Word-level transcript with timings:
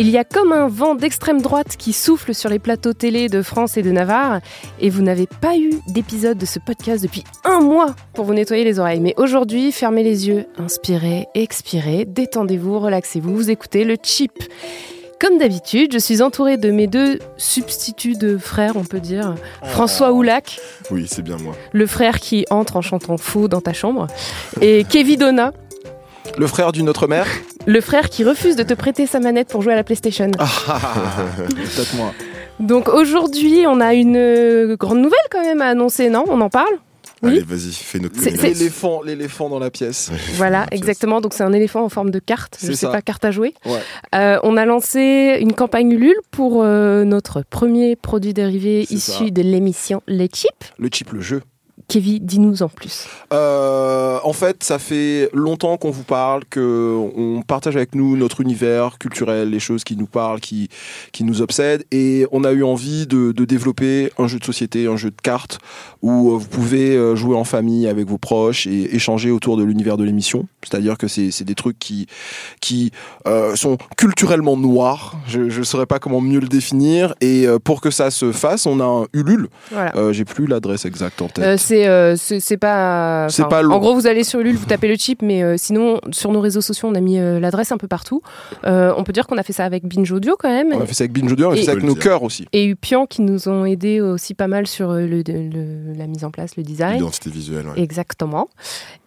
Il 0.00 0.08
y 0.10 0.16
a 0.16 0.22
comme 0.22 0.52
un 0.52 0.68
vent 0.68 0.94
d'extrême 0.94 1.42
droite 1.42 1.76
qui 1.76 1.92
souffle 1.92 2.32
sur 2.32 2.48
les 2.48 2.60
plateaux 2.60 2.92
télé 2.92 3.28
de 3.28 3.42
France 3.42 3.76
et 3.76 3.82
de 3.82 3.90
Navarre, 3.90 4.40
et 4.80 4.90
vous 4.90 5.02
n'avez 5.02 5.26
pas 5.26 5.56
eu 5.58 5.70
d'épisode 5.88 6.38
de 6.38 6.46
ce 6.46 6.60
podcast 6.60 7.02
depuis 7.02 7.24
un 7.44 7.60
mois 7.60 7.96
pour 8.14 8.24
vous 8.24 8.32
nettoyer 8.32 8.62
les 8.62 8.78
oreilles. 8.78 9.00
Mais 9.00 9.14
aujourd'hui, 9.16 9.72
fermez 9.72 10.04
les 10.04 10.28
yeux, 10.28 10.46
inspirez, 10.56 11.26
expirez, 11.34 12.04
détendez-vous, 12.04 12.78
relaxez-vous, 12.78 13.34
vous 13.34 13.50
écoutez 13.50 13.82
le 13.82 13.96
chip. 14.00 14.32
Comme 15.20 15.36
d'habitude, 15.38 15.92
je 15.92 15.98
suis 15.98 16.22
entourée 16.22 16.58
de 16.58 16.70
mes 16.70 16.86
deux 16.86 17.18
substituts 17.36 18.14
de 18.16 18.38
frères, 18.38 18.76
on 18.76 18.84
peut 18.84 19.00
dire. 19.00 19.34
François 19.64 20.12
Oulac, 20.12 20.60
Oui, 20.92 21.06
c'est 21.10 21.22
bien 21.22 21.38
moi. 21.38 21.56
le 21.72 21.86
frère 21.88 22.20
qui 22.20 22.44
entre 22.50 22.76
en 22.76 22.82
chantant 22.82 23.16
faux 23.16 23.48
dans 23.48 23.60
ta 23.60 23.72
chambre, 23.72 24.06
et 24.60 24.84
Kevin 24.88 25.18
Donna, 25.18 25.52
Le 26.36 26.46
frère 26.46 26.72
d'une 26.72 26.88
autre 26.88 27.06
mère 27.06 27.26
le 27.66 27.82
frère 27.82 28.08
qui 28.08 28.24
refuse 28.24 28.56
de 28.56 28.62
te 28.62 28.72
prêter 28.72 29.06
sa 29.06 29.20
manette 29.20 29.48
pour 29.48 29.60
jouer 29.60 29.74
à 29.74 29.76
la 29.76 29.84
PlayStation. 29.84 30.30
Peut-être 30.30 31.94
moi. 31.96 32.14
Donc 32.60 32.88
aujourd'hui, 32.88 33.64
on 33.66 33.78
a 33.80 33.92
une 33.92 34.16
euh, 34.16 34.74
grande 34.76 34.98
nouvelle 35.02 35.18
quand 35.30 35.42
même 35.42 35.60
à 35.60 35.66
annoncer, 35.66 36.08
non? 36.08 36.24
On 36.28 36.40
en 36.40 36.48
parle? 36.48 36.72
Oui. 37.22 37.32
Allez, 37.32 37.40
vas-y, 37.42 37.72
fais 37.74 37.98
notre. 37.98 38.18
L'éléphant, 38.24 39.02
l'éléphant 39.02 39.50
dans 39.50 39.58
la 39.58 39.70
pièce. 39.70 40.10
Voilà, 40.36 40.64
exactement. 40.70 41.20
Donc 41.20 41.34
c'est 41.34 41.42
un 41.42 41.52
éléphant 41.52 41.84
en 41.84 41.90
forme 41.90 42.10
de 42.10 42.20
carte. 42.20 42.56
Je 42.58 42.66
C'est 42.68 42.72
sais 42.72 42.86
ça. 42.86 42.88
pas, 42.90 43.02
carte 43.02 43.26
à 43.26 43.32
jouer. 43.32 43.52
Ouais. 43.66 43.80
Euh, 44.14 44.38
on 44.44 44.56
a 44.56 44.64
lancé 44.64 45.36
une 45.42 45.52
campagne 45.52 45.90
Ulule 45.92 46.16
pour 46.30 46.62
euh, 46.62 47.04
notre 47.04 47.42
premier 47.50 47.96
produit 47.96 48.32
dérivé 48.32 48.86
issu 48.88 49.10
ça. 49.10 49.24
de 49.30 49.42
l'émission 49.42 50.00
Les 50.06 50.28
Chips. 50.28 50.72
Le 50.78 50.88
chip, 50.90 51.12
le 51.12 51.20
jeu. 51.20 51.42
Kevin, 51.88 52.18
dis-nous 52.22 52.62
en 52.62 52.68
plus. 52.68 53.06
Euh, 53.32 54.18
en 54.22 54.34
fait, 54.34 54.62
ça 54.62 54.78
fait 54.78 55.30
longtemps 55.32 55.78
qu'on 55.78 55.90
vous 55.90 56.02
parle, 56.04 56.44
que 56.44 56.94
on 57.16 57.40
partage 57.40 57.76
avec 57.76 57.94
nous 57.94 58.14
notre 58.14 58.42
univers 58.42 58.98
culturel, 58.98 59.48
les 59.48 59.58
choses 59.58 59.84
qui 59.84 59.96
nous 59.96 60.06
parlent, 60.06 60.40
qui, 60.40 60.68
qui 61.12 61.24
nous 61.24 61.40
obsèdent, 61.40 61.86
et 61.90 62.26
on 62.30 62.44
a 62.44 62.52
eu 62.52 62.62
envie 62.62 63.06
de, 63.06 63.32
de 63.32 63.44
développer 63.46 64.12
un 64.18 64.26
jeu 64.26 64.38
de 64.38 64.44
société, 64.44 64.86
un 64.86 64.98
jeu 64.98 65.10
de 65.10 65.20
cartes, 65.22 65.60
où 66.02 66.32
euh, 66.32 66.36
vous 66.36 66.48
pouvez 66.48 66.94
euh, 66.94 67.16
jouer 67.16 67.36
en 67.36 67.44
famille 67.44 67.88
avec 67.88 68.06
vos 68.06 68.18
proches 68.18 68.66
et 68.66 68.94
échanger 68.94 69.30
autour 69.30 69.56
de 69.56 69.64
l'univers 69.64 69.96
de 69.96 70.04
l'émission. 70.04 70.46
C'est-à-dire 70.70 70.98
que 70.98 71.08
c'est 71.08 71.42
des 71.44 71.54
trucs 71.54 71.78
qui, 71.78 72.06
qui 72.60 72.90
euh, 73.26 73.54
sont 73.56 73.76
culturellement 73.96 74.56
noirs. 74.56 75.16
Je 75.26 75.40
ne 75.40 75.64
saurais 75.64 75.86
pas 75.86 75.98
comment 75.98 76.20
mieux 76.20 76.40
le 76.40 76.48
définir. 76.48 77.14
Et 77.20 77.46
euh, 77.46 77.58
pour 77.58 77.80
que 77.80 77.90
ça 77.90 78.10
se 78.10 78.32
fasse, 78.32 78.66
on 78.66 78.80
a 78.80 78.84
un 78.84 79.06
Ulule. 79.12 79.48
Voilà. 79.70 79.96
Euh, 79.96 80.12
J'ai 80.12 80.24
plus 80.24 80.46
l'adresse 80.46 80.84
exacte 80.84 81.22
en 81.22 81.28
tête. 81.28 81.44
Euh, 81.44 81.56
c'est 81.56 81.86
euh, 81.86 82.16
pas. 82.60 83.28
C'est 83.28 83.48
pas. 83.48 83.64
En 83.64 83.78
gros, 83.78 83.94
vous 83.94 84.06
allez 84.06 84.24
sur 84.24 84.40
Ulule, 84.40 84.56
vous 84.56 84.66
tapez 84.66 84.88
le 84.88 84.96
chip, 84.96 85.22
mais 85.22 85.42
euh, 85.42 85.56
sinon, 85.56 86.00
sur 86.10 86.32
nos 86.32 86.40
réseaux 86.40 86.60
sociaux, 86.60 86.88
on 86.88 86.94
a 86.94 87.00
mis 87.00 87.18
euh, 87.18 87.40
l'adresse 87.40 87.72
un 87.72 87.78
peu 87.78 87.88
partout. 87.88 88.22
Euh, 88.64 88.92
on 88.96 89.04
peut 89.04 89.12
dire 89.12 89.26
qu'on 89.26 89.38
a 89.38 89.42
fait 89.42 89.52
ça 89.52 89.64
avec 89.64 89.84
Binge 89.86 90.10
Audio 90.12 90.36
quand 90.38 90.48
même. 90.50 90.72
On 90.74 90.80
a 90.80 90.86
fait 90.86 90.94
ça 90.94 91.04
avec 91.04 91.12
Binge 91.12 91.32
Audio, 91.32 91.48
on 91.48 91.52
a 91.52 91.56
fait 91.56 91.62
ça 91.62 91.72
avec 91.72 91.84
nos 91.84 91.94
dire. 91.94 92.02
cœurs 92.02 92.22
aussi. 92.22 92.46
Et 92.52 92.64
Upian 92.66 93.06
qui 93.06 93.22
nous 93.22 93.48
ont 93.48 93.64
aidés 93.64 94.00
aussi 94.00 94.34
pas 94.34 94.48
mal 94.48 94.66
sur 94.66 94.92
le, 94.92 95.06
le- 95.26 95.92
la 95.96 96.06
mise 96.06 96.24
en 96.24 96.30
place, 96.30 96.56
le 96.56 96.62
design. 96.62 96.94
L'identité 96.94 97.30
visuelle, 97.30 97.66
ouais. 97.66 97.80
Exactement. 97.82 98.48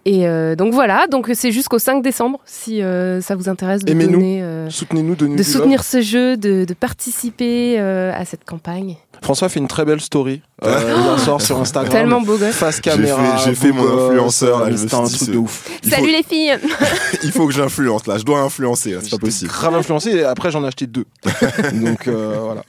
Et 0.06 0.28
euh, 0.28 0.56
donc 0.56 0.74
voilà, 0.74 1.06
donc 1.08 1.30
c'est 1.36 1.52
jusqu'au 1.52 1.78
5 1.78 2.02
décembre 2.02 2.40
si 2.46 2.82
euh, 2.82 3.22
ça 3.22 3.36
vous 3.36 3.50
intéresse 3.50 3.84
de 3.86 3.94
donner, 3.94 4.42
euh, 4.42 4.68
Soutenez-nous, 4.70 5.14
donnez-nous 5.16 5.38
de 5.38 5.44
soutenir 5.44 5.84
ce 5.84 6.02
jeu, 6.02 6.38
de, 6.38 6.66
de 6.66 6.74
participer 6.74 7.76
euh, 7.80 8.12
à 8.16 8.26
cette 8.26 8.44
campagne. 8.44 8.98
François 9.22 9.48
fait 9.50 9.60
une 9.60 9.68
très 9.68 9.86
belle 9.86 10.02
story. 10.02 10.42
Euh, 10.64 10.96
il 10.98 11.08
en 11.08 11.18
sort 11.20 11.40
sur 11.42 11.60
Instagram. 11.62 11.92
Tellement 11.92 12.22
beau 12.22 12.38
gosse. 12.38 12.56
Face 12.56 12.78
J'ai 12.78 12.82
caméra. 12.82 13.38
fait- 13.38 13.46
j'ai 13.50 13.56
fait 13.56 13.72
mon 13.72 13.84
influenceur, 14.08 14.68
C'était 14.76 14.96
un 14.96 15.04
truc 15.04 15.30
de 15.30 15.38
ouf. 15.38 15.70
Il 15.84 15.92
Salut 15.92 16.06
faut, 16.08 16.12
les 16.18 16.24
filles 16.24 16.58
il 17.24 17.32
faut 17.32 17.46
que 17.46 17.54
j'influence 17.54 18.08
là, 18.08 18.18
je 18.18 18.24
dois 18.24 18.40
influencer, 18.40 18.98
c'est 19.04 19.12
pas 19.12 19.18
possible. 19.20 19.52
grave 19.52 19.76
influencé 19.76 20.10
et 20.12 20.24
après 20.24 20.50
j'en 20.50 20.64
ai 20.64 20.68
acheté 20.68 20.88
deux. 20.88 21.06
Donc 21.74 22.08
euh, 22.08 22.38
voilà. 22.42 22.64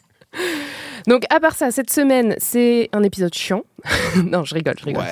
Donc 1.06 1.24
à 1.30 1.40
part 1.40 1.54
ça, 1.54 1.70
cette 1.70 1.90
semaine, 1.90 2.34
c'est 2.38 2.88
un 2.92 3.02
épisode 3.02 3.34
chiant. 3.34 3.62
non, 4.24 4.44
je 4.44 4.54
rigole, 4.54 4.74
je 4.78 4.84
rigole. 4.84 5.04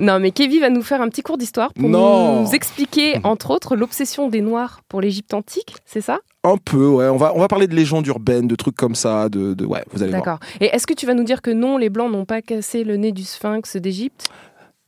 Non, 0.00 0.18
mais 0.18 0.30
Kevin 0.32 0.60
va 0.60 0.70
nous 0.70 0.82
faire 0.82 1.00
un 1.00 1.08
petit 1.08 1.22
cours 1.22 1.38
d'histoire 1.38 1.72
pour 1.72 1.88
Non. 1.88 2.42
nous 2.42 2.54
expliquer, 2.54 3.20
entre 3.24 3.50
autres, 3.50 3.76
l'obsession 3.76 4.28
des 4.28 4.40
Noirs 4.40 4.80
pour 4.88 5.00
l'Égypte 5.00 5.34
antique, 5.34 5.76
c'est 5.84 6.00
ça? 6.00 6.18
Un 6.44 6.56
peu, 6.56 6.88
ouais. 6.88 7.06
On 7.08 7.16
va, 7.16 7.32
on 7.36 7.38
va 7.38 7.46
parler 7.46 7.68
de 7.68 7.74
légendes 7.76 8.06
urbaines, 8.08 8.48
de 8.48 8.56
trucs 8.56 8.74
comme 8.74 8.96
ça. 8.96 9.28
De, 9.28 9.54
de- 9.54 9.64
ouais, 9.64 9.84
vous 9.92 10.02
allez 10.02 10.10
voir. 10.10 10.22
D'accord. 10.24 10.38
Et 10.60 10.66
est-ce 10.74 10.86
que 10.88 10.94
tu 10.94 11.06
vas 11.06 11.14
nous 11.14 11.22
dire 11.22 11.40
que 11.40 11.50
non, 11.52 11.78
les 11.78 11.88
Blancs 11.88 12.10
n'ont 12.10 12.24
pas 12.24 12.42
cassé 12.42 12.82
le 12.82 12.96
nez 12.96 13.12
du 13.12 13.22
sphinx 13.22 13.76
d'Égypte? 13.76 14.28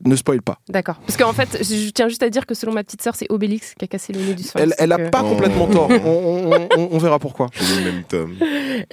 Ne 0.05 0.17
spoil 0.17 0.43
pas. 0.43 0.59
D'accord. 0.69 0.97
Parce 1.07 1.17
qu'en 1.17 1.33
fait, 1.33 1.59
je 1.63 1.91
tiens 1.91 2.09
juste 2.09 2.23
à 2.23 2.29
dire 2.29 2.45
que 2.47 2.55
selon 2.55 2.73
ma 2.73 2.85
petite 2.85 3.01
sœur, 3.03 3.15
c'est 3.17 3.27
Obélix 3.31 3.75
qui 3.75 3.85
a 3.85 3.89
cassé 3.89 4.13
le 4.13 4.21
nez 4.21 4.35
du 4.35 4.43
sphinx. 4.43 4.63
Elle, 4.63 4.75
elle 4.79 4.93
a 4.93 4.99
euh, 4.99 5.09
pas 5.11 5.23
Oh. 5.25 5.29
complètement 5.31 5.67
tort. 5.67 5.89
On, 6.05 6.53
on- 6.53 6.69
on- 6.77 6.89
on 6.93 6.99
verra 6.99 7.19
pourquoi. 7.19 7.49
Le 7.59 7.85
même 7.85 8.03
tome. 8.05 8.35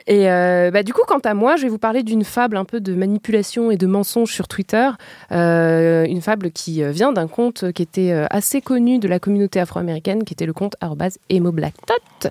Et 0.07 0.29
euh, 0.31 0.71
bah, 0.71 0.83
du 0.83 0.93
coup, 0.93 1.01
quant 1.07 1.19
à 1.19 1.33
moi, 1.33 1.57
je 1.57 1.63
vais 1.63 1.67
vous 1.69 1.77
parler 1.77 2.03
d'une 2.03 2.23
fable 2.23 2.55
un 2.55 2.63
peu 2.65 2.79
de 2.79 2.93
manipulation 2.93 3.71
et 3.71 3.77
de 3.77 3.87
mensonge 3.87 4.31
sur 4.33 4.47
Twitter. 4.47 4.89
Euh, 5.31 6.05
une 6.05 6.21
fable 6.21 6.51
qui 6.51 6.81
euh, 6.83 6.91
vient 6.91 7.11
d'un 7.11 7.27
compte 7.27 7.71
qui 7.73 7.81
était 7.81 8.11
euh, 8.11 8.25
assez 8.29 8.61
connu 8.61 8.99
de 8.99 9.07
la 9.09 9.19
communauté 9.19 9.59
afro-américaine, 9.59 10.23
qui 10.23 10.33
était 10.33 10.45
le 10.45 10.53
compte 10.53 10.75
arrobase 10.81 11.17
@emo_blacktot. 11.29 12.29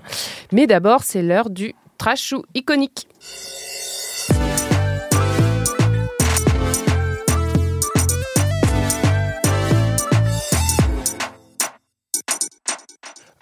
Mais 0.51 0.65
d'abord, 0.67 1.03
c'est 1.03 1.21
l'heure 1.21 1.49
du 1.51 1.75
trash 1.99 2.33
ou 2.33 2.43
iconique. 2.55 3.07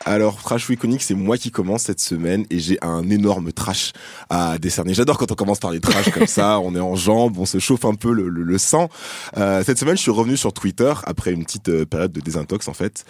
Alors, 0.05 0.37
Trash 0.41 0.69
ou 0.69 0.73
Iconique, 0.73 1.01
c'est 1.03 1.13
moi 1.13 1.37
qui 1.37 1.51
commence 1.51 1.83
cette 1.83 1.99
semaine 1.99 2.45
et 2.49 2.59
j'ai 2.59 2.77
un 2.81 3.09
énorme 3.09 3.51
trash 3.51 3.91
à 4.29 4.57
décerner. 4.57 4.93
J'adore 4.93 5.17
quand 5.17 5.31
on 5.31 5.35
commence 5.35 5.59
par 5.59 5.71
les 5.71 5.79
trash 5.81 6.09
comme 6.11 6.25
ça, 6.27 6.59
on 6.63 6.73
est 6.75 6.79
en 6.79 6.95
jambes, 6.95 7.37
on 7.37 7.45
se 7.45 7.59
chauffe 7.59 7.83
un 7.85 7.95
peu 7.95 8.13
le, 8.13 8.29
le- 8.29 8.43
le 8.43 8.57
sang. 8.57 8.89
Euh, 9.37 9.61
cette 9.63 9.77
semaine, 9.77 9.97
je 9.97 10.01
suis 10.01 10.11
revenu 10.11 10.37
sur 10.37 10.53
Twitter 10.53 10.93
après 11.03 11.31
une 11.33 11.43
petite 11.43 11.67
euh, 11.69 11.85
période 11.85 12.11
de 12.13 12.21
désintox 12.21 12.67
en 12.69 12.73
fait. 12.73 13.03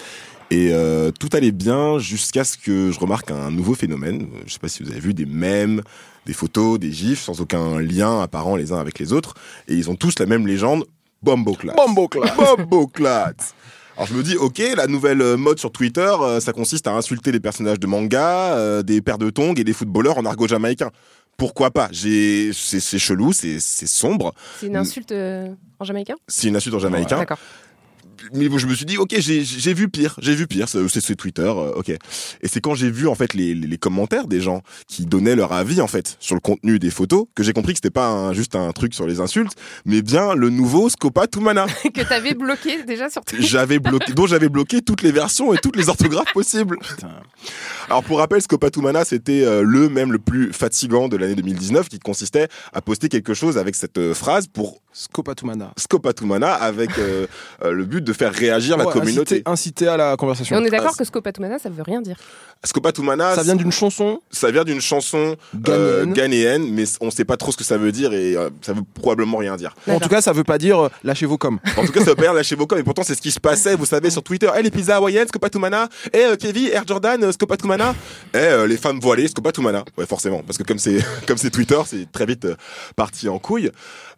Et 0.51 0.69
euh, 0.73 1.11
tout 1.11 1.29
allait 1.33 1.51
bien 1.51 1.99
jusqu'à 1.99 2.43
ce 2.43 2.57
que 2.57 2.91
je 2.91 2.99
remarque 2.99 3.29
un 3.29 3.51
nouveau 3.51 3.75
phénomène. 3.75 4.27
Je 4.47 4.53
sais 4.53 4.59
pas 4.59 4.67
si 4.67 4.81
vous 4.81 4.89
avez 4.89 4.99
vu 4.99 5.13
des 5.13 5.27
mèmes, 5.27 5.83
des 6.25 6.33
photos, 6.33 6.79
des 6.79 6.91
gifs 6.91 7.21
sans 7.21 7.39
aucun 7.39 7.79
lien 7.79 8.19
apparent 8.19 8.55
les 8.57 8.71
uns 8.71 8.79
avec 8.79 8.97
les 8.97 9.13
autres. 9.13 9.35
Et 9.67 9.75
ils 9.75 9.91
ont 9.91 9.95
tous 9.95 10.17
la 10.17 10.25
même 10.25 10.47
légende, 10.47 10.85
Bomboclat. 11.21 11.75
Bomboclat. 11.75 12.33
Bomboclat. 12.35 13.33
Alors 13.99 14.07
je 14.07 14.13
me 14.13 14.23
dis, 14.23 14.37
ok, 14.37 14.61
la 14.77 14.87
nouvelle 14.87 15.21
euh, 15.21 15.35
mode 15.35 15.59
sur 15.59 15.73
Twitter, 15.73 16.09
euh, 16.21 16.39
ça 16.39 16.53
consiste 16.53 16.87
à 16.87 16.91
insulter 16.91 17.33
les 17.33 17.41
personnages 17.41 17.81
de 17.81 17.85
manga, 17.85 18.55
euh, 18.55 18.81
des 18.81 19.01
paires 19.01 19.17
de 19.17 19.29
tongs 19.29 19.55
et 19.57 19.65
des 19.65 19.73
footballeurs 19.73 20.17
en 20.17 20.25
argot 20.25 20.47
jamaïcain. 20.47 20.89
Pourquoi 21.35 21.69
pas? 21.71 21.89
C'est, 21.91 22.53
chelou, 22.79 23.33
c'est, 23.33 23.59
sombre. 23.59 24.33
C'est 24.61 24.67
une 24.67 24.77
insulte 24.77 25.11
euh, 25.11 25.49
en 25.79 25.83
jamaïcain? 25.83 26.15
C'est 26.29 26.47
une 26.47 26.55
insulte 26.55 26.75
en 26.75 26.79
jamaïcain. 26.79 27.17
D'accord. 27.17 27.39
Mais 28.33 28.49
bon, 28.49 28.57
je 28.57 28.67
me 28.67 28.73
suis 28.75 28.85
dit, 28.85 28.97
ok, 28.97 29.15
j'ai 29.17 29.43
j'ai 29.43 29.73
vu 29.73 29.89
pire, 29.89 30.15
j'ai 30.21 30.35
vu 30.35 30.47
pire, 30.47 30.67
c'est 30.69 31.15
Twitter, 31.15 31.41
euh, 31.41 31.73
ok. 31.75 31.89
Et 31.89 31.99
c'est 32.47 32.61
quand 32.61 32.75
j'ai 32.75 32.91
vu 32.91 33.07
en 33.07 33.15
fait 33.15 33.33
les, 33.33 33.53
les, 33.55 33.67
les 33.67 33.77
commentaires 33.77 34.27
des 34.27 34.41
gens 34.41 34.61
qui 34.87 35.05
donnaient 35.05 35.35
leur 35.35 35.53
avis 35.53 35.81
en 35.81 35.87
fait 35.87 36.17
sur 36.19 36.35
le 36.35 36.41
contenu 36.41 36.79
des 36.79 36.91
photos 36.91 37.25
que 37.35 37.43
j'ai 37.43 37.53
compris 37.53 37.73
que 37.73 37.77
c'était 37.77 37.89
pas 37.89 38.07
un- 38.07 38.33
juste 38.33 38.55
un 38.55 38.71
truc 38.71 38.93
sur 38.93 39.07
les 39.07 39.19
insultes, 39.19 39.53
mais 39.85 40.01
bien 40.01 40.33
le 40.35 40.49
nouveau 40.49 40.89
Scopa 40.89 41.27
Tumana. 41.27 41.65
que 41.93 42.01
t'avais 42.07 42.33
bloqué 42.33 42.83
déjà 42.83 43.09
sur 43.09 43.23
Twitter. 43.25 43.45
j'avais 43.45 43.79
bloqué, 43.79 44.13
dont 44.13 44.27
j'avais 44.27 44.49
bloqué 44.49 44.81
toutes 44.81 45.01
les 45.01 45.11
versions 45.11 45.53
et 45.53 45.57
toutes 45.57 45.75
les 45.75 45.89
orthographes 45.89 46.33
possibles. 46.33 46.77
Alors 47.87 48.03
pour 48.03 48.19
rappel, 48.19 48.41
Scopatumana, 48.41 49.05
c'était 49.05 49.43
euh, 49.43 49.61
le 49.63 49.89
même 49.89 50.11
le 50.11 50.19
plus 50.19 50.53
fatigant 50.53 51.07
de 51.07 51.17
l'année 51.17 51.35
2019 51.35 51.89
qui 51.89 51.99
consistait 51.99 52.47
à 52.73 52.81
poster 52.81 53.09
quelque 53.09 53.33
chose 53.33 53.57
avec 53.57 53.75
cette 53.75 53.97
euh, 53.97 54.13
phrase 54.13 54.47
pour 54.47 54.81
Scopatumana. 54.91 55.71
Scopatumana 55.77 56.53
avec 56.53 56.97
euh, 56.97 57.27
euh, 57.63 57.71
le 57.71 57.85
but 57.85 58.03
de 58.03 58.11
faire 58.13 58.33
réagir 58.33 58.75
la 58.77 58.85
communauté. 58.85 59.43
Inciter, 59.45 59.49
inciter 59.49 59.87
à 59.87 59.97
la 59.97 60.13
Et 60.13 60.17
conversation. 60.17 60.57
on 60.57 60.65
est 60.65 60.69
d'accord 60.69 60.91
Ah, 60.93 60.97
que 60.97 61.03
Scopatumana, 61.03 61.59
ça 61.59 61.69
veut 61.69 61.83
rien 61.83 62.01
dire. 62.01 62.17
Scopatumana, 62.65 63.35
Ça 63.35 63.43
vient 63.43 63.55
d'une 63.55 63.71
chanson 63.71 64.19
ça 64.31 64.51
vient 64.51 64.63
d'une 64.65 64.81
chanson 64.81 65.37
euh, 65.69 66.05
Ghanéenne. 66.05 66.73
mais 66.73 66.83
on 66.99 67.09
sait 67.09 67.23
pas 67.23 67.37
trop 67.37 67.51
ce 67.53 67.57
que 67.57 67.63
ça 67.63 67.77
veut 67.77 67.91
dire 67.93 68.11
et 68.13 68.35
euh, 68.35 68.49
ça 68.61 68.73
veut 68.73 68.81
probablement 68.93 69.37
rien 69.37 69.55
dire. 69.55 69.73
En 69.87 69.99
tout 69.99 70.09
cas, 70.09 70.21
ça 70.21 70.33
veut 70.33 70.43
pas 70.43 70.57
dire 70.57 70.77
euh, 70.85 70.89
lâchez 71.03 71.25
vos 71.25 71.37
coms. 71.37 71.59
En 71.77 71.85
tout 71.85 71.91
cas, 71.93 72.01
ça 72.01 72.07
veut 72.07 72.15
pas 72.15 72.23
dire 72.23 72.33
lâcher 72.33 72.55
vos 72.55 72.67
coms, 72.67 72.77
et 72.79 72.83
pourtant 72.83 73.03
c'est 73.03 73.15
ce 73.15 73.21
qui 73.21 73.31
se 73.31 73.39
passait, 73.39 73.75
vous 73.75 73.85
savez, 73.85 74.09
sur 74.09 74.23
Twitter. 74.23 74.49
Eh, 74.57 74.61
les 74.61 74.71
pizzas 74.71 74.97
hawaïennes, 74.97 75.27
Scopatumana. 75.27 75.87
Eh, 76.11 76.17
euh, 76.17 76.35
Kevin, 76.35 76.67
Air 76.73 76.83
Jordan, 76.85 77.23
euh, 77.23 77.31
Scopatumana. 77.31 77.95
Eh, 78.33 78.37
euh, 78.37 78.67
les 78.67 78.77
femmes 78.77 78.99
voilées, 78.99 79.27
Scopatumana. 79.29 79.85
Ouais, 79.97 80.05
forcément, 80.05 80.41
parce 80.45 80.57
que 80.57 80.63
comme 80.63 80.79
c'est 80.79 80.99
comme 81.27 81.37
c'est 81.37 81.51
Twitter, 81.51 81.79
c'est 81.85 82.11
très 82.11 82.25
vite 82.25 82.43
euh, 82.45 82.55
parti 82.97 83.29
en 83.29 83.39
couille. 83.39 83.71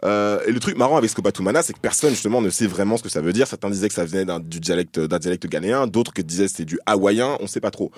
Euh, 0.03 0.39
et 0.47 0.51
le 0.51 0.59
truc 0.59 0.70
marrant 0.75 0.97
avec 0.97 1.09
Scopatumana, 1.09 1.62
c'est 1.63 1.73
que 1.73 1.79
personne 1.79 2.12
justement 2.12 2.41
ne 2.41 2.50
sait 2.50 2.68
vraiment 2.68 2.97
ce 2.97 3.03
que 3.03 3.09
ça 3.09 3.21
veut 3.21 3.33
dire. 3.33 3.47
Certains 3.47 3.69
disaient 3.69 3.88
que 3.88 3.94
ça 3.94 4.06
venait 4.06 4.25
d'un 4.25 4.39
du 4.39 4.59
dialecte 4.59 5.00
d'un 5.00 5.19
dialecte 5.19 5.47
ghanéen, 5.47 5.88
d'autres 5.88 6.13
que 6.13 6.21
disaient 6.21 6.45
que 6.45 6.51
c'était 6.51 6.65
du 6.65 6.79
hawaïen, 6.85 7.38
on 7.39 7.47
sait 7.47 7.59
pas 7.62 7.71
trop. 7.71 7.91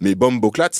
Mais 0.00 0.14
Bomboclat, 0.14 0.70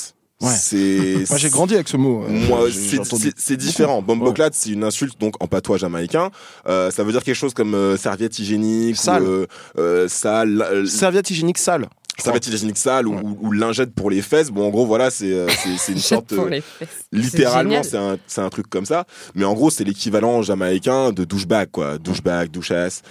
Ouais. 0.41 0.51
c'est 0.53 1.23
Moi, 1.29 1.37
j'ai 1.37 1.49
grandi 1.49 1.75
avec 1.75 1.87
ce 1.87 1.95
mot. 1.95 2.25
euh, 2.25 2.29
moi, 2.29 2.67
c'est- 2.69 3.03
c'est 3.05 3.33
c'est 3.37 3.55
différent. 3.57 4.01
beaucoup. 4.01 4.19
Bomboclat, 4.19 4.49
c'est 4.51 4.71
une 4.71 4.83
insulte 4.83 5.17
donc 5.19 5.41
en 5.41 5.47
patois 5.47 5.77
jamaïcain. 5.77 6.29
Euh, 6.67 6.91
ça 6.91 7.03
veut 7.05 7.13
dire 7.13 7.23
quelque 7.23 7.35
chose 7.37 7.53
comme 7.53 7.73
euh, 7.73 7.95
serviette 7.95 8.37
hygiénique, 8.37 8.97
Sale. 8.97 9.23
ou, 9.23 9.45
euh, 9.77 10.07
sale, 10.09 10.83
Serviette 10.89 11.29
hygiénique 11.31 11.57
sale. 11.57 11.87
Serviette 12.25 12.47
hygiénique 12.47 12.77
sale 12.77 13.07
ou, 13.07 13.15
Ouais. 13.15 13.21
ou- 13.23 13.37
ou 13.47 13.51
lingette 13.51 13.93
pour 13.95 14.09
les 14.09 14.21
fesses. 14.21 14.49
Bon, 14.51 14.67
en 14.67 14.69
gros, 14.69 14.85
voilà, 14.85 15.09
c'est 15.09 15.31
euh, 15.31 15.47
une 15.89 15.97
sorte. 15.97 16.35
Pour 16.35 16.45
euh, 16.45 16.49
les 16.49 16.61
fesses. 16.61 17.05
Littéralement, 17.11 17.83
c'est 17.83 17.97
un, 17.97 18.17
c'est 18.27 18.41
un 18.41 18.49
truc 18.49 18.69
comme 18.69 18.85
ça. 18.85 19.05
Mais 19.35 19.45
en 19.45 19.53
gros, 19.53 19.69
c'est 19.69 19.83
l'équivalent 19.83 20.41
jamaïcain 20.41 21.11
de 21.11 21.23
douchebag, 21.23 21.69
quoi. 21.71 21.97
Douchebag, 21.97 22.49
douchesse. 22.51 23.01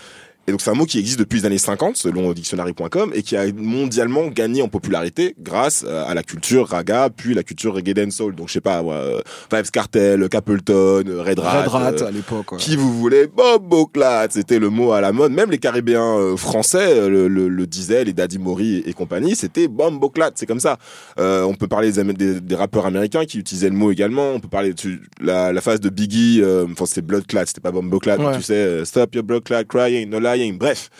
Et 0.47 0.51
donc, 0.53 0.61
c'est 0.61 0.71
un 0.71 0.75
mot 0.75 0.85
qui 0.85 0.99
existe 0.99 1.19
depuis 1.19 1.41
les 1.41 1.47
années 1.47 1.59
50, 1.59 1.97
selon 1.97 2.33
dictionary.com, 2.33 3.13
et 3.15 3.23
qui 3.23 3.37
a 3.37 3.45
mondialement 3.55 4.27
gagné 4.29 4.61
en 4.63 4.69
popularité 4.69 5.35
grâce 5.41 5.85
euh, 5.89 6.05
à 6.07 6.15
la 6.15 6.23
culture 6.23 6.69
raga, 6.69 7.09
puis 7.15 7.33
la 7.35 7.43
culture 7.43 7.75
reggae 7.75 7.95
dancehall. 7.95 8.35
Donc, 8.35 8.49
je 8.49 8.55
sais 8.55 8.61
pas, 8.61 8.83
euh, 8.83 9.21
Vibes 9.53 9.71
Cartel, 9.73 10.29
Capleton, 10.29 11.05
euh, 11.07 11.23
Red 11.23 11.39
Rat. 11.39 11.63
Red 11.63 11.69
Rat 11.69 11.93
euh, 12.03 12.07
à 12.07 12.11
l'époque. 12.11 12.53
ouais. 12.53 12.59
qui 12.59 12.77
vous 12.77 12.93
voulez 12.93 13.27
Boboclat, 13.27 14.27
c'était 14.31 14.59
le 14.59 14.69
mot 14.71 14.93
à 14.93 15.01
la 15.01 15.13
mode. 15.13 15.33
Même 15.33 15.51
les 15.51 15.59
Caribéens 15.59 16.19
euh, 16.19 16.37
français 16.37 17.09
le, 17.09 17.29
le- 17.29 17.49
le 17.49 17.67
disaient, 17.67 18.05
les 18.05 18.13
Daddy 18.13 18.39
Mori 18.39 18.77
et, 18.85 18.91
et 18.91 18.93
compagnie, 18.93 19.35
c'était 19.37 19.69
Bomboclat, 19.69 20.33
c'est 20.35 20.47
comme 20.47 20.61
ça. 20.61 20.77
Euh, 21.19 21.43
on 21.45 21.55
peut 21.55 21.69
parler 21.69 21.91
des, 21.93 22.05
des, 22.13 22.41
des 22.41 22.55
rappeurs 22.55 22.87
américains 22.87 23.25
qui 23.25 23.39
utilisaient 23.39 23.71
le 23.71 23.77
mot 23.77 23.91
également. 23.91 24.33
On 24.33 24.41
peut 24.41 24.49
parler 24.49 24.73
de 24.75 24.99
la, 25.21 25.53
la 25.53 25.61
phase 25.61 25.81
de 25.81 25.89
Biggie, 25.89 26.41
euh, 26.43 26.67
enfin 26.71 26.85
c'est 26.87 27.03
Bloodclat, 27.03 27.47
c'était 27.47 27.61
pas 27.61 27.71
Bomboclat, 27.73 28.19
Ouais. 28.19 28.37
tu 28.37 28.43
sais, 28.43 28.85
Stop 28.85 29.15
your 29.15 29.25
Bloodclat 29.25 29.65
crying, 29.65 30.09
no 30.11 30.21
bref. 30.53 30.91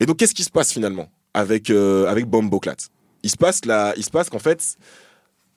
Et 0.00 0.06
donc 0.06 0.18
qu'est-ce 0.18 0.34
qui 0.34 0.44
se 0.44 0.50
passe 0.50 0.72
finalement 0.72 1.08
avec 1.34 1.70
euh, 1.70 2.06
avec 2.06 2.26
Bomboclat? 2.26 2.76
Il 3.22 3.30
se 3.30 3.36
passe 3.36 3.64
là, 3.64 3.92
il 3.96 4.04
se 4.04 4.10
passe 4.10 4.28
qu'en 4.30 4.40
fait, 4.40 4.76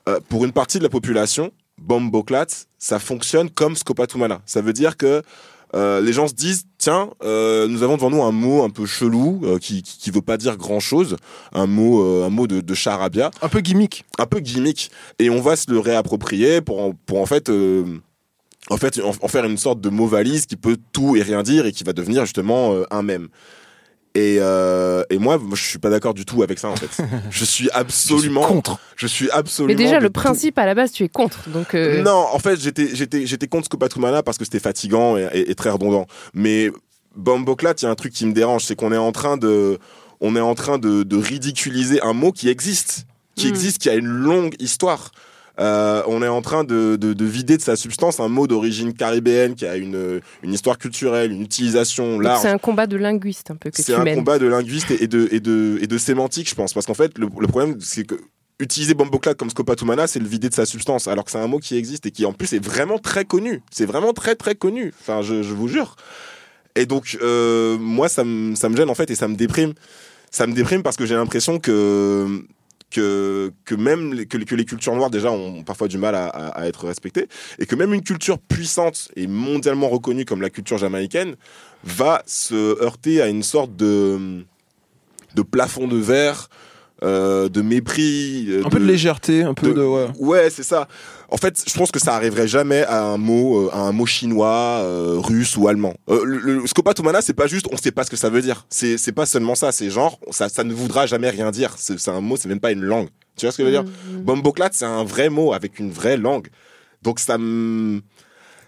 euh, 0.07 0.19
pour 0.29 0.45
une 0.45 0.51
partie 0.51 0.77
de 0.77 0.83
la 0.83 0.89
population, 0.89 1.51
Bomboclat, 1.79 2.47
ça 2.77 2.99
fonctionne 2.99 3.49
comme 3.49 3.75
Scopatumana. 3.75 4.41
Ça 4.45 4.61
veut 4.61 4.73
dire 4.73 4.97
que 4.97 5.23
euh, 5.73 5.99
les 5.99 6.13
gens 6.13 6.27
se 6.27 6.33
disent 6.33 6.65
tiens, 6.77 7.09
euh, 7.23 7.67
nous 7.67 7.83
avons 7.83 7.97
devant 7.97 8.09
nous 8.09 8.21
un 8.23 8.31
mot 8.31 8.63
un 8.63 8.69
peu 8.69 8.85
chelou 8.85 9.41
euh, 9.43 9.57
qui, 9.57 9.81
qui 9.83 9.97
qui 9.97 10.11
veut 10.11 10.21
pas 10.21 10.37
dire 10.37 10.57
grand 10.57 10.79
chose, 10.79 11.17
un 11.53 11.65
mot 11.65 12.23
un 12.23 12.29
mot 12.29 12.47
de, 12.47 12.61
de 12.61 12.73
charabia, 12.73 13.31
Un 13.41 13.49
peu 13.49 13.59
gimmick. 13.59 14.05
un 14.19 14.25
peu 14.25 14.39
gimmick, 14.39 14.91
et 15.19 15.29
on 15.29 15.41
va 15.41 15.55
se 15.55 15.71
le 15.71 15.79
réapproprier 15.79 16.61
pour 16.61 16.81
en, 16.81 16.93
pour 17.05 17.19
en 17.19 17.25
fait 17.25 17.49
en 18.69 18.77
fait 18.77 18.99
en, 19.01 19.11
en 19.21 19.27
faire 19.27 19.45
une 19.45 19.57
sorte 19.57 19.81
de 19.81 19.89
mot 19.89 20.07
valise 20.07 20.45
qui 20.45 20.55
peut 20.55 20.77
tout 20.93 21.15
et 21.15 21.21
rien 21.21 21.43
dire 21.43 21.65
et 21.65 21.71
qui 21.71 21.83
va 21.83 21.93
devenir 21.93 22.23
justement 22.25 22.73
euh, 22.73 22.83
un 22.91 23.01
mème. 23.03 23.27
Et, 24.17 24.37
euh, 24.39 25.03
et 25.09 25.17
moi, 25.17 25.37
moi, 25.37 25.57
je 25.57 25.63
suis 25.63 25.77
pas 25.77 25.89
d'accord 25.89 26.13
du 26.13 26.23
tout 26.23 26.41
avec 26.41 26.57
ça 26.57 26.69
en 26.69 26.75
fait. 26.77 27.03
je 27.29 27.43
suis 27.43 27.69
absolument 27.71 28.41
Je 28.41 28.45
suis 28.47 28.53
contre. 28.55 28.79
Je 28.95 29.07
suis 29.07 29.29
absolument. 29.29 29.77
Mais 29.77 29.83
déjà, 29.83 29.99
le 29.99 30.07
tout- 30.07 30.13
principe 30.13 30.57
à 30.57 30.65
la 30.65 30.73
base, 30.73 30.93
tu 30.93 31.03
es 31.03 31.09
contre. 31.09 31.49
Donc, 31.49 31.75
euh, 31.75 32.01
non, 32.01 32.25
en 32.31 32.39
fait, 32.39 32.57
j'étais, 32.59 32.95
j'étais, 32.95 33.25
j'étais 33.27 33.47
contre 33.47 33.65
Scopatumana 33.65 34.23
parce 34.23 34.37
que 34.37 34.45
c'était 34.45 34.59
fatigant 34.61 35.17
et, 35.17 35.27
et- 35.33 35.51
et 35.51 35.55
très 35.55 35.69
redondant. 35.69 36.07
Mais 36.33 36.71
Bomboclat, 37.17 37.73
il 37.81 37.83
y 37.83 37.87
a 37.87 37.91
un 37.91 37.95
truc 37.95 38.13
qui 38.13 38.25
me 38.25 38.31
dérange, 38.33 38.63
c'est 38.63 38.75
qu'on 38.77 38.93
est 38.93 38.97
en 38.97 39.11
train 39.11 39.35
de, 39.35 39.79
on 40.21 40.35
est 40.37 40.41
en 40.41 40.55
train 40.55 40.77
de, 40.77 41.03
de 41.03 41.17
ridiculiser 41.17 42.01
un 42.01 42.13
mot 42.13 42.31
qui 42.31 42.47
existe, 42.47 43.05
qui 43.35 43.47
Mm. 43.47 43.49
existe, 43.49 43.77
qui 43.79 43.89
a 43.89 43.95
une 43.95 44.07
longue 44.07 44.55
histoire. 44.59 45.11
Euh, 45.59 46.03
on 46.07 46.21
est 46.21 46.27
en 46.27 46.41
train 46.41 46.63
de, 46.63 46.97
de, 46.97 47.13
de 47.13 47.25
vider 47.25 47.55
de 47.57 47.61
sa 47.61 47.75
substance 47.75 48.19
un 48.19 48.27
mot 48.27 48.45
d'origine 48.47 48.93
caribéenne 48.93 49.55
qui 49.55 49.65
a 49.65 49.77
une, 49.77 50.19
une 50.43 50.53
histoire 50.53 50.77
culturelle, 50.77 51.31
une 51.31 51.41
utilisation 51.43 52.19
large. 52.19 52.41
c'est 52.41 52.49
un 52.49 52.57
combat 52.57 52.87
de 52.87 52.97
linguiste 52.97 53.51
un 53.51 53.55
peu 53.55 53.69
que 53.71 53.81
C'est 53.81 53.93
un 53.93 54.03
mènes. 54.03 54.15
combat 54.17 54.37
de 54.39 54.47
linguiste 54.47 54.91
et 54.91 55.07
de, 55.07 55.29
et 55.31 55.39
de, 55.39 55.77
et 55.81 55.87
de 55.87 55.97
sémantique, 55.97 56.49
je 56.49 56.55
pense. 56.55 56.73
Parce 56.73 56.85
qu'en 56.85 56.93
fait, 56.93 57.17
le, 57.17 57.27
le 57.39 57.47
problème, 57.47 57.77
c'est 57.79 58.03
que 58.05 58.15
utiliser 58.59 58.93
Bomboclat 58.93 59.33
comme 59.33 59.49
Scopatumana, 59.49 60.07
c'est 60.07 60.19
le 60.19 60.27
vider 60.27 60.49
de 60.49 60.53
sa 60.53 60.65
substance. 60.65 61.07
Alors 61.07 61.25
que 61.25 61.31
c'est 61.31 61.37
un 61.39 61.47
mot 61.47 61.59
qui 61.59 61.77
existe 61.77 62.05
et 62.05 62.11
qui, 62.11 62.25
en 62.25 62.33
plus, 62.33 62.53
est 62.53 62.63
vraiment 62.63 62.99
très 62.99 63.25
connu. 63.25 63.61
C'est 63.71 63.85
vraiment 63.85 64.13
très, 64.13 64.35
très 64.35 64.55
connu. 64.55 64.93
Enfin, 65.01 65.21
je, 65.21 65.41
je 65.43 65.53
vous 65.53 65.67
jure. 65.67 65.95
Et 66.75 66.85
donc, 66.85 67.17
euh, 67.21 67.77
moi, 67.79 68.09
ça 68.09 68.23
me, 68.25 68.55
ça 68.55 68.67
me 68.69 68.75
gêne, 68.75 68.89
en 68.89 68.95
fait, 68.95 69.09
et 69.09 69.15
ça 69.15 69.27
me 69.29 69.35
déprime. 69.35 69.73
Ça 70.31 70.47
me 70.47 70.53
déprime 70.53 70.83
parce 70.83 70.97
que 70.97 71.05
j'ai 71.05 71.15
l'impression 71.15 71.59
que. 71.59 72.43
Que, 72.91 73.51
que 73.65 73.75
même 73.75 74.13
les, 74.13 74.25
que, 74.25 74.37
les- 74.37 74.45
que 74.45 74.55
les 74.55 74.63
cultures 74.63 74.95
noires 74.95 75.09
déjà 75.09 75.29
ont 75.31 75.63
parfois 75.63 75.87
du 75.89 75.97
mal 75.97 76.15
à, 76.15 76.27
à- 76.27 76.47
à 76.61 76.67
être 76.67 76.85
respectées 76.87 77.27
et 77.59 77.65
que 77.65 77.75
même 77.75 77.93
une 77.93 78.03
culture 78.03 78.37
puissante 78.39 79.09
et 79.17 79.27
mondialement 79.27 79.89
reconnue 79.89 80.23
comme 80.23 80.41
la 80.41 80.49
culture 80.51 80.77
jamaïcaine 80.77 81.35
va 81.83 82.21
se 82.25 82.81
heurter 82.81 83.21
à 83.21 83.27
une 83.27 83.43
sorte 83.43 83.75
de, 83.75 84.43
de 85.35 85.41
plafond 85.41 85.87
de 85.87 85.97
verre, 85.97 86.47
euh, 87.03 87.49
de 87.49 87.61
mépris. 87.61 88.45
euh, 88.49 88.63
Un 88.65 88.69
peu 88.69 88.79
de 88.79 88.85
légèreté, 88.85 89.43
un 89.43 89.53
peu 89.55 89.69
de- 89.69 89.73
de. 89.73 89.81
ouais. 89.83 90.07
Ouais, 90.19 90.49
c'est 90.49 90.63
ça. 90.63 90.87
En 91.29 91.37
fait, 91.37 91.63
je 91.67 91.73
pense 91.73 91.91
que 91.91 91.99
ça 91.99 92.15
arriverait 92.15 92.47
jamais 92.47 92.83
à 92.83 93.03
un 93.03 93.17
mot, 93.17 93.67
euh, 93.67 93.69
à 93.73 93.79
un 93.79 93.91
mot 93.91 94.05
chinois, 94.05 94.81
euh, 94.83 95.15
russe 95.17 95.57
ou 95.57 95.67
allemand. 95.67 95.95
Euh, 96.09 96.23
le, 96.23 96.37
le 96.37 96.67
Scopatumana, 96.67 97.21
c'est 97.21 97.33
pas 97.33 97.47
juste, 97.47 97.67
on 97.71 97.77
sait 97.77 97.91
pas 97.91 98.03
ce 98.03 98.11
que 98.11 98.17
ça 98.17 98.29
veut 98.29 98.41
dire. 98.41 98.65
C'est, 98.69 98.97
c'est 98.97 99.11
pas 99.11 99.25
seulement 99.25 99.55
ça. 99.55 99.71
C'est 99.71 99.89
genre, 99.89 100.19
ça, 100.31 100.49
ça 100.49 100.63
ne 100.63 100.73
voudra 100.73 101.07
jamais 101.07 101.29
rien 101.29 101.51
dire. 101.51 101.73
C'est, 101.77 101.97
c'est 101.99 102.11
un 102.11 102.21
mot, 102.21 102.37
c'est 102.37 102.47
même 102.47 102.59
pas 102.59 102.71
une 102.71 102.83
langue. 102.83 103.09
Tu 103.37 103.45
vois 103.45 103.51
ce 103.51 103.57
que 103.57 103.63
je 103.63 103.67
veux 103.67 103.73
dire? 103.73 103.83
Mhm. 103.83 104.21
Bomboclat, 104.21 104.69
c'est 104.71 104.85
un 104.85 105.03
vrai 105.03 105.29
mot 105.29 105.53
avec 105.53 105.79
une 105.79 105.91
vraie 105.91 106.17
langue. 106.17 106.47
Donc 107.01 107.19
ça 107.19 107.37
me, 107.37 108.01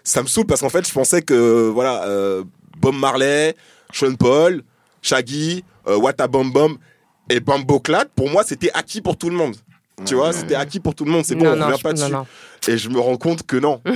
ça 0.04 0.22
me 0.22 0.28
saoule 0.28 0.46
parce 0.46 0.60
qu'en 0.60 0.68
fait, 0.68 0.86
je 0.86 0.92
pensais 0.92 1.22
que 1.22 1.68
voilà, 1.68 2.04
euh, 2.04 2.44
Bob 2.78 2.94
Marley, 2.94 3.54
Sean 3.92 4.14
Paul, 4.14 4.62
Shaggy, 5.02 5.64
euh, 5.86 5.96
What 5.96 6.14
a 6.18 6.28
Bom 6.28 6.46
Bom 6.46 6.76
et 7.30 7.40
Bomboclat, 7.40 8.06
pour 8.14 8.30
moi, 8.30 8.42
c'était 8.46 8.70
acquis 8.72 9.00
pour 9.00 9.16
tout 9.16 9.30
le 9.30 9.36
monde. 9.36 9.54
Tu 10.04 10.14
vois, 10.14 10.32
c'était 10.32 10.54
acquis 10.54 10.80
pour 10.80 10.94
tout 10.94 11.04
le 11.04 11.10
monde. 11.10 11.24
C'est 11.24 11.34
bon, 11.34 11.44
non, 11.56 11.62
on 11.64 11.66
revient 11.70 11.82
pas 11.82 11.92
dessus. 11.92 12.10
non. 12.10 12.26
Et 12.66 12.76
je 12.76 12.88
me 12.88 12.98
rends 12.98 13.16
compte 13.16 13.44
que 13.46 13.56
non. 13.56 13.80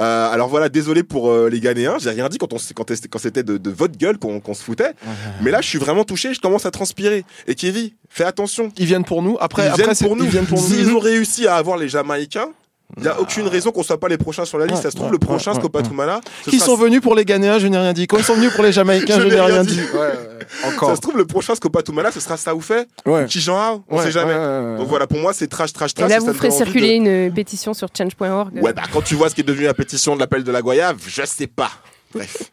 Euh, 0.00 0.30
alors 0.30 0.48
voilà, 0.48 0.68
désolé 0.68 1.02
pour 1.02 1.28
euh, 1.28 1.48
les 1.50 1.58
Ghanéens. 1.58 1.96
J'ai 1.98 2.10
rien 2.10 2.28
dit 2.28 2.38
quand, 2.38 2.52
on, 2.52 2.56
quand, 2.72 2.84
quand 3.10 3.18
c'était 3.18 3.42
de, 3.42 3.56
de 3.58 3.70
votre 3.70 3.98
gueule 3.98 4.16
qu'on 4.16 4.38
qu'on 4.38 4.54
se 4.54 4.62
foutait. 4.62 4.92
Mais 5.42 5.50
là, 5.50 5.60
je 5.60 5.66
suis 5.66 5.78
vraiment 5.78 6.04
touché. 6.04 6.32
Je 6.34 6.40
commence 6.40 6.66
à 6.66 6.70
transpirer. 6.70 7.24
Et 7.48 7.56
Kevin, 7.56 7.90
fais 8.08 8.22
attention. 8.22 8.70
Ils 8.76 8.86
viennent 8.86 9.04
pour 9.04 9.22
nous. 9.22 9.36
Après, 9.40 9.64
ils 9.64 9.70
après 9.70 9.82
viennent 9.82 9.96
pour 9.96 10.14
nous. 10.14 10.22
Ils 10.22 10.30
viennent 10.30 10.46
pour 10.46 10.60
S'ils 10.60 10.86
nous. 10.86 10.94
ont 10.94 11.00
réussi 11.00 11.48
à 11.48 11.56
avoir 11.56 11.76
les 11.78 11.88
Jamaïcains, 11.88 12.50
il 12.96 13.02
n'y 13.02 13.08
a 13.08 13.20
aucune 13.20 13.46
raison 13.46 13.70
qu'on 13.70 13.82
soit 13.82 14.00
pas 14.00 14.08
les 14.08 14.16
prochains 14.18 14.44
sur 14.46 14.58
la 14.58 14.66
liste. 14.66 14.82
Ça 14.82 14.90
se 14.90 14.96
trouve, 14.96 15.12
le 15.12 15.18
prochain 15.18 15.52
Scopatumana. 15.54 16.20
Qui 16.44 16.58
sont 16.58 16.74
venus 16.74 17.00
pour 17.00 17.14
les 17.14 17.24
Ghanéens, 17.24 17.58
je 17.58 17.66
n'ai 17.66 17.76
rien 17.78 17.92
dit. 17.92 18.06
Quand 18.06 18.16
ils 18.18 18.24
sont 18.24 18.34
venus 18.34 18.52
pour 18.54 18.64
les 18.64 18.72
Jamaïcains, 18.72 19.20
Je 19.20 19.26
n'ai 19.28 19.40
rien 19.40 19.62
dit. 19.62 19.78
ouais, 19.80 20.46
Ça 20.62 20.68
Encore. 20.68 20.96
se 20.96 21.00
trouve, 21.00 21.16
le 21.18 21.26
prochain 21.26 21.54
Scopatumana, 21.54 22.10
ce 22.10 22.20
sera 22.20 22.36
Saoufé 22.36 22.84
Ouais. 23.06 23.24
ou 23.24 23.26
Kijanhao. 23.26 23.84
On 23.88 23.98
Ouais, 23.98 24.04
sait 24.04 24.10
jamais. 24.12 24.34
Donc 24.78 24.88
voilà, 24.88 25.06
pour 25.06 25.18
moi, 25.18 25.32
c'est 25.34 25.46
trash, 25.48 25.72
trash, 25.72 25.92
trash. 25.94 26.08
là, 26.08 26.16
et 26.16 26.20
ça 26.20 26.26
vous 26.26 26.32
ferez 26.34 26.50
circuler 26.50 26.94
une 26.94 27.32
pétition 27.32 27.74
sur 27.74 27.88
change.org. 27.96 28.54
Ouais, 28.62 28.72
bah 28.72 28.82
quand 28.92 29.02
tu 29.02 29.14
vois 29.14 29.28
ce 29.28 29.34
qui 29.34 29.42
est 29.42 29.44
devenu 29.44 29.66
la 29.66 29.74
pétition 29.74 30.14
de 30.14 30.20
l'appel 30.20 30.42
de 30.42 30.50
la 30.50 30.62
Goyave, 30.62 30.96
je 31.06 31.22
sais 31.26 31.46
pas. 31.46 31.70
Bref. 32.14 32.50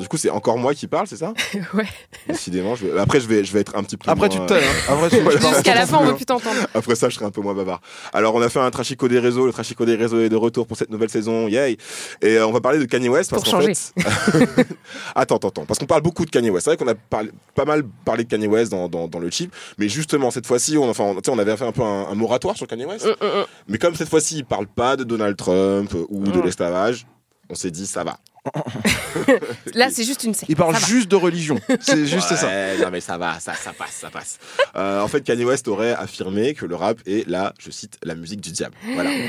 Alors 0.00 0.02
du 0.02 0.08
coup, 0.08 0.16
c'est 0.16 0.30
encore 0.30 0.56
moi 0.58 0.74
qui 0.74 0.86
parle, 0.86 1.06
c'est 1.06 1.16
ça 1.18 1.34
Ouais. 1.74 1.84
Décidément, 2.26 2.74
je 2.74 2.86
vais... 2.86 2.98
après 2.98 3.20
je 3.20 3.26
vais, 3.28 3.44
je 3.44 3.52
vais 3.52 3.60
être 3.60 3.76
un 3.76 3.82
petit 3.82 3.96
peu 3.98 4.10
Après, 4.10 4.28
moins- 4.28 4.36
tu 4.36 4.38
te 4.38 4.46
tais. 4.58 4.64
hein. 4.64 4.70
Après, 4.88 5.10
tu- 5.10 5.20
Voilà. 5.22 5.40
Jusqu'à 5.40 5.74
la 5.74 5.86
fin, 5.86 5.96
on 5.98 6.00
plus, 6.00 6.08
veut 6.10 6.16
plus 6.16 6.24
t'entendre. 6.24 6.60
Après 6.74 6.94
ça, 6.94 7.08
je 7.08 7.14
serai 7.16 7.26
un 7.26 7.30
peu 7.30 7.40
moins 7.42 7.54
bavard. 7.54 7.80
Alors, 8.12 8.34
on 8.34 8.40
a 8.42 8.48
fait 8.48 8.60
un 8.60 8.70
trachico 8.70 9.08
des 9.08 9.18
réseaux. 9.18 9.44
Le 9.46 9.52
trachico 9.52 9.84
des 9.84 9.96
réseaux 9.96 10.20
est 10.20 10.28
de 10.30 10.36
retour 10.36 10.66
pour 10.66 10.76
cette 10.76 10.90
nouvelle 10.90 11.10
saison. 11.10 11.48
Yay 11.48 11.76
Et 12.22 12.36
euh, 12.38 12.46
on 12.46 12.52
va 12.52 12.60
parler 12.60 12.78
de 12.78 12.84
Kanye 12.86 13.08
West 13.10 13.30
parce 13.30 13.42
Pour 13.42 13.50
changer. 13.50 13.74
fait, 13.74 14.66
attends, 15.14 15.36
attends, 15.36 15.48
attends, 15.48 15.64
parce 15.66 15.78
qu'on 15.78 15.86
parle 15.86 16.02
beaucoup 16.02 16.24
de 16.24 16.30
Kanye 16.30 16.50
West. 16.50 16.64
C'est 16.64 16.70
vrai 16.70 16.76
qu'on 16.76 16.90
a 16.90 16.94
parlé- 16.94 17.30
pas 17.54 17.64
mal 17.64 17.82
parlé 18.04 18.24
de 18.24 18.28
Kanye 18.30 18.46
West 18.46 18.70
dans, 18.72 18.88
dans, 18.88 19.08
dans 19.08 19.18
le 19.18 19.30
chip, 19.30 19.52
mais 19.78 19.88
justement 19.88 20.30
cette 20.30 20.46
fois-ci, 20.46 20.78
on, 20.78 20.88
enfin, 20.88 21.04
on, 21.04 21.14
tu 21.16 21.20
sais, 21.26 21.30
on 21.30 21.38
avait 21.38 21.56
fait 21.56 21.64
un 21.66 21.72
peu 21.72 21.82
un, 21.82 22.06
un 22.10 22.14
moratoire 22.14 22.56
sur 22.56 22.66
Kanye 22.66 22.86
West. 22.86 23.04
Mm, 23.06 23.24
mm, 23.24 23.28
mm. 23.40 23.44
Mais 23.68 23.78
comme 23.78 23.94
cette 23.94 24.08
fois-ci, 24.08 24.36
il 24.38 24.44
parle 24.44 24.66
pas 24.66 24.96
de 24.96 25.04
Donald 25.04 25.36
Trump 25.36 25.90
euh, 25.94 26.04
ou 26.08 26.24
de 26.24 26.40
l'esclavage, 26.40 27.06
on 27.48 27.54
s'est 27.54 27.70
dit 27.70 27.86
ça 27.86 28.04
va. 28.04 28.18
Là, 29.74 29.88
c'est 29.90 30.04
juste 30.04 30.24
une 30.24 30.34
secte. 30.34 30.48
Il 30.48 30.56
parle 30.56 30.76
juste 30.78 31.10
de 31.10 31.16
religion. 31.16 31.60
C'est 31.80 32.06
juste 32.06 32.34
ça. 32.34 32.76
Non 32.78 32.90
mais 32.90 33.00
ça 33.00 33.18
va, 33.18 33.38
ça, 33.38 33.54
ça 33.54 33.72
passe, 33.72 33.92
ça 33.92 34.10
passe. 34.10 34.38
Euh, 34.76 35.00
en 35.00 35.08
fait, 35.08 35.22
Kanye 35.22 35.44
West 35.44 35.68
aurait 35.68 35.92
affirmé 35.92 36.54
que 36.54 36.66
le 36.66 36.74
rap 36.74 36.98
est 37.06 37.28
la, 37.28 37.52
je 37.58 37.70
cite, 37.70 37.98
la 38.02 38.14
musique 38.14 38.40
du 38.40 38.50
diable. 38.50 38.74
Voilà. 38.94 39.10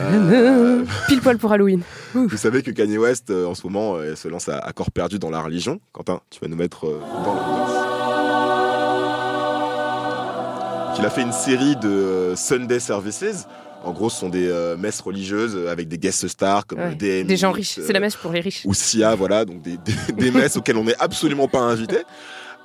Euh, 0.00 0.84
Pile 1.08 1.20
poil 1.20 1.38
pour 1.38 1.52
Halloween. 1.52 1.82
vous 2.14 2.36
savez 2.36 2.62
que 2.62 2.70
Kanye 2.70 2.98
West, 2.98 3.30
euh, 3.30 3.46
en 3.46 3.54
ce 3.54 3.66
moment, 3.66 3.96
se 4.14 4.28
lance 4.28 4.48
à, 4.48 4.72
corps 4.72 4.90
perdu 4.90 5.18
dans 5.18 5.30
la 5.30 5.40
religion. 5.40 5.80
Quentin, 5.92 6.20
tu 6.30 6.40
vas 6.40 6.48
nous 6.48 6.56
mettre 6.56 6.84
dans 6.84 7.34
l'ambiance. 7.34 7.88
Il 10.98 11.06
a 11.06 11.10
fait 11.10 11.22
une 11.22 11.32
série 11.32 11.76
de 11.76 12.34
Sunday 12.36 12.80
Services. 12.80 13.46
En 13.88 13.92
gros, 13.92 14.10
ce 14.10 14.20
sont 14.20 14.28
des 14.28 14.46
euh, 14.48 14.76
messes 14.76 15.00
religieuses 15.00 15.54
euh, 15.56 15.72
avec 15.72 15.88
des 15.88 15.98
guest 15.98 16.28
stars 16.28 16.66
comme 16.66 16.78
Ouais. 16.78 16.92
euh, 17.02 17.22
DMX, 17.22 17.26
Des 17.26 17.36
gens 17.36 17.52
riches. 17.52 17.78
euh, 17.78 17.84
C'est 17.86 17.92
la 17.92 18.00
messe 18.00 18.16
pour 18.16 18.32
les 18.32 18.40
riches. 18.40 18.62
ou 18.64 18.74
Sia, 18.74 19.14
voilà, 19.14 19.44
donc 19.44 19.62
des, 19.62 19.76
des- 19.78 20.12
des 20.16 20.30
messes 20.30 20.56
auxquelles 20.56 20.76
on 20.76 20.84
n'est 20.84 20.98
absolument 20.98 21.48
pas 21.48 21.60
invité. 21.60 21.98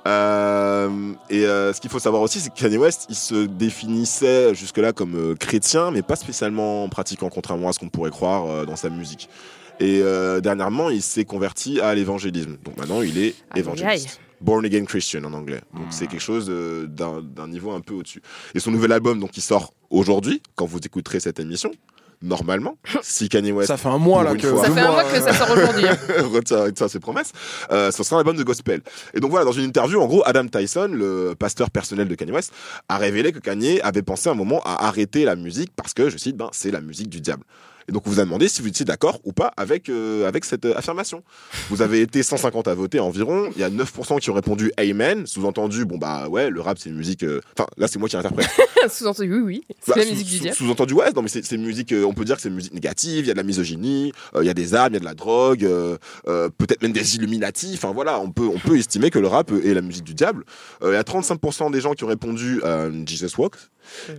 Euh, 0.06 1.12
et 1.30 1.46
euh, 1.46 1.72
ce 1.72 1.80
qu'il 1.80 1.90
faut 1.90 1.98
savoir 1.98 2.22
aussi, 2.22 2.38
c'est 2.40 2.52
que 2.52 2.58
Kanye 2.58 2.76
West, 2.76 3.06
il 3.08 3.14
se 3.14 3.46
définissait 3.46 4.54
jusque-là 4.54 4.92
comme 4.92 5.14
euh, 5.16 5.34
chrétien, 5.34 5.90
mais 5.90 6.02
pas 6.02 6.16
spécialement 6.16 6.88
pratiquant, 6.88 7.30
contrairement 7.30 7.70
à 7.70 7.72
ce 7.72 7.78
qu'on 7.78 7.88
pourrait 7.88 8.10
croire 8.10 8.46
euh, 8.48 8.64
dans 8.66 8.76
sa 8.76 8.90
musique. 8.90 9.28
Et 9.80 10.00
euh, 10.02 10.40
dernièrement, 10.40 10.90
il 10.90 11.02
s'est 11.02 11.24
converti 11.24 11.80
à 11.80 11.94
l'évangélisme. 11.94 12.58
Donc 12.64 12.76
maintenant, 12.76 13.02
il 13.02 13.18
est 13.18 13.34
évangéliste. 13.56 14.20
Born 14.44 14.64
again 14.66 14.84
Christian 14.84 15.24
en 15.24 15.32
anglais. 15.32 15.62
Donc 15.74 15.86
c'est 15.90 16.06
quelque 16.06 16.20
chose 16.20 16.48
euh, 16.50 16.86
d'un 16.86 17.48
niveau 17.48 17.72
un 17.72 17.80
peu 17.80 17.94
au-dessus. 17.94 18.20
Et 18.54 18.60
son 18.60 18.70
nouvel 18.70 18.92
album, 18.92 19.18
donc, 19.18 19.36
il 19.36 19.42
sort 19.42 19.72
aujourd'hui, 19.88 20.42
quand 20.54 20.66
vous 20.66 20.78
écouterez 20.78 21.18
cette 21.18 21.40
émission, 21.40 21.70
normalement. 22.20 22.76
si 23.02 23.30
Kanye 23.30 23.52
West 23.52 23.68
Ça 23.68 23.78
fait 23.78 23.88
un 23.88 23.96
mois 23.96 24.22
là 24.22 24.34
que. 24.34 24.46
fois. 24.46 24.66
Ça 24.66 24.70
fait 24.70 24.80
un 24.80 24.92
mois, 24.92 25.04
que 25.04 25.18
ça 25.18 25.32
sort 25.32 25.50
aujourd'hui. 25.50 25.86
retient, 26.34 26.64
retient 26.64 26.88
ses 26.88 27.00
promesses. 27.00 27.32
Euh, 27.70 27.90
ce 27.90 28.02
sera 28.02 28.16
un 28.16 28.18
album 28.18 28.36
de 28.36 28.42
gospel. 28.42 28.82
Et 29.14 29.20
donc 29.20 29.30
voilà, 29.30 29.46
dans 29.46 29.52
une 29.52 29.64
interview, 29.64 29.98
en 30.00 30.06
gros, 30.06 30.22
Adam 30.26 30.46
Tyson, 30.46 30.90
le 30.92 31.34
pasteur 31.38 31.70
personnel 31.70 32.06
de 32.06 32.14
Kanye 32.14 32.32
West, 32.32 32.52
a 32.90 32.98
révélé 32.98 33.32
que 33.32 33.38
Kanye 33.38 33.80
avait 33.80 34.02
pensé 34.02 34.28
un 34.28 34.34
moment 34.34 34.60
à 34.64 34.86
arrêter 34.86 35.24
la 35.24 35.36
musique 35.36 35.70
parce 35.74 35.94
que, 35.94 36.10
je 36.10 36.18
cite, 36.18 36.36
ben, 36.36 36.50
c'est 36.52 36.70
la 36.70 36.82
musique 36.82 37.08
du 37.08 37.22
diable. 37.22 37.44
Et 37.88 37.92
donc, 37.92 38.06
on 38.06 38.10
vous 38.10 38.20
a 38.20 38.24
demandé 38.24 38.48
si 38.48 38.62
vous 38.62 38.68
étiez 38.68 38.84
d'accord 38.84 39.20
ou 39.24 39.32
pas 39.32 39.52
avec, 39.56 39.88
euh, 39.88 40.26
avec 40.26 40.44
cette 40.44 40.64
euh, 40.64 40.76
affirmation. 40.76 41.22
Vous 41.70 41.82
avez 41.82 42.00
été 42.00 42.22
150 42.22 42.66
à 42.68 42.74
voter 42.74 42.98
environ. 43.00 43.50
Il 43.54 43.60
y 43.60 43.64
a 43.64 43.70
9% 43.70 44.20
qui 44.20 44.30
ont 44.30 44.34
répondu 44.34 44.72
Amen. 44.76 45.26
Sous-entendu, 45.26 45.84
bon, 45.84 45.98
bah 45.98 46.28
ouais, 46.28 46.50
le 46.50 46.60
rap, 46.60 46.78
c'est 46.78 46.88
une 46.90 46.96
musique. 46.96 47.22
euh, 47.24 47.40
Enfin, 47.58 47.68
là, 47.76 47.86
c'est 47.88 47.98
moi 47.98 48.08
qui 48.08 48.16
interprète. 48.16 48.48
Sous-entendu, 48.88 49.34
oui, 49.34 49.40
oui. 49.68 49.76
C'est 49.80 49.90
Bah, 49.92 49.94
la 49.98 50.02
sous- 50.04 50.10
musique 50.10 50.28
du 50.28 50.38
diable. 50.40 50.56
Sous-entendu, 50.56 50.94
ouais, 50.94 51.10
non, 51.14 51.22
mais 51.22 51.28
c'est 51.28 51.44
c'est 51.44 51.56
une 51.56 51.64
musique, 51.66 51.92
euh, 51.92 52.04
on 52.04 52.12
peut 52.14 52.24
dire 52.24 52.36
que 52.36 52.42
c'est 52.42 52.48
une 52.48 52.54
musique 52.54 52.74
négative, 52.74 53.24
il 53.24 53.28
y 53.28 53.30
a 53.30 53.34
de 53.34 53.38
la 53.38 53.42
misogynie, 53.44 54.12
euh, 54.34 54.42
il 54.42 54.46
y 54.46 54.50
a 54.50 54.54
des 54.54 54.74
armes, 54.74 54.92
il 54.92 54.94
y 54.94 54.96
a 54.96 55.00
de 55.00 55.04
la 55.04 55.14
drogue, 55.14 55.64
euh, 55.64 55.96
euh, 56.28 56.48
peut-être 56.56 56.82
même 56.82 56.92
des 56.92 57.16
Illuminati, 57.16 57.72
enfin 57.74 57.92
voilà, 57.92 58.20
on 58.20 58.30
peut, 58.30 58.46
on 58.46 58.58
peut 58.58 58.76
estimer 58.78 59.10
que 59.10 59.18
le 59.18 59.26
rap 59.28 59.50
est 59.64 59.74
la 59.74 59.80
musique 59.82 60.04
du 60.04 60.14
diable. 60.14 60.44
Euh, 60.82 60.90
il 60.92 60.94
y 60.94 60.96
a 60.96 61.02
35% 61.02 61.70
des 61.70 61.80
gens 61.80 61.92
qui 61.92 62.04
ont 62.04 62.08
répondu 62.08 62.60
euh, 62.64 62.90
Jesus 63.06 63.28
Walks, 63.38 63.56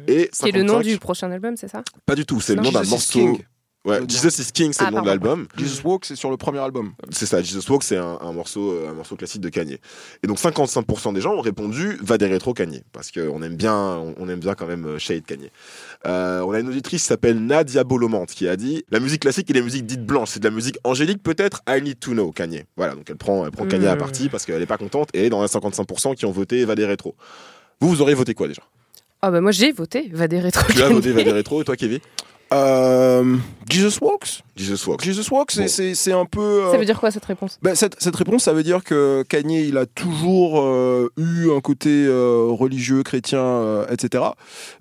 et 0.07 0.29
Qui 0.31 0.49
est 0.49 0.51
le 0.51 0.61
nom 0.63 0.73
55 0.75 0.83
du 0.91 0.99
prochain 0.99 1.31
album, 1.31 1.57
c'est 1.57 1.67
ça? 1.67 1.83
Pas 2.05 2.15
du 2.15 2.25
tout, 2.25 2.39
c'est 2.41 2.55
le 2.55 2.61
nom 2.61 2.71
d'un 2.71 2.83
morceau. 2.83 3.37
Ouais, 3.85 3.99
Jesus 4.09 4.41
is 4.41 4.51
King, 4.51 4.73
c'est 4.73 4.83
Ah, 4.83 4.89
le 4.89 4.95
nom 4.95 5.01
de 5.03 5.07
l'album. 5.07 5.47
Jesus 5.57 5.81
Walk, 5.85 6.05
c'est 6.05 6.15
sur 6.15 6.31
le 6.31 6.37
premier 6.37 6.57
album. 6.57 6.93
C'est 7.11 7.27
ça, 7.27 7.41
Jesus 7.43 7.69
Walk, 7.71 7.83
c'est 7.83 7.97
un, 7.97 8.17
un 8.19 8.31
morceau, 8.33 8.71
euh, 8.71 8.89
un 8.89 8.93
morceau 8.93 9.15
classique 9.15 9.41
de 9.41 9.49
Kanye. 9.49 9.77
Et 10.23 10.27
donc 10.27 10.39
55% 10.39 11.13
des 11.13 11.21
gens 11.21 11.33
ont 11.35 11.41
répondu 11.41 11.97
va 12.01 12.17
des 12.17 12.25
rétro 12.25 12.53
Kanye, 12.55 12.81
parce 12.93 13.11
qu'on 13.11 13.41
aime 13.43 13.55
bien, 13.55 13.75
on, 13.75 14.15
on 14.17 14.27
aime 14.27 14.39
bien 14.39 14.55
quand 14.55 14.65
même 14.65 14.85
euh, 14.85 14.97
Shade 14.97 15.23
Kanye. 15.25 15.51
Euh, 16.07 16.41
on 16.41 16.51
a 16.53 16.59
une 16.59 16.67
auditrice 16.69 17.03
qui 17.03 17.07
s'appelle 17.07 17.37
Nadia 17.45 17.83
Bolomante 17.83 18.31
qui 18.31 18.47
a 18.47 18.55
dit 18.55 18.83
la 18.89 18.99
musique 18.99 19.21
classique 19.21 19.49
et 19.51 19.53
les 19.53 19.61
musiques 19.61 19.85
dites 19.85 20.03
blanches, 20.03 20.29
c'est 20.31 20.39
de 20.39 20.47
la 20.49 20.55
musique 20.55 20.77
angélique 20.83 21.21
peut-être? 21.21 21.61
I 21.69 21.79
need 21.81 21.99
to 21.99 22.13
know 22.13 22.31
Kanye. 22.31 22.63
Voilà, 22.77 22.95
donc 22.95 23.07
elle 23.07 23.17
prend, 23.17 23.45
elle 23.45 23.51
prend 23.51 23.67
Kanye 23.67 23.85
à 23.85 23.95
Mm. 23.95 23.99
partie 23.99 24.29
parce 24.29 24.45
qu'elle 24.45 24.61
est 24.61 24.65
pas 24.65 24.77
contente 24.77 25.09
et 25.13 25.29
dans 25.29 25.41
les 25.43 25.47
55% 25.47 26.15
qui 26.15 26.25
ont 26.25 26.31
voté 26.31 26.65
va 26.65 26.73
des 26.73 26.85
rétro. 26.85 27.13
Vous, 27.79 27.89
vous 27.89 28.01
auriez 28.01 28.15
voté 28.15 28.33
quoi 28.33 28.47
déjà? 28.47 28.63
Ah 29.21 29.29
bah 29.31 29.41
moi 29.41 29.51
j'ai 29.51 29.71
voté, 29.71 30.09
va 30.11 30.27
des 30.27 30.39
rétro. 30.39 30.63
Tu 30.73 30.81
as 30.81 30.89
voté 30.89 31.11
va 31.11 31.23
des 31.23 31.31
rétro 31.31 31.61
et 31.61 31.65
toi, 31.65 31.75
Kevin? 31.75 31.99
Euh, 32.53 33.37
Jesus 33.69 33.97
Walks? 34.01 34.41
Jesus 34.55 34.87
Walk. 34.87 35.01
Jesus 35.03 35.29
Walks, 35.31 35.51
c'est- 35.53 35.61
Bon. 35.61 35.67
c'est 35.67 35.95
c'est 35.95 36.11
un 36.11 36.25
peu. 36.25 36.39
euh, 36.41 36.71
Ça 36.71 36.77
veut 36.77 36.85
dire 36.85 36.99
quoi 36.99 37.09
cette 37.11 37.25
réponse? 37.25 37.57
Ben, 37.63 37.73
cette, 37.75 37.95
cette 37.99 38.15
réponse, 38.15 38.43
ça 38.43 38.53
veut 38.53 38.63
dire 38.63 38.83
que 38.83 39.23
Kanye, 39.27 39.67
il 39.67 39.77
a 39.77 39.85
toujours 39.87 40.61
euh, 40.61 41.09
eu 41.17 41.51
un 41.51 41.59
côté 41.61 41.89
euh, 42.07 42.47
religieux, 42.51 43.01
chrétien, 43.03 43.39
euh, 43.39 43.85
etc. 43.89 44.23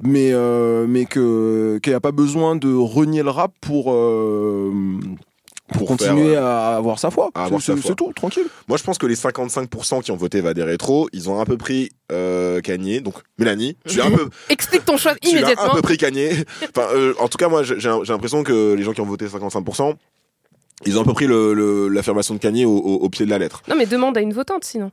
Mais, 0.02 0.30
euh, 0.33 0.87
mais 0.88 1.06
que 1.06 1.78
qu'il 1.83 1.92
n'y 1.92 1.97
a 1.97 2.00
pas 2.00 2.12
besoin 2.12 2.54
de 2.54 2.73
renier 2.75 3.23
le 3.23 3.30
rap 3.30 3.52
pour, 3.61 3.92
euh, 3.92 4.71
pour, 5.68 5.78
Pour 5.78 5.87
continuer 5.88 6.33
faire, 6.35 6.44
à 6.44 6.76
avoir 6.76 6.99
sa 6.99 7.11
foi. 7.11 7.30
à 7.35 7.44
avoir 7.44 7.61
C'est- 7.61 7.68
sa 7.73 7.76
c'est 7.76 7.80
foi. 7.83 7.88
c'est 7.90 7.94
tout, 7.97 8.12
tranquille. 8.14 8.44
Moi, 8.68 8.76
je 8.76 8.83
pense 8.85 8.99
que 8.99 9.06
les 9.06 9.16
55% 9.16 10.02
qui 10.02 10.11
ont 10.11 10.16
voté 10.16 10.40
va 10.42 10.52
des 10.54 10.62
rétro, 10.62 11.09
ils 11.12 11.30
ont 11.30 11.40
un 11.40 11.44
peu 11.47 11.56
pris 11.56 11.88
euh, 12.12 12.61
Kanye. 12.61 13.00
Donc, 13.00 13.14
Mélanie, 13.38 13.76
tu 13.87 14.00
as 14.00 14.04
un 14.06 14.11
peu, 14.11 14.28
Explique 14.50 14.85
ton 14.85 14.97
choix 14.99 15.14
tu 15.23 15.26
as 15.28 15.30
un 15.30 15.33
immédiatement. 15.38 15.73
peu 15.75 15.83
pris 15.83 15.97
Kanye. 15.97 16.28
Enfin, 16.76 16.87
euh, 16.94 17.14
en 17.18 17.28
tout 17.28 17.38
cas, 17.38 17.49
moi, 17.49 17.62
j'ai 17.62 17.76
l'impression 17.88 18.42
que 18.42 18.75
les 18.75 18.83
gens 18.83 18.92
qui 18.92 19.00
ont 19.00 19.06
voté 19.06 19.26
55%, 19.26 19.94
ils 20.87 20.99
ont 20.99 21.02
un 21.02 21.04
peu 21.04 21.14
pris 21.14 21.26
le- 21.26 21.54
le- 21.54 21.88
l'affirmation 21.88 22.35
de 22.35 22.40
Kanye 22.40 22.66
au, 22.66 22.76
au- 22.76 22.97
au 22.97 23.09
pied 23.09 23.25
de 23.25 23.30
la 23.30 23.38
lettre. 23.38 23.62
Non 23.68 23.75
mais 23.76 23.87
demande 23.87 24.18
à 24.18 24.21
une 24.21 24.33
votante 24.35 24.64
sinon. 24.64 24.90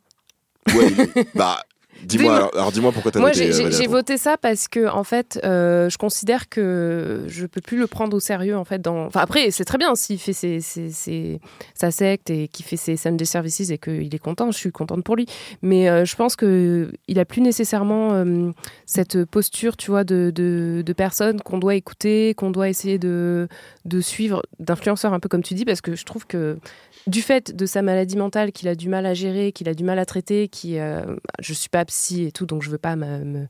Ouais, 0.76 0.94
bah, 1.36 1.60
dis-moi, 2.04 2.36
alors, 2.36 2.52
alors 2.56 2.72
dis-moi 2.72 2.92
pourquoi 2.92 3.12
t'as 3.12 3.20
Moi, 3.20 3.30
voté. 3.32 3.52
j'ai- 3.52 3.66
euh, 3.66 3.72
j'ai 3.72 3.88
voté 3.88 4.18
ça 4.18 4.38
parce 4.38 4.68
que, 4.68 4.88
en 4.90 5.04
fait, 5.04 5.40
euh, 5.44 5.90
je 5.90 5.98
considère 5.98 6.50
que 6.50 7.24
je 7.28 7.46
peux 7.46 7.62
plus 7.62 7.78
le 7.78 7.88
prendre 7.88 8.16
au 8.16 8.20
sérieux, 8.20 8.58
en 8.58 8.66
fait. 8.66 8.80
Dans... 8.82 9.06
Enfin, 9.06 9.22
après, 9.22 9.52
c'est 9.52 9.66
très 9.66 9.78
bien 9.78 9.94
s'il 9.96 10.20
fait 10.20 10.34
ses, 10.34 10.62
ses- 10.62 10.92
ses- 10.92 11.40
sa 11.74 11.92
secte 11.92 12.30
et 12.30 12.48
qu'il 12.48 12.66
fait 12.66 12.78
ses 12.78 12.98
Sunday 12.98 13.26
Services 13.26 13.70
et 13.72 13.78
qu'il 13.78 14.14
est 14.14 14.20
content. 14.20 14.52
Je 14.52 14.58
suis 14.58 14.72
contente 14.72 15.04
pour 15.04 15.16
lui. 15.16 15.26
Mais 15.62 15.90
euh, 15.90 16.06
je 16.06 16.16
pense 16.16 16.36
que 16.36 16.92
il 17.08 17.20
a 17.20 17.26
plus 17.26 17.42
nécessairement 17.42 18.14
euh, 18.14 18.52
cette 18.86 19.26
posture, 19.26 19.78
tu 19.78 19.92
vois, 19.92 20.04
de, 20.04 20.32
de, 20.34 20.84
de 20.86 20.94
personne 20.94 21.42
qu'on 21.42 21.58
doit 21.60 21.76
écouter, 21.76 22.34
qu'on 22.36 22.52
doit 22.52 22.70
essayer 22.70 22.98
de, 23.00 23.48
de 23.86 24.02
suivre, 24.02 24.42
d'influenceur 24.60 25.14
un 25.14 25.20
peu 25.20 25.30
comme 25.30 25.44
tu 25.44 25.54
dis, 25.54 25.66
parce 25.66 25.82
que 25.82 25.96
je 25.96 26.06
trouve 26.06 26.26
que 26.26 26.58
du 27.08 27.22
fait 27.22 27.56
de 27.56 27.66
sa 27.66 27.82
maladie 27.82 28.16
mentale 28.18 28.52
qu'il 28.52 28.68
a 28.68 28.76
du 28.76 28.88
mal 28.90 29.06
à 29.06 29.14
gérer, 29.14 29.52
qu'il 29.52 29.68
a 29.70 29.74
du 29.74 29.84
mal 29.84 29.98
à 30.00 30.06
traiter, 30.06 30.48
qui, 30.48 30.78
euh, 30.80 31.02
je 31.40 31.54
suis 31.54 31.70
pas 31.70 31.84
psy 31.86 32.26
et 32.26 32.32
tout, 32.32 32.46
donc 32.46 32.62
je 32.62 32.70
veux 32.70 32.78
pas 32.78 32.96
me, 32.96 33.24
me- 33.24 33.48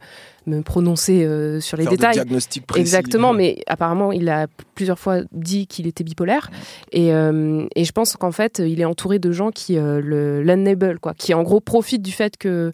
me 0.48 0.62
prononcer 0.62 1.24
euh, 1.24 1.60
sur 1.60 1.77
les 1.77 1.84
Faire 1.84 1.91
détails. 1.91 2.13
diagnostic 2.13 2.65
précis. 2.65 2.81
Exactement, 2.81 3.34
mais 3.34 3.60
apparemment, 3.67 4.12
il 4.12 4.27
a 4.29 4.48
plusieurs 4.75 4.98
fois 4.98 5.20
dit 5.31 5.67
qu'il 5.67 5.86
était 5.88 6.03
bipolaire. 6.03 6.50
Et, 6.91 7.13
euh, 7.13 7.65
et 7.75 7.84
je 7.84 7.91
pense 7.91 8.15
qu'en 8.15 8.31
fait, 8.31 8.60
il 8.60 8.81
est 8.81 8.86
entouré 8.86 9.20
de 9.20 9.31
gens 9.31 9.51
qui 9.51 9.77
euh, 9.77 10.01
le 10.01 10.41
l'enable, 10.43 11.00
quoi, 11.00 11.13
qui 11.13 11.34
en 11.34 11.43
gros 11.43 11.60
profitent 11.60 12.01
du 12.01 12.12
fait 12.12 12.38
que 12.38 12.72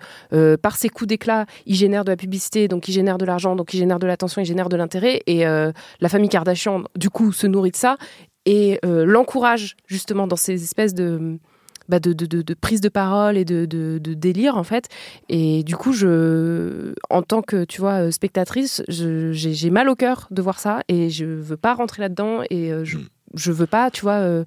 par 0.62 0.78
ses 0.78 0.90
coups 0.90 1.08
d'éclat, 1.08 1.46
il 1.66 1.76
génère 1.76 2.06
de 2.06 2.12
la 2.12 2.18
publicité, 2.18 2.68
donc 2.68 2.88
il 2.88 2.92
génère 2.94 3.18
de 3.18 3.26
l'argent, 3.26 3.56
donc 3.56 3.74
il 3.74 3.78
génère 3.78 4.00
de 4.00 4.08
l'attention, 4.08 4.42
il 4.42 4.46
génère 4.46 4.70
de 4.70 4.78
l'intérêt. 4.78 5.22
Et 5.28 5.44
la 5.44 6.10
famille 6.10 6.30
Kardashian, 6.30 6.84
du 6.96 7.10
coup, 7.10 7.32
se 7.32 7.48
nourrit 7.48 7.72
de 7.72 7.76
ça 7.76 7.98
et 8.48 8.80
euh, 8.86 9.06
l'encourage 9.06 9.76
justement 9.88 10.26
dans 10.26 10.36
ces 10.38 10.64
espèces 10.64 10.94
de 10.96 11.38
bah, 11.90 12.00
de, 12.00 12.12
de, 12.14 12.26
de- 12.26 12.42
de 12.42 12.54
prise 12.54 12.82
de 12.82 12.90
parole 12.90 13.38
et 13.38 13.46
de, 13.46 13.66
délire 14.00 14.58
en 14.58 14.64
fait 14.64 14.86
et 15.30 15.64
du 15.64 15.76
coup 15.78 15.94
je 15.94 16.94
en 17.10 17.22
tant 17.22 17.42
que 17.42 17.64
tu 17.66 17.80
vois 17.82 18.06
euh, 18.08 18.12
spectatrice 18.12 18.82
j'ai 18.88 19.70
mal 19.70 19.88
au 19.90 19.96
cœur 19.96 20.28
de 20.32 20.42
voir 20.42 20.60
ça 20.60 20.82
et 20.90 21.10
je 21.10 21.26
veux 21.26 21.56
pas 21.58 21.74
rentrer 21.76 22.02
là 22.02 22.10
dedans 22.10 22.42
et 22.50 22.72
euh, 22.74 22.84
je, 22.84 22.98
Mm. 22.98 23.08
je 23.36 23.52
veux 23.52 23.68
pas 23.68 23.90
tu 23.92 24.02
vois 24.02 24.20
euh, 24.20 24.44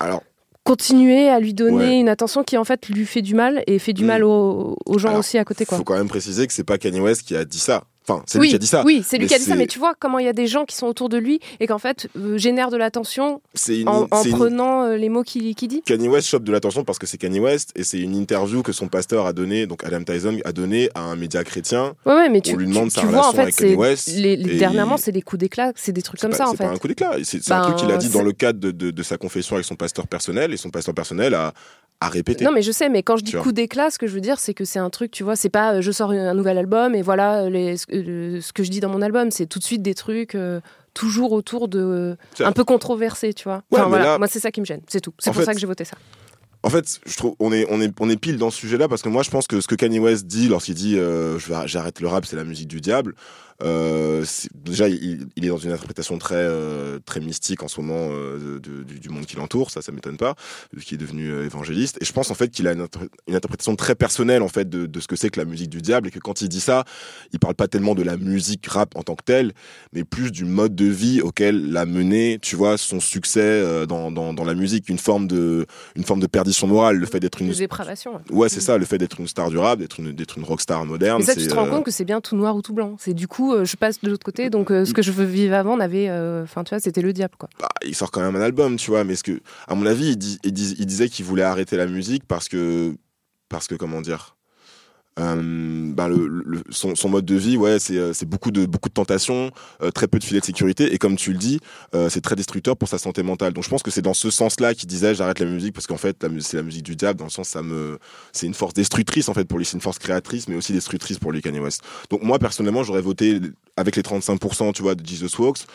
Alors, 0.00 0.22
continuer 0.64 1.28
à 1.28 1.38
lui 1.40 1.54
donner 1.54 1.76
Ouais. 1.90 2.00
une 2.00 2.08
attention 2.08 2.42
qui 2.42 2.56
en 2.56 2.64
fait 2.64 2.88
lui 2.88 3.04
fait 3.06 3.22
du 3.22 3.34
mal 3.34 3.62
et 3.66 3.78
fait 3.78 3.92
du 3.92 4.04
mal 4.04 4.24
aux, 4.24 4.76
aux 4.86 4.98
gens 4.98 5.08
Alors, 5.10 5.20
aussi 5.20 5.38
à 5.38 5.44
côté 5.44 5.64
quoi 5.66 5.78
faut 5.78 5.84
quand 5.84 5.96
même 5.96 6.08
préciser 6.08 6.46
que 6.46 6.52
c'est 6.52 6.64
pas 6.64 6.78
Kanye 6.78 7.00
West 7.00 7.22
qui 7.22 7.36
a 7.36 7.44
dit 7.44 7.58
ça. 7.58 7.84
Enfin, 8.06 8.22
c'est 8.26 8.38
lui 8.38 8.42
oui, 8.46 8.48
qui 8.50 8.54
a 8.56 8.58
dit 8.58 8.66
ça. 8.66 8.82
oui, 8.84 9.02
c'est 9.06 9.16
lui 9.16 9.26
qui 9.26 9.34
a 9.34 9.38
dit 9.38 9.44
ça, 9.44 9.56
mais 9.56 9.66
tu 9.66 9.78
vois 9.78 9.94
comment 9.98 10.18
il 10.18 10.26
y 10.26 10.28
a 10.28 10.34
des 10.34 10.46
gens 10.46 10.66
qui 10.66 10.76
sont 10.76 10.86
autour 10.86 11.08
de 11.08 11.16
lui 11.16 11.40
et 11.58 11.66
qu'en 11.66 11.78
fait 11.78 12.06
euh, 12.18 12.36
génèrent 12.36 12.70
de 12.70 12.76
l'attention 12.76 13.40
en, 13.86 14.06
en 14.10 14.22
c'est 14.22 14.28
une- 14.28 14.36
prenant 14.36 14.82
euh, 14.84 14.96
les 14.96 15.08
mots 15.08 15.22
qu'il 15.22 15.54
dit. 15.54 15.80
Kanye 15.86 16.08
West 16.08 16.28
chope 16.28 16.44
de 16.44 16.52
l'attention 16.52 16.84
parce 16.84 16.98
que 16.98 17.06
c'est 17.06 17.16
Kanye 17.16 17.40
West 17.40 17.72
et 17.76 17.82
c'est 17.82 17.98
une 17.98 18.14
interview 18.14 18.62
que 18.62 18.72
son 18.72 18.88
pasteur 18.88 19.24
a 19.24 19.32
donné, 19.32 19.66
donc 19.66 19.84
Adam 19.84 20.02
Tyson 20.04 20.38
a 20.44 20.52
donné 20.52 20.90
à 20.94 21.00
un 21.00 21.16
média 21.16 21.42
chrétien. 21.44 21.94
Ouais, 22.04 22.14
ouais, 22.14 22.28
mais 22.28 22.42
tu, 22.42 22.54
On 22.54 22.58
lui 22.58 22.66
demande 22.66 22.88
tu, 22.90 22.96
sa 22.96 23.00
tu 23.00 23.06
vois 23.06 23.26
en 23.26 23.30
relation 23.30 23.36
fait, 23.36 23.42
avec 23.42 23.56
Kanye 23.56 23.74
West, 23.74 24.08
les, 24.14 24.36
les- 24.36 24.52
et 24.54 24.56
dernièrement, 24.58 24.96
il- 24.96 25.02
c'est 25.02 25.12
des 25.12 25.22
coups 25.22 25.40
d'éclat, 25.40 25.72
c'est 25.74 25.92
des 25.92 26.02
trucs 26.02 26.20
comme 26.20 26.32
pas- 26.32 26.36
ça 26.36 26.48
en 26.48 26.50
C'est 26.52 26.58
pas 26.58 26.68
fait. 26.68 26.74
un 26.74 26.78
coup 26.78 26.88
d'éclat. 26.88 27.12
C'est 27.22 27.50
un 27.50 27.60
Ben, 27.60 27.66
truc 27.68 27.76
qu'il 27.76 27.90
a 27.90 27.96
dit 27.96 28.10
dans 28.10 28.22
le 28.22 28.32
cadre 28.32 28.60
de, 28.60 28.70
de- 28.70 28.90
de 28.90 29.02
sa 29.02 29.16
confession 29.16 29.56
avec 29.56 29.64
son 29.64 29.76
pasteur 29.76 30.06
personnel 30.06 30.52
et 30.52 30.56
son 30.58 30.68
pasteur 30.70 30.94
personnel 30.94 31.32
a, 31.32 31.54
a 32.00 32.08
répété. 32.08 32.44
Non, 32.44 32.52
mais 32.52 32.62
je 32.62 32.72
sais, 32.72 32.88
mais 32.88 33.02
quand 33.02 33.16
je 33.16 33.24
dis 33.24 33.32
coup 33.32 33.52
d'éclat, 33.52 33.90
ce 33.90 33.98
que 33.98 34.06
je 34.06 34.12
veux 34.14 34.20
dire, 34.20 34.38
c'est 34.40 34.52
que 34.54 34.64
c'est 34.64 34.78
un 34.78 34.90
truc, 34.90 35.10
tu 35.10 35.22
vois, 35.24 35.36
c'est 35.36 35.48
pas 35.48 35.74
euh, 35.74 35.80
je 35.80 35.90
sors 35.90 36.10
un 36.10 36.34
nouvel 36.34 36.58
album 36.58 36.94
et 36.94 37.02
voilà 37.02 37.44
euh, 37.44 37.50
les- 37.50 37.76
ce, 37.76 37.86
euh, 37.92 38.40
ce 38.40 38.52
que 38.52 38.62
je 38.64 38.70
dis 38.70 38.80
dans 38.80 38.90
mon 38.90 39.00
album, 39.02 39.30
c'est 39.30 39.46
tout 39.46 39.58
de 39.58 39.64
suite 39.64 39.82
des 39.82 39.94
trucs 39.94 40.34
euh, 40.34 40.60
toujours 40.92 41.32
autour 41.32 41.68
de 41.68 42.16
un 42.40 42.52
peu 42.52 42.64
controversés, 42.64 43.32
tu 43.34 43.44
vois. 43.44 43.62
Ouais, 43.70 43.80
Enfin, 43.80 43.88
voilà, 43.88 44.04
là- 44.04 44.18
moi 44.18 44.26
c'est 44.28 44.40
ça 44.40 44.50
qui 44.50 44.60
me 44.60 44.66
gêne, 44.66 44.80
c'est 44.88 45.00
tout. 45.00 45.14
C'est 45.18 45.30
pour 45.30 45.40
fait, 45.40 45.46
ça 45.46 45.54
que 45.54 45.60
j'ai 45.60 45.66
voté 45.66 45.84
ça. 45.84 45.96
En 46.62 46.70
fait, 46.70 46.98
je 47.04 47.16
trouve 47.16 47.34
on 47.40 47.52
est 47.52 47.66
on 47.70 47.80
est 47.80 47.92
on 48.00 48.08
est 48.08 48.16
pile 48.16 48.38
dans 48.38 48.50
ce 48.50 48.58
sujet-là 48.58 48.88
parce 48.88 49.02
que 49.02 49.08
moi 49.10 49.22
je 49.22 49.30
pense 49.30 49.46
que 49.46 49.60
ce 49.60 49.66
que 49.66 49.74
Kanye 49.74 49.98
West 49.98 50.26
dit 50.26 50.48
lorsqu'il 50.48 50.74
dit 50.74 50.96
euh, 50.98 51.38
j'arrête 51.66 52.00
le 52.00 52.08
rap, 52.08 52.24
c'est 52.26 52.36
la 52.36 52.44
musique 52.44 52.68
du 52.68 52.80
diable. 52.80 53.14
Euh, 53.62 54.24
déjà, 54.54 54.88
il, 54.88 55.26
il 55.36 55.44
est 55.44 55.48
dans 55.48 55.58
une 55.58 55.70
interprétation 55.70 56.18
très 56.18 56.34
euh, 56.36 56.98
très 57.04 57.20
mystique 57.20 57.62
en 57.62 57.68
ce 57.68 57.80
moment 57.80 58.08
euh, 58.10 58.58
de- 58.58 58.82
du, 58.82 58.98
du 59.00 59.08
monde 59.08 59.26
qui 59.26 59.36
l'entoure. 59.36 59.70
Ça, 59.70 59.80
ça 59.82 59.92
m'étonne 59.92 60.16
pas, 60.16 60.34
vu 60.72 60.82
qu'il 60.82 60.96
est 60.96 61.04
devenu 61.04 61.30
évangéliste. 61.44 61.98
Et 62.00 62.04
je 62.04 62.12
pense 62.12 62.30
en 62.30 62.34
fait 62.34 62.48
qu'il 62.48 62.66
a 62.66 62.72
une, 62.72 62.80
inter- 62.82 63.00
une 63.28 63.34
interprétation 63.36 63.76
très 63.76 63.94
personnelle 63.94 64.42
en 64.42 64.48
fait 64.48 64.68
de, 64.68 64.86
de 64.86 65.00
ce 65.00 65.06
que 65.06 65.16
c'est 65.16 65.30
que 65.30 65.38
la 65.38 65.46
musique 65.46 65.70
du 65.70 65.80
diable 65.80 66.08
et 66.08 66.10
que 66.10 66.18
quand 66.18 66.40
il 66.42 66.48
dit 66.48 66.60
ça, 66.60 66.84
il 67.32 67.38
parle 67.38 67.54
pas 67.54 67.68
tellement 67.68 67.94
de 67.94 68.02
la 68.02 68.16
musique 68.16 68.66
rap 68.66 68.96
en 68.96 69.02
tant 69.02 69.14
que 69.14 69.24
telle, 69.24 69.52
mais 69.92 70.04
plus 70.04 70.30
du 70.32 70.44
mode 70.44 70.74
de 70.74 70.86
vie 70.86 71.20
auquel 71.20 71.70
l'a 71.70 71.86
mené, 71.86 72.38
tu 72.42 72.56
vois, 72.56 72.76
son 72.76 73.00
succès 73.00 73.86
dans, 73.86 74.10
dans, 74.10 74.32
dans 74.34 74.44
la 74.44 74.54
musique, 74.54 74.88
une 74.88 74.98
forme 74.98 75.26
de 75.28 75.66
une 75.96 76.04
forme 76.04 76.20
de 76.20 76.26
perdition 76.26 76.66
morale, 76.66 76.96
le 76.96 77.06
fait 77.06 77.20
d'être 77.20 77.40
une 77.40 77.48
Des 77.50 77.54
dépravations. 77.58 78.20
ouais. 78.30 78.48
C'est 78.48 78.60
ça, 78.60 78.78
le 78.78 78.84
fait 78.84 78.98
d'être 78.98 79.20
une 79.20 79.28
star 79.28 79.50
du 79.50 79.58
rap, 79.58 79.78
d'être 79.78 80.00
une, 80.00 80.12
d'être 80.12 80.38
une 80.38 80.44
rockstar 80.44 80.84
moderne. 80.84 81.18
Mais 81.20 81.26
ça, 81.26 81.34
tu 81.36 81.46
te 81.46 81.54
rends 81.54 81.66
compte 81.68 81.84
que 81.84 81.90
c'est 81.90 82.04
bien 82.04 82.20
tout 82.20 82.36
noir 82.36 82.56
ou 82.56 82.62
tout 82.62 82.72
blanc. 82.72 82.96
C'est 82.98 83.14
du 83.14 83.28
coup, 83.28 83.43
euh, 83.52 83.64
je 83.64 83.76
passe 83.76 84.00
de 84.00 84.08
l'autre 84.08 84.24
côté, 84.24 84.50
donc 84.50 84.70
euh, 84.70 84.84
ce 84.84 84.94
que 84.94 85.02
je 85.02 85.10
vivre 85.12 85.54
avant 85.54 85.76
n'avait. 85.76 86.08
euh, 86.08 86.42
Enfin, 86.44 86.64
tu 86.64 86.70
vois, 86.70 86.80
c'était 86.80 87.02
le 87.02 87.12
diable, 87.12 87.34
quoi. 87.38 87.48
bah, 87.60 87.68
il 87.86 87.94
sort 87.94 88.10
quand 88.10 88.20
même 88.22 88.34
un 88.36 88.40
album, 88.40 88.76
tu 88.76 88.90
vois. 88.90 89.04
Mais 89.04 89.14
ce 89.16 89.22
que, 89.22 89.40
à 89.68 89.74
mon 89.74 89.86
avis, 89.86 90.12
il, 90.12 90.38
il 90.44 90.80
il 90.80 90.86
disait 90.86 91.08
qu'il 91.08 91.24
voulait 91.24 91.42
arrêter 91.42 91.76
la 91.76 91.86
musique 91.86 92.24
parce 92.26 92.48
que, 92.48 92.94
parce 93.48 93.66
que 93.66 93.74
comment 93.74 94.00
dire, 94.00 94.33
euh, 95.20 95.92
bah, 95.94 96.08
le, 96.08 96.26
le- 96.26 96.62
son, 96.70 96.94
son 96.94 97.08
mode 97.08 97.24
de 97.24 97.36
vie, 97.36 97.56
ouais, 97.56 97.78
c'est, 97.78 97.96
euh, 97.96 98.12
c'est 98.12 98.26
beaucoup 98.28 98.50
de 98.50 98.66
beaucoup 98.66 98.88
de 98.88 98.94
tentations, 98.94 99.50
euh, 99.82 99.90
très 99.90 100.08
peu 100.08 100.18
de 100.18 100.24
filets 100.24 100.40
de 100.40 100.44
sécurité, 100.44 100.92
et 100.92 100.98
comme 100.98 101.16
tu 101.16 101.32
le 101.32 101.38
dis, 101.38 101.60
euh, 101.94 102.08
c'est 102.08 102.20
très 102.20 102.34
destructeur 102.36 102.76
pour 102.76 102.88
sa 102.88 102.98
santé 102.98 103.22
mentale. 103.22 103.52
Donc 103.52 103.64
je 103.64 103.68
pense 103.68 103.82
que 103.82 103.90
c'est 103.90 104.02
dans 104.02 104.14
ce 104.14 104.30
sens-là 104.30 104.74
qu'il 104.74 104.88
disait 104.88 105.14
j'arrête 105.14 105.38
la 105.38 105.46
musique 105.46 105.72
parce 105.74 105.86
qu'en 105.86 105.96
fait, 105.96 106.24
c'est 106.40 106.56
la 106.56 106.62
musique 106.62 106.82
du 106.84 106.96
diable 106.96 107.18
dans 107.18 107.26
le 107.26 107.30
sens 107.30 107.48
ça 107.48 107.62
me, 107.62 107.98
c'est 108.32 108.46
une 108.46 108.54
force 108.54 108.74
destructrice 108.74 109.28
en 109.28 109.34
fait 109.34 109.44
pour 109.44 109.58
lui, 109.58 109.64
c'est 109.64 109.74
une 109.76 109.80
force 109.80 109.98
créatrice, 109.98 110.48
mais 110.48 110.56
aussi 110.56 110.72
destructrice 110.72 111.18
pour 111.18 111.30
lui 111.32 111.42
Kanye 111.42 111.60
West. 111.60 111.82
Donc 112.10 112.22
moi 112.22 112.38
personnellement, 112.38 112.82
j'aurais 112.82 113.02
voté 113.02 113.40
avec 113.76 113.96
les 113.96 114.02
35%, 114.02 114.72
tu 114.72 114.82
vois, 114.82 114.94
de 114.94 115.06
Jesus 115.06 115.36
Walks. 115.38 115.66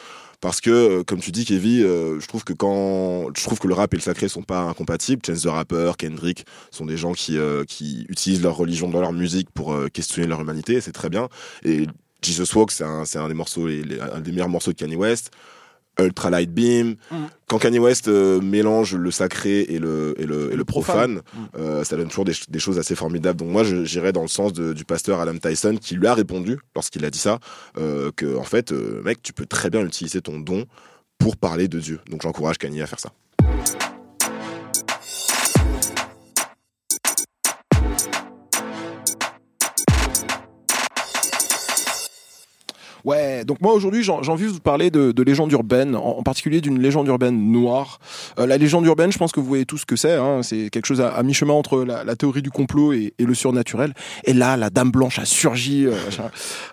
Parce 0.41 0.61
que, 0.61 0.69
euh, 0.69 1.03
comme 1.03 1.19
tu 1.19 1.31
dis, 1.31 1.43
Kevin, 1.43 1.83
euh, 1.83 2.19
je 2.19 2.27
trouve 2.27 2.43
que 2.43 2.53
quand 2.53 3.27
je 3.35 3.43
trouve 3.43 3.59
que 3.59 3.67
le 3.67 3.73
rap 3.73 3.93
et 3.93 3.97
le 3.97 4.01
sacré 4.01 4.29
sont 4.29 4.43
pas 4.43 4.61
incompatibles. 4.61 5.21
Chance 5.25 5.41
the 5.41 5.47
Rapper, 5.47 5.91
Kendrick 5.97 6.45
sont 6.71 6.85
des 6.85 6.97
gens 6.97 7.13
qui 7.13 7.37
euh, 7.37 7.65
qui 7.65 8.05
utilisent 8.09 8.41
leur 8.41 8.55
religion 8.55 8.89
dans 8.89 9.01
leur 9.01 9.13
musique 9.13 9.49
pour 9.51 9.73
euh, 9.73 9.87
questionner 9.87 10.27
leur 10.27 10.39
humanité, 10.41 10.79
c'est 10.81 10.93
très 10.93 11.09
bien. 11.09 11.27
Et 11.63 11.87
Jesus 12.21 12.55
Walk, 12.55 12.71
c'est 12.71 12.85
un, 12.85 13.03
un 13.15 13.27
des 13.27 13.33
morceaux, 13.33 13.67
un 13.67 14.21
des 14.21 14.31
meilleurs 14.31 14.49
morceaux 14.49 14.71
de 14.71 14.77
Kanye 14.77 14.95
West. 14.95 15.31
Ultra 16.03 16.29
Light 16.29 16.53
Beam. 16.53 16.95
Quand 17.47 17.57
Kanye 17.59 17.79
West 17.79 18.07
euh, 18.07 18.39
mélange 18.41 18.95
le 18.95 19.11
sacré 19.11 19.61
et 19.61 19.79
le, 19.79 20.13
et 20.17 20.25
le, 20.25 20.51
et 20.53 20.55
le 20.55 20.65
profane, 20.65 21.21
euh, 21.57 21.83
ça 21.83 21.97
donne 21.97 22.07
toujours 22.09 22.25
des, 22.25 22.33
ch- 22.33 22.49
des 22.49 22.59
choses 22.59 22.77
assez 22.77 22.95
formidables. 22.95 23.39
Donc 23.39 23.49
moi, 23.49 23.63
j'irais 23.63 24.11
dans 24.13 24.21
le 24.21 24.27
sens 24.27 24.53
de- 24.53 24.73
du 24.73 24.85
pasteur 24.85 25.19
Adam 25.19 25.37
Tyson 25.37 25.77
qui 25.81 25.95
lui 25.95 26.07
a 26.07 26.13
répondu 26.13 26.59
lorsqu'il 26.75 27.03
a 27.05 27.09
dit 27.09 27.17
ça, 27.19 27.39
euh, 27.77 28.11
que 28.15 28.37
en 28.37 28.43
fait, 28.43 28.71
euh, 28.71 29.01
mec, 29.03 29.21
tu 29.23 29.33
peux 29.33 29.45
très 29.45 29.69
bien 29.69 29.83
utiliser 29.85 30.21
ton 30.21 30.39
don 30.39 30.65
pour 31.17 31.37
parler 31.37 31.67
de 31.67 31.79
Dieu. 31.79 31.99
Donc 32.09 32.21
j'encourage 32.21 32.57
Kanye 32.59 32.81
à 32.81 32.87
faire 32.87 32.99
ça. 32.99 33.11
Ouais, 43.05 43.45
donc 43.45 43.61
moi 43.61 43.73
aujourd'hui 43.73 44.03
j'ai 44.03 44.11
envie 44.11 44.45
de 44.45 44.49
vous 44.49 44.59
parler 44.59 44.91
de, 44.91 45.11
de 45.11 45.23
légende 45.23 45.51
urbaine, 45.51 45.95
en, 45.95 46.21
particulier 46.23 46.61
d'une 46.61 46.79
légende 46.79 47.07
urbaine 47.07 47.51
noire. 47.51 47.99
Euh, 48.39 48.45
la 48.45 48.57
légende 48.57 48.85
urbaine, 48.85 49.11
je 49.11 49.17
pense 49.17 49.31
que 49.31 49.39
vous 49.39 49.45
voyez 49.45 49.65
tous 49.65 49.79
ce 49.79 49.85
que 49.85 49.95
c'est, 49.95 50.15
hein, 50.15 50.41
c'est 50.43 50.69
quelque 50.69 50.85
chose 50.85 51.01
à, 51.01 51.21
mi-chemin 51.23 51.53
entre 51.53 51.83
la, 51.83 52.15
théorie 52.15 52.41
du 52.41 52.51
complot 52.51 52.93
et, 52.93 53.13
le 53.19 53.33
surnaturel. 53.33 53.93
Et 54.25 54.33
là, 54.33 54.57
la 54.57 54.69
Dame 54.69 54.91
Blanche 54.91 55.19
a 55.19 55.25
surgi. 55.25 55.85
euh. 55.85 55.93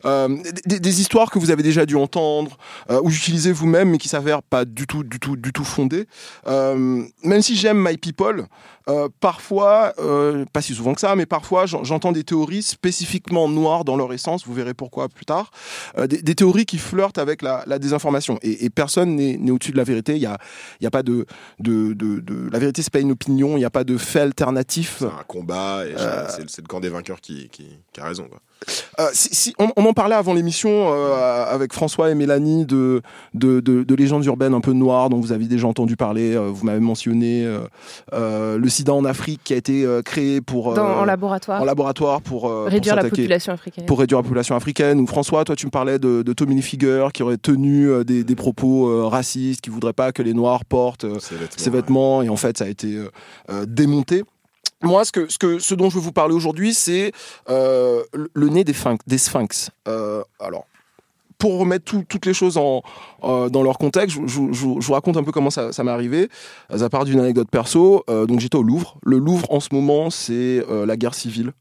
Euh, 0.05 0.29
des, 0.67 1.01
histoires 1.01 1.31
que 1.31 1.39
vous 1.39 1.51
avez 1.51 1.63
déjà 1.63 1.85
dû 1.87 1.97
entendre, 1.97 2.57
ou 3.03 3.11
utilisées 3.11 3.53
vous-même, 3.53 3.91
mais 3.91 3.99
qui 3.99 4.09
s'avèrent 4.09 4.43
pas 4.43 4.65
du 4.65 4.87
tout, 4.87 5.05
du 5.05 5.19
tout, 5.19 5.37
du 5.37 5.53
tout 5.53 5.65
fondées. 5.65 6.07
Même 6.47 7.43
si 7.43 7.57
j'aime 7.57 7.83
My 7.83 7.97
People, 7.97 8.47
parfois, 9.21 9.95
pas 10.53 10.63
si 10.63 10.75
souvent 10.75 10.95
que 10.95 11.01
ça, 11.01 11.15
mais 11.17 11.27
parfois 11.27 11.67
j'en- 11.67 11.85
j'entends 11.85 12.13
des 12.13 12.25
théories 12.25 12.63
spécifiquement 12.63 13.49
noires 13.49 13.85
dans 13.85 13.97
leur 13.97 14.13
essence, 14.13 14.47
vous 14.47 14.55
verrez 14.55 14.75
pourquoi 14.75 15.09
plus 15.09 15.27
tard, 15.27 15.51
des, 16.17 16.23
des 16.23 16.35
théories 16.35 16.67
qui 16.67 16.79
flirtent 16.79 17.19
avec 17.19 17.43
la, 17.43 17.63
la 17.67 17.79
désinformation. 17.79 18.39
Et, 18.43 18.65
et 18.65 18.71
personne 18.71 19.17
n'est 19.17 19.51
au-dessus 19.51 19.73
de 19.73 19.77
la 19.77 19.85
vérité, 19.85 20.15
il 20.15 20.21
n'y 20.21 20.27
a, 20.27 20.39
il 20.81 20.85
y 20.85 20.87
a 20.87 20.91
pas 20.91 21.03
de, 21.03 21.27
de, 21.61 21.93
de, 21.93 22.21
de- 22.21 22.49
La 22.51 22.59
vérité, 22.59 22.83
c'est 22.83 22.93
pas 22.93 23.01
une 23.01 23.13
opinion, 23.13 23.57
il 23.57 23.61
n'y 23.61 23.65
a 23.65 23.71
pas 23.71 23.85
de 23.85 23.97
fait 23.97 24.21
alternatif. 24.21 24.97
C'est 25.01 25.05
un 25.07 25.25
combat 25.27 25.85
et 25.87 25.95
c'est 26.49 26.63
le 26.63 26.67
camp 26.69 26.81
des 26.81 26.89
vainqueurs 26.89 27.21
qui, 27.21 27.49
qui, 27.51 27.67
qui 27.93 28.01
a 28.01 28.05
raison. 28.05 28.25
Quoi. 28.29 28.39
Euh, 29.01 29.09
si, 29.13 29.35
si- 29.35 29.55
on, 29.59 29.69
on 29.77 29.85
en 29.85 29.93
parlait 29.93 30.15
avant 30.15 30.33
l'émission 30.33 30.71
euh, 30.93 31.45
avec 31.47 31.73
François 31.75 32.11
et 32.11 32.15
Mélanie 32.15 32.65
de, 32.65 33.03
de, 33.35 33.61
de, 33.61 33.83
de 33.83 33.95
légendes 33.95 34.25
urbaines 34.25 34.55
un 34.55 34.61
peu 34.61 34.73
noires 34.73 35.11
dont 35.11 35.21
vous 35.21 35.33
avez 35.33 35.45
déjà 35.47 35.67
entendu 35.67 35.97
parler. 35.97 36.35
euh, 36.35 36.49
vous 36.51 36.65
m'avez 36.65 36.81
mentionné 36.81 37.45
euh, 37.45 37.61
euh, 38.15 38.57
le 38.59 38.69
sida 38.69 38.95
en 38.95 39.05
Afrique 39.05 39.41
qui 39.45 39.53
a 39.53 39.57
été 39.57 39.85
euh, 39.85 40.01
créé 40.03 40.41
pour, 40.41 40.73
Dans, 40.75 40.85
euh, 40.87 40.95
en 41.01 41.05
laboratoire, 41.05 41.61
en 41.61 41.65
laboratoire 41.65 42.23
pour, 42.23 42.47
euh, 42.49 42.65
pour 42.65 42.73
réduire 42.73 42.97
la 42.97 43.05
population 43.05 43.53
africaine. 43.53 43.85
pour 43.87 43.99
réduire 43.99 44.19
la 44.19 44.23
population 44.23 44.57
africaine. 44.57 45.01
Ou 45.01 45.07
François, 45.07 45.45
toi, 45.45 45.55
tu 45.55 45.67
me 45.67 45.71
parlais 45.71 45.99
de, 46.07 46.23
de 46.23 46.33
Tommy 46.33 46.61
qui 46.63 47.23
aurait 47.23 47.37
tenu 47.37 47.89
euh, 47.91 48.05
des, 48.05 48.25
des 48.25 48.35
propos 48.37 48.89
euh, 48.89 49.07
racistes, 49.07 49.61
qui 49.61 49.71
voudrait 49.71 49.93
pas 49.93 50.13
que 50.13 50.23
les 50.23 50.35
Noirs 50.35 50.65
portent 50.65 51.05
euh, 51.05 51.19
Ces 51.19 51.35
vêtements, 51.37 51.57
ces 51.57 51.71
vêtements. 51.71 52.23
Et 52.23 52.29
en 52.29 52.37
fait, 52.37 52.59
ça 52.59 52.65
a 52.65 52.69
été 52.69 52.95
euh, 52.97 53.11
euh, 53.51 53.67
démonté. 53.67 54.23
Moi, 54.83 55.05
ce, 55.05 55.13
que, 55.13 55.31
ce, 55.31 55.39
que, 55.39 55.59
ce 55.59 55.75
dont 55.75 55.89
je 55.91 55.95
veux 55.97 56.03
vous 56.03 56.13
parler 56.13 56.35
aujourd'hui, 56.35 56.75
c'est 56.75 57.13
euh, 57.49 58.03
le, 58.35 58.49
nez 58.49 58.63
des, 58.65 58.73
sphinx- 58.75 59.01
des 59.07 59.19
sphinx. 59.19 59.71
Euh, 59.89 60.23
alors, 60.39 60.67
pour 61.39 61.59
remettre 61.59 61.85
tout- 61.85 62.05
toutes 62.09 62.27
les 62.27 62.35
choses 62.35 62.57
en, 62.59 62.83
euh, 63.25 63.49
dans 63.49 63.63
leur 63.63 63.79
contexte, 63.79 64.17
je, 64.27 64.41
vous 64.41 64.93
raconte 64.93 65.17
un 65.17 65.23
peu 65.25 65.33
comment 65.33 65.51
ça, 65.51 65.73
ça 65.73 65.83
m'est 65.85 65.91
arrivé. 65.91 66.29
Euh, 66.73 66.79
Ça 66.79 66.89
part 66.91 67.05
d'une 67.05 67.21
anecdote 67.21 67.49
perso. 67.51 68.05
Euh, 68.09 68.27
donc, 68.27 68.41
j'étais 68.41 68.57
au 68.57 68.63
Louvre. 68.63 68.97
Le 69.05 69.19
Louvre, 69.19 69.47
en 69.51 69.61
ce 69.61 69.69
moment, 69.73 70.11
c'est 70.11 70.65
euh, 70.71 70.87
la 70.87 70.97
guerre 70.97 71.15
civile. 71.15 71.53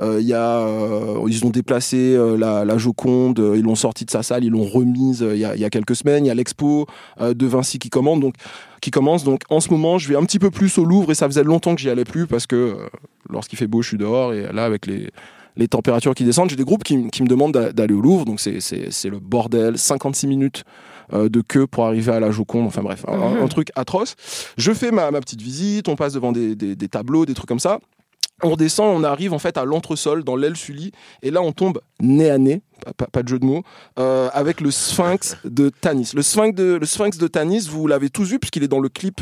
Euh, 0.00 0.18
il 0.20 0.26
y 0.26 0.32
a, 0.34 0.58
euh, 0.58 1.24
ils 1.28 1.44
ont 1.46 1.50
déplacé 1.50 2.14
euh, 2.16 2.36
la, 2.36 2.64
la 2.64 2.76
Joconde, 2.78 3.38
euh, 3.38 3.56
ils 3.56 3.62
l'ont 3.62 3.74
sortie 3.76 4.04
de 4.04 4.10
sa 4.10 4.22
salle, 4.22 4.42
ils 4.44 4.50
l'ont 4.50 4.64
remise 4.64 5.22
euh, 5.22 5.34
il 5.34 5.40
y, 5.40 5.44
a, 5.44 5.54
il 5.54 5.60
y 5.60 5.64
a 5.64 5.70
quelques 5.70 5.94
semaines. 5.96 6.24
Il 6.24 6.28
y 6.28 6.30
a 6.30 6.34
l'expo 6.34 6.86
euh, 7.20 7.32
de 7.34 7.46
Vinci 7.46 7.78
qui 7.78 7.90
commande, 7.90 8.20
donc 8.20 8.34
qui 8.80 8.90
commence. 8.90 9.22
Donc 9.24 9.42
en 9.50 9.60
ce 9.60 9.70
moment, 9.70 9.98
je 9.98 10.08
vais 10.08 10.16
un 10.16 10.24
petit 10.24 10.38
peu 10.38 10.50
plus 10.50 10.76
au 10.78 10.84
Louvre 10.84 11.12
et 11.12 11.14
ça 11.14 11.26
faisait 11.26 11.44
longtemps 11.44 11.74
que 11.74 11.80
j'y 11.80 11.90
allais 11.90 12.04
plus 12.04 12.26
parce 12.26 12.46
que 12.46 12.56
euh, 12.56 12.74
lorsqu'il 13.30 13.58
fait 13.58 13.66
beau, 13.68 13.82
je 13.82 13.88
suis 13.88 13.98
dehors 13.98 14.32
et 14.32 14.52
là 14.52 14.64
avec 14.64 14.86
les 14.86 15.10
les 15.56 15.68
températures 15.68 16.16
qui 16.16 16.24
descendent, 16.24 16.50
j'ai 16.50 16.56
des 16.56 16.64
groupes 16.64 16.82
qui, 16.82 17.08
qui 17.10 17.22
me 17.22 17.28
demandent 17.28 17.52
d'a- 17.54 17.72
d'aller 17.72 17.94
au 17.94 18.00
Louvre, 18.00 18.24
donc 18.24 18.40
c'est- 18.40 18.58
le 19.04 19.20
bordel, 19.20 19.78
56 19.78 20.26
minutes 20.26 20.64
euh, 21.12 21.28
de 21.28 21.42
queue 21.42 21.68
pour 21.68 21.84
arriver 21.86 22.10
à 22.10 22.18
la 22.18 22.32
Joconde, 22.32 22.66
enfin 22.66 22.82
bref, 22.82 23.04
un, 23.06 23.12
un- 23.12 23.44
un 23.44 23.46
truc 23.46 23.68
atroce. 23.76 24.16
Je 24.58 24.72
fais 24.72 24.90
ma, 24.90 25.12
ma 25.12 25.20
petite 25.20 25.40
visite, 25.40 25.86
on 25.88 25.94
passe 25.94 26.14
devant 26.14 26.32
des, 26.32 26.56
des- 26.56 26.74
des 26.74 26.88
tableaux, 26.88 27.24
des 27.24 27.34
trucs 27.34 27.46
comme 27.48 27.60
ça. 27.60 27.78
On 28.44 28.50
redescend, 28.50 28.94
on 28.94 29.04
arrive 29.04 29.32
en 29.32 29.38
fait 29.38 29.56
à 29.56 29.64
l'entresol, 29.64 30.22
dans 30.22 30.36
l'aile 30.36 30.56
Sully, 30.56 30.92
et 31.22 31.30
là 31.30 31.40
on 31.40 31.52
tombe 31.52 31.80
nez 32.00 32.28
à 32.28 32.36
nez, 32.36 32.60
pas, 32.84 32.92
pas- 32.92 33.06
pas 33.06 33.22
de 33.22 33.28
jeu 33.28 33.38
de 33.38 33.44
mots, 33.44 33.62
euh, 33.98 34.28
avec 34.32 34.60
le 34.60 34.70
sphinx 34.70 35.36
de 35.44 35.68
Tanis. 35.68 36.10
Le 36.14 36.22
sphinx 36.22 36.54
de, 36.54 36.74
le 36.74 36.86
sphinx 36.86 37.18
de 37.18 37.26
Tanis, 37.28 37.68
vous 37.70 37.86
l'avez 37.86 38.10
tous 38.10 38.24
vu 38.24 38.38
puisqu'il 38.38 38.62
est 38.62 38.68
dans 38.68 38.80
le 38.80 38.88
clip 38.88 39.20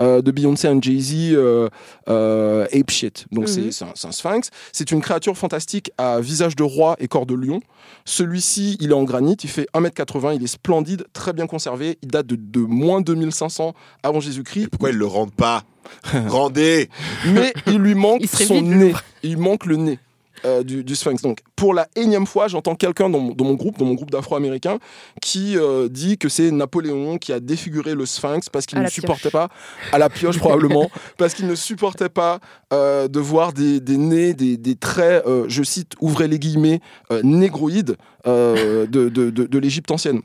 euh, 0.00 0.22
de 0.22 0.30
Beyoncé 0.30 0.68
et 0.68 0.78
Jay-Z, 0.80 1.32
euh, 1.34 1.68
euh, 2.08 2.66
Ape 2.72 2.90
Shit. 2.90 3.26
Donc 3.32 3.48
c'est- 3.48 3.60
Mhm. 3.60 3.70
c'est 3.94 4.06
un, 4.06 4.12
sphinx. 4.12 4.50
C'est 4.72 4.90
une 4.90 5.00
créature 5.00 5.36
fantastique 5.36 5.92
à 5.98 6.20
visage 6.20 6.56
de 6.56 6.62
roi 6.62 6.96
et 6.98 7.08
corps 7.08 7.26
de 7.26 7.34
lion. 7.34 7.60
Celui-ci, 8.04 8.76
il 8.80 8.90
est 8.90 8.94
en 8.94 9.04
granit, 9.04 9.34
il 9.42 9.48
fait 9.50 9.66
1m80, 9.74 10.34
il 10.34 10.42
est 10.42 10.46
splendide, 10.46 11.06
très 11.12 11.32
bien 11.32 11.46
conservé. 11.46 11.98
Il 12.02 12.08
date 12.08 12.26
de, 12.26 12.36
de 12.36 12.60
moins 12.60 13.00
2500 13.00 13.74
avant 14.02 14.20
Jésus-Christ. 14.20 14.68
Pourquoi 14.68 14.90
ils 14.90 14.96
le 14.96 15.06
rendent 15.06 15.34
pas? 15.34 15.62
Rendez 16.28 16.88
Mais 17.26 17.52
il 17.66 17.76
lui 17.78 17.94
manque 17.94 18.20
Il 18.22 18.28
son 18.28 18.54
vide, 18.54 18.64
nez. 18.64 18.94
Il 19.22 19.36
manque 19.38 19.66
le 19.66 19.76
nez. 19.76 19.98
Euh, 20.44 20.62
du, 20.62 20.84
du 20.84 20.94
Sphinx. 20.96 21.22
Donc, 21.22 21.40
pour 21.56 21.74
la 21.74 21.88
énième 21.96 22.26
fois, 22.26 22.48
j'entends 22.48 22.74
quelqu'un 22.74 23.08
dans, 23.10 23.18
mon- 23.20 23.32
dans 23.32 23.44
mon 23.44 23.54
groupe, 23.54 23.78
dans 23.78 23.84
mon 23.84 23.94
groupe 23.94 24.10
d'Afro-Américains, 24.10 24.78
qui 25.22 25.56
euh, 25.56 25.88
dit 25.88 26.18
que 26.18 26.28
c'est 26.28 26.50
Napoléon 26.50 27.18
qui 27.18 27.32
a 27.32 27.40
défiguré 27.40 27.94
le 27.94 28.06
Sphinx 28.06 28.48
parce 28.48 28.66
qu'il 28.66 28.78
ne 28.78 28.84
pioche. 28.84 28.94
supportait 28.94 29.30
pas, 29.30 29.48
à 29.92 29.98
la 29.98 30.08
pioche 30.10 30.38
probablement, 30.38 30.90
parce 31.18 31.34
qu'il 31.34 31.46
ne 31.46 31.54
supportait 31.54 32.08
pas 32.08 32.40
euh, 32.72 33.08
de 33.08 33.20
voir 33.20 33.52
des, 33.52 33.80
des 33.80 33.96
nez, 33.96 34.34
des, 34.34 34.56
des 34.56 34.76
traits, 34.76 35.24
je 35.48 35.62
cite, 35.62 35.92
ouvrez 36.00 36.28
les 36.28 36.38
guillemets, 36.38 36.80
négroïdes 37.22 37.96
de, 38.26 38.86
de, 38.86 39.08
de, 39.08 39.30
de 39.30 39.58
l'Égypte 39.58 39.90
ancienne. 39.90 40.20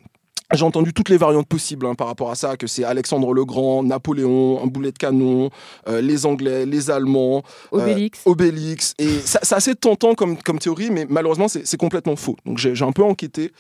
J'ai 0.51 0.63
entendu 0.65 0.93
toutes 0.93 1.09
les 1.09 1.17
variantes 1.17 1.47
possibles 1.47 1.85
hein, 1.85 1.93
par 1.93 2.07
rapport 2.07 2.31
à 2.31 2.35
ça, 2.35 2.57
que 2.57 2.65
c'est 2.65 2.83
Alexandre 2.83 3.33
le 3.33 3.45
Grand, 3.45 3.83
Napoléon, 3.83 4.63
un 4.63 4.67
boulet 4.67 4.91
de 4.91 4.97
canon, 4.97 5.51
euh, 5.87 6.01
les 6.01 6.25
Anglais, 6.25 6.65
les 6.65 6.89
Allemands, 6.89 7.43
Obélix. 7.71 8.19
euh, 8.25 8.31
Obélix. 8.31 8.93
Et 8.97 9.09
c'est 9.23 9.53
assez 9.53 9.75
tentant 9.75 10.15
comme, 10.15 10.41
comme 10.41 10.57
théorie, 10.57 10.89
mais 10.89 11.05
malheureusement, 11.07 11.47
c'est 11.47 11.77
complètement 11.77 12.15
faux. 12.15 12.35
Donc 12.45 12.57
j'ai 12.57 12.73
j'ai 12.73 12.85
un 12.85 12.91
peu 12.91 13.03
enquêté. 13.03 13.51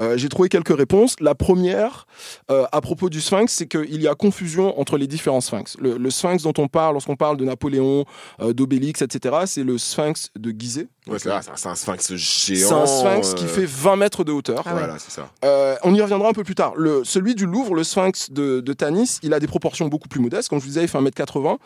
Euh, 0.00 0.16
j'ai 0.16 0.28
trouvé 0.28 0.48
quelques 0.48 0.76
réponses. 0.76 1.16
La 1.20 1.34
première, 1.34 2.06
euh, 2.50 2.64
à 2.72 2.80
propos 2.80 3.10
du 3.10 3.20
sphinx, 3.20 3.52
c'est 3.52 3.66
qu'il 3.66 4.00
y 4.00 4.08
a 4.08 4.14
confusion 4.14 4.78
entre 4.80 4.96
les 4.96 5.06
différents 5.06 5.40
sphinx. 5.40 5.76
Le, 5.80 5.98
le 5.98 6.10
sphinx 6.10 6.42
dont 6.44 6.54
on 6.58 6.68
parle 6.68 6.94
lorsqu'on 6.94 7.16
parle 7.16 7.36
de 7.36 7.44
Napoléon, 7.44 8.04
euh, 8.40 8.52
d'Obélix, 8.54 9.02
etc., 9.02 9.36
c'est 9.46 9.64
le 9.64 9.76
sphinx 9.76 10.30
de 10.38 10.50
Gizeh. 10.58 10.86
Ouais, 11.08 11.18
c'est 11.56 11.68
un- 11.68 11.74
sphinx 11.74 12.14
géant. 12.14 12.68
C'est 12.68 12.74
un 12.74 12.86
sphinx 12.86 13.34
qui 13.34 13.44
euh, 13.44 13.48
fait 13.48 13.64
20 13.66 13.96
mètres 13.96 14.24
de 14.24 14.32
hauteur. 14.32 14.62
Ah 14.66 14.72
ouais. 14.74 14.78
Voilà, 14.78 14.98
c'est 14.98 15.10
ça. 15.10 15.28
Euh, 15.44 15.76
on 15.82 15.94
y 15.94 16.00
reviendra 16.00 16.28
un 16.28 16.32
peu 16.32 16.44
plus 16.44 16.54
tard. 16.54 16.74
Le, 16.76 17.02
celui 17.04 17.34
du 17.34 17.46
Louvre, 17.46 17.74
le 17.74 17.84
sphinx 17.84 18.30
de, 18.30 18.60
de 18.60 18.72
Tanis, 18.72 19.18
il 19.22 19.32
a 19.34 19.40
des 19.40 19.46
proportions 19.46 19.88
beaucoup 19.88 20.08
plus 20.08 20.20
modestes. 20.20 20.48
Comme 20.48 20.58
je 20.58 20.64
vous 20.64 20.68
disais, 20.70 20.82
il 20.82 20.88
fait 20.88 20.98
1m80. 20.98 21.56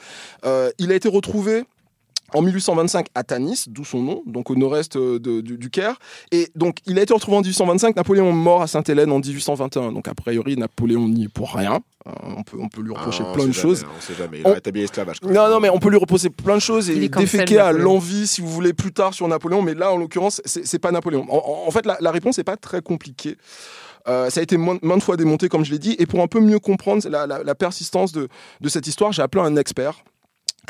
Euh, 0.45 0.71
il 0.79 0.93
a 0.93 0.95
été 0.95 1.09
retrouvé 1.09 1.65
en 2.35 2.43
1825 2.43 3.07
à 3.15 3.23
Tanis, 3.25 3.65
d'où 3.69 3.85
son 3.85 4.01
nom, 4.03 4.23
donc 4.27 4.51
au 4.51 4.57
nord-est 4.57 4.97
euh, 4.97 5.19
de- 5.19 5.41
du, 5.41 5.59
du 5.59 5.71
Caire. 5.71 5.97
Et 6.31 6.49
donc, 6.55 6.79
il 6.87 6.99
a 6.99 7.03
été 7.03 7.13
retrouvé 7.15 7.37
en 7.37 7.41
1825. 7.41 7.97
Napoléon 7.97 8.33
mort 8.33 8.63
à 8.63 8.67
Sainte-Hélène 8.67 9.11
en 9.13 9.19
1821. 9.19 9.93
Donc, 9.93 10.09
a 10.09 10.15
priori, 10.15 10.57
Napoléon 10.57 11.09
n'y 11.09 11.25
est 11.25 11.29
pour 11.29 11.55
rien. 11.55 11.81
Euh, 12.07 12.11
on, 12.37 12.43
peut, 12.43 12.57
on 12.61 12.69
peut 12.69 12.81
lui 12.83 12.93
reprocher 12.93 13.23
Ah, 13.27 13.33
plein 13.33 13.47
de 13.47 13.53
choses. 13.53 13.81
jamais, 13.83 13.93
on 13.97 14.01
sait 14.01 14.15
jamais. 14.15 14.39
Il 14.41 14.47
On- 14.47 14.51
a 14.51 14.55
rétabli 14.55 14.81
l'esclavage. 14.81 15.17
Non, 15.23 15.49
non, 15.49 15.61
mais 15.61 15.69
on 15.71 15.79
peut 15.79 15.91
lui 15.91 15.99
reposer 15.99 16.31
plein 16.31 16.57
de 16.57 16.61
choses 16.61 16.91
et 16.91 17.09
déféquer 17.09 17.59
à 17.59 17.73
l'envie, 17.73 18.27
si 18.27 18.41
vous 18.41 18.49
voulez, 18.51 18.73
plus 18.73 18.93
tard 18.93 19.15
sur 19.15 19.29
Napoléon. 19.29 19.63
Mais 19.63 19.75
là, 19.75 19.93
en 19.93 19.97
l'occurrence, 19.99 20.41
c'est 20.45 20.67
c'est 20.67 20.79
pas 20.81 20.91
Napoléon. 20.91 21.27
En, 21.31 21.37
en- 21.37 21.69
en 21.69 21.71
fait, 21.71 21.87
la, 21.87 21.97
la 22.01 22.11
réponse 22.11 22.39
n'est 22.39 22.45
pas 22.45 22.57
très 22.57 22.83
compliquée. 22.83 23.37
Euh, 24.09 24.31
ça 24.31 24.41
a 24.41 24.43
été 24.43 24.57
maintes 24.57 25.03
fois 25.03 25.17
démonté, 25.17 25.49
comme 25.49 25.65
je 25.65 25.71
l'ai 25.71 25.79
dit. 25.79 25.95
Et 26.01 26.07
pour 26.07 26.21
un 26.23 26.27
peu 26.27 26.41
mieux 26.41 26.59
comprendre 26.59 27.09
la, 27.09 27.25
la- 27.29 27.45
la 27.45 27.55
persistance 27.55 28.11
de, 28.11 28.27
de 28.61 28.69
cette 28.69 28.89
histoire, 28.89 29.13
j'ai 29.13 29.23
appelé 29.23 29.45
un 29.45 29.55
expert. 29.57 30.03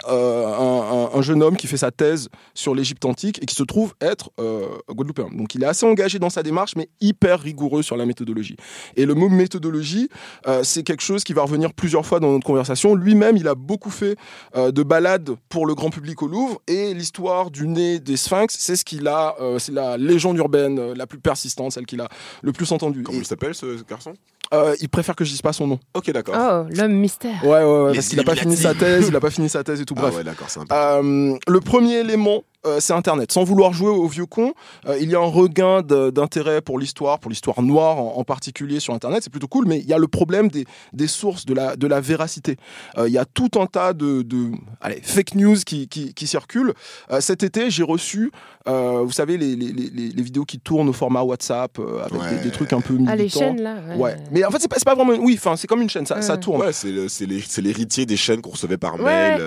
Euh, 0.08 0.46
un, 0.46 1.12
un- 1.14 1.18
un 1.18 1.22
jeune 1.22 1.42
homme 1.42 1.56
qui 1.56 1.66
fait 1.66 1.76
sa 1.76 1.90
thèse 1.90 2.28
sur 2.54 2.74
l'Égypte 2.74 3.04
antique 3.04 3.42
et 3.42 3.46
qui 3.46 3.54
se 3.54 3.62
trouve 3.62 3.94
être 4.00 4.30
euh, 4.40 4.66
guadeloupéen. 4.90 5.28
Donc 5.32 5.54
il 5.54 5.62
est 5.62 5.66
assez 5.66 5.86
engagé 5.86 6.18
dans 6.18 6.30
sa 6.30 6.42
démarche, 6.42 6.72
mais 6.76 6.88
hyper 7.00 7.40
rigoureux 7.40 7.82
sur 7.82 7.96
la 7.96 8.06
méthodologie. 8.06 8.56
Et 8.96 9.04
le 9.06 9.14
mot 9.14 9.28
méthodologie, 9.28 10.08
euh, 10.46 10.62
c'est 10.64 10.82
quelque 10.82 11.02
chose 11.02 11.24
qui 11.24 11.32
va 11.34 11.42
revenir 11.42 11.72
plusieurs 11.74 12.06
fois 12.06 12.20
dans 12.20 12.32
notre 12.32 12.46
conversation. 12.46 12.94
Lui-même, 12.94 13.36
il 13.36 13.48
a 13.48 13.54
beaucoup 13.54 13.90
fait 13.90 14.16
euh, 14.56 14.72
de 14.72 14.82
balades 14.82 15.30
pour 15.48 15.66
le 15.66 15.74
grand 15.74 15.90
public 15.90 16.22
au 16.22 16.26
Louvre 16.28 16.60
et 16.66 16.94
l'histoire 16.94 17.50
du 17.50 17.68
nez 17.68 17.98
des 18.00 18.16
sphinx, 18.16 18.56
c'est 18.58 18.76
ce 18.76 18.84
qu'il 18.84 19.06
a, 19.08 19.36
c'est 19.58 19.72
la 19.72 19.96
légende 19.96 20.36
urbaine 20.38 20.92
la 20.94 21.06
plus 21.06 21.18
persistante, 21.18 21.72
celle 21.72 21.86
qu'il 21.86 22.00
a 22.00 22.08
le 22.42 22.52
plus 22.52 22.70
entendue. 22.72 23.02
Comment 23.02 23.18
Et, 23.18 23.22
il 23.22 23.26
s'appelle 23.26 23.54
ce 23.54 23.82
garçon? 23.84 24.14
Euh, 24.52 24.74
il 24.80 24.88
préfère 24.88 25.16
que 25.16 25.24
je 25.24 25.30
dise 25.30 25.42
pas 25.42 25.52
son 25.52 25.66
nom. 25.66 25.78
Ok, 25.94 26.10
d'accord. 26.10 26.34
Oh, 26.38 26.66
l'homme 26.74 26.92
mystère. 26.92 27.42
Ouais, 27.44 27.62
ouais, 27.62 27.82
ouais 27.84 27.94
parce 27.94 28.08
qu'il 28.08 28.20
a 28.20 28.24
pas 28.24 28.34
fini 28.36 28.56
sa 28.56 28.74
thèse, 28.74 29.08
il 29.08 29.16
a 29.16 29.20
pas 29.20 29.30
fini 29.30 29.48
sa 29.48 29.64
thèse 29.64 29.80
et 29.80 29.84
tout. 29.84 29.94
Ah 29.98 30.02
Bref. 30.02 30.16
ouais, 30.16 30.24
d'accord, 30.24 30.48
c'est 30.50 30.60
un 30.60 30.66
peu. 30.66 30.74
Euh, 30.74 31.38
le 31.46 31.60
premier 31.60 32.00
élément, 32.00 32.44
euh, 32.66 32.78
c'est 32.80 32.92
Internet. 32.92 33.32
Sans 33.32 33.44
vouloir 33.44 33.72
jouer 33.72 33.90
au 33.90 34.06
vieux 34.06 34.26
con, 34.26 34.52
euh, 34.86 34.96
il 35.00 35.10
y 35.10 35.14
a 35.14 35.18
un 35.18 35.22
regain 35.24 35.82
d'intérêt 35.82 36.60
pour 36.60 36.78
l'histoire, 36.78 37.18
pour 37.18 37.30
l'histoire 37.30 37.62
noire 37.62 37.98
en, 37.98 38.14
en 38.18 38.24
particulier 38.24 38.80
sur 38.80 38.94
Internet. 38.94 39.22
C'est 39.24 39.30
plutôt 39.30 39.48
cool, 39.48 39.66
mais 39.66 39.78
il 39.78 39.86
y 39.86 39.92
a 39.92 39.98
le 39.98 40.08
problème 40.08 40.48
des, 40.48 40.64
des 40.92 41.06
sources, 41.06 41.44
de 41.46 41.54
la, 41.54 41.76
de 41.76 41.86
la 41.86 42.00
véracité. 42.00 42.56
Euh, 42.98 43.08
Il 43.08 43.12
y 43.12 43.18
a 43.18 43.24
tout 43.24 43.50
un 43.58 43.66
tas 43.66 43.92
de, 43.92 44.22
de 44.22 44.50
allez, 44.80 45.00
fake 45.02 45.34
news 45.34 45.56
qui, 45.66 45.88
qui, 45.88 46.14
qui 46.14 46.26
circulent. 46.26 46.74
Euh, 47.10 47.20
cet 47.20 47.42
été, 47.42 47.70
j'ai 47.70 47.82
reçu, 47.82 48.30
euh, 48.68 49.02
vous 49.04 49.12
savez, 49.12 49.36
les, 49.38 49.56
les, 49.56 49.72
les, 49.72 50.08
les 50.10 50.22
vidéos 50.22 50.44
qui 50.44 50.58
tournent 50.60 50.88
au 50.88 50.92
format 50.92 51.22
WhatsApp 51.22 51.78
euh, 51.78 52.00
avec 52.04 52.12
Ouais. 52.22 52.36
des, 52.36 52.44
des 52.44 52.50
trucs 52.50 52.72
un 52.72 52.80
peu 52.80 52.94
militants. 52.94 53.12
Ah, 53.12 53.16
les 53.16 53.28
chaînes 53.28 53.60
là. 53.62 53.76
Ouais, 53.96 54.16
mais 54.30 54.44
en 54.44 54.50
fait, 54.50 54.58
c'est 54.60 54.84
pas, 54.84 54.94
vraiment. 54.94 55.12
une- 55.14 55.22
Oui, 55.22 55.34
enfin, 55.38 55.56
c'est 55.56 55.66
comme 55.66 55.82
une 55.82 55.90
chaîne, 55.90 56.06
ça, 56.06 56.20
ça 56.22 56.36
tourne. 56.36 56.60
Ouais, 56.60 56.72
c'est 56.72 57.60
l'héritier 57.62 58.06
des 58.06 58.16
chaînes 58.16 58.40
qu'on 58.40 58.50
recevait 58.50 58.76
par 58.78 58.94
Ouais. 58.96 59.02
mail. 59.38 59.42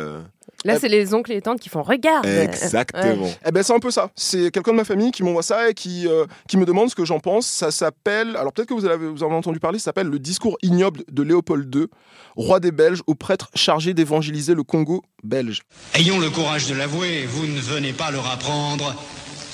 Euh. 0.66 0.74
Là, 0.74 0.80
c'est 0.80 0.90
les 0.90 1.14
oncles 1.14 1.32
et 1.32 1.36
les 1.36 1.42
tantes 1.42 1.60
qui 1.60 1.70
font 1.70 1.84
regarde. 1.84 2.26
Exactement. 2.26 3.30
Eh 3.46 3.52
ben 3.52 3.64
c'est 3.64 3.74
un 3.74 3.80
peu 3.80 3.92
ça. 3.92 4.10
C'est 4.16 4.52
quelqu'un 4.52 4.72
de 4.72 4.78
ma 4.78 4.84
famille 4.84 5.12
qui 5.12 5.24
m'envoie 5.24 5.44
ça 5.44 5.70
et 5.70 5.74
qui, 5.74 6.08
euh, 6.08 6.26
qui 6.48 6.58
me 6.58 6.66
demande 6.66 6.90
ce 6.90 6.96
que 6.96 7.06
j'en 7.06 7.20
pense. 7.20 7.48
Ça 7.48 7.72
s'appelle, 7.72 8.36
alors 8.36 8.54
peut-être 8.54 8.70
que 8.70 8.74
vous, 8.74 8.86
avez, 8.86 9.08
vous 9.08 9.24
en 9.24 9.28
avez 9.28 9.36
entendu 9.36 9.60
parler, 9.60 9.80
ça 9.80 9.86
s'appelle 9.86 10.08
le 10.08 10.20
discours 10.20 10.58
ignoble 10.62 11.04
de 11.12 11.24
Léopold 11.24 11.74
II, 11.74 11.88
roi 12.36 12.60
des 12.60 12.72
Belges, 12.72 13.02
au 13.08 13.16
prêtre 13.16 13.50
chargé 13.56 13.94
d'évangéliser 13.94 14.54
le 14.54 14.64
Congo 14.64 15.04
belge. 15.24 15.62
Ayons 15.94 16.20
le 16.20 16.30
courage 16.30 16.68
de 16.68 16.76
l'avouer, 16.76 17.26
vous 17.26 17.46
ne 17.46 17.60
venez 17.60 17.94
pas 17.94 18.12
leur 18.12 18.30
apprendre 18.30 18.96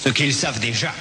ce 0.04 0.10
qu'ils 0.10 0.34
savent 0.34 0.60
déjà. 0.60 0.92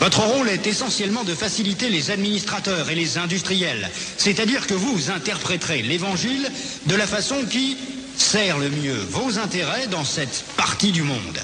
Votre 0.00 0.22
rôle 0.22 0.48
est 0.48 0.66
essentiellement 0.66 1.24
de 1.24 1.34
faciliter 1.34 1.90
les 1.90 2.12
administrateurs 2.12 2.88
et 2.88 2.94
les 2.94 3.18
industriels, 3.18 3.90
c'est-à-dire 4.16 4.66
que 4.68 4.74
vous 4.74 5.10
interpréterez 5.10 5.82
l'évangile 5.82 6.48
de 6.86 6.94
la 6.94 7.06
façon 7.06 7.44
qui 7.50 7.76
sert 8.20 8.58
le 8.58 8.68
mieux 8.70 8.98
vos 9.10 9.38
intérêts 9.38 9.86
dans 9.86 10.04
cette 10.04 10.44
partie 10.56 10.92
du 10.92 11.02
monde. 11.02 11.38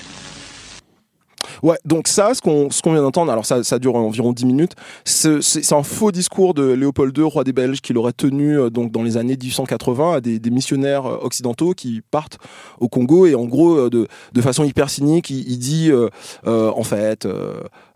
Ouais, 1.62 1.78
donc 1.84 2.08
ça, 2.08 2.34
ce 2.34 2.42
qu'on 2.42 2.92
vient 2.92 3.02
d'entendre, 3.02 3.32
alors 3.32 3.46
ça, 3.46 3.64
ça 3.64 3.78
dure 3.78 3.94
environ 3.94 4.32
10 4.32 4.44
minutes, 4.44 4.72
c'est 5.04 5.72
un 5.72 5.82
faux 5.82 6.12
discours 6.12 6.52
de 6.52 6.62
Léopold 6.62 7.16
II, 7.16 7.24
roi 7.24 7.44
des 7.44 7.52
Belges, 7.52 7.80
qu'il 7.80 7.96
aurait 7.96 8.12
tenu 8.12 8.58
euh, 8.58 8.70
donc, 8.70 8.92
dans 8.92 9.02
les 9.02 9.16
années 9.16 9.36
1880 9.36 10.16
à 10.16 10.20
des, 10.20 10.38
des 10.38 10.50
missionnaires 10.50 11.06
euh, 11.06 11.18
occidentaux 11.22 11.72
qui 11.72 12.02
partent 12.10 12.38
au 12.80 12.88
Congo 12.88 13.26
et 13.26 13.34
en 13.34 13.44
gros, 13.44 13.78
euh, 13.78 13.90
de, 13.90 14.08
de 14.32 14.40
façon 14.42 14.64
hyper 14.64 14.90
cynique, 14.90 15.30
il, 15.30 15.58
dit 15.58 15.90
en 16.44 16.82
fait, 16.82 17.26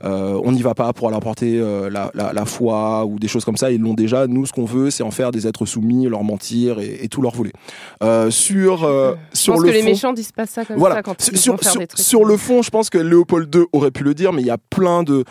euh, 0.04 0.40
on 0.44 0.52
n'y 0.52 0.62
va 0.62 0.74
pas 0.74 0.92
pour 0.92 1.08
aller 1.08 1.16
apporter 1.16 1.58
euh, 1.58 1.90
la, 1.90 2.10
la, 2.14 2.32
la 2.32 2.44
foi 2.44 3.04
ou 3.04 3.18
des 3.18 3.26
choses 3.28 3.44
comme 3.44 3.56
ça, 3.56 3.70
ils 3.72 3.80
l'ont 3.80 3.94
déjà, 3.94 4.26
nous 4.26 4.46
ce 4.46 4.52
qu'on 4.52 4.64
veut 4.64 4.90
c'est 4.90 5.02
en 5.02 5.10
faire 5.10 5.30
des 5.32 5.46
êtres 5.46 5.66
soumis, 5.66 6.06
leur 6.06 6.22
mentir 6.22 6.78
et, 6.78 7.00
et 7.02 7.08
tout 7.08 7.20
leur 7.22 7.34
voler. 7.34 7.52
Euh, 8.02 8.30
sur, 8.30 8.84
euh, 8.84 9.14
Je 9.32 9.38
sur 9.38 9.54
pense 9.54 9.62
le 9.62 9.68
que 9.68 9.74
les 9.74 9.80
fond- 9.82 9.88
méchants 9.88 10.12
disent 10.12 10.32
pas 10.32 10.46
ça 10.46 10.64
comme 10.64 10.76
voilà. 10.76 10.96
ça 10.96 11.02
quand 11.02 11.20
Sur- 11.20 11.32
ils 11.32 11.38
sur, 11.38 11.58
faire 11.60 11.70
sur- 11.72 11.80
des 11.80 11.86
trucs. 11.88 12.00
sur 12.04 12.24
le 12.24 12.36
fond, 12.36 12.62
je 12.62 12.70
pense 12.70 12.90
que 12.90 12.98
Léopold 12.98 13.52
II 13.54 13.62
aurait 13.72 13.90
pu 13.90 14.04
le 14.04 14.14
dire, 14.14 14.32
mais 14.32 14.42
il 14.42 14.46
y 14.46 14.50
a 14.50 14.58
plein 14.70 15.02
de 15.02 15.24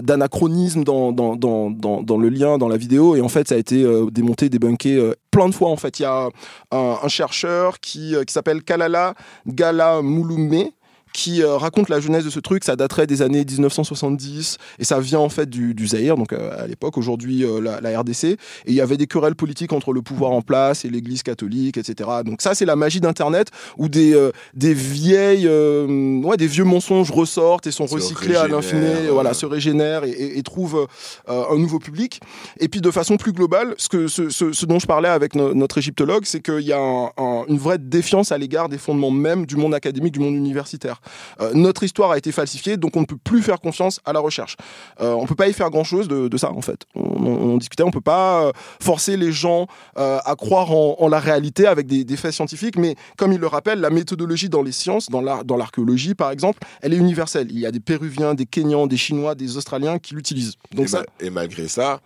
d'anachronismes 0.00 0.84
dans, 0.84 1.12
dans, 1.12 1.36
dans, 1.36 1.70
dans, 1.70 2.02
dans 2.02 2.18
le 2.18 2.28
lien, 2.28 2.58
dans 2.58 2.68
la 2.68 2.76
vidéo, 2.76 3.16
et 3.16 3.20
en 3.20 3.28
fait, 3.28 3.48
ça 3.48 3.54
a 3.54 3.58
été 3.58 3.84
démonté, 4.12 4.48
débunké 4.48 5.12
plein 5.30 5.48
de 5.48 5.54
fois. 5.54 5.68
En 5.70 5.76
fait, 5.76 5.98
il 5.98 6.02
y 6.02 6.06
a 6.06 6.28
un, 6.70 6.96
un 7.02 7.08
chercheur 7.08 7.80
qui, 7.80 8.14
qui 8.26 8.32
s'appelle 8.32 8.62
Kalala 8.62 9.14
Gala 9.46 10.02
Mouloumé 10.02 10.72
qui 11.12 11.42
euh, 11.42 11.56
raconte 11.56 11.88
la 11.88 12.00
jeunesse 12.00 12.24
de 12.24 12.30
ce 12.30 12.40
truc, 12.40 12.64
ça 12.64 12.76
daterait 12.76 13.06
des 13.06 13.22
années 13.22 13.44
1970 13.44 14.58
et 14.78 14.84
ça 14.84 15.00
vient 15.00 15.18
en 15.18 15.28
fait 15.28 15.48
du, 15.48 15.74
du 15.74 15.86
Zaïre, 15.88 16.16
donc 16.16 16.32
euh, 16.32 16.62
à 16.62 16.66
l'époque, 16.66 16.96
aujourd'hui 16.98 17.44
euh, 17.44 17.60
la, 17.60 17.80
la 17.80 18.00
RDC, 18.00 18.24
et 18.24 18.38
il 18.66 18.74
y 18.74 18.80
avait 18.80 18.96
des 18.96 19.06
querelles 19.06 19.34
politiques 19.34 19.72
entre 19.72 19.92
le 19.92 20.02
pouvoir 20.02 20.30
en 20.32 20.42
place 20.42 20.84
et 20.84 20.88
l'Église 20.90 21.22
catholique, 21.22 21.76
etc. 21.76 22.08
Donc 22.24 22.40
ça, 22.42 22.54
c'est 22.54 22.64
la 22.64 22.76
magie 22.76 23.00
d'Internet 23.00 23.48
où 23.78 23.88
des, 23.88 24.14
euh, 24.14 24.30
des 24.54 24.74
vieilles, 24.74 25.46
euh, 25.46 26.20
ouais, 26.22 26.36
des 26.36 26.46
vieux 26.46 26.64
mensonges 26.64 27.10
ressortent 27.10 27.66
et 27.66 27.70
sont 27.72 27.86
recyclés 27.96 28.34
à 28.36 28.46
l'infini, 28.48 29.08
voilà, 29.10 29.34
se 29.34 29.46
régénèrent 29.46 30.04
et, 30.04 30.10
et- 30.10 30.38
et 30.38 30.42
trouvent 30.42 30.86
euh, 31.28 31.44
un 31.50 31.58
nouveau 31.58 31.78
public. 31.78 32.20
Et 32.58 32.68
puis 32.68 32.80
de 32.80 32.90
façon 32.90 33.16
plus 33.16 33.32
globale, 33.32 33.74
ce, 33.76 33.88
que, 33.88 34.06
ce, 34.08 34.28
ce- 34.30 34.52
ce 34.52 34.66
dont 34.66 34.78
je 34.78 34.86
parlais 34.86 35.08
avec 35.08 35.34
no- 35.34 35.52
notre 35.54 35.78
égyptologue, 35.78 36.24
c'est 36.24 36.40
qu'il 36.40 36.60
y 36.60 36.72
a 36.72 36.78
un- 36.78 37.10
un- 37.18 37.44
une 37.48 37.58
vraie 37.58 37.78
défiance 37.78 38.32
à 38.32 38.38
l'égard 38.38 38.68
des 38.68 38.78
fondements 38.78 39.10
même 39.10 39.44
du 39.46 39.56
monde 39.56 39.74
académique, 39.74 40.12
du 40.14 40.20
monde 40.20 40.34
universitaire. 40.34 41.00
Euh, 41.40 41.52
notre 41.54 41.82
histoire 41.82 42.10
a 42.12 42.18
été 42.18 42.32
falsifiée, 42.32 42.76
donc 42.76 42.96
on 42.96 43.00
ne 43.00 43.06
peut 43.06 43.16
plus 43.22 43.42
faire 43.42 43.60
confiance 43.60 44.00
à 44.04 44.12
la 44.12 44.20
recherche. 44.20 44.56
Euh, 45.00 45.12
on 45.12 45.26
peut 45.26 45.34
pas 45.34 45.48
y 45.48 45.52
faire 45.52 45.70
grand-chose 45.70 46.08
de, 46.08 46.28
de 46.28 46.36
ça, 46.36 46.50
en 46.52 46.62
fait. 46.62 46.84
On, 46.94 47.00
on- 47.02 47.52
on 47.52 47.56
discutait, 47.58 47.82
on 47.82 47.90
peut 47.90 48.00
pas 48.00 48.44
euh, 48.46 48.52
forcer 48.80 49.16
les 49.16 49.32
gens 49.32 49.66
à 49.96 50.34
croire 50.36 50.70
en, 50.72 50.96
en 50.98 51.08
la 51.08 51.20
réalité 51.20 51.66
avec 51.66 51.86
des, 51.86 52.04
des 52.04 52.16
faits 52.16 52.32
scientifiques, 52.32 52.76
mais 52.78 52.96
comme 53.16 53.32
il 53.32 53.40
le 53.40 53.46
rappelle, 53.46 53.80
la 53.80 53.90
méthodologie 53.90 54.48
dans 54.48 54.62
les 54.62 54.72
sciences, 54.72 55.08
dans 55.10 55.20
l'ar- 55.20 55.44
dans 55.44 55.56
l'archéologie 55.56 56.14
par 56.14 56.30
exemple, 56.30 56.60
elle 56.80 56.92
est 56.94 56.96
universelle. 56.96 57.48
Il 57.50 57.58
y 57.58 57.66
a 57.66 57.70
des 57.70 57.80
Péruviens, 57.80 58.34
des 58.34 58.46
Kenyans, 58.46 58.86
des 58.86 58.96
Chinois, 58.96 59.34
des 59.34 59.56
Australiens 59.56 59.98
qui 59.98 60.14
l'utilisent. 60.14 60.54
Donc 60.74 60.86
et, 60.86 60.88
ça, 60.88 60.98
ma- 61.00 61.26
et 61.26 61.30
malgré 61.30 61.68
ça, 61.68 62.00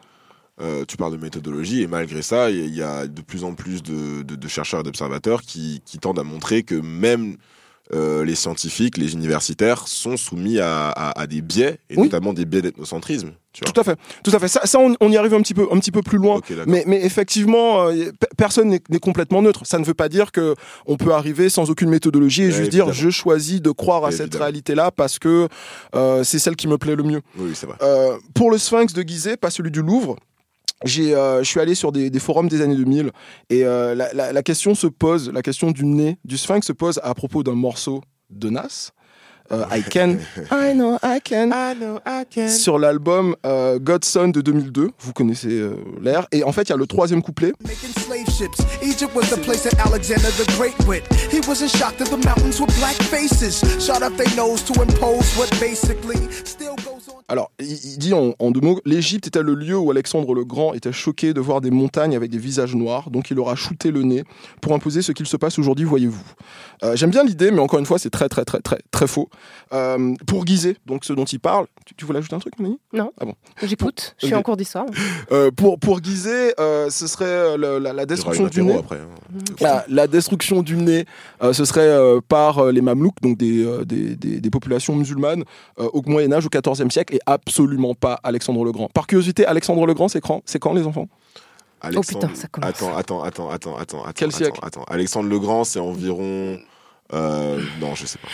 euh, 0.61 0.85
tu 0.89 0.97
parles 0.97 1.13
de 1.13 1.17
méthodologie, 1.23 1.83
et 1.83 1.87
malgré 1.87 2.23
ça, 2.23 2.51
il 2.51 2.67
y, 2.75 2.79
y 2.79 2.83
a 2.83 3.07
de 3.07 3.21
plus 3.23 3.45
en 3.45 3.55
plus 3.55 3.83
de, 3.83 4.23
de- 4.23 4.37
de 4.37 4.49
chercheurs 4.49 4.81
et 4.81 4.83
d'observateurs 4.83 5.43
qui, 5.43 5.83
qui 5.85 5.99
tendent 5.99 6.19
à 6.19 6.25
montrer 6.25 6.63
que 6.63 6.75
même 6.75 7.37
euh, 7.95 8.25
les 8.25 8.35
scientifiques, 8.35 8.97
les 8.99 9.13
universitaires 9.15 9.87
sont 9.89 10.17
soumis 10.17 10.59
à, 10.59 10.89
à- 10.91 11.21
à 11.21 11.27
des 11.27 11.41
biais, 11.43 11.79
et 11.91 11.97
Oui. 11.97 12.05
notamment 12.05 12.33
des 12.33 12.45
biais 12.45 12.63
d'ethnocentrisme. 12.63 13.33
Tout 13.65 13.81
à 13.81 13.85
fait, 13.85 13.97
tout 14.23 14.31
à 14.35 14.39
fait. 14.39 14.49
Ça, 14.49 14.61
ça, 14.67 14.79
on, 14.79 14.95
on 15.01 15.11
y 15.11 15.17
arrive 15.17 15.33
un 15.33 15.41
petit 15.41 15.55
peu, 15.55 15.67
un 15.73 15.79
petit 15.79 15.91
peu 15.91 16.03
plus 16.03 16.19
loin. 16.19 16.41
Mais, 16.67 16.85
mais 16.87 17.03
effectivement, 17.05 17.87
euh, 17.89 18.11
pe- 18.21 18.27
personne 18.37 18.69
n'est 18.69 18.99
complètement 19.01 19.41
neutre. 19.41 19.63
Ça 19.65 19.79
ne 19.79 19.85
veut 19.85 19.95
pas 19.95 20.11
dire 20.11 20.31
que 20.31 20.55
on 20.85 20.99
peut 20.99 21.13
arriver 21.15 21.49
sans 21.49 21.71
aucune 21.71 21.89
méthodologie 21.89 22.43
et 22.43 22.47
Ouais, 22.47 22.53
juste 22.53 22.71
dire 22.71 22.93
je 22.93 23.09
choisis 23.09 23.63
de 23.63 23.71
croire 23.71 24.05
à 24.05 24.11
cette 24.11 24.35
réalité-là 24.35 24.91
parce 24.91 25.19
que 25.19 25.49
euh, 25.95 26.23
c'est 26.23 26.39
celle 26.39 26.57
qui 26.57 26.69
me 26.69 26.77
plaît 26.77 26.97
le 26.97 27.03
mieux. 27.03 27.23
Oui, 27.39 27.47
oui, 27.49 27.53
c'est 27.55 27.67
vrai. 27.67 27.77
Pour 28.35 28.51
le 28.51 28.59
Sphinx 28.59 28.93
de 28.93 29.01
Gizeh, 29.03 29.37
pas 29.39 29.49
celui 29.51 29.71
du 29.71 29.81
Louvre. 29.81 30.17
J'ai, 30.85 31.15
euh, 31.15 31.39
je 31.43 31.49
suis 31.49 31.61
allé 31.61 31.75
sur 31.75 31.91
des, 31.91 32.11
des 32.11 32.19
forums 32.19 32.49
des 32.49 32.61
années 32.61 32.77
2000 32.77 33.11
et 33.49 33.65
euh, 33.65 33.95
la, 33.95 34.13
la- 34.13 34.33
la 34.33 34.43
question 34.43 34.75
se 34.75 34.87
pose, 34.87 35.31
la 35.33 35.41
question 35.43 35.71
du 35.71 35.87
nez 35.87 36.19
du 36.25 36.37
Sphinx 36.37 36.67
se 36.67 36.73
pose 36.73 37.01
à 37.03 37.15
propos 37.15 37.43
d'un 37.43 37.55
morceau 37.55 38.03
de 38.29 38.51
Nas, 38.51 38.91
euh, 39.53 39.65
I 39.71 39.83
Can, 39.83 40.17
I 40.51 40.75
know 40.75 40.99
I 41.03 41.21
can, 41.25 42.49
sur 42.49 42.79
l'album 42.79 43.37
euh, 43.47 43.79
Godson 43.79 44.29
de 44.29 44.41
2002. 44.43 44.91
Vous 44.99 45.13
connaissez 45.13 45.49
euh, 45.61 45.77
l'air. 46.03 46.27
Et 46.33 46.43
en 46.43 46.51
fait, 46.53 46.63
il 46.65 46.71
y 46.71 46.73
a 46.73 46.77
le 46.77 46.87
troisième 46.87 47.23
couplet. 47.23 47.53
Making 47.63 47.95
slave 48.05 48.27
ships. 48.29 48.59
Egypt 48.83 49.15
was 49.15 49.31
the 49.35 49.41
place 49.41 49.63
that 49.63 49.79
Alexander 49.87 50.29
the 50.37 50.47
Great 50.59 50.75
went. 50.87 51.05
He 51.33 51.39
wasn't 51.49 51.71
shocked 51.71 51.99
that 51.99 52.11
the 52.11 52.23
mountains 52.27 52.61
were 52.61 52.67
black 52.79 52.97
faces. 53.05 53.61
Shot 53.81 54.03
up 54.03 54.17
their 54.17 54.35
nose 54.37 54.63
to 54.65 54.75
impose 54.83 55.33
what 55.39 55.49
basically 55.61 56.19
still. 56.45 56.75
Alors, 57.29 57.51
il, 57.59 57.99
dit 57.99 58.13
en, 58.15 58.35
en 58.39 58.51
deux 58.51 58.61
mots, 58.61 58.81
l'Égypte 58.85 59.27
était 59.27 59.43
le 59.43 59.55
lieu 59.55 59.77
où 59.77 59.91
Alexandre 59.91 60.35
le 60.35 60.45
Grand 60.45 60.75
était 60.75 60.93
choqué 60.93 61.35
de 61.35 61.41
voir 61.41 61.61
des 61.61 61.71
montagnes 61.71 62.15
avec 62.17 62.31
des 62.31 62.39
visages 62.39 62.75
noirs, 62.75 63.11
donc 63.11 63.31
il 63.31 63.39
aura 63.39 63.55
shooté 63.57 63.91
le 63.91 64.03
nez 64.03 64.25
pour 64.61 64.73
imposer 64.75 65.03
ce 65.03 65.13
qu'il 65.13 65.27
se 65.27 65.37
passe 65.37 65.59
aujourd'hui, 65.59 65.85
voyez-vous. 65.85 66.23
Euh, 66.85 66.95
J'aime 66.97 67.11
bien 67.11 67.25
l'idée, 67.25 67.51
mais 67.51 67.61
encore 67.61 67.79
une 67.79 67.87
fois, 67.87 67.99
c'est 67.99 68.11
très, 68.11 68.29
très, 68.29 68.45
très, 68.45 68.61
très, 68.61 68.79
très 68.91 69.07
faux. 69.07 69.29
Euh, 69.73 70.15
pour 70.27 70.45
Guizet, 70.45 70.77
donc 70.87 71.05
ce 71.05 71.13
dont 71.13 71.25
il 71.25 71.41
parle, 71.41 71.67
tu, 71.85 71.95
tu 71.95 72.05
voulais 72.05 72.19
ajouter 72.19 72.37
un 72.37 72.39
truc, 72.39 72.59
Mélanie 72.59 72.79
Non. 72.93 73.13
Ah 73.21 73.25
bon. 73.25 73.35
J'écoute. 73.63 74.15
Je 74.21 74.27
suis 74.27 74.35
en 74.35 74.43
cours 74.43 74.57
d'histoire. 74.57 74.87
Euh, 75.33 75.51
pour, 75.51 75.79
pour 75.79 76.01
euh, 76.07 76.91
ce 76.91 77.07
serait 77.07 77.57
le- 77.57 77.79
la, 77.79 78.07
destruction 78.07 78.47
du 78.47 78.63
nez. 78.63 78.75
après. 78.75 78.97
hein. 78.97 79.09
La, 79.61 79.85
la 79.89 80.07
destruction 80.07 80.63
du 80.63 80.77
nez, 80.77 81.05
euh, 81.43 81.53
ce 81.53 81.65
serait 81.65 81.81
euh, 81.89 82.21
par 82.27 82.67
les 82.67 82.81
Mamelouks, 82.81 83.21
donc 83.23 83.37
des, 83.39 83.65
euh, 83.65 83.85
des, 83.85 84.15
des- 84.17 84.41
des 84.41 84.51
populations 84.51 84.95
musulmanes 84.95 85.45
euh, 85.81 85.89
au 85.93 86.03
Moyen 86.07 86.33
Âge, 86.33 86.47
au 86.47 86.49
XIVe 86.49 86.91
siècle, 86.91 86.96
et 87.13 87.21
absolument 87.27 87.95
pas 87.95 88.19
Alexandre 88.23 88.65
le 88.65 88.73
Grand. 88.73 88.89
Par 88.89 89.07
curiosité, 89.07 89.47
Alexandre 89.47 89.87
le 89.87 89.95
Grand, 89.95 90.09
c'est 90.09 90.21
quand, 90.21 90.43
c'est 90.47 90.59
quand 90.59 90.73
les 90.75 90.87
enfants? 90.87 91.09
Alexandre- 91.81 92.21
putain, 92.29 92.35
ça 92.35 92.49
commence. 92.49 92.71
Attends, 92.71 92.97
attends, 92.97 93.23
attends, 93.23 93.51
attends, 93.51 93.77
attends. 93.77 94.03
attends, 94.05 94.13
Quel 94.17 94.29
attends, 94.29 94.37
siècle? 94.39 94.61
Attends, 94.63 94.85
Alexandre 94.85 95.29
le 95.29 95.39
Grand, 95.39 95.65
c'est 95.65 95.79
environ. 95.81 96.59
euh, 97.13 97.61
non, 97.81 97.95
je 97.95 98.07
sais 98.07 98.19
pas. 98.19 98.29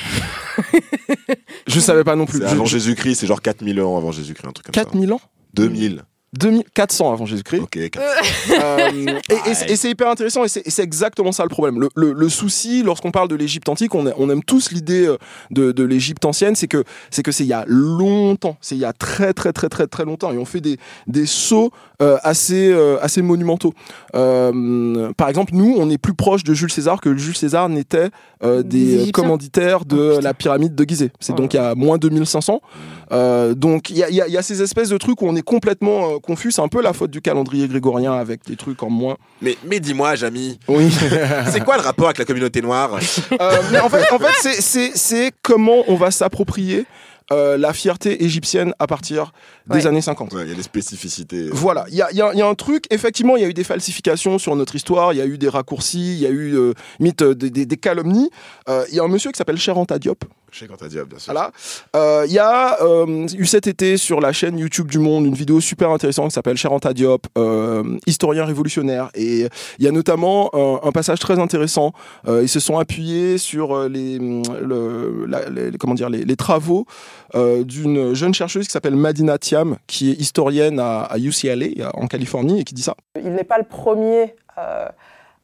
Je 1.66 1.80
savais 1.80 2.04
pas 2.04 2.16
non 2.16 2.26
plus. 2.26 2.38
C'est 2.38 2.44
avant 2.46 2.64
je- 2.64 2.72
Jésus-Christ, 2.72 3.16
c'est 3.20 3.26
genre 3.26 3.40
4000 3.42 3.80
ans 3.82 3.96
avant 3.96 4.12
Jésus-Christ, 4.12 4.46
un 4.48 4.52
truc 4.52 4.66
comme 4.66 4.72
4000 4.74 5.12
ans? 5.12 5.18
Ça. 5.20 5.26
2000. 5.54 6.02
2400 6.38 7.12
avant 7.12 7.26
Jésus-Christ. 7.26 7.60
Ok, 7.62 7.76
Euh, 7.76 8.88
et 9.28 9.50
et 9.50 9.54
c'est- 9.54 9.70
et 9.70 9.76
c'est 9.76 9.90
hyper 9.90 10.08
intéressant 10.08 10.44
et 10.44 10.48
c'est 10.48 10.82
exactement 10.82 11.30
ça 11.32 11.42
le 11.42 11.48
problème. 11.48 11.80
Le, 11.80 11.88
le- 11.94 12.12
le 12.12 12.28
souci, 12.28 12.82
lorsqu'on 12.82 13.10
parle 13.10 13.28
de 13.28 13.34
l'Égypte 13.34 13.68
antique, 13.68 13.94
on, 13.94 14.06
a- 14.06 14.12
on 14.16 14.30
aime 14.30 14.42
tous 14.42 14.72
l'idée 14.72 15.06
euh, 15.06 15.16
de, 15.50 15.72
de 15.72 15.84
l'Égypte 15.84 16.24
ancienne, 16.24 16.56
c'est 16.56 16.68
que 16.68 16.84
c'est 17.10 17.22
que 17.22 17.32
c'est 17.32 17.44
il 17.44 17.48
y 17.48 17.52
a 17.52 17.64
longtemps, 17.66 18.56
c'est 18.60 18.74
il 18.74 18.80
y 18.80 18.84
a 18.84 18.92
très 18.92 19.32
très 19.34 19.52
très 19.52 19.68
très 19.68 19.86
très 19.86 20.04
longtemps 20.04 20.32
et 20.32 20.38
on 20.38 20.44
fait 20.44 20.60
des, 20.60 20.78
des 21.06 21.26
sauts 21.26 21.70
euh, 22.00 22.16
assez 22.22 22.70
euh, 22.72 22.98
assez 23.02 23.22
monumentaux. 23.22 23.74
Euh, 24.14 25.12
par 25.16 25.28
exemple, 25.28 25.52
nous, 25.54 25.74
on 25.78 25.90
est 25.90 25.98
plus 25.98 26.14
proche 26.14 26.44
de 26.44 26.54
Jules 26.54 26.72
César 26.72 27.00
que 27.00 27.16
Jules 27.16 27.36
César 27.36 27.68
n'était 27.68 28.08
euh, 28.42 28.62
Des 28.62 29.04
des 29.06 29.12
commanditaires 29.12 29.84
de 29.84 30.14
Oh, 30.16 30.20
la 30.20 30.34
pyramide 30.34 30.74
de 30.74 30.84
Gizeh. 30.88 31.10
C'est 31.20 31.32
Oh 31.32 31.36
donc 31.36 31.54
il 31.54 31.58
y 31.58 31.60
a 31.60 31.74
moins 31.74 31.98
2500. 31.98 32.60
Euh, 33.12 33.54
donc 33.54 33.90
il 33.90 33.96
y 33.98 34.02
a, 34.02 34.08
il 34.08 34.14
y 34.16 34.20
a- 34.22 34.26
il 34.26 34.32
y 34.32 34.38
a 34.38 34.42
ces 34.42 34.62
espèces 34.62 34.88
de 34.88 34.96
trucs 34.96 35.20
où 35.22 35.26
on 35.26 35.36
est 35.36 35.42
complètement 35.42 36.14
euh, 36.14 36.18
confus. 36.18 36.50
C'est 36.52 36.62
un 36.62 36.68
peu 36.68 36.80
la 36.82 36.92
faute 36.92 37.10
du 37.10 37.20
calendrier 37.20 37.68
grégorien 37.68 38.12
avec 38.14 38.44
des 38.46 38.56
trucs 38.56 38.82
en 38.82 38.90
moins. 38.90 39.16
Mais, 39.42 39.56
mais 39.66 39.80
dis-moi, 39.80 40.14
Jamy, 40.14 40.58
Oui. 40.68 40.90
c'est 41.50 41.62
quoi 41.64 41.76
le 41.76 41.82
rapport 41.82 42.06
avec 42.06 42.18
la 42.18 42.24
communauté 42.24 42.62
noire 42.62 42.98
Euh, 43.40 43.56
mais 43.70 43.80
en 43.80 43.88
fait, 43.90 44.10
en 44.12 44.18
fait 44.18 44.32
c'est- 44.40 44.60
c'est- 44.62 44.92
c'est 44.96 45.32
comment 45.42 45.84
on 45.88 45.96
va 45.96 46.10
s'approprier 46.10 46.86
euh, 47.30 47.56
la 47.56 47.72
fierté 47.72 48.24
égyptienne 48.24 48.74
à 48.78 48.86
partir 48.86 49.32
des 49.66 49.76
Ouais. 49.76 49.86
années 49.86 50.00
50. 50.02 50.32
Ouais, 50.34 50.42
Il 50.44 50.48
y 50.50 50.52
a 50.52 50.56
des 50.56 50.62
spécificités. 50.62 51.48
Voilà, 51.52 51.86
il 51.88 51.94
y 51.94 52.02
a, 52.02 52.10
il 52.10 52.16
y 52.16 52.20
a- 52.20 52.30
il 52.32 52.38
y 52.38 52.42
a 52.42 52.46
un 52.46 52.54
truc, 52.54 52.84
effectivement, 52.90 53.36
il 53.36 53.42
y 53.42 53.44
a 53.44 53.48
eu 53.48 53.54
des 53.54 53.64
falsifications 53.64 54.38
sur 54.38 54.54
notre 54.56 54.74
histoire, 54.74 55.12
il 55.14 55.18
y 55.18 55.22
a 55.22 55.26
eu 55.26 55.38
des 55.38 55.48
raccourcis, 55.48 56.14
il 56.14 56.18
y 56.20 56.26
a 56.26 56.30
eu 56.30 56.54
euh, 56.56 56.74
mythe, 57.00 57.22
euh, 57.22 57.34
des, 57.34 57.48
des- 57.50 57.64
des 57.64 57.76
calomnies. 57.76 58.28
Euh, 58.68 58.84
Il 58.90 58.96
y 58.96 59.00
a 59.00 59.04
un 59.04 59.08
monsieur 59.08 59.30
qui 59.30 59.38
s'appelle 59.38 59.56
Cher 59.56 59.78
Anta 59.78 59.98
Diop, 59.98 60.24
Je 60.52 60.58
sais 60.58 60.66
quand 60.66 60.76
t'as 60.76 60.88
dit, 60.88 60.98
ah, 60.98 61.04
bien 61.06 61.18
sûr. 61.18 61.32
Voilà. 61.32 61.50
Euh, 61.96 62.26
Il 62.26 62.32
y 62.34 62.38
a 62.38 62.76
euh, 62.82 63.26
eu 63.38 63.46
cet 63.46 63.66
été 63.66 63.96
sur 63.96 64.20
la 64.20 64.32
chaîne 64.32 64.58
YouTube 64.58 64.86
du 64.90 64.98
Monde 64.98 65.24
une 65.24 65.32
vidéo 65.34 65.60
super 65.62 65.88
intéressante 65.90 66.28
qui 66.28 66.34
s'appelle 66.34 66.58
Cheranta 66.58 66.92
Diop, 66.92 67.26
euh, 67.38 67.96
historien 68.06 68.44
révolutionnaire. 68.44 69.08
Et 69.14 69.48
il 69.78 69.84
y 69.84 69.88
a 69.88 69.92
notamment 69.92 70.50
un, 70.54 70.86
un 70.86 70.92
passage 70.92 71.20
très 71.20 71.38
intéressant. 71.38 71.92
Euh, 72.28 72.42
ils 72.42 72.50
se 72.50 72.60
sont 72.60 72.78
appuyés 72.78 73.38
sur 73.38 73.74
euh, 73.74 73.88
les, 73.88 74.18
le- 74.18 75.24
la- 75.26 75.48
les- 75.48 75.78
comment 75.78 75.94
dire, 75.94 76.10
les, 76.10 76.22
les 76.22 76.36
travaux 76.36 76.84
euh, 77.34 77.64
d'une 77.64 78.12
jeune 78.12 78.34
chercheuse 78.34 78.66
qui 78.66 78.72
s'appelle 78.72 78.94
Madina 78.96 79.38
Thiam, 79.38 79.78
qui 79.86 80.10
est 80.10 80.20
historienne 80.20 80.78
à, 80.78 81.04
à 81.04 81.16
UCLA 81.16 81.90
en 81.94 82.06
Californie 82.08 82.60
et 82.60 82.64
qui 82.64 82.74
dit 82.74 82.82
ça. 82.82 82.94
Il 83.16 83.32
n'est 83.32 83.44
pas 83.44 83.56
le 83.56 83.64
premier 83.64 84.34
euh, 84.58 84.86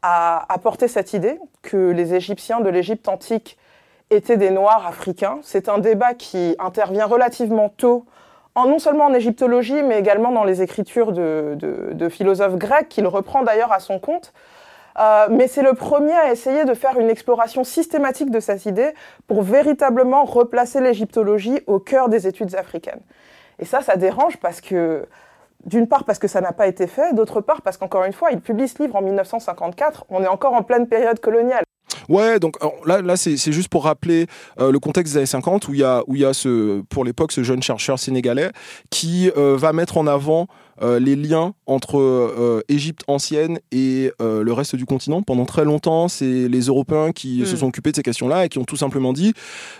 à 0.02 0.52
apporter 0.52 0.86
cette 0.86 1.14
idée 1.14 1.38
que 1.62 1.92
les 1.92 2.12
Égyptiens 2.12 2.60
de 2.60 2.68
l'Égypte 2.68 3.08
antique 3.08 3.56
étaient 4.10 4.36
des 4.36 4.50
Noirs 4.50 4.86
africains. 4.86 5.38
C'est 5.42 5.68
un 5.68 5.78
débat 5.78 6.14
qui 6.14 6.56
intervient 6.58 7.06
relativement 7.06 7.68
tôt, 7.68 8.04
en, 8.54 8.66
non 8.66 8.78
seulement 8.78 9.06
en 9.06 9.14
égyptologie, 9.14 9.82
mais 9.82 9.98
également 9.98 10.32
dans 10.32 10.44
les 10.44 10.62
écritures 10.62 11.12
de, 11.12 12.08
philosophes 12.10 12.56
grecs, 12.56 12.88
qu'il 12.88 13.06
reprend 13.06 13.42
d'ailleurs 13.42 13.72
à 13.72 13.80
son 13.80 13.98
compte. 13.98 14.32
Euh, 14.98 15.28
mais 15.30 15.46
c'est 15.46 15.62
le 15.62 15.74
premier 15.74 16.14
à 16.14 16.32
essayer 16.32 16.64
de 16.64 16.74
faire 16.74 16.98
une 16.98 17.08
exploration 17.08 17.62
systématique 17.62 18.30
de 18.30 18.40
cette 18.40 18.66
idée 18.66 18.94
pour 19.28 19.42
véritablement 19.42 20.24
replacer 20.24 20.80
l'égyptologie 20.80 21.60
au 21.68 21.78
cœur 21.78 22.08
des 22.08 22.26
études 22.26 22.56
africaines. 22.56 23.00
Et 23.60 23.64
ça, 23.64 23.80
ça 23.80 23.96
dérange 23.96 24.38
parce 24.38 24.60
que 24.60 25.06
d'une 25.64 25.86
part 25.86 26.04
parce 26.04 26.18
que 26.18 26.28
ça 26.28 26.40
n'a 26.40 26.52
pas 26.52 26.66
été 26.66 26.86
fait, 26.86 27.14
d'autre 27.14 27.40
part 27.40 27.62
parce 27.62 27.76
qu'encore 27.76 28.04
une 28.04 28.12
fois, 28.12 28.30
il 28.32 28.40
publie 28.40 28.68
ce 28.68 28.82
livre 28.82 28.96
en 28.96 29.02
1954, 29.02 30.06
on 30.08 30.22
est 30.22 30.28
encore 30.28 30.54
en 30.54 30.62
pleine 30.62 30.88
période 30.88 31.20
coloniale. 31.20 31.64
Ouais, 32.08 32.38
donc 32.38 32.56
là, 32.84 33.02
là 33.02 33.16
c'est 33.16 33.36
juste 33.52 33.68
pour 33.68 33.84
rappeler 33.84 34.26
euh, 34.60 34.70
le 34.72 34.78
contexte 34.78 35.12
des 35.14 35.18
années 35.18 35.26
50 35.26 35.68
où 35.68 35.74
il 35.74 35.80
y 35.80 35.84
a, 35.84 36.02
où 36.06 36.14
il 36.14 36.22
y 36.22 36.24
a 36.24 36.32
ce, 36.32 36.80
pour 36.82 37.04
l'époque 37.04 37.32
ce 37.32 37.42
jeune 37.42 37.62
chercheur 37.62 37.98
sénégalais 37.98 38.50
qui 38.90 39.30
euh, 39.36 39.56
va 39.56 39.72
mettre 39.72 39.98
en 39.98 40.06
avant 40.06 40.48
euh, 40.80 41.00
les 41.00 41.16
liens 41.16 41.54
entre 41.66 41.98
euh, 41.98 42.62
Égypte 42.68 43.02
ancienne 43.08 43.58
et 43.72 44.12
euh, 44.22 44.44
le 44.44 44.52
reste 44.52 44.76
du 44.76 44.84
continent. 44.84 45.22
Pendant 45.22 45.44
très 45.44 45.64
longtemps, 45.64 46.06
c'est 46.06 46.48
les 46.48 46.60
Européens 46.60 47.10
qui 47.10 47.44
se 47.44 47.56
sont 47.56 47.66
occupés 47.66 47.90
de 47.90 47.96
ces 47.96 48.02
questions-là 48.02 48.44
et 48.44 48.48
qui 48.48 48.58
ont 48.58 48.64
tout 48.64 48.76
simplement 48.76 49.12
dit, 49.12 49.34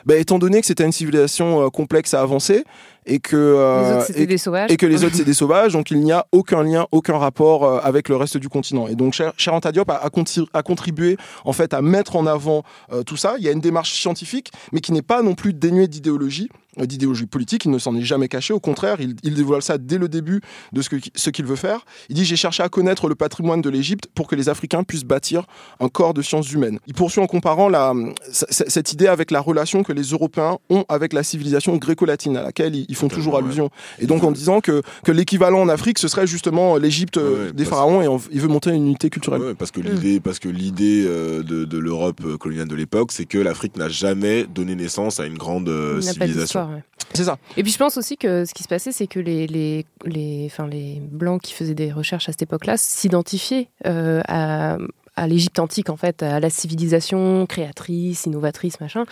bah, 0.07 0.17
étant 0.17 0.41
donné 0.41 0.61
que 0.61 0.67
c'était 0.67 0.85
une 0.85 0.93
civilisation 0.93 1.63
euh, 1.65 1.69
complexe 1.69 2.15
à 2.15 2.21
avancer 2.21 2.65
et 3.07 3.19
que 3.21 3.37
Les 3.37 3.43
euh, 3.43 3.97
autres, 3.97 4.07
c'était 4.07 4.23
et- 4.23 4.27
des 4.27 4.39
sauvages. 4.39 4.71
et 4.71 4.77
que 4.77 4.87
les 4.87 5.05
autres 5.05 5.17
c'est 5.17 5.25
des 5.33 5.35
sauvages, 5.35 5.73
donc 5.73 5.91
il 5.91 6.01
n'y 6.01 6.13
a 6.13 6.27
aucun 6.33 6.63
lien, 6.63 6.87
aucun 6.93 7.17
rapport 7.19 7.65
euh, 7.65 7.81
avec 7.83 8.09
le 8.09 8.17
reste 8.17 8.37
du 8.37 8.49
continent. 8.49 8.87
Et 8.89 8.95
donc 8.95 9.15
Cher 9.15 9.33
Cher 9.37 9.55
Anta 9.55 9.73
Diop 9.73 9.91
a, 9.91 10.63
contribué 10.63 11.17
en 11.45 11.53
fait 11.53 11.75
à 11.75 11.83
mettre 11.83 12.17
en 12.17 12.27
avant 12.27 12.63
euh, 12.93 13.03
tout 13.03 13.17
ça. 13.17 13.35
Il 13.39 13.45
y 13.45 13.49
a 13.49 13.53
une 13.53 13.61
démarche 13.61 13.93
scientifique, 13.93 14.51
mais 14.73 14.81
qui 14.81 14.93
n'est 14.93 15.03
pas 15.03 15.23
non 15.23 15.35
plus 15.35 15.53
dénuée 15.55 15.89
d'idéologie, 15.89 16.49
d'idéologie 16.77 17.27
politique. 17.27 17.65
Il 17.65 17.71
ne 17.71 17.79
s'en 17.79 17.95
est 17.97 18.03
jamais 18.03 18.29
caché. 18.29 18.53
Au 18.53 18.61
contraire, 18.61 19.01
il, 19.01 19.17
il 19.23 19.35
dévoile 19.35 19.63
ça 19.63 19.79
dès 19.79 19.99
le 19.99 20.09
début 20.09 20.41
de 20.73 20.83
ce 20.83 21.31
qu'il 21.31 21.47
veut 21.47 21.57
faire. 21.57 21.85
Il 22.09 22.15
dit 22.15 22.25
j'ai 22.25 22.37
cherché 22.37 22.63
à 22.63 22.69
connaître 22.69 23.09
le 23.09 23.15
patrimoine 23.15 23.63
de 23.63 23.71
l'Égypte 23.71 24.07
pour 24.15 24.27
que 24.29 24.35
les 24.37 24.49
Africains 24.49 24.83
puissent 24.85 25.05
bâtir 25.05 25.45
un 25.81 25.89
corps 25.89 26.15
de 26.15 26.23
sciences 26.23 26.53
humaines. 26.53 26.79
Il 26.87 26.95
poursuit 26.95 27.21
en 27.21 27.27
comparant 27.27 27.69
la, 27.69 27.95
cette 28.31 28.93
idée 28.93 29.07
avec 29.09 29.31
la 29.31 29.41
relation 29.41 29.83
que 29.83 29.93
les 29.93 30.03
Européens 30.11 30.59
ont 30.71 30.85
avec 30.89 31.13
la 31.13 31.23
civilisation 31.23 31.77
gréco-latine 31.77 32.37
à 32.37 32.43
laquelle 32.43 32.75
ils, 32.77 32.88
ils 32.89 32.97
font 32.97 33.09
toujours 33.09 33.37
allusion. 33.37 33.71
Et 33.99 34.07
donc 34.07 34.25
en 34.25 34.31
disant 34.33 34.61
que, 34.61 34.83
que 35.05 35.13
l'équivalent 35.13 35.61
en 35.61 35.69
Afrique, 35.69 35.99
ce 35.99 36.09
serait 36.09 36.27
justement 36.27 36.77
l'Égypte 36.77 37.17
euh, 37.19 37.47
Ouais, 37.47 37.53
des 37.53 37.65
pharaons 37.65 38.03
et 38.03 38.09
on- 38.09 38.21
il 38.33 38.41
veut 38.41 38.49
monter 38.49 38.71
une 38.71 38.87
unité 38.87 39.11
culturelle. 39.11 39.41
Ouais, 39.43 39.55
parce 39.55 39.71
que 39.71 39.81
l'idée, 39.81 40.21
parce 40.21 40.39
que 40.39 40.49
l'idée 40.49 41.05
euh, 41.07 41.43
de, 41.43 41.65
de 41.65 41.79
l'Europe 41.79 42.21
euh, 42.25 42.37
coloniale 42.37 42.69
de 42.69 42.75
l'époque, 42.75 43.13
c'est 43.13 43.27
que 43.27 43.39
l'Afrique 43.39 43.77
n'a 43.77 43.89
jamais 43.89 44.45
donné 44.45 44.75
naissance 44.75 45.21
à 45.21 45.27
une 45.27 45.37
grande 45.39 45.69
euh, 45.69 46.01
civilisation. 46.01 46.83
C'est 47.15 47.25
ça. 47.25 47.39
Et 47.57 47.63
puis 47.63 47.73
je 47.73 47.79
pense 47.79 47.97
aussi 47.97 48.17
que 48.17 48.45
ce 48.45 48.53
qui 48.55 48.63
se 48.63 48.69
passait, 48.69 48.93
c'est 48.93 49.07
que 49.07 49.19
les, 49.21 49.47
les, 49.47 49.87
les, 50.05 50.45
enfin, 50.47 50.67
les 50.67 51.01
Blancs 51.01 51.41
qui 51.43 51.53
faisaient 51.55 51.75
des 51.75 51.93
recherches 51.93 52.29
à 52.29 52.33
cette 52.33 52.43
époque-là 52.43 52.77
s'identifiaient 52.77 53.69
euh, 53.87 54.21
à, 54.29 54.77
à 55.17 55.27
l'Égypte 55.27 55.59
antique, 55.59 55.91
en 55.91 55.97
fait, 55.97 56.23
à 56.23 56.39
la 56.41 56.51
civilisation 56.51 57.47
créatrice, 57.47 58.27
innovatrice, 58.27 58.81
machin, 58.81 59.05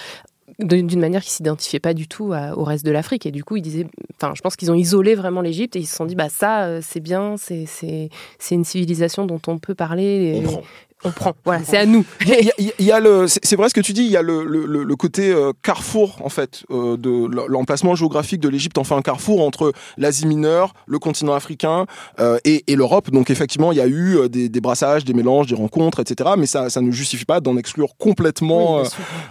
d'une 0.59 1.01
manière 1.01 1.23
qui 1.23 1.31
s'identifiait 1.31 1.81
pas 1.81 1.95
du 1.95 2.09
tout 2.09 2.33
au 2.33 2.65
reste 2.65 2.85
de 2.85 2.91
l'Afrique. 2.91 3.27
Et 3.27 3.31
du 3.31 3.45
coup, 3.45 3.57
ils 3.57 3.63
disaient, 3.63 3.87
enfin, 4.17 4.33
je 4.35 4.41
pense 4.41 4.57
qu'ils 4.57 4.71
ont 4.71 4.75
isolé 4.75 5.15
vraiment 5.15 5.41
l'Égypte 5.41 5.77
et 5.77 5.81
ils 5.81 5.87
se 5.87 5.97
sont 5.97 6.07
dit, 6.07 6.15
bah 6.15 6.29
ça, 6.29 6.65
euh, 6.65 6.81
c'est 6.83 7.01
bien, 7.01 7.35
c'est 7.37 7.69
une 8.51 8.65
civilisation 8.65 9.27
dont 9.27 9.41
on 9.47 9.59
peut 9.59 9.75
parler. 9.75 10.43
On 11.07 11.11
prend. 11.13 11.33
Voilà, 11.45 11.63
c'est 11.65 11.77
à 11.79 11.87
nous. 11.87 12.05
Il 12.23 12.29
y 12.29 12.33
a- 12.35 12.41
y 12.59 12.99
y 12.99 13.01
le, 13.03 13.27
c'est 13.29 13.57
vrai 13.57 13.69
ce 13.69 13.75
que 13.75 13.81
tu 13.81 13.93
dis. 13.93 14.03
Il 14.05 14.11
y 14.11 14.17
a 14.17 14.23
le, 14.23 14.45
le, 14.45 14.67
le- 14.67 14.83
le 14.85 14.97
côté 14.97 15.31
euh, 15.33 15.53
carrefour 15.63 16.19
en 16.25 16.29
fait 16.29 16.65
euh, 16.71 16.97
de 16.97 17.11
l'emplacement 17.49 17.95
géographique 17.95 18.41
de 18.41 18.49
l'Égypte. 18.49 18.79
Enfin, 18.79 18.97
un 18.97 19.03
carrefour 19.03 19.45
entre 19.47 19.73
l'Asie 19.97 20.27
mineure, 20.27 20.75
le 20.87 20.99
continent 20.99 21.35
africain 21.35 21.87
euh, 22.21 22.39
et, 22.45 22.65
et 22.71 22.77
l'Europe. 22.77 23.11
Donc 23.11 23.31
effectivement, 23.31 23.73
il 23.73 23.79
y 23.79 23.81
a 23.81 23.87
eu 23.87 24.17
euh, 24.19 24.29
des, 24.29 24.49
des 24.49 24.61
brassages, 24.61 25.05
des 25.05 25.15
mélanges, 25.15 25.47
des 25.47 25.55
rencontres, 25.55 26.01
etc. 26.01 26.31
Mais 26.37 26.47
ça, 26.47 26.71
ça 26.71 26.81
ne 26.81 26.91
justifie 26.91 27.25
pas 27.25 27.41
d'en 27.41 27.57
exclure 27.57 27.97
complètement 27.99 28.81
Oui, 28.83 28.89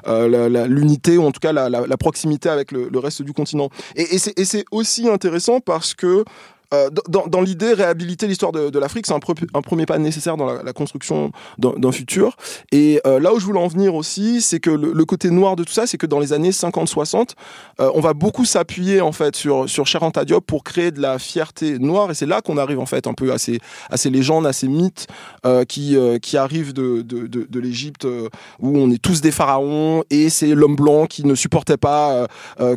euh, 0.08 0.48
euh, 0.50 0.68
l'unité 0.68 1.18
ou 1.18 1.26
en 1.26 1.32
tout 1.32 1.40
cas 1.40 1.52
la, 1.54 1.70
la- 1.70 1.86
la 1.88 1.98
proximité 1.98 2.50
avec 2.50 2.72
le, 2.72 2.90
le 2.92 3.00
reste 3.00 3.22
du 3.22 3.34
continent. 3.34 3.70
Et, 3.96 4.16
et 4.16 4.18
c'est 4.20 4.38
et 4.40 4.46
c'est 4.46 4.66
aussi 4.72 5.08
intéressant 5.10 5.60
parce 5.60 5.94
que 5.94 6.24
euh, 6.74 6.90
dans, 7.10 7.28
dans 7.28 7.42
l'idée, 7.42 7.74
réhabiliter 7.74 8.28
l'histoire 8.28 8.52
de, 8.52 8.70
de 8.70 8.80
l'Afrique, 8.80 9.06
c'est 9.06 9.14
un, 9.14 9.20
un 9.54 9.62
premier 9.62 9.86
pas 9.86 9.98
nécessaire 9.98 10.38
dans 10.38 10.46
la, 10.46 10.64
la 10.64 10.74
construction 10.74 11.32
d'un 11.58 11.92
futur. 11.92 12.36
Et 12.72 13.02
euh, 13.06 13.20
là 13.20 13.34
où 13.34 13.40
je 13.40 13.46
voulais 13.46 13.60
en 13.60 13.68
venir 13.68 13.96
aussi, 13.96 14.42
c'est 14.42 14.60
que 14.60 14.70
le, 14.70 14.94
le 14.94 15.06
côté 15.06 15.30
noir 15.30 15.56
de 15.56 15.64
tout 15.64 15.74
ça, 15.74 15.88
c'est 15.88 15.98
que 15.98 16.06
dans 16.06 16.20
les 16.20 16.34
années 16.34 16.52
50-60, 16.52 17.32
euh, 17.80 17.92
on 17.94 18.02
va 18.02 18.14
beaucoup 18.14 18.46
s'appuyer 18.46 19.02
en 19.02 19.12
fait 19.12 19.36
sur 19.36 19.70
sur 19.70 19.86
Cheikh 19.86 20.02
Anta 20.02 20.26
Diop 20.26 20.46
pour 20.46 20.64
créer 20.64 20.92
de 20.92 21.02
la 21.02 21.20
fierté 21.20 21.80
noire. 21.80 22.12
Et 22.12 22.14
c'est 22.14 22.26
là 22.26 22.42
qu'on 22.42 22.58
arrive 22.58 22.80
en 22.80 22.86
fait 22.86 23.08
un 23.08 23.14
peu 23.14 23.32
à 23.32 23.38
ces, 23.38 23.60
à 23.90 23.98
ces 23.98 24.10
légendes, 24.10 24.48
à 24.48 24.54
ces 24.54 24.68
mythes 24.68 25.08
euh, 25.46 25.66
qui 25.66 25.96
euh, 25.96 26.20
qui 26.20 26.38
arrivent 26.38 26.74
de 26.74 27.02
de, 27.02 27.28
de, 27.28 27.48
de 27.50 27.60
l'Égypte 27.60 28.06
où 28.06 28.78
on 28.78 28.90
est 28.92 29.02
tous 29.02 29.22
des 29.22 29.32
pharaons 29.32 30.04
et 30.10 30.30
c'est 30.30 30.54
l'homme 30.54 30.76
blanc 30.76 31.06
qui 31.06 31.26
ne 31.26 31.36
supportait 31.36 31.78
pas 31.78 32.28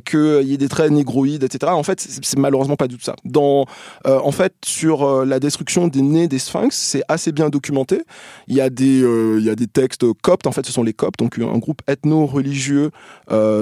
qu'il 0.05 0.42
y 0.42 0.55
ait 0.55 0.59
des 0.59 0.68
traits 0.68 0.90
négroïdes, 0.90 1.44
etc. 1.44 1.72
En 1.72 1.83
fait, 1.83 2.01
c'est 2.01 2.38
malheureusement 2.38 2.77
pas 2.77 2.88
du 2.88 2.96
tout 2.96 3.05
ça. 3.05 3.14
Dans 3.24 3.66
euh, 4.07 4.19
en 4.23 4.33
fait, 4.33 4.53
sur 4.64 5.03
euh, 5.05 5.25
la 5.25 5.41
destruction 5.41 5.88
des 5.88 6.03
nez 6.03 6.29
des 6.29 6.38
sphinx, 6.38 6.77
c'est 6.77 7.03
assez 7.09 7.33
bien 7.33 7.49
documenté. 7.49 8.03
Il 8.47 8.55
y 8.55 8.61
a 8.61 8.71
des, 8.71 9.03
euh, 9.03 9.37
il 9.38 9.45
y 9.45 9.51
a 9.51 9.55
des 9.55 9.67
textes 9.67 10.05
coptes. 10.23 10.47
En 10.47 10.53
fait, 10.53 10.64
ce 10.67 10.73
sont 10.73 10.83
les 10.83 10.93
coptes, 10.93 11.19
donc 11.19 11.38
un 11.38 11.59
groupe 11.59 11.83
ethno-religieux 11.88 12.91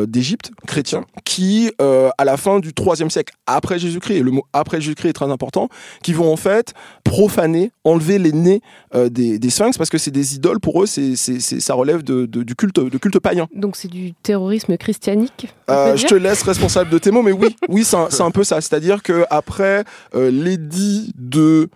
d'Égypte, 0.07 0.51
chrétien, 0.67 1.05
qui, 1.25 1.71
à 1.79 2.25
la 2.25 2.37
fin 2.37 2.61
du 2.61 2.71
3e 2.71 3.11
siècle 3.11 3.35
après 3.47 3.79
Jésus-Christ, 3.79 4.17
et 4.17 4.23
le 4.23 4.31
mot 4.31 4.45
après 4.53 4.81
Jésus-Christ 4.81 5.11
est 5.11 5.13
très 5.13 5.31
important, 5.31 5.69
qui 6.03 6.13
vont 6.13 6.33
en 6.33 6.37
fait 6.37 6.75
profaner, 7.05 7.73
enlever 7.85 8.19
les 8.19 8.33
nez 8.33 8.61
des, 8.95 9.39
des 9.39 9.51
sphinx 9.51 9.77
parce 9.79 9.91
que 9.91 9.99
c'est 9.99 10.11
des 10.11 10.35
idoles 10.37 10.61
pour 10.61 10.83
eux, 10.83 10.87
c'est, 10.87 11.17
c'est, 11.17 11.41
c'est- 11.41 11.61
ça 11.61 11.75
relève 11.75 12.03
de, 12.03 12.27
de- 12.27 12.43
du 12.43 12.55
culte, 12.55 12.79
de 12.81 12.99
culte 12.99 13.19
païen. 13.19 13.47
Donc 13.55 13.77
c'est 13.77 13.89
du 13.89 14.13
terrorisme 14.23 14.77
christianique 14.77 15.49
je 15.97 16.07
te 16.07 16.15
laisse 16.15 16.43
responsable 16.43 16.91
de 16.91 16.99
tes 16.99 17.11
mots, 17.11 17.23
mais 17.23 17.33
oui, 17.33 17.57
oui, 17.69 17.85
c'est 17.85 17.97
un, 17.97 18.07
c'est 18.11 18.23
un 18.23 18.31
peu 18.31 18.45
ça. 18.45 18.61
C'est-à-dire 18.61 19.03
que 19.03 19.25
après 19.31 19.85
euh, 20.17 20.31
l'édit 20.31 21.13
de 21.17 21.69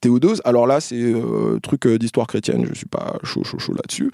Théodose, 0.00 0.40
alors 0.44 0.68
là 0.68 0.80
c'est 0.80 0.94
euh, 0.94 1.58
truc 1.60 1.84
euh, 1.86 1.98
d'histoire 1.98 2.28
chrétienne, 2.28 2.64
je 2.68 2.74
suis 2.74 2.86
pas 2.86 3.16
chaud 3.24 3.42
chaud 3.42 3.58
chaud 3.58 3.72
là-dessus. 3.74 4.12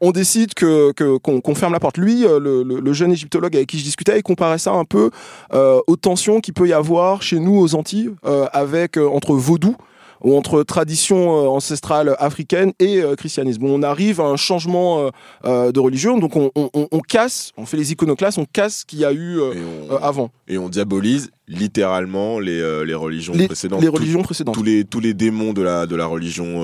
On 0.00 0.10
décide 0.10 0.54
que 0.54 0.90
qu'on 1.18 1.54
ferme 1.54 1.72
la 1.72 1.80
porte. 1.80 1.98
Lui, 1.98 2.22
le, 2.22 2.92
jeune 2.92 3.12
égyptologue 3.12 3.54
avec 3.54 3.68
qui 3.68 3.78
je 3.78 3.84
discutais, 3.84 4.18
il 4.18 4.22
comparait 4.22 4.58
ça 4.58 4.72
un 4.72 4.84
peu 4.84 5.10
aux 5.52 5.96
tensions 5.96 6.40
qu'il 6.40 6.54
peut 6.54 6.66
y 6.66 6.72
avoir 6.72 7.22
chez 7.22 7.38
nous 7.38 7.56
aux 7.56 7.74
Antilles 7.76 8.10
avec 8.52 8.96
entre 8.96 9.34
vaudou 9.34 9.68
ou 9.68 9.76
entre 10.22 10.62
tradition 10.62 11.16
euh, 11.44 11.48
ancestrale 11.48 12.16
africaine 12.18 12.72
et 12.78 13.00
euh, 13.02 13.14
christianisme. 13.16 13.64
On 13.64 13.82
arrive 13.82 14.20
à 14.20 14.24
un 14.24 14.36
changement 14.36 15.10
euh, 15.44 15.72
de 15.72 15.80
religion, 15.80 16.18
donc 16.18 16.36
on, 16.36 16.50
on- 16.54 16.70
on- 16.74 16.88
on 16.90 17.00
casse, 17.00 17.52
on 17.56 17.66
fait 17.66 17.76
les 17.76 17.92
iconoclastes, 17.92 18.38
on 18.38 18.44
casse 18.46 18.78
ce 18.78 18.84
qu'il 18.84 18.98
y 19.00 19.04
a 19.04 19.12
eu 19.12 19.38
Et 19.38 19.58
on, 19.90 19.96
avant, 19.96 20.30
et 20.48 20.58
on 20.58 20.68
diabolise 20.68 21.30
littéralement 21.46 22.38
les, 22.40 22.84
les 22.84 22.94
religions 22.94 23.32
les, 23.34 23.46
précédentes. 23.46 23.80
les 23.80 23.86
Tout- 23.88 23.92
religions 23.94 24.22
précédentes. 24.22 24.54
tous 24.54 24.62
les 24.62 24.84
tous 24.84 25.00
les 25.00 25.14
démons 25.14 25.52
de 25.52 25.62
la 25.62 25.86
de 25.86 25.96
la 25.96 26.06
religion 26.06 26.62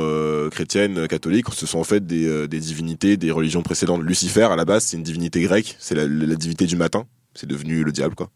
chrétienne 0.51 1.07
catholique 1.09 1.47
ce 1.53 1.67
sont 1.67 1.79
en 1.79 1.85
fait 1.85 2.07
des, 2.07 2.47
des 2.49 2.59
divinités 2.61 3.17
des 3.17 3.31
religions 3.31 3.63
précédentes 3.63 4.03
Lucifer 4.03 4.43
à 4.43 4.57
la 4.57 4.65
base 4.65 4.85
c'est 4.85 4.97
une 4.97 5.03
divinité 5.03 5.41
grecque 5.43 5.77
c'est 5.79 5.95
la, 5.95 6.07
la 6.07 6.35
divinité 6.35 6.67
du 6.67 6.77
matin 6.77 7.05
c'est 7.35 7.49
devenu 7.49 7.83
le 7.85 7.93
diable 7.93 8.15
quoi 8.15 8.29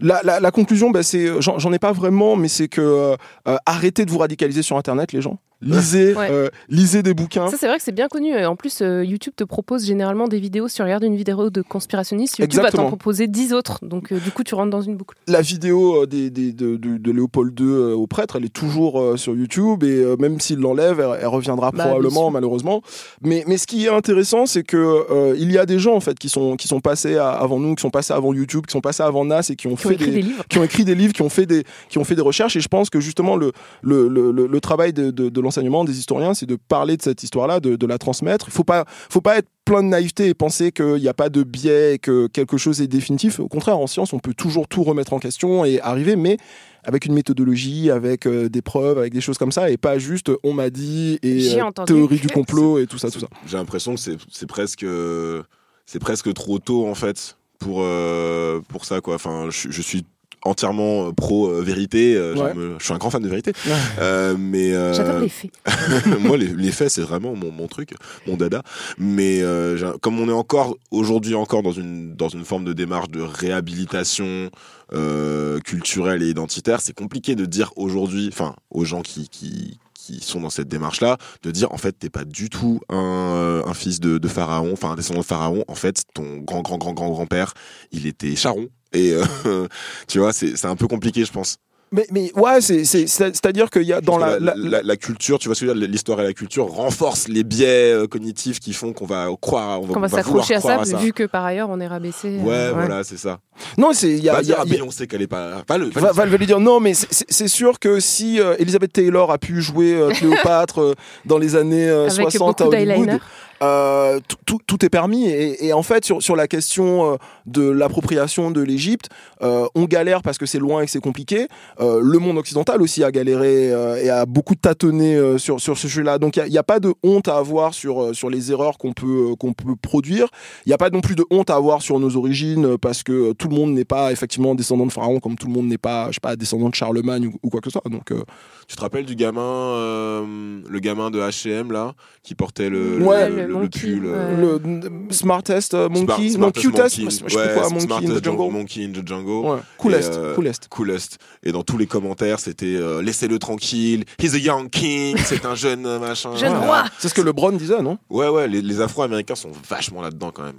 La, 0.00 0.20
la- 0.22 0.40
conclusion, 0.50 0.90
bah, 0.90 1.02
c'est, 1.02 1.40
j'en 1.40 1.58
j'en 1.58 1.72
ai 1.72 1.78
pas 1.78 1.92
vraiment, 1.92 2.36
mais 2.36 2.48
c'est 2.48 2.68
que 2.68 2.80
euh, 2.80 3.16
euh, 3.48 3.56
arrêtez 3.66 4.04
de 4.04 4.10
vous 4.10 4.18
radicaliser 4.18 4.62
sur 4.62 4.76
Internet, 4.76 5.12
les 5.12 5.20
gens. 5.22 5.38
Lisez, 5.62 6.14
Ouais. 6.14 6.28
euh, 6.30 6.48
lisez 6.68 7.02
des 7.02 7.14
bouquins. 7.14 7.48
Ça, 7.48 7.56
c'est 7.58 7.66
vrai 7.68 7.78
que 7.78 7.82
c'est 7.84 7.92
bien 7.92 8.08
connu. 8.08 8.28
Et 8.36 8.44
En 8.46 8.56
plus, 8.56 8.80
euh, 8.82 9.04
YouTube 9.04 9.32
te 9.36 9.44
propose 9.44 9.86
généralement 9.86 10.28
des 10.28 10.38
vidéos. 10.40 10.68
Si 10.68 10.76
tu 10.76 10.82
regardes 10.82 11.04
une 11.04 11.16
vidéo 11.16 11.50
de 11.50 11.62
conspirationniste, 11.62 12.38
YouTube 12.38 12.60
va 12.62 12.70
t'en 12.70 12.86
proposer 12.86 13.26
10 13.28 13.52
autres. 13.52 13.78
Donc, 13.82 14.12
euh, 14.12 14.18
du 14.18 14.30
coup, 14.30 14.42
tu 14.44 14.54
rentres 14.54 14.70
dans 14.70 14.80
une 14.82 14.96
boucle. 14.96 15.16
La 15.28 15.40
vidéo 15.40 16.02
euh, 16.02 16.06
des, 16.06 16.30
des- 16.30 16.52
de, 16.52 16.76
de- 16.76 16.98
de 16.98 17.12
Léopold 17.12 17.58
II 17.58 17.66
euh, 17.66 17.94
au 17.94 18.06
prêtre, 18.06 18.36
elle 18.36 18.44
est 18.44 18.52
toujours 18.52 19.00
euh, 19.00 19.16
sur 19.16 19.34
YouTube 19.34 19.84
et 19.84 20.02
euh, 20.02 20.16
même 20.18 20.40
s'il 20.40 20.58
l'enlève, 20.58 21.00
elle, 21.00 21.18
elle 21.20 21.26
reviendra 21.28 21.70
Bah, 21.70 21.84
probablement 21.84 22.30
malheureusement. 22.30 22.82
Mais, 23.22 23.44
mais 23.46 23.56
ce 23.58 23.66
qui 23.66 23.86
est 23.86 23.88
intéressant, 23.90 24.46
c'est 24.46 24.62
que 24.64 24.76
euh, 24.76 25.34
il 25.38 25.50
y 25.52 25.58
a 25.58 25.66
des 25.66 25.78
gens 25.78 25.94
en 25.94 26.00
fait 26.00 26.18
qui 26.18 26.28
sont 26.28 26.56
qui 26.56 26.68
sont 26.68 26.80
passés 26.80 27.16
à- 27.16 27.30
avant 27.30 27.58
nous, 27.60 27.74
qui 27.74 27.82
sont 27.82 27.90
passés 27.90 28.12
avant 28.12 28.32
YouTube, 28.34 28.66
qui 28.66 28.72
sont 28.72 28.80
passés 28.80 29.02
avant 29.02 29.24
Nas 29.24 29.46
et 29.50 29.56
qui 29.56 29.66
ont 29.68 29.76
Qui 29.76 29.88
fait 29.88 29.96
des 29.96 30.06
livres. 30.22 30.44
qui 30.48 30.58
ont 30.58 30.64
écrit 30.64 30.84
des 30.84 30.94
livres, 30.94 31.12
qui 31.12 31.22
ont 31.22 31.28
fait 31.30 31.46
des, 31.46 31.64
qui 31.88 31.98
ont 31.98 32.04
fait 32.04 32.14
des 32.16 32.22
recherches. 32.22 32.56
Et 32.56 32.60
je 32.60 32.68
pense 32.68 32.90
que 32.90 33.00
justement, 33.00 33.36
le, 33.36 33.52
le, 33.82 34.08
le, 34.08 34.32
le- 34.32 34.46
le 34.46 34.60
travail 34.60 34.92
de, 34.92 35.10
de, 35.10 35.28
de 35.28 35.40
l'enseignement 35.52 35.84
des 35.84 35.98
historiens, 35.98 36.32
c'est 36.32 36.46
de 36.46 36.56
parler 36.56 36.96
de 36.96 37.02
cette 37.02 37.22
histoire-là, 37.22 37.60
de, 37.60 37.76
de 37.76 37.86
la 37.86 37.98
transmettre. 37.98 38.46
Il 38.48 38.52
faut 38.52 38.64
pas, 38.64 38.84
faut 39.10 39.20
pas 39.20 39.36
être 39.36 39.48
plein 39.66 39.82
de 39.82 39.88
naïveté 39.88 40.28
et 40.28 40.34
penser 40.34 40.72
qu'il 40.72 40.94
n'y 40.94 41.08
a 41.08 41.14
pas 41.14 41.28
de 41.28 41.42
biais 41.42 41.94
et 41.94 41.98
que 41.98 42.26
quelque 42.26 42.56
chose 42.56 42.80
est 42.80 42.86
définitif. 42.86 43.38
Au 43.38 43.48
contraire, 43.48 43.78
en 43.78 43.86
science, 43.86 44.12
on 44.14 44.18
peut 44.18 44.32
toujours 44.32 44.66
tout 44.66 44.82
remettre 44.82 45.12
en 45.12 45.18
question 45.18 45.64
et 45.66 45.78
arriver, 45.80 46.16
mais 46.16 46.38
avec 46.84 47.04
une 47.04 47.12
méthodologie, 47.12 47.90
avec 47.90 48.26
euh, 48.26 48.48
des 48.48 48.62
preuves, 48.62 48.98
avec 48.98 49.12
des 49.12 49.20
choses 49.20 49.38
comme 49.38 49.52
ça, 49.52 49.70
et 49.70 49.76
pas 49.76 49.98
juste 49.98 50.30
euh, 50.30 50.38
on 50.42 50.52
m'a 50.54 50.70
dit 50.70 51.18
et 51.22 51.54
euh, 51.54 51.70
théorie 51.86 52.18
du 52.18 52.28
complot 52.28 52.78
et 52.78 52.86
tout 52.86 52.98
ça, 52.98 53.10
tout 53.10 53.20
ça. 53.20 53.28
j'ai 53.46 53.56
l'impression 53.56 53.94
que 53.94 54.00
c'est 54.00 54.46
presque 54.46 54.82
euh, 54.82 55.42
c'est 55.86 56.00
presque 56.00 56.32
trop 56.34 56.58
tôt 56.58 56.88
en 56.88 56.94
fait 56.96 57.36
pour 57.60 57.82
euh, 57.82 58.60
pour 58.68 58.84
ça 58.84 59.00
quoi 59.00 59.14
enfin 59.14 59.46
je, 59.50 59.70
je 59.70 59.82
suis 59.82 60.04
entièrement 60.44 61.08
euh, 61.08 61.12
pro 61.12 61.48
euh, 61.48 61.62
vérité 61.62 62.16
euh, 62.16 62.34
Ouais. 62.34 62.52
je 62.78 62.84
suis 62.84 62.92
un 62.94 62.98
grand 62.98 63.10
fan 63.10 63.22
de 63.22 63.28
vérité 63.28 63.52
Euh, 64.00 64.36
mais 64.38 64.72
euh, 64.74 64.92
J'adore 64.94 65.20
les 65.20 65.28
faits. 65.28 65.50
moi, 66.20 66.36
les, 66.36 66.48
les 66.48 66.72
faits, 66.72 66.90
c'est 66.90 67.02
vraiment 67.02 67.34
mon, 67.34 67.50
mon 67.52 67.68
truc, 67.68 67.94
mon 68.26 68.36
dada. 68.36 68.62
Mais 68.98 69.40
euh, 69.42 69.92
comme 70.00 70.18
on 70.20 70.28
est 70.28 70.32
encore 70.32 70.76
aujourd'hui 70.90 71.34
encore 71.34 71.62
dans 71.62 71.72
une 71.72 72.14
dans 72.14 72.28
une 72.28 72.44
forme 72.44 72.64
de 72.64 72.72
démarche 72.72 73.08
de 73.10 73.20
réhabilitation 73.20 74.50
euh, 74.92 75.58
culturelle 75.60 76.22
et 76.22 76.28
identitaire, 76.28 76.80
c'est 76.80 76.92
compliqué 76.94 77.34
de 77.34 77.46
dire 77.46 77.72
aujourd'hui, 77.76 78.28
enfin, 78.32 78.54
aux 78.70 78.84
gens 78.84 79.02
qui 79.02 79.28
qui 79.28 79.78
qui 79.94 80.18
sont 80.20 80.40
dans 80.40 80.50
cette 80.50 80.66
démarche-là, 80.66 81.16
de 81.44 81.50
dire 81.52 81.70
en 81.72 81.76
fait 81.78 81.92
t'es 81.96 82.10
pas 82.10 82.24
du 82.24 82.50
tout 82.50 82.80
un, 82.88 82.96
euh, 83.36 83.62
un 83.64 83.72
fils 83.74 84.00
de, 84.00 84.18
de 84.18 84.28
pharaon, 84.28 84.72
enfin 84.72 84.90
un 84.90 84.96
descendant 84.96 85.20
de 85.20 85.24
pharaon. 85.24 85.64
En 85.68 85.76
fait, 85.76 86.02
ton 86.12 86.38
grand 86.38 86.62
grand 86.62 86.76
grand 86.76 86.92
grand 86.92 87.10
grand 87.10 87.26
père, 87.26 87.54
il 87.92 88.06
était 88.06 88.34
charron. 88.34 88.66
Et 88.92 89.12
euh, 89.12 89.66
tu 90.08 90.18
vois, 90.18 90.32
c'est 90.32 90.56
c'est 90.56 90.66
un 90.66 90.76
peu 90.76 90.86
compliqué, 90.88 91.24
je 91.24 91.32
pense. 91.32 91.56
Mais, 91.94 92.06
mais 92.10 92.32
ouais, 92.36 92.62
c'est, 92.62 92.84
c'est, 92.86 93.06
c'est- 93.06 93.34
c'est-à-dire 93.34 93.68
qu'il 93.68 93.82
y 93.82 93.92
a 93.92 94.00
dans 94.00 94.16
la, 94.16 94.38
la, 94.40 94.54
la- 94.56 94.70
la- 94.70 94.82
la 94.82 94.96
culture, 94.96 95.38
tu 95.38 95.48
vois 95.48 95.54
ce 95.54 95.60
que 95.60 95.66
je 95.66 95.72
veux 95.72 95.78
dire, 95.78 95.88
l'histoire 95.90 96.18
et 96.22 96.24
la 96.24 96.32
culture 96.32 96.64
renforcent 96.66 97.28
les 97.28 97.44
biais 97.44 97.92
euh, 97.92 98.06
cognitifs 98.06 98.60
qui 98.60 98.72
font 98.72 98.94
qu'on 98.94 99.04
va 99.04 99.28
croire, 99.42 99.82
on 99.82 99.84
va, 99.84 99.92
Qu'on 99.92 100.00
va 100.00 100.08
s'accrocher 100.08 100.54
à 100.54 100.60
ça, 100.62 100.68
croire 100.70 100.80
à 100.80 100.84
ça. 100.86 100.96
vu 100.96 101.12
que 101.12 101.24
par 101.24 101.44
ailleurs, 101.44 101.68
on 101.68 101.78
est 101.80 101.86
rabaissé. 101.86 102.28
euh, 102.28 102.42
Ouais, 102.44 102.72
voilà, 102.72 103.04
c'est 103.04 103.18
ça. 103.18 103.40
non, 103.76 103.92
c'est, 103.92 104.08
il 104.08 104.24
y 104.24 104.30
a, 104.30 104.40
y 104.40 104.52
a- 104.54 104.62
a- 104.62 105.06
qu'elle 105.06 105.20
est 105.20 105.26
pas. 105.26 105.62
Pas 105.66 105.76
le. 105.76 105.90
pas 105.90 106.00
Va, 106.00 106.24
le- 106.24 106.30
va 106.30 106.38
le 106.38 106.46
dire 106.46 106.60
non, 106.60 106.80
mais 106.80 106.94
c'est- 106.94 107.46
sûr 107.48 107.78
que 107.78 108.00
si 108.00 108.40
euh, 108.40 108.54
Elizabeth 108.58 108.94
Taylor 108.94 109.30
a 109.30 109.36
pu 109.36 109.60
jouer 109.60 109.92
euh, 109.92 110.08
Cléopâtre 110.14 110.80
euh, 110.80 110.94
dans 111.26 111.36
les 111.36 111.56
années 111.56 111.90
euh, 111.90 112.08
Avec 112.08 112.30
60 112.30 112.62
à 112.62 112.68
Hollywood. 112.68 113.20
Euh, 113.62 114.18
tout, 114.46 114.84
est 114.84 114.88
permis. 114.88 115.26
Et, 115.26 115.66
et 115.66 115.72
en 115.72 115.82
fait, 115.82 116.04
sur, 116.04 116.22
sur 116.22 116.34
la 116.36 116.48
question 116.48 117.12
euh, 117.12 117.16
de 117.46 117.62
l'appropriation 117.68 118.50
de 118.50 118.60
l'Égypte, 118.60 119.08
euh, 119.42 119.66
on 119.74 119.84
galère 119.84 120.22
parce 120.22 120.38
que 120.38 120.46
c'est 120.46 120.58
loin 120.58 120.82
et 120.82 120.86
que 120.86 120.90
c'est 120.90 121.00
compliqué. 121.00 121.46
Euh, 121.80 122.00
le 122.02 122.18
monde 122.18 122.38
occidental 122.38 122.82
aussi 122.82 123.04
a 123.04 123.10
galéré 123.10 123.72
euh, 123.72 124.02
et 124.02 124.10
a 124.10 124.26
beaucoup 124.26 124.54
tâtonné 124.54 125.14
euh, 125.16 125.38
sur, 125.38 125.60
sur 125.60 125.78
ce 125.78 125.86
jeu-là. 125.88 126.18
Donc 126.18 126.36
il 126.36 126.44
n'y 126.50 126.58
a, 126.58 126.62
pas 126.62 126.80
de 126.80 126.92
honte 127.02 127.28
à 127.28 127.36
avoir 127.36 127.74
sur, 127.74 128.14
sur 128.14 128.30
les 128.30 128.50
erreurs 128.52 128.78
qu'on 128.78 128.92
peut, 128.92 129.34
qu'on 129.38 129.52
peut 129.52 129.76
produire. 129.80 130.26
Il 130.66 130.70
n'y 130.70 130.74
a 130.74 130.78
pas 130.78 130.90
non 130.90 131.00
plus 131.00 131.14
de 131.14 131.24
honte 131.30 131.50
à 131.50 131.54
avoir 131.56 131.82
sur 131.82 131.98
nos 132.00 132.16
origines 132.16 132.76
parce 132.78 133.02
que 133.02 133.32
tout 133.32 133.48
le 133.48 133.54
monde 133.54 133.72
n'est 133.72 133.84
pas 133.84 134.10
effectivement 134.12 134.54
descendant 134.54 134.86
de 134.86 134.92
Pharaon 134.92 135.20
comme 135.20 135.36
tout 135.36 135.46
le 135.46 135.52
monde 135.52 135.66
n'est 135.68 135.78
pas, 135.78 136.08
je 136.08 136.14
sais 136.14 136.20
pas, 136.20 136.36
descendant 136.36 136.68
de 136.68 136.74
Charlemagne 136.74 137.26
ou, 137.28 137.34
ou 137.42 137.50
quoi 137.50 137.60
que 137.60 137.66
ce 137.66 137.72
soit. 137.72 137.82
Donc 137.90 138.10
euh, 138.10 138.22
Tu 138.68 138.76
te 138.76 138.80
rappelles 138.80 139.04
du 139.04 139.14
gamin, 139.16 139.40
euh, 139.42 140.60
le 140.68 140.78
gamin 140.80 141.10
de 141.10 141.20
H&M 141.20 141.70
là, 141.72 141.94
qui 142.22 142.34
portait 142.34 142.70
le, 142.70 142.98
le- 142.98 143.04
Ouais, 143.04 143.28
le, 143.28 143.46
le 143.46 143.51
le 143.52 143.58
monkey, 143.60 143.80
pull. 143.80 144.06
euh, 144.06 144.56
ouais. 144.56 144.60
le 144.64 145.12
smartest 145.14 145.74
euh, 145.74 145.88
monkey, 145.88 146.30
Smart- 146.30 146.38
non 146.38 146.50
cutest, 146.50 146.98
monkey, 146.98 147.10
je 147.26 147.28
sais 147.32 147.38
ouais, 147.38 147.54
quoi, 147.54 147.68
monkey 147.70 147.94
in 148.06 148.18
the 148.18 148.24
jungle. 148.24 148.52
Monkey 148.52 148.84
in 148.84 148.92
the 148.92 149.06
jungle. 149.06 149.46
Ouais. 149.50 149.58
Coolest, 149.78 150.12
Et, 150.12 150.16
euh, 150.16 150.34
coolest. 150.34 150.68
Coolest. 150.68 151.18
Et 151.42 151.52
dans 151.52 151.62
tous 151.62 151.78
les 151.78 151.86
commentaires, 151.86 152.40
c'était 152.40 152.76
euh, 152.76 153.02
laissez-le 153.02 153.38
tranquille. 153.38 154.04
He's 154.20 154.34
a 154.34 154.38
young 154.38 154.68
king. 154.70 155.16
C'est 155.24 155.44
un 155.46 155.54
jeune 155.54 155.86
euh, 155.86 155.98
machin. 155.98 156.34
Jeune 156.36 156.56
roi. 156.56 156.84
C'est 156.98 157.08
ce 157.08 157.14
que 157.14 157.22
LeBron 157.22 157.52
disait, 157.52 157.82
non? 157.82 157.98
Ouais, 158.10 158.28
ouais. 158.28 158.48
Les, 158.48 158.62
les 158.62 158.80
Afro-Américains 158.80 159.34
sont 159.34 159.52
vachement 159.68 160.02
là-dedans 160.02 160.30
quand 160.32 160.42
même. 160.44 160.56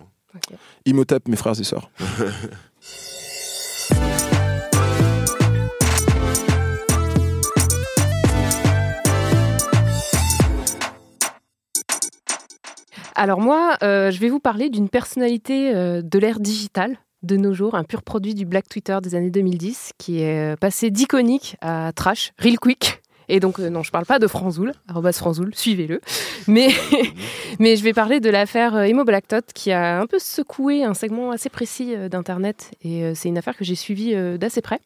Imhotep, 0.85 1.27
mes 1.27 1.35
frères 1.35 1.59
et 1.59 1.63
sœurs. 1.63 1.89
Alors 13.15 13.39
moi, 13.39 13.77
euh, 13.83 14.09
je 14.09 14.19
vais 14.19 14.29
vous 14.29 14.39
parler 14.39 14.69
d'une 14.69 14.89
personnalité 14.89 15.73
euh, 15.75 16.01
de 16.01 16.17
l'ère 16.17 16.39
digitale 16.39 16.97
de 17.21 17.37
nos 17.37 17.53
jours, 17.53 17.75
un 17.75 17.83
pur 17.83 18.01
produit 18.01 18.33
du 18.33 18.45
Black 18.45 18.67
Twitter 18.67 18.97
des 19.01 19.15
années 19.15 19.29
2010, 19.29 19.91
qui 19.97 20.21
est 20.21 20.53
euh, 20.53 20.55
passé 20.55 20.89
d'iconique 20.89 21.55
à 21.61 21.91
trash, 21.93 22.31
real 22.39 22.59
quick. 22.59 23.01
Et 23.29 23.39
donc, 23.39 23.59
non, 23.59 23.83
je 23.83 23.91
parle 23.91 24.05
pas 24.05 24.19
de 24.19 24.27
Franzoul, 24.27 24.73
arrobas 24.89 25.13
Franzoul, 25.13 25.53
suivez-le. 25.55 26.01
Mais, 26.47 26.69
mais 27.59 27.77
je 27.77 27.83
vais 27.83 27.93
parler 27.93 28.19
de 28.19 28.29
l'affaire 28.29 28.77
Emo 28.77 29.05
Black 29.05 29.27
Tot, 29.27 29.45
qui 29.53 29.71
a 29.71 30.01
un 30.01 30.07
peu 30.07 30.19
secoué 30.19 30.83
un 30.83 30.93
segment 30.93 31.31
assez 31.31 31.49
précis 31.49 31.95
d'Internet. 32.09 32.71
Et 32.83 33.15
c'est 33.15 33.29
une 33.29 33.37
affaire 33.37 33.55
que 33.55 33.63
j'ai 33.63 33.75
suivie 33.75 34.13
d'assez 34.37 34.61
près. 34.61 34.81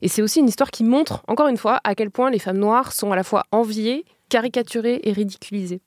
Et 0.00 0.06
c'est 0.06 0.22
aussi 0.22 0.38
une 0.38 0.48
histoire 0.48 0.70
qui 0.70 0.84
montre, 0.84 1.24
encore 1.26 1.48
une 1.48 1.56
fois, 1.56 1.80
à 1.82 1.96
quel 1.96 2.12
point 2.12 2.30
les 2.30 2.38
femmes 2.38 2.58
noires 2.58 2.92
sont 2.92 3.10
à 3.10 3.16
la 3.16 3.24
fois 3.24 3.46
enviées, 3.50 4.04
caricaturées 4.28 5.00
et 5.02 5.12
ridiculisées. 5.12 5.80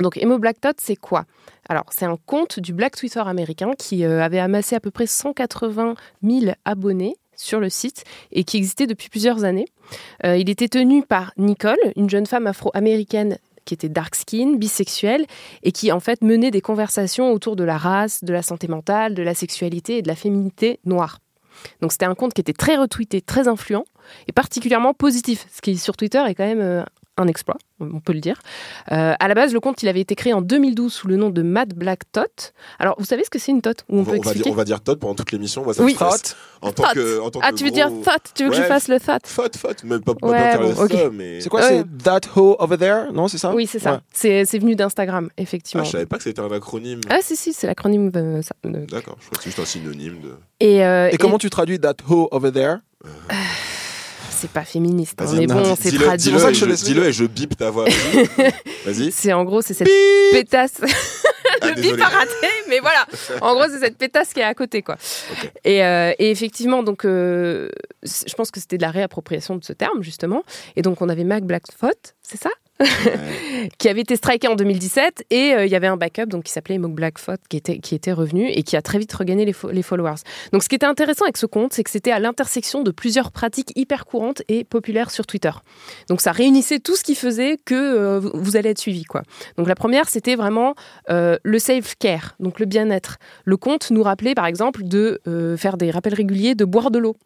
Donc 0.00 0.16
Emo 0.16 0.38
Black 0.38 0.60
Tot, 0.60 0.76
c'est 0.78 0.96
quoi? 0.96 1.24
Alors, 1.68 1.84
c'est 1.90 2.04
un 2.04 2.16
compte 2.26 2.60
du 2.60 2.72
Black 2.72 2.96
Twitter 2.96 3.20
américain 3.20 3.72
qui 3.76 4.04
euh, 4.04 4.22
avait 4.22 4.38
amassé 4.38 4.76
à 4.76 4.80
peu 4.80 4.90
près 4.90 5.06
180 5.06 5.94
000 6.22 6.52
abonnés 6.64 7.16
sur 7.36 7.60
le 7.60 7.68
site 7.68 8.04
et 8.32 8.44
qui 8.44 8.56
existait 8.56 8.86
depuis 8.86 9.08
plusieurs 9.08 9.44
années. 9.44 9.66
Euh, 10.24 10.36
il 10.36 10.50
était 10.50 10.68
tenu 10.68 11.02
par 11.02 11.32
Nicole, 11.36 11.78
une 11.96 12.08
jeune 12.08 12.26
femme 12.26 12.46
afro-américaine 12.46 13.38
qui 13.64 13.74
était 13.74 13.88
dark 13.88 14.14
skin, 14.14 14.54
bisexuelle, 14.56 15.26
et 15.62 15.72
qui 15.72 15.92
en 15.92 16.00
fait 16.00 16.22
menait 16.22 16.50
des 16.50 16.62
conversations 16.62 17.32
autour 17.32 17.54
de 17.54 17.64
la 17.64 17.76
race, 17.76 18.24
de 18.24 18.32
la 18.32 18.42
santé 18.42 18.66
mentale, 18.66 19.14
de 19.14 19.22
la 19.22 19.34
sexualité 19.34 19.98
et 19.98 20.02
de 20.02 20.08
la 20.08 20.14
féminité 20.14 20.80
noire. 20.86 21.18
Donc 21.82 21.92
c'était 21.92 22.06
un 22.06 22.14
compte 22.14 22.32
qui 22.32 22.40
était 22.40 22.54
très 22.54 22.76
retweeté, 22.76 23.20
très 23.20 23.46
influent 23.46 23.84
et 24.26 24.32
particulièrement 24.32 24.94
positif, 24.94 25.46
ce 25.52 25.60
qui 25.60 25.76
sur 25.76 25.96
Twitter 25.96 26.22
est 26.26 26.34
quand 26.34 26.46
même 26.46 26.60
euh, 26.60 26.82
un 27.18 27.26
exploit, 27.26 27.56
on 27.80 28.00
peut 28.00 28.12
le 28.12 28.20
dire. 28.20 28.40
Euh, 28.92 29.14
à 29.18 29.28
la 29.28 29.34
base, 29.34 29.52
le 29.52 29.60
compte 29.60 29.82
il 29.82 29.88
avait 29.88 30.00
été 30.00 30.14
créé 30.14 30.32
en 30.32 30.40
2012 30.40 30.92
sous 30.92 31.08
le 31.08 31.16
nom 31.16 31.30
de 31.30 31.42
Mad 31.42 31.74
Black 31.74 32.10
Tot. 32.12 32.52
Alors, 32.78 32.94
vous 32.98 33.04
savez 33.04 33.24
ce 33.24 33.30
que 33.30 33.38
c'est 33.38 33.52
une 33.52 33.60
tot 33.60 33.70
On, 33.88 33.98
on, 33.98 34.02
va, 34.02 34.12
peut 34.12 34.18
on 34.18 34.22
va 34.22 34.22
dire, 34.22 34.30
expliquer 34.30 34.50
on 34.50 34.54
va 34.54 34.64
dire 34.64 34.80
Todd 34.80 34.98
pendant 34.98 35.14
toute 35.14 35.32
l'émission. 35.32 35.64
Moi, 35.64 35.74
ça 35.74 35.82
Oui. 35.82 35.92
me 35.92 35.96
stresse. 35.96 36.36
En 36.62 36.72
tant 36.72 36.84
Thought. 36.84 36.94
que, 36.94 37.20
en 37.20 37.30
tant 37.30 37.40
Ah, 37.42 37.50
que 37.52 37.56
tu 37.56 37.64
veux 37.64 37.70
gros- 37.70 37.76
dire 37.76 37.90
thought 38.04 38.22
Tu 38.34 38.44
veux 38.44 38.50
que 38.50 38.56
je 38.56 38.62
fasse 38.62 38.88
le 38.88 38.98
thought 38.98 39.26
Fot, 39.26 39.48
fot, 39.56 39.68
même 39.84 40.00
pas, 40.02 40.14
pas 40.14 40.26
Ouais, 40.28 40.58
bon, 40.58 40.74
ça, 40.74 41.10
mais. 41.12 41.40
C'est 41.40 41.48
quoi 41.48 41.60
Ouais. 41.60 41.84
C'est 41.98 42.02
That 42.04 42.20
Ho 42.36 42.56
Over 42.58 42.76
There 42.78 43.12
Non, 43.12 43.28
c'est 43.28 43.38
ça 43.38 43.54
Oui, 43.54 43.66
c'est 43.66 43.78
ça. 43.78 43.92
Ouais. 43.94 43.98
C'est 44.12 44.44
c'est 44.44 44.58
venu 44.58 44.74
d'Instagram, 44.74 45.28
Ah, 45.30 45.34
effectivement. 45.42 45.84
je 45.84 45.90
savais 45.90 46.06
pas 46.06 46.16
que 46.16 46.22
c'était 46.24 46.40
un 46.40 46.50
acronyme. 46.50 47.00
Ah, 47.10 47.18
si, 47.20 47.36
si, 47.36 47.52
c'est 47.52 47.66
l'acronyme. 47.66 48.10
de 48.10 48.40
ça- 48.42 48.54
de- 48.64 48.86
D'accord, 48.86 49.16
je 49.20 49.26
crois 49.26 49.38
que 49.38 49.42
c'est 49.44 49.50
juste 49.50 49.58
un 49.60 49.64
synonyme 49.64 50.20
de. 50.20 50.34
Et, 50.60 50.84
euh, 50.84 51.08
Et 51.12 51.16
comment 51.16 51.38
tu 51.38 51.50
traduis 51.50 51.78
That 51.80 51.96
Ho 52.08 52.28
Over 52.32 52.50
There 52.52 52.76
C'est 54.40 54.50
pas 54.50 54.64
féministe, 54.64 55.20
hein, 55.20 55.26
mais 55.34 55.46
non, 55.46 55.56
bon, 55.56 55.74
dis- 55.74 55.80
c'est 55.82 55.96
traduit. 55.96 56.16
Dis-le 56.16 56.18
C'est 56.18 56.30
pour 56.32 56.40
ça 56.40 56.48
et, 56.48 56.52
que 56.52 56.58
je 56.58 56.64
je- 56.64 56.70
laisse 56.70 56.82
dis-le 56.84 57.06
et 57.06 57.12
je 57.12 57.24
bip 57.24 57.56
ta 57.56 57.70
voix. 57.70 57.84
Vas-y. 58.86 59.10
C'est 59.12 59.32
en 59.32 59.44
gros, 59.44 59.62
c'est 59.62 59.74
cette 59.74 59.88
pétasse. 60.32 60.74
Ah, 61.60 61.66
le 61.74 61.80
bip 61.80 62.00
a 62.00 62.08
raté, 62.08 62.46
mais 62.68 62.78
voilà. 62.78 63.04
En 63.40 63.54
gros, 63.54 63.64
c'est 63.68 63.80
cette 63.80 63.96
pétasse 63.98 64.32
qui 64.32 64.40
est 64.40 64.44
à 64.44 64.54
côté, 64.54 64.82
quoi. 64.82 64.96
Et, 65.64 65.84
euh, 65.84 66.12
et 66.18 66.30
effectivement, 66.30 66.82
donc, 66.82 67.04
euh, 67.04 67.68
je 68.04 68.32
pense 68.34 68.50
que 68.50 68.60
c'était 68.60 68.76
de 68.76 68.82
la 68.82 68.90
réappropriation 68.90 69.56
de 69.56 69.64
ce 69.64 69.72
terme, 69.72 70.02
justement. 70.02 70.42
Et 70.76 70.82
donc, 70.82 71.02
on 71.02 71.08
avait 71.08 71.24
Mac 71.24 71.44
Blackfoot, 71.44 72.14
c'est 72.22 72.40
ça? 72.40 72.50
qui 73.78 73.88
avait 73.88 74.02
été 74.02 74.16
striké 74.16 74.48
en 74.48 74.54
2017 74.54 75.24
et 75.30 75.52
euh, 75.54 75.66
il 75.66 75.70
y 75.72 75.74
avait 75.74 75.86
un 75.88 75.96
backup 75.96 76.26
donc 76.26 76.44
qui 76.44 76.52
s'appelait 76.52 76.78
Mock 76.78 76.92
Blackfoot 76.92 77.40
qui 77.48 77.56
était 77.56 77.78
qui 77.78 77.94
était 77.94 78.12
revenu 78.12 78.48
et 78.48 78.62
qui 78.62 78.76
a 78.76 78.82
très 78.82 78.98
vite 78.98 79.12
regagné 79.12 79.44
les, 79.44 79.52
fo- 79.52 79.70
les 79.72 79.82
followers. 79.82 80.20
Donc 80.52 80.62
ce 80.62 80.68
qui 80.68 80.74
était 80.76 80.86
intéressant 80.86 81.24
avec 81.24 81.36
ce 81.36 81.46
compte, 81.46 81.72
c'est 81.72 81.82
que 81.84 81.90
c'était 81.90 82.12
à 82.12 82.18
l'intersection 82.20 82.82
de 82.82 82.90
plusieurs 82.90 83.32
pratiques 83.32 83.72
hyper 83.76 84.04
courantes 84.06 84.42
et 84.48 84.64
populaires 84.64 85.10
sur 85.10 85.26
Twitter. 85.26 85.50
Donc 86.08 86.20
ça 86.20 86.32
réunissait 86.32 86.78
tout 86.78 86.96
ce 86.96 87.02
qui 87.04 87.14
faisait 87.14 87.56
que 87.64 87.74
euh, 87.74 88.20
vous- 88.20 88.56
allez 88.56 88.70
être 88.70 88.78
suivi 88.78 89.04
quoi. 89.04 89.22
Donc 89.56 89.68
la 89.68 89.74
première 89.74 90.08
c'était 90.08 90.34
vraiment 90.36 90.74
euh, 91.10 91.36
le 91.42 91.58
self 91.58 91.94
care, 91.98 92.36
donc 92.40 92.60
le 92.60 92.66
bien-être. 92.66 93.18
Le 93.44 93.56
compte 93.56 93.90
nous 93.90 94.02
rappelait 94.02 94.34
par 94.34 94.46
exemple 94.46 94.82
de 94.84 95.20
faire 95.56 95.76
des 95.76 95.90
rappels 95.90 96.14
réguliers 96.14 96.54
de 96.54 96.64
boire 96.64 96.90
de 96.90 96.98
l'eau. 96.98 97.16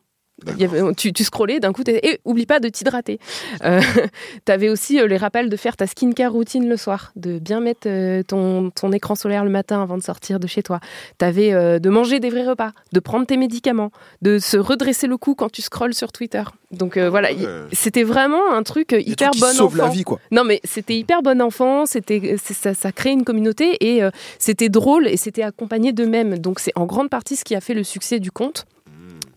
Il 0.56 0.60
y 0.60 0.64
avait- 0.64 0.80
tu, 0.94 1.12
tu 1.12 1.22
scrollais, 1.24 1.60
d'un 1.60 1.72
coup, 1.72 1.82
et 1.86 2.18
oublie 2.24 2.46
pas 2.46 2.58
de 2.58 2.68
t'hydrater. 2.68 3.20
Euh, 3.64 3.80
T'avais 4.44 4.68
aussi 4.70 4.98
euh, 4.98 5.06
les 5.06 5.16
rappels 5.16 5.48
de 5.48 5.56
faire 5.56 5.76
ta 5.76 5.86
skincare 5.86 6.32
routine 6.32 6.68
le 6.68 6.76
soir, 6.76 7.12
de 7.14 7.38
bien 7.38 7.60
mettre 7.60 7.86
euh, 7.86 8.22
ton, 8.24 8.70
ton 8.70 8.90
écran 8.92 9.14
solaire 9.14 9.44
le 9.44 9.50
matin 9.50 9.80
avant 9.82 9.96
de 9.96 10.02
sortir 10.02 10.40
de 10.40 10.46
chez 10.48 10.62
toi. 10.64 10.80
T'avais 11.18 11.52
euh, 11.52 11.78
de 11.78 11.88
manger 11.90 12.18
des 12.18 12.28
vrais 12.30 12.44
repas, 12.46 12.72
de 12.92 12.98
prendre 12.98 13.24
tes 13.26 13.36
médicaments, 13.36 13.92
de 14.22 14.38
se 14.40 14.56
redresser 14.56 15.06
le 15.06 15.16
cou 15.16 15.34
quand 15.36 15.50
tu 15.52 15.62
scrolles 15.62 15.94
sur 15.94 16.10
Twitter. 16.10 16.42
Donc 16.72 16.96
euh, 16.96 17.08
voilà, 17.08 17.28
c'était 17.72 18.02
vraiment 18.02 18.52
un 18.52 18.62
truc 18.64 18.96
hyper 18.98 19.30
bon 19.38 19.60
enfant. 19.60 19.76
la 19.76 19.88
vie, 19.90 20.02
quoi. 20.02 20.18
Non, 20.32 20.42
mais 20.42 20.60
c'était 20.64 20.96
hyper 20.96 21.22
bon 21.22 21.40
enfant, 21.40 21.86
c'était, 21.86 22.36
ça, 22.42 22.74
ça 22.74 22.90
créait 22.90 23.12
une 23.12 23.24
communauté 23.24 23.76
et 23.94 24.00
c'était 24.38 24.70
drôle 24.70 25.06
et 25.06 25.16
c'était 25.18 25.42
accompagné 25.42 25.92
d'eux-mêmes. 25.92 26.38
Donc 26.38 26.58
c'est 26.58 26.72
en 26.74 26.86
grande 26.86 27.10
partie 27.10 27.36
ce 27.36 27.44
qui 27.44 27.54
a 27.54 27.60
fait 27.60 27.74
le 27.74 27.84
succès 27.84 28.18
du 28.18 28.32
compte. 28.32 28.64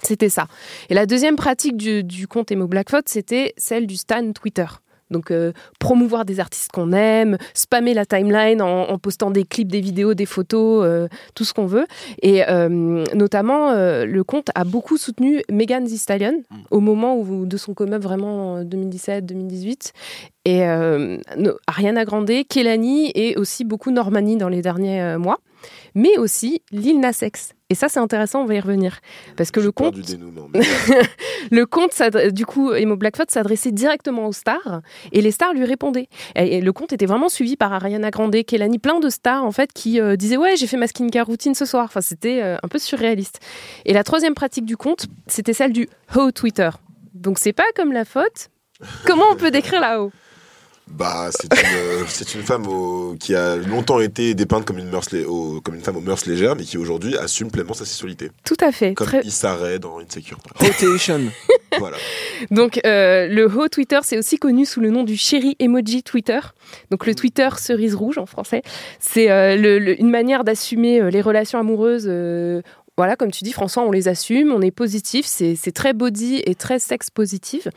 C'était 0.01 0.29
ça. 0.29 0.47
Et 0.89 0.93
la 0.93 1.05
deuxième 1.05 1.35
pratique 1.35 1.77
du, 1.77 2.27
compte 2.27 2.51
Emo 2.51 2.67
Blackfoot, 2.67 3.07
c'était 3.07 3.53
celle 3.57 3.87
du 3.87 3.97
stan 3.97 4.31
Twitter. 4.33 4.65
Donc 5.11 5.29
euh, 5.29 5.51
promouvoir 5.79 6.25
des 6.25 6.39
artistes 6.39 6.71
qu'on 6.71 6.91
aime, 6.91 7.37
spammer 7.53 7.93
la 7.93 8.05
timeline 8.05 8.59
en, 8.61 8.97
postant 8.97 9.29
des 9.29 9.43
clips, 9.43 9.71
des 9.71 9.79
vidéos, 9.79 10.15
des 10.15 10.25
photos, 10.25 10.83
euh, 10.83 11.07
tout 11.35 11.45
ce 11.45 11.53
qu'on 11.53 11.67
veut. 11.67 11.85
Et 12.23 12.47
euh, 12.49 13.03
notamment, 13.13 13.71
le 13.71 14.23
compte 14.23 14.49
a 14.55 14.63
beaucoup 14.63 14.97
soutenu 14.97 15.43
Megan 15.51 15.85
Thee 15.85 15.97
Stallion 15.97 16.41
au 16.71 16.79
moment 16.79 17.23
de 17.23 17.57
son 17.57 17.73
come-up 17.73 18.01
vraiment 18.01 18.53
en 18.53 18.63
2017-2018. 18.63 19.91
Et 20.45 20.63
Ariana 21.67 22.05
Grande, 22.05 22.31
Kelani 22.49 23.11
et 23.13 23.37
aussi 23.37 23.63
beaucoup 23.63 23.91
Normani 23.91 24.37
dans 24.37 24.49
les 24.49 24.61
derniers 24.61 25.17
mois. 25.17 25.39
Mais 25.93 26.17
aussi 26.17 26.61
Lil 26.71 26.99
Nas 26.99 27.19
X. 27.21 27.54
Et 27.71 27.75
ça, 27.75 27.89
c'est 27.89 27.99
intéressant, 27.99 28.41
on 28.43 28.45
va 28.45 28.53
y 28.53 28.59
revenir. 28.59 28.99
Parce 29.37 29.49
que 29.49 29.59
le 29.59 29.71
peur 29.71 29.85
compte 29.91 29.95
du 29.95 30.01
dénouement. 30.03 30.47
mais- 30.53 30.59
le 31.51 31.65
compte, 31.65 31.93
s'adre- 31.93 32.31
du 32.31 32.45
coup, 32.45 32.71
Emo 32.73 32.95
Blackfoot 32.95 33.31
s'adressait 33.31 33.71
directement 33.71 34.27
aux 34.27 34.33
stars 34.33 34.81
et 35.11 35.21
les 35.21 35.31
stars 35.31 35.53
lui 35.53 35.65
répondaient. 35.65 36.07
Et, 36.35 36.61
le 36.61 36.73
compte 36.73 36.93
était 36.93 37.07
vraiment 37.07 37.27
suivi 37.27 37.55
par 37.55 37.73
Ariana 37.73 38.11
Grande, 38.11 38.35
Kelani, 38.45 38.77
plein 38.77 38.99
de 38.99 39.09
stars 39.09 39.43
en 39.43 39.51
fait 39.51 39.73
qui 39.73 39.99
euh, 39.99 40.15
disaient 40.15 40.37
ouais 40.37 40.55
j'ai 40.57 40.67
fait 40.67 40.77
ma 40.77 40.85
skincare 40.87 41.25
routine 41.25 41.55
ce 41.55 41.65
soir. 41.65 41.85
Enfin 41.85 42.01
c'était 42.01 42.43
euh, 42.43 42.57
un 42.61 42.67
peu 42.67 42.77
surréaliste. 42.77 43.39
Et 43.85 43.93
la 43.93 44.03
troisième 44.03 44.35
pratique 44.35 44.65
du 44.65 44.77
compte, 44.77 45.07
c'était 45.25 45.53
celle 45.53 45.73
du 45.73 45.89
Ho 46.15 46.31
Twitter. 46.31 46.69
Donc 47.15 47.39
c'est 47.39 47.53
pas 47.53 47.63
comme 47.75 47.91
la 47.93 48.05
faute. 48.05 48.49
Comment 49.07 49.25
on 49.31 49.35
peut 49.35 49.49
décrire 49.51 49.79
la 49.81 50.01
Ho 50.03 50.11
Bah, 50.87 51.29
c'est 51.31 51.51
une, 51.51 51.75
euh, 51.77 52.03
c'est 52.07 52.35
une 52.35 52.43
femme 52.43 52.67
au- 52.67 53.15
qui 53.19 53.33
a 53.35 53.55
longtemps 53.55 53.99
été 53.99 54.33
dépeinte 54.35 54.65
comme 54.65 54.77
une, 54.77 54.89
mœurs 54.89 55.07
au- 55.27 55.59
comme 55.61 55.75
une 55.75 55.81
femme 55.81 55.97
aux 55.97 56.01
mœurs 56.01 56.25
légères, 56.27 56.55
mais 56.55 56.63
qui 56.63 56.77
aujourd'hui 56.77 57.17
assume 57.17 57.49
pleinement 57.49 57.73
sa 57.73 57.85
sexualité. 57.85 58.29
Tout 58.43 58.55
à 58.61 58.71
fait. 58.71 58.93
Comme 58.93 59.07
Très- 59.07 59.21
Issa 59.25 59.55
Rae 59.55 59.79
dans 59.79 59.99
Insecure. 59.99 60.37
Rotation. 60.55 61.21
voilà. 61.79 61.97
Donc, 62.51 62.79
euh, 62.85 63.27
le 63.27 63.45
Ho 63.45 63.67
Twitter, 63.67 63.99
c'est 64.03 64.17
aussi 64.17 64.37
connu 64.37 64.65
sous 64.65 64.79
le 64.79 64.91
nom 64.91 65.03
du 65.03 65.17
chéri 65.17 65.55
emoji 65.59 66.03
Twitter. 66.03 66.39
Donc, 66.91 67.05
le 67.07 67.15
Twitter 67.15 67.49
cerise 67.57 67.95
rouge 67.95 68.17
en 68.19 68.25
français. 68.27 68.61
C'est 68.99 69.31
euh, 69.31 69.55
le- 69.55 69.79
le- 69.79 69.99
une 69.99 70.11
manière 70.11 70.43
d'assumer 70.43 71.01
euh, 71.01 71.09
les 71.09 71.21
relations 71.21 71.57
amoureuses. 71.59 72.09
Voilà, 72.97 73.15
comme 73.15 73.31
tu 73.31 73.43
dis, 73.43 73.51
François, 73.51 73.83
on 73.83 73.91
les 73.91 74.07
assume, 74.07 74.51
on 74.53 74.61
est 74.61 74.71
positif, 74.71 75.25
c'est 75.25 75.71
très 75.73 75.93
body 75.93 76.41
et 76.45 76.55
très 76.55 76.79
sexe 76.79 77.09
positif. 77.09 77.67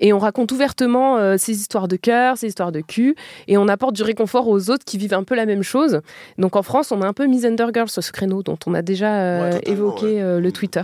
Et 0.00 0.12
on 0.12 0.18
raconte 0.18 0.52
ouvertement 0.52 1.16
euh, 1.16 1.36
ces 1.38 1.52
histoires 1.52 1.88
de 1.88 1.96
cœur, 1.96 2.36
ces 2.36 2.48
histoires 2.48 2.72
de 2.72 2.80
cul, 2.80 3.16
et 3.48 3.56
on 3.56 3.68
apporte 3.68 3.94
du 3.94 4.02
réconfort 4.02 4.48
aux 4.48 4.70
autres 4.70 4.84
qui 4.84 4.98
vivent 4.98 5.14
un 5.14 5.24
peu 5.24 5.34
la 5.34 5.46
même 5.46 5.62
chose. 5.62 6.00
Donc 6.38 6.56
en 6.56 6.62
France, 6.62 6.92
on 6.92 7.00
a 7.00 7.06
un 7.06 7.12
peu 7.14 7.26
mis 7.26 7.46
Undergirl 7.46 7.88
sur 7.88 8.04
ce 8.04 8.12
créneau 8.12 8.42
dont 8.42 8.58
on 8.66 8.74
a 8.74 8.82
déjà 8.82 9.14
euh, 9.14 9.52
Ouais, 9.52 9.60
évoqué 9.64 10.06
ouais. 10.06 10.20
euh, 10.22 10.40
le 10.40 10.52
Twitter. 10.52 10.82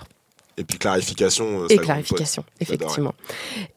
Et 0.59 0.65
puis 0.65 0.79
clarification. 0.79 1.67
Et 1.69 1.79
clarification, 1.79 2.45
effectivement. 2.61 3.15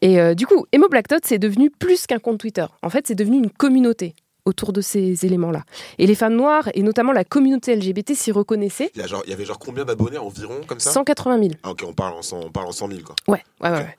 Et 0.02 0.20
euh, 0.20 0.34
du 0.34 0.46
coup, 0.46 0.66
Emo 0.72 0.88
Black 0.88 1.08
Tot, 1.08 1.20
c'est 1.24 1.38
devenu 1.38 1.70
plus 1.70 2.06
qu'un 2.06 2.18
compte 2.18 2.38
Twitter. 2.38 2.66
En 2.82 2.90
fait, 2.90 3.06
c'est 3.06 3.14
devenu 3.14 3.38
une 3.38 3.50
communauté 3.50 4.14
autour 4.46 4.72
de 4.72 4.80
ces 4.80 5.26
éléments-là. 5.26 5.62
Et 5.98 6.06
les 6.06 6.14
femmes 6.14 6.34
noires, 6.34 6.68
et 6.74 6.82
notamment 6.82 7.12
la 7.12 7.24
communauté 7.24 7.76
LGBT, 7.76 8.14
s'y 8.14 8.32
reconnaissaient. 8.32 8.90
Il 8.94 9.00
y, 9.02 9.04
a 9.04 9.06
genre, 9.06 9.22
il 9.26 9.30
y 9.30 9.32
avait 9.32 9.44
genre 9.44 9.58
combien 9.58 9.84
d'abonnés 9.84 10.18
environ 10.18 10.60
comme 10.66 10.80
ça? 10.80 10.90
180 10.92 11.38
000. 11.38 11.50
Ah, 11.62 11.70
ok, 11.70 11.84
on 11.86 11.92
parle 11.92 12.14
en 12.14 12.22
100, 12.22 12.40
on 12.46 12.50
parle 12.50 12.68
en 12.68 12.72
100 12.72 12.88
000 12.88 13.00
quoi. 13.02 13.14
Ouais, 13.28 13.42
ouais, 13.60 13.70
ouais. 13.70 13.76
ouais. 13.76 13.96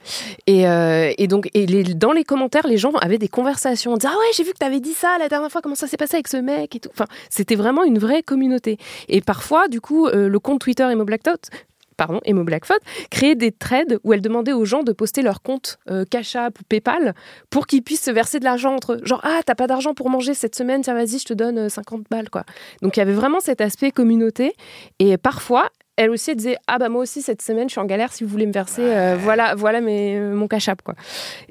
Et, 0.47 0.67
euh, 0.67 1.13
et 1.17 1.27
donc, 1.27 1.49
et 1.53 1.65
les, 1.65 1.83
dans 1.83 2.13
les 2.13 2.23
commentaires, 2.23 2.67
les 2.67 2.77
gens 2.77 2.91
avaient 2.93 3.17
des 3.17 3.27
conversations. 3.27 3.93
On 3.93 3.97
disait, 3.97 4.11
ah 4.11 4.17
ouais, 4.17 4.31
j'ai 4.33 4.43
vu 4.43 4.53
que 4.53 4.57
t'avais 4.57 4.79
dit 4.79 4.93
ça 4.93 5.17
la 5.19 5.29
dernière 5.29 5.51
fois, 5.51 5.61
comment 5.61 5.75
ça 5.75 5.87
s'est 5.87 5.97
passé 5.97 6.15
avec 6.15 6.27
ce 6.27 6.37
mec 6.37 6.75
et 6.75 6.79
tout. 6.79 6.89
Enfin, 6.93 7.05
c'était 7.29 7.55
vraiment 7.55 7.83
une 7.83 7.99
vraie 7.99 8.23
communauté. 8.23 8.77
Et 9.09 9.21
parfois, 9.21 9.67
du 9.67 9.81
coup, 9.81 10.07
euh, 10.07 10.29
le 10.29 10.39
compte 10.39 10.61
Twitter 10.61 10.87
Emo 10.89 11.03
Black 11.03 11.23
Tot, 11.23 11.49
pardon, 11.97 12.19
Emo 12.23 12.43
Blackfoot, 12.43 12.79
créait 13.09 13.35
des 13.35 13.51
threads 13.51 13.99
où 14.03 14.13
elle 14.13 14.21
demandait 14.21 14.53
aux 14.53 14.65
gens 14.65 14.83
de 14.83 14.91
poster 14.91 15.21
leur 15.21 15.41
compte 15.41 15.79
euh, 15.89 16.05
Cash 16.09 16.35
App 16.35 16.59
ou 16.59 16.63
PayPal 16.69 17.13
pour 17.49 17.67
qu'ils 17.67 17.83
puissent 17.83 18.03
se 18.03 18.11
verser 18.11 18.39
de 18.39 18.45
l'argent 18.45 18.73
entre 18.73 18.93
eux. 18.93 19.01
Genre, 19.03 19.19
ah, 19.23 19.41
t'as 19.45 19.55
pas 19.55 19.67
d'argent 19.67 19.93
pour 19.93 20.09
manger 20.09 20.33
cette 20.33 20.55
semaine, 20.55 20.81
tiens, 20.81 20.93
vas-y, 20.93 21.19
je 21.19 21.25
te 21.25 21.33
donne 21.33 21.57
euh, 21.57 21.69
50 21.69 22.03
balles, 22.09 22.29
quoi. 22.29 22.43
Donc, 22.81 22.95
il 22.95 22.99
y 22.99 23.03
avait 23.03 23.13
vraiment 23.13 23.39
cet 23.39 23.59
aspect 23.61 23.91
communauté. 23.91 24.53
Et 24.99 25.17
parfois, 25.17 25.69
elle 25.97 26.09
aussi, 26.11 26.29
elle 26.31 26.37
disait, 26.37 26.57
ah 26.67 26.77
bah 26.77 26.89
moi 26.89 27.01
aussi, 27.01 27.21
cette 27.21 27.41
semaine, 27.41 27.67
je 27.67 27.73
suis 27.73 27.81
en 27.81 27.85
galère, 27.85 28.13
si 28.13 28.23
vous 28.23 28.29
voulez 28.29 28.45
me 28.45 28.51
verser, 28.53 28.81
euh, 28.83 29.17
voilà, 29.19 29.55
voilà 29.55 29.81
mes, 29.81 30.15
euh, 30.17 30.33
mon 30.35 30.47
Cash 30.47 30.69
App, 30.69 30.81
quoi. 30.83 30.93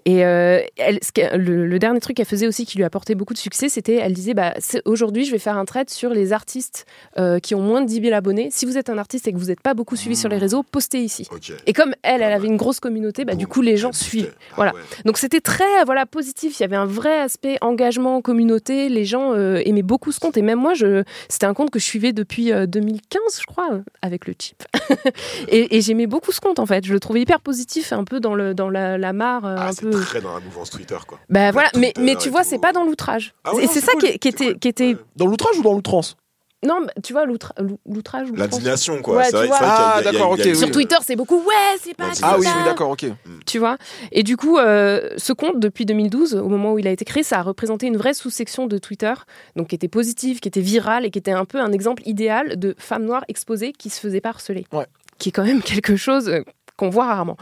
Et 0.04 0.24
euh, 0.24 0.60
elle, 0.78 0.98
ce 1.02 1.12
qu'elle- 1.12 1.40
le, 1.42 1.66
le 1.66 1.78
dernier 1.78 2.00
truc 2.00 2.16
qu'elle 2.16 2.26
faisait 2.26 2.46
aussi 2.46 2.64
qui 2.64 2.76
lui 2.78 2.84
apportait 2.84 3.14
beaucoup 3.14 3.34
de 3.34 3.38
succès, 3.38 3.68
c'était, 3.68 3.96
elle 3.96 4.12
disait, 4.12 4.34
bah, 4.34 4.54
aujourd'hui, 4.84 5.24
je 5.24 5.32
vais 5.32 5.38
faire 5.38 5.56
un 5.58 5.64
trade 5.64 5.90
sur 5.90 6.10
les 6.10 6.32
artistes 6.32 6.86
euh, 7.18 7.38
qui 7.40 7.54
ont 7.54 7.60
moins 7.60 7.82
de 7.82 7.86
10 7.86 8.00
000 8.02 8.14
abonnés. 8.14 8.48
Si 8.52 8.66
vous 8.66 8.78
êtes 8.78 8.88
un 8.88 8.98
artiste 8.98 9.26
et 9.28 9.32
que 9.32 9.38
vous 9.38 9.46
n'êtes 9.46 9.60
pas 9.60 9.74
beaucoup 9.74 9.96
suivi 9.96 10.16
sur 10.16 10.28
les 10.28 10.38
réseaux, 10.38 10.62
postez 10.62 11.00
ici. 11.00 11.28
Et 11.66 11.72
comme 11.72 11.94
elle, 12.02 12.22
elle 12.22 12.32
avait 12.32 12.46
une 12.46 12.56
grosse 12.56 12.80
communauté, 12.80 13.24
bah, 13.24 13.34
du 13.34 13.46
coup, 13.46 13.62
les 13.62 13.76
gens 13.76 13.92
suivent. 13.92 14.32
Ah 14.50 14.52
Voilà. 14.56 14.74
ouais. 14.74 14.80
Donc 15.04 15.18
c'était 15.18 15.40
très 15.40 15.64
voilà 15.84 16.06
positif. 16.06 16.58
Il 16.58 16.62
y 16.62 16.64
avait 16.64 16.76
un 16.76 16.86
vrai 16.86 17.18
aspect 17.20 17.58
engagement, 17.62 18.20
communauté. 18.22 18.88
Les 18.88 19.04
gens 19.04 19.34
aimaient 19.34 19.82
beaucoup 19.82 20.12
ce 20.12 20.20
compte. 20.20 20.36
Et 20.36 20.42
même 20.42 20.58
moi, 20.60 20.74
je, 20.74 21.02
c'était 21.28 21.46
un 21.46 21.54
compte 21.54 21.70
que 21.70 21.78
je 21.78 21.84
suivais 21.84 22.12
depuis 22.12 22.52
euh, 22.52 22.66
2015, 22.66 23.20
je 23.40 23.46
crois, 23.46 23.80
avec 24.02 24.26
le 24.26 24.34
type. 24.36 24.62
et 25.48 25.76
et 25.76 25.80
j'aimais 25.80 26.06
beaucoup 26.06 26.32
ce 26.32 26.40
compte 26.40 26.58
en 26.58 26.66
fait. 26.66 26.84
Je 26.86 26.92
le 26.92 27.00
trouvais 27.00 27.20
hyper 27.22 27.40
positif, 27.40 27.92
un 27.92 28.04
peu 28.04 28.20
dans, 28.20 28.34
le, 28.34 28.54
dans 28.54 28.70
la, 28.70 28.98
la 28.98 29.12
mare. 29.12 29.44
euh, 29.44 29.56
Ah, 29.58 29.68
un 29.68 29.72
c'est 29.72 29.82
peu... 29.82 29.90
très 29.90 30.20
dans 30.20 30.34
la 30.34 30.40
mouvance 30.40 30.70
Twitter, 30.70 30.98
quoi. 31.06 31.18
Bah 31.28 31.50
voilà, 31.50 31.68
mais, 31.74 31.92
Twitter 31.92 32.00
mais 32.02 32.16
tu 32.16 32.28
vois, 32.30 32.44
c'est 32.44 32.58
pas 32.60 32.72
dans 32.72 32.84
l'outrage. 32.84 33.34
Ah 33.44 33.54
ouais, 33.54 33.64
et 33.64 33.66
c'est 33.66 33.80
ça 33.80 33.92
cool, 33.92 34.02
qui, 34.02 34.28
était. 34.28 34.32
cool. 34.32 34.58
Qui 34.58 34.68
était... 34.68 34.96
Dans 35.16 35.26
l'outrage 35.26 35.58
ou 35.58 35.62
dans 35.62 35.74
l'outrance? 35.74 36.16
Non, 36.64 36.80
mais 36.80 37.02
tu 37.02 37.12
vois, 37.12 37.26
l'outra- 37.26 37.54
l'ou- 37.60 37.78
l'outrage. 37.86 38.28
L'indignation, 38.34 39.02
quoi. 39.02 39.16
Ouais, 39.18 39.30
vrai, 39.30 39.46
vois. 39.46 39.58
Ah, 39.60 40.00
d'accord, 40.02 40.30
ok, 40.32 40.40
Sur 40.54 40.66
oui. 40.66 40.72
Twitter, 40.72 40.96
c'est 41.02 41.14
beaucoup 41.14 41.36
ouais, 41.36 41.76
c'est 41.80 41.94
pas. 41.94 42.10
Ah 42.22 42.36
oui, 42.38 42.46
d'accord, 42.64 42.90
ok. 42.90 43.04
Tu 43.44 43.58
vois 43.58 43.76
Et 44.10 44.22
du 44.22 44.36
coup, 44.36 44.58
euh, 44.58 45.10
ce 45.18 45.32
compte, 45.34 45.60
depuis 45.60 45.84
2012, 45.84 46.34
au 46.34 46.48
moment 46.48 46.72
où 46.72 46.78
il 46.78 46.86
a 46.86 46.90
été 46.90 47.04
créé, 47.04 47.22
ça 47.22 47.38
a 47.38 47.42
représenté 47.42 47.86
une 47.86 47.96
vraie 47.98 48.14
sous-section 48.14 48.66
de 48.66 48.78
Twitter, 48.78 49.12
donc 49.54 49.68
qui 49.68 49.74
était 49.74 49.86
positive, 49.88 50.40
qui 50.40 50.48
était 50.48 50.60
virale 50.62 51.04
et 51.04 51.10
qui 51.10 51.18
était 51.18 51.30
un 51.30 51.44
peu 51.44 51.60
un 51.60 51.72
exemple 51.72 52.02
idéal 52.06 52.58
de 52.58 52.74
femmes 52.78 53.04
noires 53.04 53.24
exposées 53.28 53.72
qui 53.72 53.90
se 53.90 54.00
faisaient 54.00 54.22
pas 54.22 54.30
harceler. 54.30 54.66
Ouais. 54.72 54.86
Qui 55.18 55.28
est 55.28 55.32
quand 55.32 55.44
même 55.44 55.62
quelque 55.62 55.96
chose 55.96 56.28
euh, 56.28 56.40
qu'on 56.76 56.88
voit 56.88 57.04
rarement. 57.06 57.36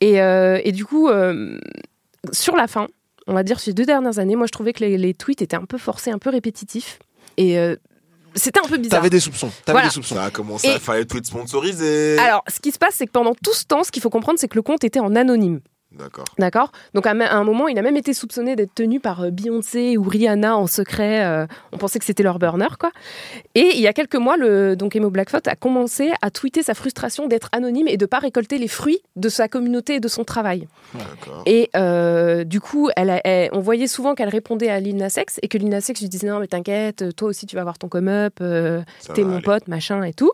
Et, 0.00 0.20
euh, 0.20 0.60
et 0.64 0.72
du 0.72 0.84
coup, 0.84 1.08
euh, 1.08 1.58
sur 2.32 2.56
la 2.56 2.66
fin, 2.66 2.88
on 3.28 3.34
va 3.34 3.44
dire 3.44 3.60
ces 3.60 3.72
deux 3.72 3.84
dernières 3.86 4.18
années, 4.18 4.34
moi 4.36 4.46
je 4.46 4.52
trouvais 4.52 4.72
que 4.72 4.80
les, 4.80 4.98
les 4.98 5.14
tweets 5.14 5.42
étaient 5.42 5.56
un 5.56 5.64
peu 5.64 5.78
forcés, 5.78 6.10
un 6.10 6.18
peu 6.18 6.30
répétitifs. 6.30 6.98
Et 7.36 7.58
euh, 7.58 7.76
c'était 8.34 8.60
un 8.60 8.68
peu 8.68 8.76
bizarre. 8.78 8.98
T'avais 9.00 9.10
des 9.10 9.20
soupçons. 9.20 9.50
T'avais 9.64 9.74
Voilà. 9.76 9.88
des 9.88 9.94
soupçons. 9.94 10.14
Ça 10.14 10.24
a 10.24 10.30
commencé 10.30 10.68
Et- 10.68 10.72
à 10.72 10.78
faire 10.78 10.94
les 10.94 11.06
tweets 11.06 11.26
sponsorisés. 11.26 12.18
Alors, 12.18 12.42
ce 12.48 12.60
qui 12.60 12.72
se 12.72 12.78
passe, 12.78 12.94
c'est 12.96 13.06
que 13.06 13.12
pendant 13.12 13.34
tout 13.34 13.52
ce 13.54 13.64
temps, 13.64 13.84
ce 13.84 13.90
qu'il 13.90 14.02
faut 14.02 14.10
comprendre, 14.10 14.38
c'est 14.38 14.48
que 14.48 14.56
le 14.56 14.62
compte 14.62 14.84
était 14.84 15.00
en 15.00 15.14
anonyme. 15.14 15.60
D'accord. 15.98 16.24
D'accord 16.38 16.72
Donc, 16.94 17.06
à 17.06 17.10
un 17.12 17.44
moment, 17.44 17.68
il 17.68 17.78
a 17.78 17.82
même 17.82 17.96
été 17.96 18.12
soupçonné 18.14 18.56
d'être 18.56 18.74
tenu 18.74 18.98
par 19.00 19.22
euh, 19.22 19.30
Beyoncé 19.30 19.96
ou 19.96 20.02
Rihanna 20.04 20.56
en 20.56 20.66
secret. 20.66 21.24
euh, 21.24 21.46
on 21.72 21.78
pensait 21.78 21.98
que 21.98 22.04
c'était 22.04 22.22
leur 22.22 22.38
burner, 22.38 22.68
quoi. 22.78 22.90
Et 23.54 23.70
il 23.74 23.80
y 23.80 23.86
a 23.86 23.92
quelques 23.92 24.16
mois, 24.16 24.36
le, 24.36 24.74
donc 24.76 24.96
Emo 24.96 25.10
Blackfoot 25.10 25.46
a 25.48 25.56
commencé 25.56 26.10
à 26.22 26.30
tweeter 26.30 26.62
sa 26.62 26.74
frustration 26.74 27.26
d'être 27.28 27.48
anonyme 27.52 27.88
et 27.88 27.96
de 27.96 28.06
pas 28.06 28.18
récolter 28.18 28.58
les 28.58 28.68
fruits 28.68 29.00
de 29.16 29.28
sa 29.28 29.48
communauté 29.48 29.96
et 29.96 30.00
de 30.00 30.08
son 30.08 30.24
travail. 30.24 30.66
D'accord. 30.94 31.42
Et 31.46 31.70
euh, 31.76 32.44
du 32.44 32.60
coup, 32.60 32.88
elle 32.96 33.10
a- 33.10 33.20
elle- 33.26 33.50
on 33.52 33.60
voyait 33.60 33.86
souvent 33.86 34.14
qu'elle 34.14 34.28
répondait 34.30 34.70
à 34.70 34.80
Lil 34.80 34.96
Nas 34.96 35.14
X 35.18 35.38
et 35.42 35.48
que 35.48 35.58
Lil 35.58 35.68
Nas 35.68 35.86
X 35.88 36.00
lui 36.00 36.08
disait 36.08 36.28
non 36.28 36.38
mais 36.40 36.46
t'inquiète, 36.46 37.14
toi 37.16 37.28
aussi 37.28 37.46
tu 37.46 37.54
vas 37.56 37.60
avoir 37.62 37.78
ton 37.78 37.88
come 37.88 38.08
up, 38.08 38.34
euh, 38.40 38.82
t'es 39.14 39.24
mon 39.24 39.34
aller. 39.34 39.42
pote, 39.42 39.68
machin 39.68 40.02
et 40.04 40.12
tout. 40.14 40.32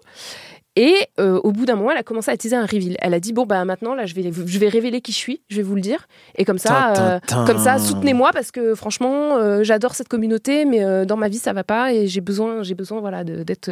Et 0.80 0.94
euh, 1.18 1.40
au 1.42 1.50
bout 1.50 1.66
d'un 1.66 1.74
moment, 1.74 1.90
elle 1.90 1.98
a 1.98 2.02
commencé 2.04 2.30
à 2.30 2.36
teaser 2.36 2.54
un 2.54 2.66
reveal. 2.66 2.96
Elle 3.00 3.12
a 3.14 3.18
dit 3.20 3.32
bon 3.32 3.46
bah 3.46 3.64
maintenant 3.64 3.94
là, 3.96 4.06
je 4.06 4.14
vais 4.14 4.30
je 4.32 4.58
vais 4.60 4.68
révéler 4.68 5.00
qui 5.00 5.10
je 5.10 5.16
suis, 5.16 5.40
je 5.48 5.56
vais 5.56 5.62
vous 5.62 5.74
le 5.74 5.80
dire. 5.80 6.06
Et 6.36 6.44
comme 6.44 6.58
ça, 6.58 6.92
euh, 7.16 7.18
comme 7.46 7.58
ça, 7.58 7.78
soutenez-moi 7.78 8.30
parce 8.32 8.52
que 8.52 8.74
franchement, 8.76 9.36
euh, 9.38 9.64
j'adore 9.64 9.94
cette 9.96 10.08
communauté, 10.08 10.64
mais 10.64 11.04
dans 11.04 11.16
ma 11.16 11.28
vie 11.28 11.38
ça 11.38 11.52
va 11.52 11.64
pas 11.64 11.92
et 11.92 12.06
j'ai 12.06 12.20
besoin 12.20 12.62
j'ai 12.62 12.74
besoin 12.74 13.00
voilà 13.00 13.24
de- 13.24 13.42
d'être 13.42 13.70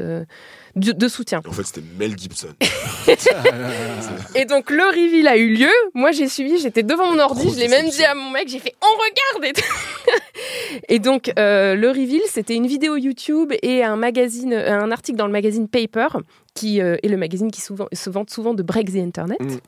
de, 0.77 0.93
de 0.93 1.09
soutien. 1.09 1.41
En 1.49 1.53
fait, 1.53 1.64
c'était 1.64 1.83
Mel 1.99 2.16
Gibson. 2.16 2.49
Et 4.35 4.45
donc 4.45 4.70
le 4.70 4.85
reveal 4.85 5.27
a 5.27 5.37
eu 5.37 5.55
lieu. 5.55 5.72
Moi 5.95 6.12
j'ai 6.12 6.29
suivi, 6.29 6.59
j'étais 6.59 6.83
devant 6.83 7.12
mon 7.12 7.18
ordi, 7.18 7.51
je 7.51 7.59
l'ai 7.59 7.68
même 7.68 7.89
dit 7.89 8.05
à 8.05 8.14
mon 8.14 8.31
mec, 8.31 8.49
j'ai 8.49 8.59
fait 8.59 8.74
on 8.83 8.87
regarde 8.87 9.45
et, 9.45 9.61
tout. 9.61 10.83
Et 10.89 10.99
donc 10.99 11.33
euh, 11.39 11.74
le 11.74 11.89
reveal 11.89 12.20
c'était 12.27 12.55
une 12.55 12.66
vidéo 12.66 12.97
YouTube 12.97 13.53
et 13.62 13.83
un 13.83 13.97
magazine, 13.97 14.53
un 14.53 14.91
article 14.91 15.18
dans 15.18 15.27
le 15.27 15.33
magazine 15.33 15.68
Paper 15.68 16.09
qui 16.55 16.81
euh, 16.81 16.97
est 17.03 17.09
le 17.09 17.16
magazine 17.16 17.51
qui 17.51 17.61
souvent, 17.61 17.87
se 17.93 18.11
vante 18.11 18.31
souvent 18.31 18.55
de 18.55 18.62
Break 18.62 18.93
the 18.93 18.97
Internet. 18.97 19.41
Mm. 19.41 19.59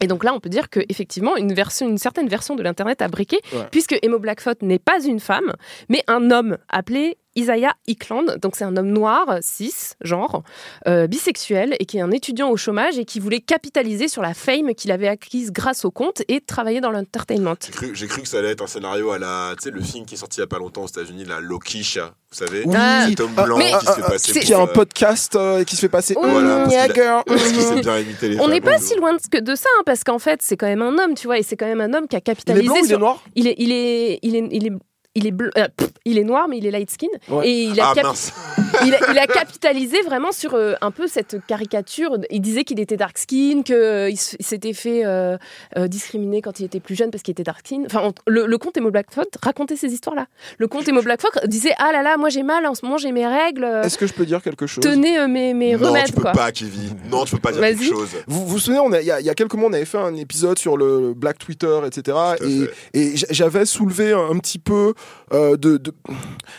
Et 0.00 0.06
donc 0.06 0.22
là, 0.22 0.32
on 0.32 0.38
peut 0.38 0.48
dire 0.48 0.70
que 0.70 0.80
effectivement, 0.88 1.36
une 1.36 1.52
version, 1.52 1.88
une 1.88 1.98
certaine 1.98 2.28
version 2.28 2.54
de 2.54 2.62
l'internet 2.62 3.02
a 3.02 3.08
briqué, 3.08 3.40
Ouais. 3.52 3.66
puisque 3.72 3.98
Emo 4.02 4.20
Blackfoot 4.20 4.62
n'est 4.62 4.78
pas 4.78 5.02
une 5.04 5.18
femme, 5.18 5.52
mais 5.88 6.04
un 6.06 6.30
homme 6.30 6.56
appelé 6.68 7.18
Isaiah 7.36 7.74
Eakland. 7.86 8.38
Donc 8.40 8.56
c'est 8.56 8.64
un 8.64 8.76
homme 8.76 8.90
noir, 8.90 9.38
cis, 9.40 9.72
genre, 10.00 10.42
euh, 10.86 11.06
bisexuel, 11.06 11.76
et 11.80 11.86
qui 11.86 11.98
est 11.98 12.00
un 12.02 12.10
étudiant 12.10 12.50
au 12.50 12.56
chômage 12.56 12.98
et 12.98 13.04
qui 13.04 13.20
voulait 13.20 13.40
capitaliser 13.40 14.08
sur 14.08 14.22
la 14.22 14.34
fame 14.34 14.74
qu'il 14.74 14.90
avait 14.92 15.08
acquise 15.08 15.50
grâce 15.52 15.84
au 15.84 15.90
compte 15.90 16.22
et 16.28 16.40
travailler 16.40 16.80
dans 16.80 16.90
l'entertainment. 16.90 17.54
J'ai 17.64 17.72
cru, 17.72 17.90
j'ai 17.94 18.06
cru 18.06 18.22
que 18.22 18.28
ça 18.28 18.38
allait 18.38 18.50
être 18.50 18.62
un 18.62 18.66
scénario 18.66 19.10
à 19.12 19.18
la. 19.18 19.54
Tu 19.58 19.64
sais, 19.64 19.70
le 19.70 19.80
film 19.82 20.04
qui 20.06 20.14
est 20.14 20.18
sorti 20.18 20.38
il 20.38 20.40
y 20.40 20.44
a 20.44 20.46
pas 20.46 20.58
longtemps 20.58 20.82
aux 20.84 20.88
États-Unis, 20.88 21.24
la 21.24 21.40
Lokisha. 21.40 22.14
Vous 22.30 22.38
savez 22.38 22.62
Oui. 22.64 22.74
Cet 23.10 23.20
homme 23.20 23.34
blanc 23.34 23.58
mais- 23.58 23.72
qui 23.78 23.86
se 23.86 23.92
fait 23.92 24.00
passer 24.02 24.32
c'est- 24.32 24.38
pour, 24.40 24.42
Qui 24.46 24.54
a 24.54 24.58
un 24.58 24.62
euh, 24.62 24.66
podcast 24.66 25.36
euh, 25.36 25.64
qui 25.64 25.76
se 25.76 25.80
fait 25.82 25.88
passer. 25.90 26.14
Oui, 26.20 26.30
Voilà, 26.30 26.56
parce 26.60 26.72
yeah, 26.72 26.88
qu'il 26.88 27.00
a- 27.02 27.04
girl. 27.04 27.22
Parce 27.26 27.42
qu'il 27.52 27.60
sait 27.60 27.80
bien 27.80 27.98
imiter 27.98 28.28
les 28.30 28.40
On 28.40 28.48
n'est 28.48 28.60
pas 28.62 28.78
si 28.78 28.94
loin 28.96 29.12
de, 29.14 29.18
que- 29.30 29.40
de 29.42 29.54
ça, 29.54 29.68
hein, 29.78 29.82
parce 29.84 30.02
qu'en 30.02 30.18
fait, 30.18 30.40
c'est 30.42 30.56
quand 30.56 30.66
même 30.66 30.80
un 30.82 30.98
homme, 30.98 31.14
tu 31.14 31.26
vois, 31.26 31.38
et 31.38 31.42
c'est 31.42 31.56
quand 31.56 31.66
même 31.66 31.80
un 31.82 31.92
homme 31.92 32.08
qui 32.08 32.16
a 32.16 32.18
Il 32.18 32.20
est 32.20 32.22
capitalisé 32.22 32.64
blanc 32.64 32.74
ou 32.74 32.78
il 32.78 32.86
sur... 32.86 32.96
est 32.96 33.00
noir 33.00 33.22
Il 33.34 33.46
est, 33.48 33.54
il 33.58 33.70
est, 33.72 34.18
il 34.22 34.34
est, 34.36 34.38
il 34.40 34.46
est, 34.46 34.48
il 34.52 34.66
est, 34.68 34.72
bleu- 35.20 35.50
euh, 35.58 35.68
pff, 35.76 35.90
il 36.04 36.18
est 36.18 36.24
noir, 36.24 36.48
mais 36.48 36.58
il 36.58 36.66
est 36.66 36.70
light 36.70 36.90
skin. 36.90 37.06
Ouais. 37.28 37.48
Et 37.48 37.62
il 37.64 37.80
a, 37.80 37.92
Ah 37.94 37.94
il, 38.86 38.94
a, 38.94 38.98
il 39.12 39.18
a 39.18 39.26
capitalisé 39.42 40.00
vraiment 40.02 40.32
sur 40.32 40.54
euh, 40.54 40.74
un 40.80 40.90
peu 40.90 41.06
cette 41.06 41.36
caricature. 41.46 42.16
Il 42.30 42.40
disait 42.40 42.64
qu'il 42.64 42.80
était 42.80 42.96
dark 42.96 43.18
skin, 43.18 43.62
qu'il 43.62 43.76
il 44.10 44.18
il 44.38 44.44
s'était 44.46 44.72
fait 44.72 45.04
euh, 45.04 45.36
euh, 45.76 45.86
discriminer 45.88 46.40
quand 46.42 46.60
il 46.60 46.64
était 46.64 46.80
plus 46.80 46.94
jeune 46.94 47.10
parce 47.10 47.22
qu'il 47.22 47.32
était 47.32 47.42
dark 47.42 47.60
skin. 47.66 47.82
Enfin, 47.86 48.00
on- 48.04 48.12
le, 48.26 48.46
le 48.46 48.58
comte 48.58 48.76
Emo 48.76 48.90
Blackfoot 48.90 49.28
racontait 49.42 49.76
ces 49.76 49.92
histoires-là. 49.92 50.26
Le 50.58 50.66
comte 50.68 50.88
Emo 50.88 51.02
Blackfoot 51.02 51.46
disait 51.46 51.74
Ah 51.78 51.92
là 51.92 52.02
là, 52.02 52.16
moi 52.16 52.28
j'ai 52.30 52.42
mal, 52.42 52.66
en 52.66 52.74
ce 52.74 52.84
moment 52.84 52.96
j'ai 52.98 53.12
mes 53.12 53.26
règles. 53.26 53.64
euh, 53.64 53.82
Est-ce 53.82 53.98
que 53.98 54.06
je 54.06 54.12
peux 54.14 54.24
dire 54.26 54.42
quelque 54.42 54.66
chose? 54.66 54.82
Tenez 54.82 55.18
euh, 55.18 55.28
mes, 55.28 55.52
mes 55.54 55.76
Non, 55.76 55.88
remèdes, 55.88 56.06
tu 56.06 56.12
peux 56.12 56.22
quoi. 56.22 56.32
pas, 56.32 56.52
Kevin. 56.52 56.96
Non, 57.10 57.24
tu 57.24 57.32
peux 57.36 57.40
pas 57.40 57.52
dire 57.52 57.60
quelque 57.60 57.84
chose. 57.84 58.08
Vous 58.26 58.46
vous 58.46 58.58
souvenez, 58.58 58.80
il 59.00 59.06
y, 59.06 59.10
a- 59.10 59.20
il 59.20 59.26
y 59.26 59.30
a 59.30 59.34
quelques 59.34 59.54
mois, 59.54 59.68
on 59.68 59.72
avait 59.72 59.84
fait 59.84 59.98
un 59.98 60.14
épisode 60.16 60.58
sur 60.58 60.76
le 60.76 61.12
Black 61.14 61.38
Twitter, 61.38 61.80
etc. 61.86 62.16
Et, 62.94 63.12
j'avais 63.30 63.64
soulevé 63.66 64.12
un, 64.12 64.30
un 64.30 64.38
petit 64.38 64.58
peu 64.58 64.94
euh, 65.32 65.56
de, 65.56 65.76
de- 65.78 65.92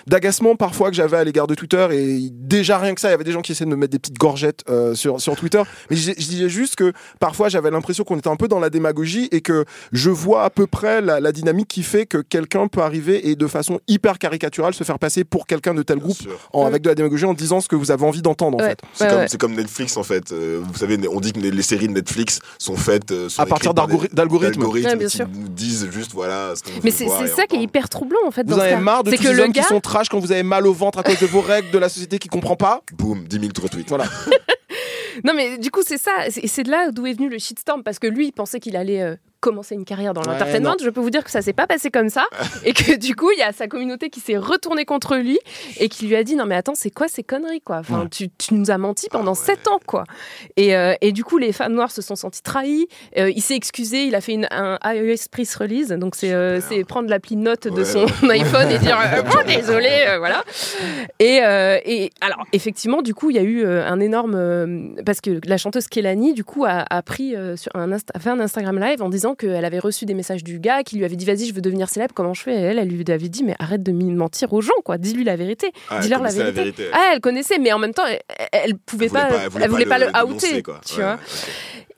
d'agacement 0.08 0.56
parfois 0.56 0.90
que 0.90 0.96
j'avais 0.96 1.18
à 1.18 1.24
l'égard 1.24 1.48
de 1.48 1.56
Twitter. 1.56 1.88
Et 1.92 2.30
déjà 2.32 2.78
rien 2.78 2.94
que 2.96 3.02
ça, 3.02 3.10
il 3.10 3.12
y 3.12 3.14
avait 3.14 3.24
des 3.24 3.32
gens 3.32 3.42
qui 3.42 3.52
essaient 3.52 3.66
de 3.66 3.70
me 3.70 3.76
mettre 3.76 3.92
des 3.92 4.00
petites 4.00 4.18
gorgettes 4.18 4.62
euh, 4.70 4.96
sur, 4.96 5.22
sur 5.22 5.36
Twitter. 5.36 5.62
Mais 5.90 5.96
je, 5.96 6.12
je 6.18 6.28
disais 6.28 6.50
juste 6.50 6.76
que 6.76 6.94
parfois 7.20 7.50
j'avais 7.50 7.72
l'impression 7.72 8.04
qu'on 8.04 8.18
était 8.18 8.30
un 8.30 8.36
peu 8.36 8.48
dans 8.48 8.60
la 8.60 8.70
démagogie 8.70 9.28
et 9.32 9.42
que 9.42 9.66
je 9.92 10.10
vois 10.10 10.44
à 10.44 10.50
peu 10.50 10.68
près 10.68 11.02
la, 11.02 11.20
la 11.20 11.32
dynamique 11.32 11.68
qui 11.68 11.84
fait 11.84 12.06
que 12.06 12.18
quelqu'un 12.18 12.68
peut 12.68 12.82
arriver 12.82 13.30
et 13.30 13.36
de 13.36 13.48
façon 13.48 13.80
hyper 13.88 14.18
caricaturale 14.20 14.74
se 14.74 14.84
faire 14.84 15.00
passer 15.00 15.24
pour 15.24 15.46
quelqu'un 15.48 15.74
de 15.74 15.84
tel 15.84 15.98
Bien 15.98 16.06
groupe 16.08 16.18
en- 16.54 16.66
avec 16.66 16.82
de 16.82 16.90
la 16.90 16.96
démagogie 16.96 17.26
en 17.26 17.34
disant 17.34 17.62
ce 17.62 17.68
que 17.68 17.76
vous 17.76 17.92
avez 17.92 18.04
envie 18.06 18.22
d'entendre 18.22 18.58
en 18.58 18.64
fait. 18.64 18.80
C'est 18.94 19.04
ouais, 19.04 19.10
comme, 19.10 19.20
ouais. 19.20 19.28
c'est 19.30 19.38
comme 19.40 19.54
Netflix 19.54 19.98
en 19.98 20.04
fait. 20.04 20.32
Euh, 20.32 20.62
vous 20.64 20.74
savez, 20.78 20.98
on 21.08 21.20
dit 21.20 21.32
que 21.34 21.40
les, 21.40 21.62
séries 21.62 21.88
de 21.88 21.94
Netflix 21.94 22.40
sont 22.58 22.76
faites 22.76 23.12
euh, 23.12 23.30
sont 23.30 23.42
À 23.42 23.46
partir 23.46 23.74
d'algorithmes. 23.74 24.16
d'algorithmes 24.16 24.64
Ouais, 24.64 24.96
bien 24.96 25.08
qui 25.08 25.18
sûr. 25.18 25.28
nous 25.34 25.48
disent 25.50 25.88
juste 25.92 26.12
voilà 26.14 26.54
ce 26.56 26.64
qu'on 26.64 26.72
Mais 26.84 26.90
veut 26.90 26.96
c'est 26.98 27.06
voir 27.06 27.20
c'est 27.20 27.26
et 27.26 27.36
ça 27.36 27.46
qui 27.48 27.56
est 27.58 27.62
hyper 27.62 27.88
troublant 27.90 28.20
en 28.26 28.32
fait. 28.34 28.44
Vous 28.44 28.52
dans 28.52 28.58
en 28.58 28.62
avez 28.62 28.76
marre 28.76 29.04
de 29.04 29.12
tous 29.12 29.18
que 29.18 29.24
ces 29.24 29.34
le 29.34 29.44
hommes 29.44 29.52
gars, 29.52 29.62
qui 29.62 29.68
sont 29.68 29.80
trash 29.80 30.10
quand 30.10 30.20
vous 30.20 30.32
avez 30.32 30.44
mal 30.44 30.68
au 30.68 30.74
ventre 30.74 31.00
à 31.00 31.04
cause 31.04 31.20
de 31.20 31.26
vos 31.26 31.42
règles 31.42 31.72
de 31.72 31.78
la 31.78 31.90
société 31.90 32.20
qui 32.20 32.28
comprend 32.28 32.56
pas 32.56 32.82
Boum, 32.94 33.26
10 33.28 33.40
000 33.40 33.52
retweets. 33.62 33.90
Voilà. 33.90 34.06
Non, 35.24 35.34
mais 35.36 35.58
du 35.58 35.70
coup, 35.70 35.82
c'est 35.86 36.00
ça. 36.00 36.12
C'est 36.30 36.48
c'est 36.48 36.64
de 36.64 36.72
là 36.72 36.92
d'où 36.92 37.06
est 37.06 37.14
venu 37.14 37.30
le 37.30 37.38
shitstorm. 37.38 37.84
Parce 37.84 38.00
que 38.00 38.08
lui, 38.08 38.28
il 38.28 38.32
pensait 38.32 38.60
qu'il 38.60 38.76
allait 38.76 39.02
euh, 39.02 39.16
commencer 39.44 39.76
une 39.76 39.84
carrière 39.84 40.14
dans 40.14 40.22
Ouais, 40.22 40.32
l'entertainment. 40.32 40.76
Je 40.82 40.90
peux 40.90 41.02
vous 41.02 41.10
dire 41.10 41.24
que 41.24 41.30
ça 41.30 41.42
s'est 41.42 41.54
pas 41.54 41.68
passé 41.68 41.92
comme 41.92 42.10
ça. 42.10 42.24
et 42.64 42.74
que 42.74 42.96
du 42.98 43.16
coup, 43.16 43.30
il 43.32 43.40
y 43.40 43.44
a 43.44 43.52
sa 43.52 43.68
communauté 43.68 44.10
qui 44.10 44.22
s'est 44.22 44.38
retournée 44.38 44.86
contre 44.86 45.18
lui 45.18 45.38
et 45.80 45.90
qui 45.90 46.08
lui 46.08 46.16
a 46.16 46.24
dit 46.24 46.36
Non, 46.36 46.46
mais 46.46 46.56
attends, 46.56 46.76
c'est 46.76 46.92
quoi 46.92 47.08
ces 47.10 47.24
conneries, 47.24 47.62
quoi? 47.62 47.78
Enfin, 47.80 48.08
tu, 48.10 48.30
tu 48.30 48.54
nous 48.54 48.72
as 48.72 48.78
menti 48.78 49.08
pendant 49.12 49.36
sept 49.36 49.68
ans, 49.68 49.80
quoi. 49.86 50.06
Et, 50.56 50.76
euh, 50.76 50.96
et 51.02 51.12
du 51.12 51.26
coup, 51.26 51.38
les 51.38 51.52
fans 51.52 51.70
noirs 51.70 51.92
se 51.92 52.02
sont 52.02 52.16
sentis 52.16 52.42
trahis. 52.42 52.88
Euh, 53.18 53.30
il 53.36 53.42
s'est 53.42 53.56
excusé. 53.56 54.06
Il 54.06 54.16
a 54.16 54.22
fait 54.22 54.34
une, 54.34 54.48
un 54.50 54.80
iOS 54.86 55.28
press 55.30 55.56
release. 55.58 55.90
Donc, 55.90 56.16
c'est 56.16 56.32
euh, 56.34 56.62
prendre 56.88 57.10
l'appli 57.10 57.36
note 57.36 57.68
de 57.68 57.84
son 57.84 58.06
iPhone 58.30 58.70
et 58.72 58.80
dire 58.80 58.98
euh, 58.98 59.22
Oh, 59.34 59.44
désolé, 59.46 60.06
voilà. 60.20 60.44
Et, 61.20 61.42
et 61.86 62.12
alors, 62.22 62.46
effectivement, 62.54 63.02
du 63.02 63.14
coup, 63.14 63.30
il 63.30 63.36
y 63.36 63.40
a 63.40 63.44
eu 63.44 63.66
un 63.66 64.00
énorme. 64.00 64.96
parce 65.06 65.20
que 65.20 65.42
la 65.46 65.58
chanteuse 65.58 65.88
Kelani, 65.88 66.34
du 66.34 66.46
coup, 66.46 66.64
a, 66.64 66.86
a 66.90 67.02
pris 67.02 67.36
sur 67.58 67.76
un 67.76 67.92
a 67.92 68.20
fait 68.20 68.30
un 68.30 68.40
Instagram 68.40 68.80
live 68.80 69.02
en 69.02 69.10
disant 69.10 69.33
qu'elle 69.36 69.66
avait 69.66 69.80
reçu 69.80 70.06
des 70.06 70.14
messages 70.14 70.44
du 70.44 70.60
gars 70.60 70.84
qui 70.84 70.98
lui 70.98 71.06
avait 71.06 71.16
dit 71.16 71.26
Vas-y, 71.26 71.46
je 71.48 71.54
veux 71.54 71.62
devenir 71.62 71.90
célèbre, 71.90 72.14
comment 72.14 72.34
je 72.34 72.42
fais? 72.44 72.54
Et 72.54 72.62
elle, 72.62 72.80
elle 72.80 72.90
lui 72.90 73.04
avait 73.12 73.30
dit 73.30 73.44
Mais 73.44 73.56
arrête 73.60 73.84
de 73.84 73.92
mentir 73.92 74.54
aux 74.54 74.62
gens, 74.62 74.74
quoi. 74.84 74.98
Dis-lui 74.98 75.24
la 75.24 75.36
vérité. 75.36 75.72
Ah, 75.90 76.00
Dis-leur 76.00 76.22
la 76.22 76.30
connaissait 76.30 76.52
vérité. 76.52 76.88
Ah, 76.94 77.12
elle 77.14 77.22
connaissait, 77.22 77.60
mais 77.60 77.72
en 77.74 77.80
même 77.80 77.94
temps, 77.94 78.06
elle, 78.06 78.20
elle 78.52 78.78
pouvait 78.78 79.06
Elle 79.06 79.12
pas, 79.12 79.26
pas, 79.26 79.60
elle 79.62 79.70
voulait 79.70 79.86
pas 79.86 80.00
le, 80.00 80.12
dénoncer, 80.12 80.48
outer, 80.48 80.64
quoi. 80.64 80.82
tu 80.86 80.98
Ouais, 81.00 81.04
vois. 81.04 81.20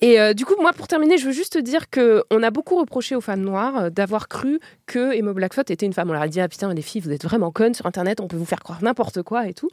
Et 0.01 0.19
euh, 0.19 0.33
du 0.33 0.45
coup, 0.45 0.55
moi, 0.61 0.73
pour 0.73 0.87
terminer, 0.87 1.17
je 1.17 1.25
veux 1.25 1.31
juste 1.31 1.53
te 1.53 1.59
dire 1.59 1.89
que 1.89 2.23
on 2.29 2.43
a 2.43 2.51
beaucoup 2.51 2.75
reproché 2.75 3.15
aux 3.15 3.21
femmes 3.21 3.41
noires 3.41 3.77
euh, 3.77 3.89
d'avoir 3.89 4.27
cru 4.27 4.59
que 4.85 5.13
Emma 5.13 5.33
Blackfoot 5.33 5.71
était 5.71 5.85
une 5.85 5.93
femme. 5.93 6.09
On 6.09 6.13
leur 6.13 6.21
a 6.21 6.27
dit 6.27 6.41
ah 6.41 6.47
putain 6.49 6.73
les 6.73 6.81
filles, 6.81 7.01
vous 7.01 7.11
êtes 7.11 7.23
vraiment 7.23 7.51
connes 7.51 7.73
sur 7.73 7.85
Internet, 7.85 8.19
on 8.19 8.27
peut 8.27 8.37
vous 8.37 8.45
faire 8.45 8.59
croire 8.59 8.83
n'importe 8.83 9.23
quoi 9.23 9.47
et 9.47 9.53
tout. 9.53 9.69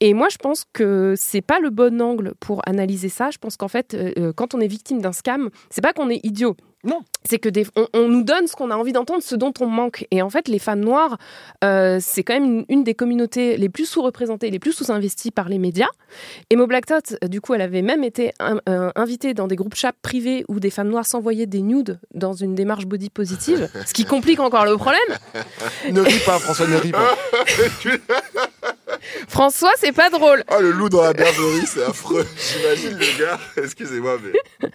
Et 0.00 0.14
moi, 0.14 0.28
je 0.30 0.38
pense 0.38 0.64
que 0.72 1.14
c'est 1.16 1.42
pas 1.42 1.60
le 1.60 1.70
bon 1.70 2.00
angle 2.00 2.32
pour 2.40 2.62
analyser 2.66 3.08
ça. 3.08 3.30
Je 3.30 3.38
pense 3.38 3.56
qu'en 3.56 3.68
fait, 3.68 3.94
euh, 3.94 4.32
quand 4.34 4.54
on 4.54 4.60
est 4.60 4.66
victime 4.68 5.00
d'un 5.02 5.12
scam, 5.12 5.50
c'est 5.70 5.82
pas 5.82 5.92
qu'on 5.92 6.08
est 6.08 6.20
idiot. 6.24 6.56
Non. 6.84 7.00
C'est 7.28 7.38
que 7.38 7.48
des, 7.48 7.66
on, 7.76 7.86
on 7.92 8.08
nous 8.08 8.22
donne 8.22 8.46
ce 8.46 8.54
qu'on 8.54 8.70
a 8.70 8.76
envie 8.76 8.92
d'entendre, 8.92 9.22
ce 9.22 9.34
dont 9.34 9.52
on 9.60 9.66
manque. 9.66 10.06
Et 10.12 10.22
en 10.22 10.30
fait, 10.30 10.46
les 10.48 10.60
femmes 10.60 10.80
noires, 10.80 11.18
euh, 11.64 11.98
c'est 12.00 12.22
quand 12.22 12.34
même 12.34 12.44
une, 12.44 12.64
une 12.68 12.84
des 12.84 12.94
communautés 12.94 13.56
les 13.56 13.68
plus 13.68 13.84
sous-représentées, 13.84 14.48
les 14.50 14.60
plus 14.60 14.72
sous-investies 14.72 15.32
par 15.32 15.48
les 15.48 15.58
médias. 15.58 15.88
Emo 16.50 16.66
Black 16.68 16.86
Tot, 16.86 17.16
du 17.28 17.40
coup, 17.40 17.54
elle 17.54 17.62
avait 17.62 17.82
même 17.82 18.04
été 18.04 18.32
in- 18.38 18.60
euh, 18.68 18.90
invitée 18.94 19.34
dans 19.34 19.48
des 19.48 19.56
groupes 19.56 19.74
chat 19.74 19.92
privés 20.02 20.44
où 20.48 20.60
des 20.60 20.70
femmes 20.70 20.88
noires 20.88 21.04
s'envoyaient 21.06 21.46
des 21.46 21.62
nudes 21.62 21.98
dans 22.14 22.32
une 22.32 22.54
démarche 22.54 22.86
body 22.86 23.10
positive, 23.10 23.68
ce 23.84 23.92
qui 23.92 24.04
complique 24.04 24.38
encore 24.40 24.64
le 24.64 24.76
problème. 24.76 25.00
Ne 25.90 26.00
ris 26.00 26.20
pas, 26.24 26.38
François, 26.38 26.66
ne 26.68 26.76
ris 26.76 26.92
pas. 26.92 27.16
François, 29.28 29.72
c'est 29.76 29.92
pas 29.92 30.10
drôle. 30.10 30.44
Oh, 30.50 30.60
le 30.60 30.70
loup 30.70 30.88
dans 30.88 31.02
la 31.02 31.12
bergerie, 31.12 31.66
c'est 31.66 31.84
affreux. 31.84 32.26
J'imagine 32.36 32.98
le 32.98 33.18
gars. 33.18 33.38
Excusez-moi, 33.56 34.18
mais. 34.22 34.70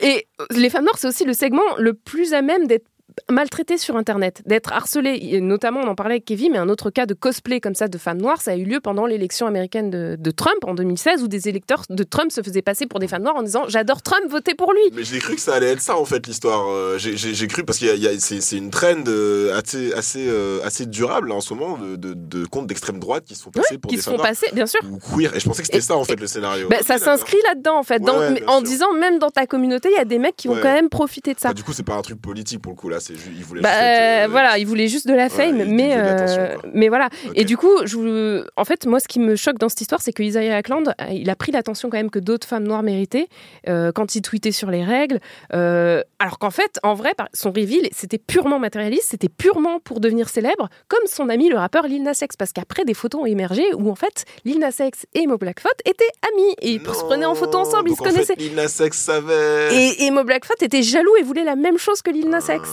Et 0.00 0.26
les 0.50 0.70
femmes 0.70 0.84
noires, 0.84 0.98
c'est 0.98 1.08
aussi 1.08 1.24
le 1.24 1.34
segment 1.34 1.76
le 1.78 1.94
plus 1.94 2.34
à 2.34 2.42
même 2.42 2.66
d'être 2.66 2.86
maltraité 3.30 3.78
sur 3.78 3.96
Internet, 3.96 4.42
d'être 4.46 4.72
harcelé. 4.72 5.18
Et 5.22 5.40
notamment, 5.40 5.80
on 5.80 5.88
en 5.88 5.94
parlait 5.94 6.14
avec 6.14 6.24
Kevin, 6.24 6.52
mais 6.52 6.58
un 6.58 6.68
autre 6.68 6.90
cas 6.90 7.06
de 7.06 7.14
cosplay 7.14 7.60
comme 7.60 7.74
ça 7.74 7.88
de 7.88 7.98
femmes 7.98 8.20
noires, 8.20 8.40
ça 8.40 8.52
a 8.52 8.56
eu 8.56 8.64
lieu 8.64 8.80
pendant 8.80 9.06
l'élection 9.06 9.46
américaine 9.46 9.90
de, 9.90 10.16
de 10.18 10.30
Trump 10.30 10.58
en 10.64 10.74
2016, 10.74 11.22
où 11.22 11.28
des 11.28 11.48
électeurs 11.48 11.82
de 11.88 12.02
Trump 12.02 12.30
se 12.32 12.42
faisaient 12.42 12.62
passer 12.62 12.86
pour 12.86 13.00
des 13.00 13.08
femmes 13.08 13.22
noires 13.22 13.36
en 13.36 13.42
disant 13.42 13.64
J'adore 13.68 14.02
Trump, 14.02 14.22
votez 14.28 14.54
pour 14.54 14.72
lui. 14.72 14.80
Mais 14.92 15.04
j'ai 15.04 15.18
cru 15.18 15.34
que 15.34 15.40
ça 15.40 15.54
allait 15.54 15.70
être 15.72 15.80
ça 15.80 15.96
en 15.96 16.04
fait 16.04 16.26
l'histoire. 16.26 16.68
Euh, 16.70 16.98
j'ai- 16.98 17.46
cru 17.48 17.64
parce 17.64 17.82
a- 17.82 18.18
c'est 18.20 18.56
une 18.56 18.70
trend 18.70 19.04
euh, 19.08 19.58
assez 19.58 19.92
assez 19.92 20.26
euh, 20.28 20.60
assez 20.64 20.86
durable 20.86 21.32
en 21.32 21.40
ce 21.40 21.52
moment 21.54 21.78
de, 21.78 21.96
de, 21.96 22.14
de 22.14 22.44
comptes 22.46 22.66
d'extrême 22.66 22.98
droite 22.98 23.24
qui 23.24 23.34
se 23.34 23.42
font 23.42 23.50
passer 23.50 23.78
pour 23.78 23.88
qui 23.90 23.96
des 23.96 24.02
se 24.02 24.10
femmes 24.10 24.18
font 24.18 24.22
passer, 24.22 24.46
bien 24.52 24.66
sûr. 24.66 24.80
ou 24.90 24.98
queer. 24.98 25.34
Et 25.34 25.40
je 25.40 25.44
pensais 25.46 25.62
que 25.62 25.66
c'était 25.66 25.80
ça 25.80 25.96
en 25.96 26.04
fait 26.04 26.16
le 26.20 26.26
scénario. 26.26 26.68
Bah, 26.68 26.78
ça 26.86 26.98
s'inscrit 26.98 27.38
là-dedans 27.48 27.78
en 27.78 27.82
fait, 27.82 28.00
Ouais, 28.00 28.06
Dans- 28.06 28.18
ouais, 28.18 28.30
mais 28.30 28.40
bien 28.40 28.48
en 28.48 28.58
sûr. 28.58 28.62
disant 28.68 28.92
même 28.94 29.18
dans 29.18 29.30
ta 29.30 29.46
communauté, 29.46 29.88
il 29.92 29.96
y 29.96 30.00
a 30.00 30.04
des 30.04 30.18
mecs 30.18 30.36
qui 30.36 30.48
vont 30.48 30.54
quand 30.56 30.72
même 30.72 30.88
profiter 30.88 31.34
de 31.34 31.40
ça. 31.40 31.48
Bah, 31.48 31.54
du 31.54 31.62
coup, 31.64 31.72
c'est 31.72 31.82
pas 31.82 31.94
un 31.96 32.02
truc 32.02 32.20
politique 32.20 32.60
pour 32.62 32.72
le 32.72 32.76
coup 32.76 32.88
là. 32.88 32.98
C'est 33.16 33.30
ils 33.30 33.44
voulaient 33.44 33.60
Bah, 33.62 33.70
juste 33.70 33.82
être, 33.82 34.24
euh, 34.24 34.28
voilà, 34.30 34.58
il 34.58 34.66
voulait 34.66 34.88
juste 34.88 35.06
de 35.08 35.14
la 35.14 35.28
fame, 35.28 35.60
il 35.60 35.74
mais, 35.74 35.88
voulait 35.88 35.96
euh, 35.96 36.56
mais 36.72 36.88
voilà. 36.88 37.08
Et 37.34 37.44
du 37.44 37.56
coup, 37.56 37.70
je, 37.84 38.44
en 38.56 38.64
fait, 38.64 38.86
moi, 38.86 39.00
ce 39.00 39.08
qui 39.08 39.18
me 39.18 39.36
choque 39.36 39.58
dans 39.58 39.68
cette 39.68 39.80
histoire, 39.80 40.00
c'est 40.00 40.12
que 40.12 40.22
Isaiah 40.22 40.56
Ackland, 40.56 40.88
euh, 40.88 41.04
il 41.12 41.30
a 41.30 41.36
pris 41.36 41.52
l'attention 41.52 41.90
quand 41.90 41.96
même 41.96 42.10
que 42.10 42.18
d'autres 42.18 42.46
femmes 42.46 42.64
noires 42.64 42.82
méritaient 42.82 43.28
euh, 43.68 43.92
quand 43.92 44.14
il 44.14 44.22
tweetait 44.22 44.52
sur 44.52 44.70
les 44.70 44.84
règles. 44.84 45.20
Euh, 45.54 46.02
alors 46.18 46.38
qu'en 46.38 46.50
fait, 46.50 46.78
en 46.82 46.94
vrai, 46.94 47.12
son 47.34 47.50
reveal, 47.50 47.88
c'était 47.92 48.18
purement 48.18 48.58
matérialiste, 48.58 49.08
c'était 49.10 49.28
purement 49.28 49.80
pour 49.80 50.00
devenir 50.00 50.28
célèbre, 50.28 50.68
comme 50.88 51.06
son 51.06 51.28
ami 51.28 51.48
le 51.48 51.56
rappeur 51.56 51.86
Lil 51.86 52.02
Nas 52.02 52.18
X, 52.20 52.36
parce 52.36 52.52
qu'après, 52.52 52.84
des 52.84 52.94
photos 52.94 53.22
ont 53.22 53.26
émergé 53.26 53.62
où 53.74 53.90
en 53.90 53.94
fait, 53.94 54.24
Lil 54.44 54.58
Nas 54.58 54.76
X 54.80 55.06
et 55.14 55.26
Mo 55.26 55.38
Blackfoot 55.38 55.74
étaient 55.84 56.04
amis 56.32 56.54
et 56.60 56.72
ils 56.72 56.80
se 56.80 57.04
prenaient 57.04 57.24
en 57.26 57.34
photo 57.34 57.58
ensemble, 57.58 57.90
ils 57.90 57.96
se 57.96 58.02
en 58.02 58.04
fait, 58.04 58.10
connaissaient. 58.12 58.34
Lil 58.36 58.54
Nas 58.54 58.80
X 58.84 58.98
savait. 58.98 59.74
Et, 59.74 60.04
et 60.04 60.10
Mo 60.10 60.24
Blackfoot 60.24 60.62
était 60.62 60.82
jaloux 60.82 61.16
et 61.18 61.22
voulait 61.22 61.44
la 61.44 61.56
même 61.56 61.78
chose 61.78 62.02
que 62.02 62.10
Lil 62.10 62.28
Nas 62.28 62.48
X. 62.48 62.68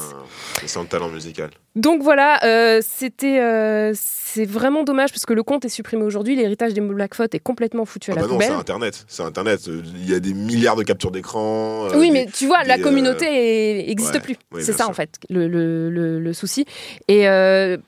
C'est 0.66 0.88
talent 0.90 1.10
musical. 1.10 1.50
Donc 1.76 2.02
voilà, 2.02 2.40
euh, 2.44 2.82
c'était, 2.84 3.40
euh, 3.40 3.92
c'est 3.96 4.46
vraiment 4.46 4.84
dommage 4.84 5.12
parce 5.12 5.26
que 5.28 5.34
le 5.34 5.44
compte 5.44 5.64
est 5.64 5.70
supprimé 5.70 6.04
aujourd'hui. 6.04 6.36
L'héritage 6.36 6.74
des 6.74 6.82
Blackfoot 6.82 7.34
est 7.36 7.40
complètement 7.40 7.86
foutu 7.86 8.10
à 8.10 8.16
Ah 8.18 8.22
la 8.22 8.22
bah 8.24 8.34
non, 8.34 8.40
c'est. 8.40 8.50
Internet. 8.52 9.06
C'est 9.08 9.22
Internet. 9.22 9.68
Il 9.68 10.10
y 10.10 10.16
a 10.16 10.20
des 10.20 10.34
milliards 10.34 10.76
de 10.76 10.82
captures 10.84 11.12
d'écran. 11.12 11.86
euh, 11.86 11.98
oui, 12.00 12.08
des- 12.08 12.14
mais 12.14 12.26
tu 12.34 12.48
vois, 12.48 12.64
la 12.64 12.80
communauté 12.80 13.86
n'existe 13.88 14.16
ouais, 14.16 14.20
plus. 14.20 14.36
oui, 14.54 14.64
c'est 14.64 14.72
ça 14.72 14.86
sûr. 14.86 14.90
en 14.90 14.94
fait 14.94 15.18
le, 15.30 15.48
le, 15.48 15.90
le, 15.92 16.20
le 16.20 16.34
souci. 16.34 16.66
Et 17.08 17.26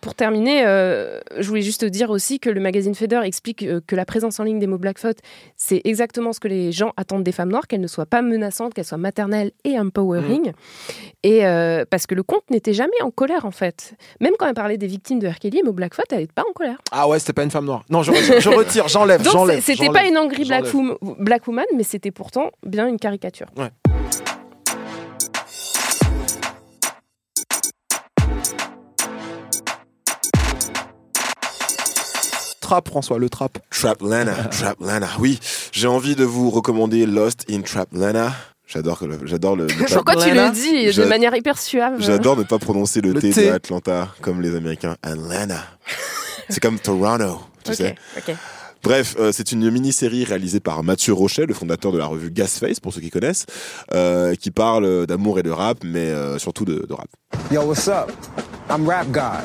pour 0.02 0.14
terminer, 0.14 0.62
je 0.64 1.48
voulais 1.48 1.62
juste 1.64 1.84
dire 1.86 2.12
aussi 2.12 2.40
que 2.40 2.50
le 2.52 2.60
magazine 2.62 2.94
Feder 2.94 3.22
explique 3.24 3.66
que 3.88 3.96
la 3.96 4.06
présence 4.06 4.40
en 4.40 4.44
ligne 4.44 4.60
des 4.60 4.68
mots 4.68 4.78
Blackfoot, 4.78 5.18
c'est 5.58 5.82
exactement 5.84 6.32
ce 6.34 6.40
que 6.40 6.48
les 6.48 6.72
gens 6.72 6.94
attendent 6.96 7.24
des 7.24 7.32
femmes 7.32 7.50
noires, 7.50 7.68
qu'elles 7.68 7.82
ne 7.82 7.88
soient 7.88 8.06
pas 8.06 8.22
menaçantes, 8.22 8.74
qu'elles 8.76 8.86
soient 8.86 8.98
maternelles 9.00 9.52
et 9.64 9.80
empowering. 9.80 10.52
Et 11.24 11.46
euh, 11.46 11.86
parce 11.90 12.06
que 12.08 12.14
le 12.16 12.24
compte 12.30 12.50
n'était 12.52 12.74
jamais 12.74 13.02
en 13.02 13.10
colère 13.12 13.46
en 13.46 13.52
fait. 13.52 13.94
Même 14.22 14.34
quand 14.38 14.46
elle 14.48 14.54
parlait 14.54 14.78
des 14.78 14.88
victimes 14.88 15.20
de 15.20 15.28
R. 15.28 15.40
Kelly, 15.40 15.64
Mo 15.64 15.74
Blackfoot, 15.74 16.06
elle 16.12 16.20
n'était 16.20 16.34
pas 16.34 16.44
en 16.48 16.54
colère. 16.54 16.78
Ah 16.92 17.08
ouais, 17.08 17.18
c'était 17.20 17.34
pas 17.34 17.44
une 17.44 17.52
femme 17.52 17.66
noire. 17.66 17.84
Non, 17.90 18.04
je 18.04 18.12
retire, 18.12 18.40
je 18.40 18.50
retire, 18.50 18.88
j'enlève, 18.94 19.22
Donc 19.24 19.34
j'enlève. 19.34 19.64
c'était 19.64 19.90
pas 19.90 20.06
une 20.06 20.18
angry 20.18 20.46
black, 20.46 20.66
woman- 20.74 20.98
black 21.20 21.48
woman, 21.48 21.66
mais 21.76 21.84
c'était 21.84 22.12
pourtant 22.12 22.52
bien 22.64 22.88
une 22.88 22.98
caricature. 23.00 23.48
Trap, 32.62 32.88
François, 32.88 33.18
le 33.18 33.30
trap. 33.30 33.58
Trap 33.72 34.02
Lana, 34.02 34.36
Trap 34.52 34.78
Lana. 34.82 35.08
Oui, 35.20 35.40
j'ai 35.72 35.88
envie 35.88 36.16
de 36.16 36.24
vous 36.24 36.50
recommander 36.52 37.06
Lost 37.08 37.46
in 37.50 37.62
Trap 37.62 37.90
Lana. 37.94 38.32
J'adore 38.72 39.00
que 39.00 39.06
le- 39.06 39.20
j'adore 39.26 39.56
le, 39.56 39.66
le- 39.66 39.86
Pourquoi 39.94 40.16
tu 40.24 40.32
le 40.32 40.52
dis 40.52 40.96
de 40.96 41.06
manière 41.06 41.36
hyper 41.36 41.58
suave 41.58 41.96
j'adore 42.00 42.38
ne 42.38 42.44
pas 42.44 42.60
prononcer 42.60 43.02
le, 43.02 43.14
Le 43.14 43.20
T, 43.20 43.32
de 43.32 43.50
Atlanta 43.52 44.10
comme 44.22 44.42
les 44.42 44.56
Américains. 44.56 44.96
Atlanta. 45.02 45.64
C'est 46.50 46.60
comme 46.60 46.80
Toronto, 46.80 47.42
tu 47.64 47.74
sais. 47.74 47.96
Bref, 48.84 49.16
euh, 49.20 49.32
c'est 49.34 49.52
une 49.52 49.70
mini-série 49.70 50.24
réalisée 50.24 50.60
par 50.62 50.84
Mathieu 50.84 51.12
Rochet, 51.14 51.46
le 51.46 51.54
fondateur 51.54 51.92
de 51.92 51.98
la 51.98 52.06
revue 52.06 52.32
Gasface, 52.32 52.80
pour 52.80 52.94
ceux 52.94 53.02
qui 53.02 53.10
connaissent, 53.10 53.46
euh, 53.94 54.36
qui 54.36 54.52
parle 54.52 55.06
d'amour 55.06 55.38
et 55.40 55.44
de 55.44 55.50
rap, 55.50 55.80
mais 55.84 56.08
euh, 56.12 56.38
surtout 56.38 56.64
de, 56.64 56.86
de 56.88 56.94
rap. 56.94 57.08
Yo, 57.52 57.64
what's 57.64 57.88
up? 57.90 58.12
I'm 58.70 58.88
Rap 58.88 59.08
God, 59.12 59.44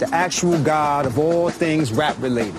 the 0.00 0.06
actual 0.12 0.58
god 0.64 1.06
of 1.06 1.18
all 1.18 1.50
things 1.52 1.92
rap 1.92 2.16
related. 2.20 2.54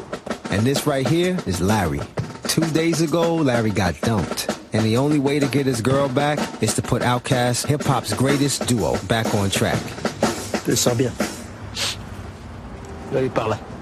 And 0.52 0.60
this 0.64 0.86
right 0.88 1.06
here 1.06 1.36
is 1.48 1.60
Larry. 1.62 2.00
Two 2.48 2.66
days 2.72 3.02
ago, 3.02 3.36
Larry 3.36 3.72
got 3.72 4.00
dumped. 4.02 4.50
And 4.74 4.86
the 4.86 4.98
only 4.98 5.20
way 5.20 5.40
to 5.40 5.48
get 5.48 5.66
his 5.66 5.82
girl 5.82 6.10
back 6.10 6.40
is 6.62 6.74
to 6.76 6.82
put 6.82 7.02
Outkast, 7.02 7.66
hip 7.66 7.84
hop's 7.84 8.14
greatest 8.14 8.68
duo, 8.68 8.98
back 9.08 9.34
on 9.34 9.50
track. 9.50 9.82
Je 10.66 10.72
le 10.72 10.76
sens 10.76 10.98
bien. 10.98 11.12
Là, 13.14 13.22
il 13.22 13.30
par 13.30 13.50
là. 13.50 13.75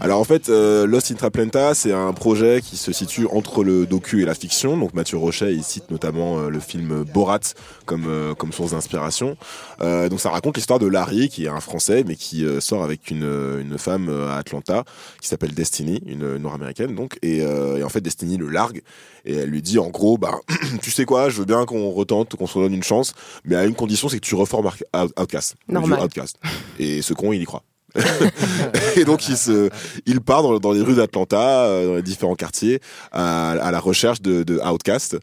Alors 0.00 0.20
en 0.20 0.24
fait, 0.24 0.48
euh, 0.48 0.86
Lost 0.86 1.10
in 1.10 1.14
Traplanta, 1.14 1.74
c'est 1.74 1.92
un 1.92 2.12
projet 2.12 2.60
qui 2.62 2.76
se 2.76 2.92
situe 2.92 3.26
entre 3.32 3.64
le 3.64 3.86
docu 3.86 4.22
et 4.22 4.26
la 4.26 4.34
fiction. 4.34 4.76
Donc 4.76 4.94
Mathieu 4.94 5.16
Rochet, 5.16 5.54
il 5.54 5.64
cite 5.64 5.90
notamment 5.90 6.38
euh, 6.38 6.48
le 6.50 6.60
film 6.60 7.02
Borat 7.02 7.40
comme 7.86 8.04
euh, 8.06 8.34
comme 8.34 8.52
source 8.52 8.72
d'inspiration. 8.72 9.36
Euh, 9.80 10.08
donc 10.08 10.20
ça 10.20 10.30
raconte 10.30 10.56
l'histoire 10.56 10.78
de 10.78 10.86
Larry, 10.86 11.28
qui 11.28 11.46
est 11.46 11.48
un 11.48 11.60
Français, 11.60 12.04
mais 12.06 12.14
qui 12.14 12.44
euh, 12.44 12.60
sort 12.60 12.84
avec 12.84 13.10
une 13.10 13.24
une 13.60 13.78
femme 13.78 14.08
à 14.08 14.36
Atlanta, 14.36 14.84
qui 15.20 15.28
s'appelle 15.28 15.54
Destiny, 15.54 16.02
une, 16.06 16.36
nord-américaine. 16.36 16.94
Donc 16.94 17.18
et, 17.22 17.42
euh, 17.42 17.78
et 17.78 17.82
en 17.82 17.88
fait 17.88 18.00
Destiny 18.00 18.36
le 18.36 18.48
largue 18.48 18.82
et 19.24 19.34
elle 19.34 19.50
lui 19.50 19.62
dit 19.62 19.78
en 19.78 19.88
gros, 19.88 20.18
bah 20.18 20.38
tu 20.82 20.90
sais 20.90 21.04
quoi, 21.04 21.30
je 21.30 21.38
veux 21.38 21.44
bien 21.44 21.64
qu'on 21.64 21.90
retente, 21.90 22.36
qu'on 22.36 22.46
se 22.46 22.58
donne 22.58 22.74
une 22.74 22.82
chance, 22.82 23.14
mais 23.44 23.56
à 23.56 23.64
une 23.64 23.74
condition, 23.74 24.08
c'est 24.08 24.20
que 24.20 24.26
tu 24.26 24.34
reformes 24.34 24.70
Outcast, 25.18 25.56
Normal. 25.68 26.00
Outcast. 26.04 26.38
Et 26.78 27.02
ce 27.02 27.12
con, 27.12 27.32
il 27.32 27.42
y 27.42 27.44
croit. 27.44 27.64
et 28.96 29.04
donc 29.04 29.28
il 29.28 29.36
se, 29.36 29.70
il 30.06 30.20
part 30.20 30.42
dans, 30.42 30.58
dans 30.58 30.72
les 30.72 30.80
rues 30.82 30.94
d'Atlanta, 30.96 31.64
euh, 31.64 31.86
dans 31.86 31.94
les 31.96 32.02
différents 32.02 32.34
quartiers, 32.34 32.80
à, 33.12 33.50
à 33.52 33.70
la 33.70 33.80
recherche 33.80 34.20
de, 34.22 34.42
de 34.42 34.58
Outcast, 34.58 35.16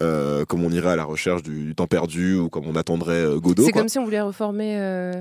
euh, 0.00 0.44
comme 0.44 0.64
on 0.64 0.70
irait 0.70 0.90
à 0.90 0.96
la 0.96 1.04
recherche 1.04 1.42
du, 1.42 1.64
du 1.66 1.74
temps 1.74 1.86
perdu 1.86 2.36
ou 2.36 2.48
comme 2.48 2.66
on 2.66 2.76
attendrait 2.76 3.24
euh, 3.24 3.38
Godot. 3.38 3.64
C'est 3.64 3.72
comme 3.72 3.88
si 3.88 3.98
on 3.98 4.04
voulait 4.04 4.20
reformer 4.20 4.76
euh, 4.78 5.12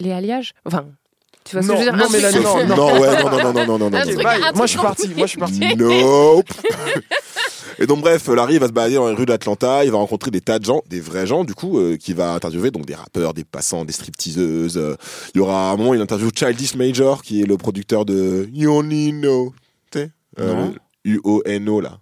les 0.00 0.12
alliages. 0.12 0.52
Enfin, 0.64 0.86
tu 1.48 1.56
vois 1.56 1.62
ce 1.62 1.68
Non, 1.68 1.74
que 1.74 1.80
je 1.80 1.86
veux 1.86 1.96
dire? 1.96 1.96
non, 1.96 2.10
Mélanie, 2.10 2.44
non, 2.44 2.66
non, 2.76 3.00
ouais, 3.00 3.22
non, 3.22 3.30
non, 3.30 3.38
non, 3.38 3.52
non, 3.52 3.52
non, 3.52 3.78
non, 3.78 3.90
non, 3.90 4.52
Moi, 4.54 4.66
je 4.66 4.70
suis 4.70 4.78
parti, 4.78 5.08
moi, 5.16 5.26
je 5.26 5.30
suis 5.30 5.38
parti. 5.38 5.60
Nope. 5.76 6.46
Et 7.80 7.86
donc 7.86 8.00
bref, 8.00 8.26
Larry 8.26 8.58
va 8.58 8.66
se 8.66 8.72
balader 8.72 8.96
dans 8.96 9.08
les 9.08 9.14
rues 9.14 9.24
d'Atlanta, 9.26 9.84
il 9.84 9.92
va 9.92 9.98
rencontrer 9.98 10.32
des 10.32 10.40
tas 10.40 10.58
de 10.58 10.64
gens, 10.64 10.82
des 10.88 11.00
vrais 11.00 11.28
gens 11.28 11.44
du 11.44 11.54
coup, 11.54 11.78
euh, 11.78 11.96
qui 11.96 12.12
va 12.12 12.32
interviewer 12.34 12.72
donc 12.72 12.86
des 12.86 12.94
rappeurs, 12.96 13.34
des 13.34 13.44
passants, 13.44 13.84
des 13.84 13.92
stripteaseuses. 13.92 14.76
euh. 14.76 14.96
Il 15.32 15.38
y 15.38 15.40
aura 15.40 15.70
à 15.70 15.72
un 15.74 15.76
moment 15.76 15.94
une 15.94 16.00
interview 16.00 16.28
Childish 16.34 16.74
Major 16.74 17.22
qui 17.22 17.40
est 17.42 17.46
le 17.46 17.56
producteur 17.56 18.04
de 18.04 18.48
You 18.52 18.72
Only 18.72 19.12
Know, 19.12 19.54
tu 19.92 20.00
sais, 20.00 20.10
euh, 20.40 20.54
Non. 20.54 20.74
le 21.04 21.12
U-O-N-O 21.12 21.80
là, 21.80 21.98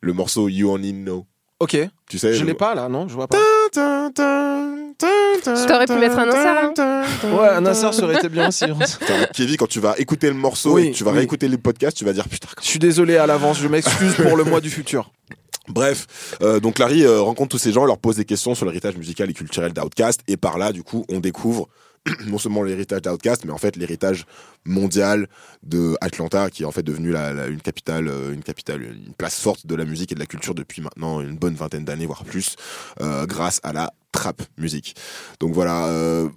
le 0.00 0.12
morceau 0.12 0.48
You 0.48 0.70
Only 0.70 0.92
Know. 0.92 1.26
Ok. 1.58 1.76
Tu 2.08 2.18
sais, 2.18 2.32
Je 2.34 2.44
l'ai 2.44 2.54
pas 2.54 2.76
là, 2.76 2.88
non 2.88 3.08
Je 3.08 3.14
vois 3.14 3.26
pas. 3.26 3.36
T'aurais 5.00 5.86
pu 5.86 5.94
mettre 5.94 6.18
un 6.18 6.28
insert, 6.28 6.72
hein. 6.78 7.04
Ouais, 7.32 7.48
un 7.48 7.66
insert 7.66 7.94
serait 7.94 8.16
été 8.16 8.28
bien 8.28 8.48
aussi. 8.48 8.64
Putain, 9.00 9.26
Kevin, 9.34 9.56
quand 9.56 9.68
tu 9.68 9.80
vas 9.80 9.94
écouter 9.98 10.28
le 10.28 10.34
morceau 10.34 10.74
Oui, 10.74 10.86
et 10.88 10.90
que 10.92 10.96
tu 10.96 11.04
vas 11.04 11.12
oui. 11.12 11.18
réécouter 11.18 11.48
les 11.48 11.58
podcasts, 11.58 11.96
tu 11.96 12.04
vas 12.04 12.12
dire 12.12 12.28
putain. 12.28 12.48
Je 12.60 12.66
suis 12.66 12.78
désolé 12.78 13.16
à 13.16 13.26
l'avance, 13.26 13.58
je 13.58 13.68
m'excuse 13.68 14.14
pour 14.14 14.36
le 14.36 14.44
mois 14.44 14.60
du 14.60 14.70
futur. 14.70 15.10
Bref, 15.68 16.06
euh, 16.42 16.58
donc 16.60 16.78
Larry 16.78 17.04
euh, 17.04 17.20
rencontre 17.20 17.50
tous 17.50 17.58
ces 17.58 17.72
gens, 17.72 17.84
leur 17.84 17.98
pose 17.98 18.16
des 18.16 18.24
questions 18.24 18.54
sur 18.54 18.66
l'héritage 18.66 18.96
musical 18.96 19.30
et 19.30 19.34
culturel 19.34 19.72
d'Outkast, 19.72 20.20
et 20.26 20.36
par 20.36 20.58
là, 20.58 20.72
du 20.72 20.82
coup, 20.82 21.04
on 21.08 21.20
découvre 21.20 21.68
non 22.26 22.38
seulement 22.38 22.62
l'héritage 22.64 23.02
d'Outkast, 23.02 23.44
mais 23.44 23.52
en 23.52 23.58
fait 23.58 23.76
l'héritage 23.76 24.24
mondial 24.64 25.28
de 25.62 25.96
Atlanta, 26.00 26.50
qui 26.50 26.62
est 26.62 26.66
en 26.66 26.72
fait 26.72 26.82
devenu 26.82 27.12
la, 27.12 27.32
la- 27.32 27.46
une 27.46 27.60
capitale, 27.60 28.08
euh, 28.08 28.32
une 28.32 28.42
capitale, 28.42 28.82
une 28.82 29.14
place 29.16 29.38
forte 29.38 29.66
de 29.66 29.74
la 29.76 29.84
musique 29.84 30.10
et 30.10 30.14
de 30.14 30.20
la 30.20 30.26
culture 30.26 30.54
depuis 30.54 30.82
maintenant 30.82 31.20
une 31.20 31.36
bonne 31.36 31.54
vingtaine 31.54 31.84
d'années, 31.84 32.06
voire 32.06 32.24
plus, 32.24 32.56
euh, 33.00 33.26
grâce 33.26 33.60
à 33.62 33.72
la 33.72 33.92
trap 34.12 34.42
musique. 34.58 34.94
Donc 35.40 35.52
voilà. 35.54 35.86
euh, 35.88 36.28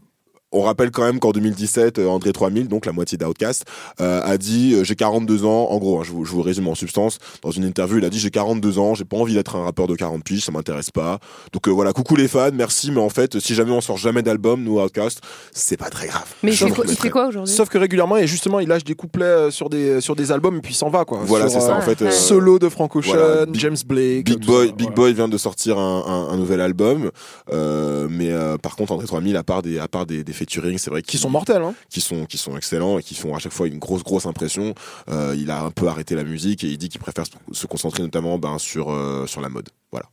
on 0.54 0.62
rappelle 0.62 0.92
quand 0.92 1.04
même 1.04 1.20
qu'en 1.20 1.32
2017, 1.32 2.00
euh, 2.00 2.08
André 2.08 2.32
3000, 2.32 2.68
donc 2.68 2.86
la 2.86 2.92
moitié 2.92 3.18
d'Outcast, 3.18 3.66
euh, 4.02 4.22
a 4.24 4.38
dit 4.38 4.74
euh, 4.76 4.84
j'ai 4.84 4.96
42 4.96 5.46
ans. 5.46 5.68
En 5.70 5.78
gros, 5.80 6.00
hein, 6.00 6.04
je, 6.06 6.12
vous, 6.12 6.24
je 6.26 6.32
vous 6.32 6.42
résume 6.42 6.68
en 6.68 6.76
substance. 6.76 7.18
Dans 7.42 7.52
une 7.52 7.64
interview, 7.66 7.98
il 7.98 8.06
a 8.06 8.10
dit 8.10 8.20
j'ai 8.20 8.30
42 8.32 8.80
ans, 8.80 8.94
j'ai 8.96 9.06
pas 9.06 9.18
envie 9.18 9.34
d'être 9.34 9.56
un 9.56 9.64
rappeur 9.64 9.88
de 9.88 9.96
40 9.96 10.24
piges, 10.24 10.46
ça 10.46 10.52
m'intéresse 10.52 10.92
pas. 10.92 11.20
Donc 11.52 11.68
euh, 11.68 11.72
voilà, 11.72 11.92
coucou 11.94 12.16
les 12.16 12.28
fans, 12.28 12.50
merci, 12.54 12.92
mais 12.92 13.02
en 13.02 13.10
fait, 13.10 13.40
si 13.40 13.56
jamais 13.56 13.72
on 13.72 13.82
sort 13.82 13.98
jamais 13.98 14.22
d'album, 14.22 14.64
nous 14.64 14.80
Outcast, 14.80 15.22
c'est 15.52 15.78
pas 15.78 15.90
très 15.90 16.08
grave. 16.08 16.26
Mais 16.44 16.52
il 16.52 16.56
Je 16.56 16.66
fait 16.66 16.72
quoi, 16.72 16.86
vous 16.86 16.92
il 16.92 16.98
fait 16.98 17.10
quoi 17.10 17.28
aujourd'hui? 17.28 17.54
Sauf 17.54 17.70
que 17.70 17.78
régulièrement, 17.78 18.18
et 18.18 18.28
justement, 18.28 18.60
il 18.60 18.68
lâche 18.68 18.84
des 18.84 18.96
couplets 18.96 19.50
sur 19.52 19.70
des, 19.70 20.02
sur 20.02 20.16
des 20.16 20.32
albums 20.32 20.58
et 20.58 20.62
puis 20.62 20.74
il 20.74 20.78
s'en 20.78 20.90
va 20.90 21.06
quoi. 21.06 21.20
Voilà, 21.24 21.50
c'est 21.50 21.60
ça. 21.60 21.74
euh, 21.76 21.78
En 21.78 21.82
fait, 21.82 22.02
euh, 22.02 22.12
Solo 22.12 22.60
de 22.60 22.70
Frank 22.70 22.96
Ocean, 22.96 23.14
voilà, 23.14 23.46
Big- 23.46 23.60
James 23.62 23.78
Blake. 23.86 24.26
Big 24.26 24.46
Boy, 24.46 24.68
ça, 24.68 24.74
Big 24.74 24.88
voilà. 24.88 24.96
Boy 24.96 25.14
vient 25.14 25.28
de 25.28 25.38
sortir 25.38 25.78
un, 25.78 26.04
un- 26.30 26.34
un 26.34 26.38
nouvel 26.38 26.62
album, 26.62 27.10
euh, 27.52 28.08
mais 28.10 28.32
euh, 28.32 28.58
par 28.58 28.76
contre 28.76 28.92
André 28.94 29.06
3000 29.08 29.36
à 29.38 29.44
part 29.44 29.62
des 29.62 29.80
à 29.80 29.88
part 29.88 30.06
des, 30.06 30.24
des 30.24 30.34
featuring, 30.44 30.78
c'est 30.78 30.90
vrai, 30.90 31.02
Qui 31.02 31.18
sont 31.18 31.30
mortels, 31.30 31.62
hein. 31.62 31.74
qui 31.90 32.02
sont 32.02 32.26
qui 32.26 32.38
sont 32.38 32.56
excellents 32.58 32.98
et 33.00 33.04
qui 33.04 33.16
font 33.16 33.36
à 33.36 33.40
chaque 33.40 33.54
fois 33.54 33.68
une 33.68 33.80
grosse 33.80 34.04
grosse 34.04 34.26
impression. 34.26 34.74
Euh, 35.10 35.36
il 35.38 35.50
a 35.52 35.62
un 35.64 35.72
peu 35.72 35.88
arrêté 35.88 36.16
la 36.16 36.24
musique 36.24 36.64
et 36.64 36.68
il 36.68 36.78
dit 36.78 36.90
qu'il 36.90 37.00
préfère 37.02 37.26
se- 37.52 37.66
concentrer 37.68 38.04
notamment 38.04 38.38
ben, 38.38 38.58
sur 38.58 38.92
euh, 38.92 39.26
sur 39.28 39.42
la 39.42 39.50
mode. 39.50 39.70
Voilà. 39.92 40.08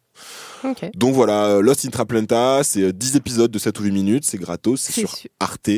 Donc 0.94 1.14
voilà, 1.14 1.60
Lost 1.60 1.86
in 1.86 1.90
Traplanta, 1.90 2.62
c'est 2.64 2.82
euh, 2.82 2.92
10 2.92 3.16
épisodes 3.16 3.50
de 3.50 3.58
7 3.58 3.78
ou 3.80 3.84
8 3.84 3.90
minutes, 3.92 4.24
c'est 4.26 4.38
gratos, 4.38 4.80
c'est 4.80 4.92
sur 4.92 5.14
su- 5.16 5.28
Arte. 5.40 5.70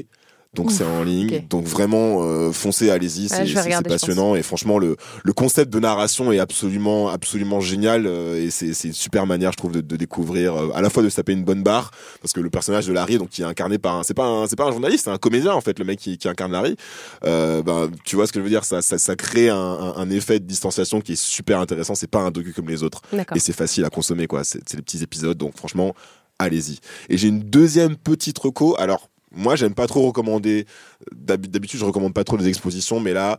Donc 0.54 0.70
c'est 0.70 0.84
en 0.84 1.02
ligne, 1.02 1.46
donc 1.48 1.64
vraiment 1.64 2.22
euh, 2.24 2.52
foncez, 2.52 2.90
allez-y, 2.90 3.22
Ouais, 3.22 3.28
c'est 3.28 3.46
je 3.46 3.82
passionnant. 3.88 4.34
et 4.34 4.42
franchement 4.42 4.78
le 4.78 4.98
le 5.24 5.32
concept 5.32 5.72
de 5.72 5.80
narration 5.80 6.30
est 6.30 6.38
absolument 6.40 7.08
absolument 7.08 7.60
génial 7.60 8.06
euh, 8.06 8.38
et 8.38 8.50
c'est 8.50 8.74
c'est 8.74 8.88
une 8.88 8.94
super 8.94 9.26
manière 9.26 9.52
je 9.52 9.56
trouve 9.56 9.72
de, 9.72 9.80
de 9.80 9.96
découvrir 9.96 10.54
euh, 10.54 10.68
à 10.74 10.82
la 10.82 10.90
fois 10.90 11.02
de 11.02 11.08
se 11.08 11.16
taper 11.16 11.32
une 11.32 11.42
bonne 11.44 11.62
barre 11.62 11.90
parce 12.20 12.34
que 12.34 12.40
le 12.40 12.50
personnage 12.50 12.86
de 12.86 12.92
Larry 12.92 13.16
donc 13.16 13.30
qui 13.30 13.40
est 13.40 13.46
incarné 13.46 13.78
par 13.78 13.96
un 13.96 14.02
c'est 14.02 14.12
pas 14.12 14.26
un 14.26 14.46
c'est 14.46 14.56
pas 14.56 14.66
un 14.66 14.72
journaliste 14.72 15.04
c'est 15.04 15.10
un 15.10 15.16
comédien 15.16 15.52
en 15.54 15.62
fait 15.62 15.78
le 15.78 15.86
mec 15.86 15.98
qui, 15.98 16.18
qui 16.18 16.28
incarne 16.28 16.52
Larry. 16.52 16.76
Euh, 17.24 17.62
ben 17.62 17.90
tu 18.04 18.16
vois 18.16 18.26
ce 18.26 18.32
que 18.32 18.38
je 18.38 18.44
veux 18.44 18.50
dire 18.50 18.64
ça 18.66 18.82
ça, 18.82 18.98
ça 18.98 19.16
crée 19.16 19.48
un, 19.48 19.56
un, 19.56 19.94
un 19.96 20.10
effet 20.10 20.38
de 20.38 20.44
distanciation 20.44 21.00
qui 21.00 21.12
est 21.12 21.22
super 21.22 21.60
intéressant 21.60 21.94
c'est 21.94 22.10
pas 22.10 22.20
un 22.20 22.30
docu 22.30 22.52
comme 22.52 22.68
les 22.68 22.82
autres. 22.82 23.00
Et 23.34 23.38
c'est 23.40 23.54
facile 23.54 23.86
à 23.86 23.88
consommer 23.90 24.26
quoi. 24.26 24.44
C'est 24.44 24.60
c'est 24.68 24.76
les 24.76 24.82
petits 24.82 25.02
épisodes 25.02 25.38
donc 25.38 25.56
franchement 25.56 25.94
allez-y. 26.38 26.78
Et 27.08 27.16
j'ai 27.16 27.28
une 27.28 27.40
deuxième 27.40 27.96
petite 27.96 28.38
reco. 28.38 28.76
Alors 28.78 29.08
moi 29.34 29.56
j'aime 29.56 29.74
pas 29.74 29.86
trop 29.86 30.02
recommander. 30.06 30.66
D'hab- 31.14 31.46
d'habitude 31.46 31.80
je 31.80 31.84
recommande 31.84 32.14
pas 32.14 32.24
trop 32.24 32.36
les 32.36 32.48
expositions 32.48 33.00
mais 33.00 33.12
là 33.12 33.38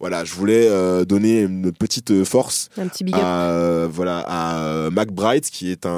voilà 0.00 0.24
je 0.24 0.34
voulais 0.34 0.66
euh, 0.68 1.04
donner 1.04 1.42
une 1.42 1.70
petite 1.72 2.10
euh, 2.10 2.24
force 2.24 2.68
Un 2.76 2.88
petit 2.88 3.04
à, 3.14 3.50
euh, 3.50 3.88
voilà, 3.90 4.18
à 4.26 4.64
euh, 4.64 4.90
Mac 4.90 5.12
Bright, 5.12 5.48
qui 5.50 5.70
est 5.70 5.86
un, 5.86 5.90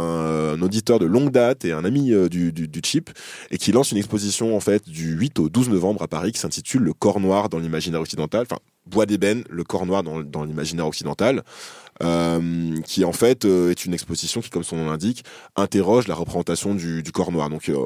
un 0.55 0.61
auditeur 0.63 0.99
de 0.99 1.07
longue 1.07 1.31
date 1.31 1.65
et 1.65 1.73
un 1.73 1.83
ami 1.85 2.13
euh, 2.13 2.29
du, 2.29 2.53
du, 2.53 2.69
du 2.69 2.81
chip, 2.85 3.09
et 3.51 3.57
qui 3.57 3.73
lance 3.73 3.93
une 3.93 3.97
exposition 3.99 4.55
en 4.55 4.61
fait 4.61 4.87
du 4.87 5.13
8 5.17 5.39
au 5.39 5.49
12 5.49 5.71
novembre 5.71 6.03
à 6.03 6.09
Paris 6.09 6.33
qui 6.33 6.39
s'intitule 6.39 6.83
Le 6.83 6.93
corps 6.93 7.21
noir 7.21 7.49
dans 7.49 7.59
l'imaginaire 7.59 8.01
occidental, 8.03 8.43
enfin 8.49 8.61
Bois 8.87 9.07
d'ébène, 9.07 9.43
le 9.51 9.65
corps 9.65 9.87
noir 9.87 10.03
dans, 10.05 10.21
dans 10.23 10.45
l'imaginaire 10.45 10.87
occidental, 10.87 11.43
euh, 12.03 12.81
qui 12.85 13.05
en 13.05 13.13
fait 13.13 13.45
euh, 13.45 13.71
est 13.71 13.85
une 13.87 13.95
exposition 13.95 14.41
qui, 14.41 14.51
comme 14.51 14.63
son 14.65 14.77
nom 14.77 14.91
l'indique, 14.91 15.25
interroge 15.57 16.07
la 16.07 16.15
représentation 16.15 16.75
du, 16.75 17.03
du 17.03 17.13
corps 17.13 17.33
noir. 17.33 17.49
Donc 17.51 17.69
euh, 17.69 17.79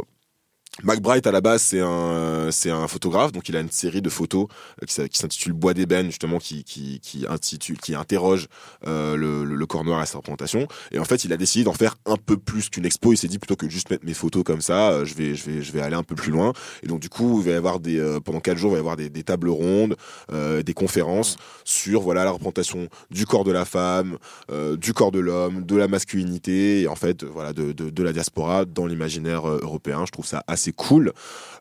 McBride 0.85 1.27
à 1.27 1.33
la 1.33 1.41
base 1.41 1.63
c'est 1.63 1.81
un 1.81 2.49
c'est 2.51 2.71
un 2.71 2.87
photographe. 2.89 3.33
Donc 3.33 3.49
il 3.49 3.57
a 3.57 3.61
une 3.61 3.71
série 3.71 4.01
de 4.01 4.09
photos 4.09 4.47
euh, 4.83 5.07
qui, 5.09 5.19
s'intitule 5.19 5.53
Bois 5.53 5.75
d'ébène 5.75 6.07
justement 6.07 6.39
qui 6.39 6.65
qui 6.65 7.01
qui 7.01 7.27
intitule 7.29 7.79
qui 7.79 7.95
interroge 7.95 8.47
euh, 8.87 9.17
le, 9.17 9.45
le, 9.45 9.67
corps 9.67 9.85
noir 9.85 10.03
et 10.03 10.07
sa 10.07 10.19
représentation. 10.19 10.69
Et 10.93 10.99
en 10.99 11.05
fait 11.05 11.25
il 11.25 11.33
a 11.33 11.37
décidé 11.37 11.65
d'en 11.65 11.73
faire 11.73 11.97
un 12.07 12.17
peu 12.17 12.37
plus 12.37 12.71
qu'une 12.71 12.87
expo. 12.87 13.13
Il 13.13 13.17
s'est 13.17 13.29
dit 13.29 13.39
plutôt 13.39 13.57
que 13.57 13.69
juste 13.69 13.91
mettre 13.91 14.07
mes 14.07 14.15
photos 14.15 14.45
comme 14.45 14.61
ça 14.61 14.91
euh, 14.91 15.05
je 15.05 15.15
vais 15.15 15.35
je 15.35 15.51
vais 15.51 15.63
je 15.63 15.73
vais 15.73 15.81
aller 15.81 15.97
un 15.97 16.03
peu 16.03 16.15
plus 16.15 16.31
loin. 16.31 16.53
Et 16.83 16.87
donc 16.87 17.01
du 17.01 17.09
coup 17.09 17.41
il 17.41 17.47
va 17.47 17.53
y 17.53 17.55
avoir 17.55 17.81
des 17.81 17.99
euh, 17.99 18.21
pendant 18.21 18.41
quatre 18.41 18.59
jours 18.59 18.71
il 18.71 18.75
va 18.75 18.79
y 18.79 18.81
avoir 18.81 18.97
des, 18.97 19.11
des 19.11 19.25
tables 19.25 19.51
rondes 19.51 19.97
euh, 20.33 20.63
des 20.63 20.75
conférences 20.75 21.37
sur 21.65 22.01
voilà 22.01 22.25
la 22.25 22.31
représentation 22.31 22.89
du 23.11 23.27
corps 23.27 23.45
de 23.45 23.53
la 23.53 23.65
femme 23.65 24.19
euh, 24.51 24.77
du 24.77 24.93
corps 24.93 25.13
de 25.13 25.19
l'homme 25.19 25.65
de 25.65 25.77
la 25.77 25.89
masculinité 25.89 26.83
et 26.83 26.89
en 26.89 26.97
fait 26.97 27.23
euh, 27.23 27.29
voilà 27.33 27.53
de, 27.53 27.73
de, 27.73 27.91
de 27.91 28.03
la 28.03 28.13
diaspora 28.13 28.65
dans 28.65 28.87
l'imaginaire 28.87 29.49
euh, 29.49 29.61
européen. 29.63 30.05
Je 30.07 30.13
trouve 30.13 30.27
ça 30.27 30.45
assez 30.47 30.60
cool 30.77 31.13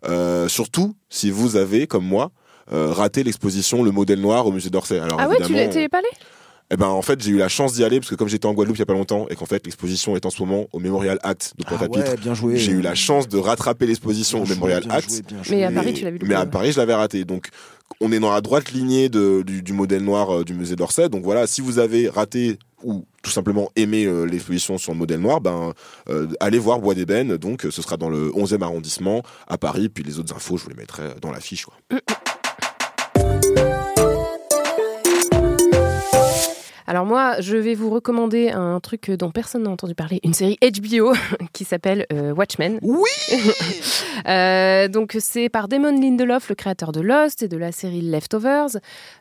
euh, 0.08 0.48
surtout 0.48 0.96
si 1.10 1.32
vous 1.32 1.56
avez 1.56 1.88
comme 1.88 2.06
moi 2.06 2.32
euh, 2.72 2.92
raté 2.92 3.24
l'exposition 3.24 3.82
Le 3.84 3.92
modèle 3.92 4.22
noir 4.22 4.46
au 4.46 4.52
musée 4.52 4.70
d'Orsay. 4.70 5.00
Alors 5.00 5.20
Ah 5.20 5.28
ouais, 5.28 5.38
tu 5.48 5.54
l'es- 5.54 5.90
pas 5.90 5.98
allé? 6.00 6.08
Eh 6.72 6.78
ben 6.78 6.88
en 6.88 7.02
fait 7.02 7.22
j'ai 7.22 7.32
eu 7.32 7.38
la 7.38 7.50
chance 7.50 7.74
d'y 7.74 7.84
aller 7.84 8.00
parce 8.00 8.10
que 8.10 8.16
comme 8.16 8.28
j'étais 8.30 8.46
en 8.46 8.54
Guadeloupe 8.54 8.78
il 8.78 8.80
y 8.80 8.84
a 8.84 8.86
pas 8.86 8.94
longtemps 8.94 9.28
et 9.30 9.36
qu'en 9.36 9.46
fait 9.46 9.66
l'exposition 9.66 10.16
est 10.16 10.26
en 10.26 10.30
ce 10.30 10.42
moment 10.42 10.68
au 10.72 10.80
Memorial 10.80 11.18
Act 11.24 11.54
de 11.58 11.64
Ah 11.66 11.70
Pointe-à-Pitre. 11.70 12.12
ouais, 12.12 12.18
bien 12.18 12.34
joué. 12.34 12.58
J'ai 12.58 12.72
eu 12.74 12.82
la 12.82 12.96
chance 12.96 13.28
de 13.28 13.38
rattraper 13.38 13.88
l'exposition 13.88 14.42
au 14.44 14.46
joué, 14.46 14.56
Memorial 14.56 14.84
bien 14.84 14.92
Act. 14.92 15.10
joué, 15.10 15.22
bien 15.28 15.38
Mais 15.50 15.64
à. 15.64 15.72
Paris, 15.72 15.94
tu 15.94 16.04
l'as 16.04 16.12
vu 16.12 16.20
Mais 16.24 16.36
à. 16.36 16.46
Paris, 16.46 16.72
je 16.72 16.78
l'avais 16.78 16.94
raté. 16.94 17.26
Donc, 17.26 17.50
on 18.02 18.12
est 18.12 18.20
dans 18.20 18.32
la 18.32 18.42
droite 18.42 18.72
lignée 18.72 19.10
de, 19.10 19.42
du, 19.42 19.62
du 19.64 19.74
modèle 19.74 20.04
noir 20.04 20.30
euh, 20.40 20.44
du 20.44 20.54
musée 20.54 20.76
d'Orsay. 20.76 21.10
Donc 21.10 21.24
voilà, 21.24 21.48
si 21.48 21.62
vous 21.62 21.80
avez 21.80 22.08
raté 22.08 22.60
ou 22.84 23.04
tout 23.24 23.32
simplement 23.32 23.70
aimé 23.76 24.06
euh, 24.06 24.24
l'exposition 24.26 24.78
sur 24.78 24.92
le 24.94 24.98
modèle 25.00 25.20
noir, 25.20 25.42
ben 25.42 25.74
euh, 26.10 26.28
allez 26.40 26.60
voir 26.60 26.80
Bois 26.80 26.94
d'ébène. 26.94 27.36
Donc, 27.38 27.66
euh, 27.66 27.72
ce 27.72 27.82
sera 27.82 27.98
dans 27.98 28.10
le 28.10 28.30
11e 28.30 28.62
arrondissement 28.62 29.24
à 29.48 29.58
Paris. 29.58 29.90
Puis 29.90 30.04
les 30.04 30.20
autres 30.20 30.36
infos, 30.36 30.58
je 30.58 30.64
vous 30.66 30.70
les 30.70 30.76
mettrai 30.76 31.04
dans 31.22 31.32
la 31.32 31.40
fiche. 31.40 31.66
Quoi. 31.66 31.74
Alors 36.90 37.06
moi, 37.06 37.36
je 37.40 37.56
vais 37.56 37.76
vous 37.76 37.92
recommander 37.92 38.50
un 38.50 38.80
truc 38.80 39.12
dont 39.12 39.30
personne 39.30 39.62
n'a 39.62 39.70
entendu 39.70 39.94
parler, 39.94 40.20
une 40.24 40.34
série 40.34 40.58
HBO 40.60 41.14
qui 41.54 41.64
s'appelle 41.64 42.08
euh, 42.12 42.34
Watchmen. 42.34 42.80
Oui 42.82 43.08
Euh, 44.28 44.90
donc 44.90 45.16
c'est 45.20 45.48
par 45.48 45.70
Damon 45.70 45.98
Lindelof, 46.00 46.50
le 46.50 46.56
créateur 46.56 46.92
de 46.92 47.00
Lost 47.00 47.42
et 47.42 47.48
de 47.48 47.56
la 47.58 47.72
série 47.72 48.02
Leftovers. 48.02 48.68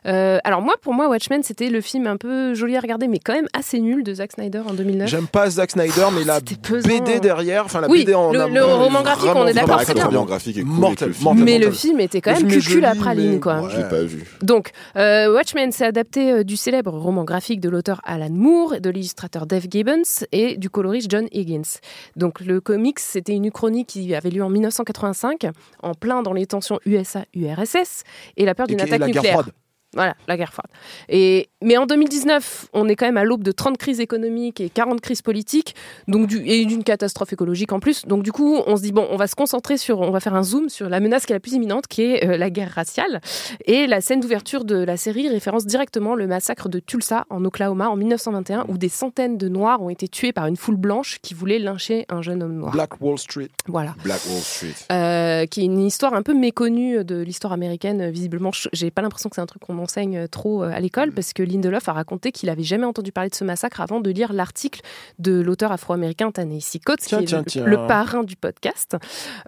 Euh, 0.05 0.39
alors 0.43 0.61
moi, 0.61 0.73
pour 0.81 0.93
moi, 0.93 1.07
Watchmen, 1.07 1.41
c'était 1.41 1.69
le 1.69 1.79
film 1.79 2.05
un 2.05 2.17
peu 2.17 2.53
joli 2.53 2.75
à 2.75 2.81
regarder, 2.81 3.07
mais 3.07 3.19
quand 3.19 3.31
même 3.33 3.47
assez 3.57 3.79
nul 3.79 4.03
de 4.03 4.13
Zack 4.13 4.33
Snyder 4.33 4.61
en 4.67 4.73
2009. 4.73 5.07
J'aime 5.07 5.27
pas 5.27 5.49
Zack 5.49 5.71
Snyder, 5.71 6.07
mais 6.13 6.25
la 6.25 6.41
pesant. 6.41 6.87
BD 6.87 7.21
derrière, 7.21 7.63
enfin 7.65 7.79
la 7.79 7.87
Oui, 7.87 7.99
BD 7.99 8.13
en 8.13 8.31
le- 8.33 8.61
roman 8.65 9.01
graphique, 9.01 9.29
on 9.33 9.47
est 9.47 9.53
d'accord, 9.53 9.81
c'est 9.81 9.93
bien. 9.93 10.09
graphique 10.25 10.57
est 10.57 10.63
cool 10.63 10.69
Mortel, 10.71 11.13
film. 11.13 11.23
mortel, 11.23 11.43
mais 11.45 11.57
le 11.59 11.71
film 11.71 11.99
était 12.01 12.19
quand 12.19 12.37
Le 12.37 12.45
même 12.45 12.59
cucul 12.59 12.83
à 12.83 12.93
praline, 12.93 13.33
mais- 13.35 13.39
quoi. 13.39 13.61
Ouais. 13.61 13.69
Je 13.71 13.77
l'ai 13.77 13.87
pas 13.89 14.03
vu. 14.03 14.25
Donc, 14.41 14.71
euh, 14.97 15.33
Watchmen, 15.33 15.71
c'est 15.71 15.85
adapté 15.85 16.31
euh, 16.31 16.43
du 16.43 16.57
célèbre 16.57 16.91
roman 16.91 17.23
graphique 17.23 17.58
de 17.59 17.69
l'auteur 17.69 18.01
Alan 18.03 18.29
Moore, 18.29 18.81
de 18.81 18.89
l'illustrateur 18.89 19.45
Dave 19.45 19.67
Gibbons 19.69 20.25
et 20.31 20.57
du 20.57 20.69
coloriste 20.69 21.09
John 21.09 21.27
Higgins. 21.31 21.79
Donc, 22.15 22.39
le 22.41 22.61
comics, 22.61 22.99
c'était 22.99 23.33
une 23.33 23.45
uchronie 23.45 23.85
qui 23.85 24.13
avait 24.15 24.29
lieu 24.29 24.43
en 24.43 24.49
1985, 24.49 25.47
en 25.83 25.93
plein 25.93 26.23
dans 26.23 26.33
les 26.33 26.45
tensions 26.45 26.79
USA-URSS 26.85 28.03
et 28.37 28.45
la 28.45 28.55
peur 28.55 28.67
d'une 28.67 28.81
attaque 28.81 28.99
guerre 28.99 29.07
nucléaire. 29.07 29.41
froide? 29.41 29.53
Voilà, 29.95 30.15
la 30.27 30.37
guerre 30.37 30.53
froide. 30.53 30.67
Et, 31.09 31.49
mais 31.63 31.75
en 31.77 31.87
2019, 31.87 32.67
on 32.73 32.87
est 32.87 32.95
quand 32.95 33.07
même 33.07 33.17
à 33.17 33.23
l'aube 33.23 33.41
de 33.43 33.51
30 33.51 33.77
crises 33.77 33.99
économiques 33.99 34.61
et 34.61 34.69
40 34.69 35.01
crises 35.01 35.23
politiques, 35.23 35.73
donc 36.07 36.27
du, 36.27 36.41
et 36.45 36.63
d'une 36.65 36.83
catastrophe 36.83 37.33
écologique 37.33 37.71
en 37.71 37.79
plus. 37.79 38.05
Donc 38.05 38.21
du 38.21 38.31
coup, 38.31 38.59
on 38.67 38.77
se 38.77 38.83
dit, 38.83 38.91
bon, 38.91 39.07
on 39.09 39.15
va 39.17 39.25
se 39.25 39.35
concentrer 39.35 39.77
sur, 39.77 39.99
on 40.01 40.11
va 40.11 40.19
faire 40.19 40.35
un 40.35 40.43
zoom 40.43 40.69
sur 40.69 40.89
la 40.89 40.99
menace 40.99 41.25
qui 41.25 41.33
est 41.33 41.35
la 41.35 41.39
plus 41.39 41.53
imminente, 41.53 41.87
qui 41.87 42.03
est 42.03 42.23
euh, 42.27 42.37
la 42.37 42.49
guerre 42.51 42.71
raciale. 42.71 43.19
Et 43.65 43.87
la 43.87 43.99
scène 44.01 44.19
d'ouverture 44.19 44.63
de 44.63 44.75
la 44.75 44.95
série 44.95 45.27
référence 45.27 45.65
directement 45.65 46.13
le 46.13 46.27
massacre 46.27 46.69
de 46.69 46.79
Tulsa 46.79 47.25
en 47.31 47.43
Oklahoma 47.43 47.89
en 47.89 47.95
1921, 47.95 48.65
où 48.67 48.77
des 48.77 48.89
centaines 48.89 49.37
de 49.39 49.47
Noirs 49.49 49.81
ont 49.81 49.89
été 49.89 50.07
tués 50.07 50.33
par 50.33 50.45
une 50.45 50.55
foule 50.57 50.75
blanche 50.77 51.17
qui 51.23 51.33
voulait 51.33 51.57
lyncher 51.59 52.05
un 52.09 52.21
jeune 52.21 52.43
homme 52.43 52.57
noir. 52.57 52.71
Black 52.73 53.01
Wall 53.01 53.17
Street. 53.17 53.49
Voilà. 53.67 53.95
Black 54.03 54.21
Wall 54.29 54.41
Street. 54.41 54.75
Euh, 54.91 55.45
qui 55.47 55.61
est 55.61 55.65
une 55.65 55.79
histoire 55.79 56.13
un 56.13 56.21
peu 56.21 56.35
méconnue 56.35 57.03
de 57.03 57.15
l'histoire 57.21 57.53
américaine. 57.53 58.09
Visiblement, 58.11 58.51
je- 58.51 58.69
j'ai 58.71 58.91
pas 58.91 59.01
l'impression 59.01 59.29
que 59.29 59.35
c'est 59.35 59.41
un 59.41 59.45
truc 59.47 59.63
qu'on 59.63 59.78
enseigne 59.79 60.27
trop 60.27 60.63
euh, 60.63 60.71
à 60.71 60.79
Mm. 60.79 60.81
l'école, 60.83 61.11
parce 61.11 61.33
que 61.33 61.43
Lindelof 61.43 61.87
a 61.89 61.93
raconté 61.93 62.31
qu'il 62.31 62.49
avait 62.49 62.63
jamais 62.63 62.85
entendu 62.85 63.11
parler 63.11 63.29
de 63.29 63.35
ce 63.35 63.43
massacre 63.43 63.81
avant 63.81 63.99
de 63.99 64.09
lire 64.09 64.33
l'article 64.33 64.81
de 65.19 65.39
l'auteur 65.41 65.71
afro-américain 65.71 66.31
Coates, 66.31 66.99
Tiens, 67.01 67.17
qui 67.19 67.23
est 67.23 67.27
tiens, 67.27 67.39
le, 67.39 67.45
tiens. 67.45 67.65
le 67.65 67.87
parrain 67.87 68.23
du 68.23 68.35
podcast. 68.35 68.95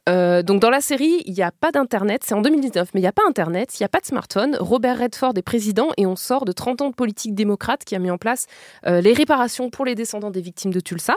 Euh, 0.09 0.41
donc 0.43 0.61
dans 0.61 0.69
la 0.69 0.81
série, 0.81 1.23
il 1.25 1.33
n'y 1.33 1.43
a 1.43 1.51
pas 1.51 1.71
d'internet, 1.71 2.23
c'est 2.25 2.33
en 2.33 2.41
2019, 2.41 2.89
mais 2.93 2.99
il 2.99 3.03
n'y 3.03 3.07
a 3.07 3.11
pas 3.11 3.23
internet, 3.27 3.79
il 3.79 3.83
n'y 3.83 3.85
a 3.85 3.89
pas 3.89 3.99
de 3.99 4.05
smartphone. 4.05 4.57
Robert 4.59 4.99
Redford 4.99 5.33
est 5.35 5.41
président 5.41 5.89
et 5.97 6.05
on 6.05 6.15
sort 6.15 6.45
de 6.45 6.51
30 6.51 6.81
ans 6.81 6.89
de 6.89 6.95
politique 6.95 7.35
démocrate 7.35 7.83
qui 7.85 7.95
a 7.95 7.99
mis 7.99 8.11
en 8.11 8.17
place 8.17 8.47
euh, 8.87 9.01
les 9.01 9.13
réparations 9.13 9.69
pour 9.69 9.85
les 9.85 9.95
descendants 9.95 10.31
des 10.31 10.41
victimes 10.41 10.73
de 10.73 10.79
Tulsa. 10.79 11.15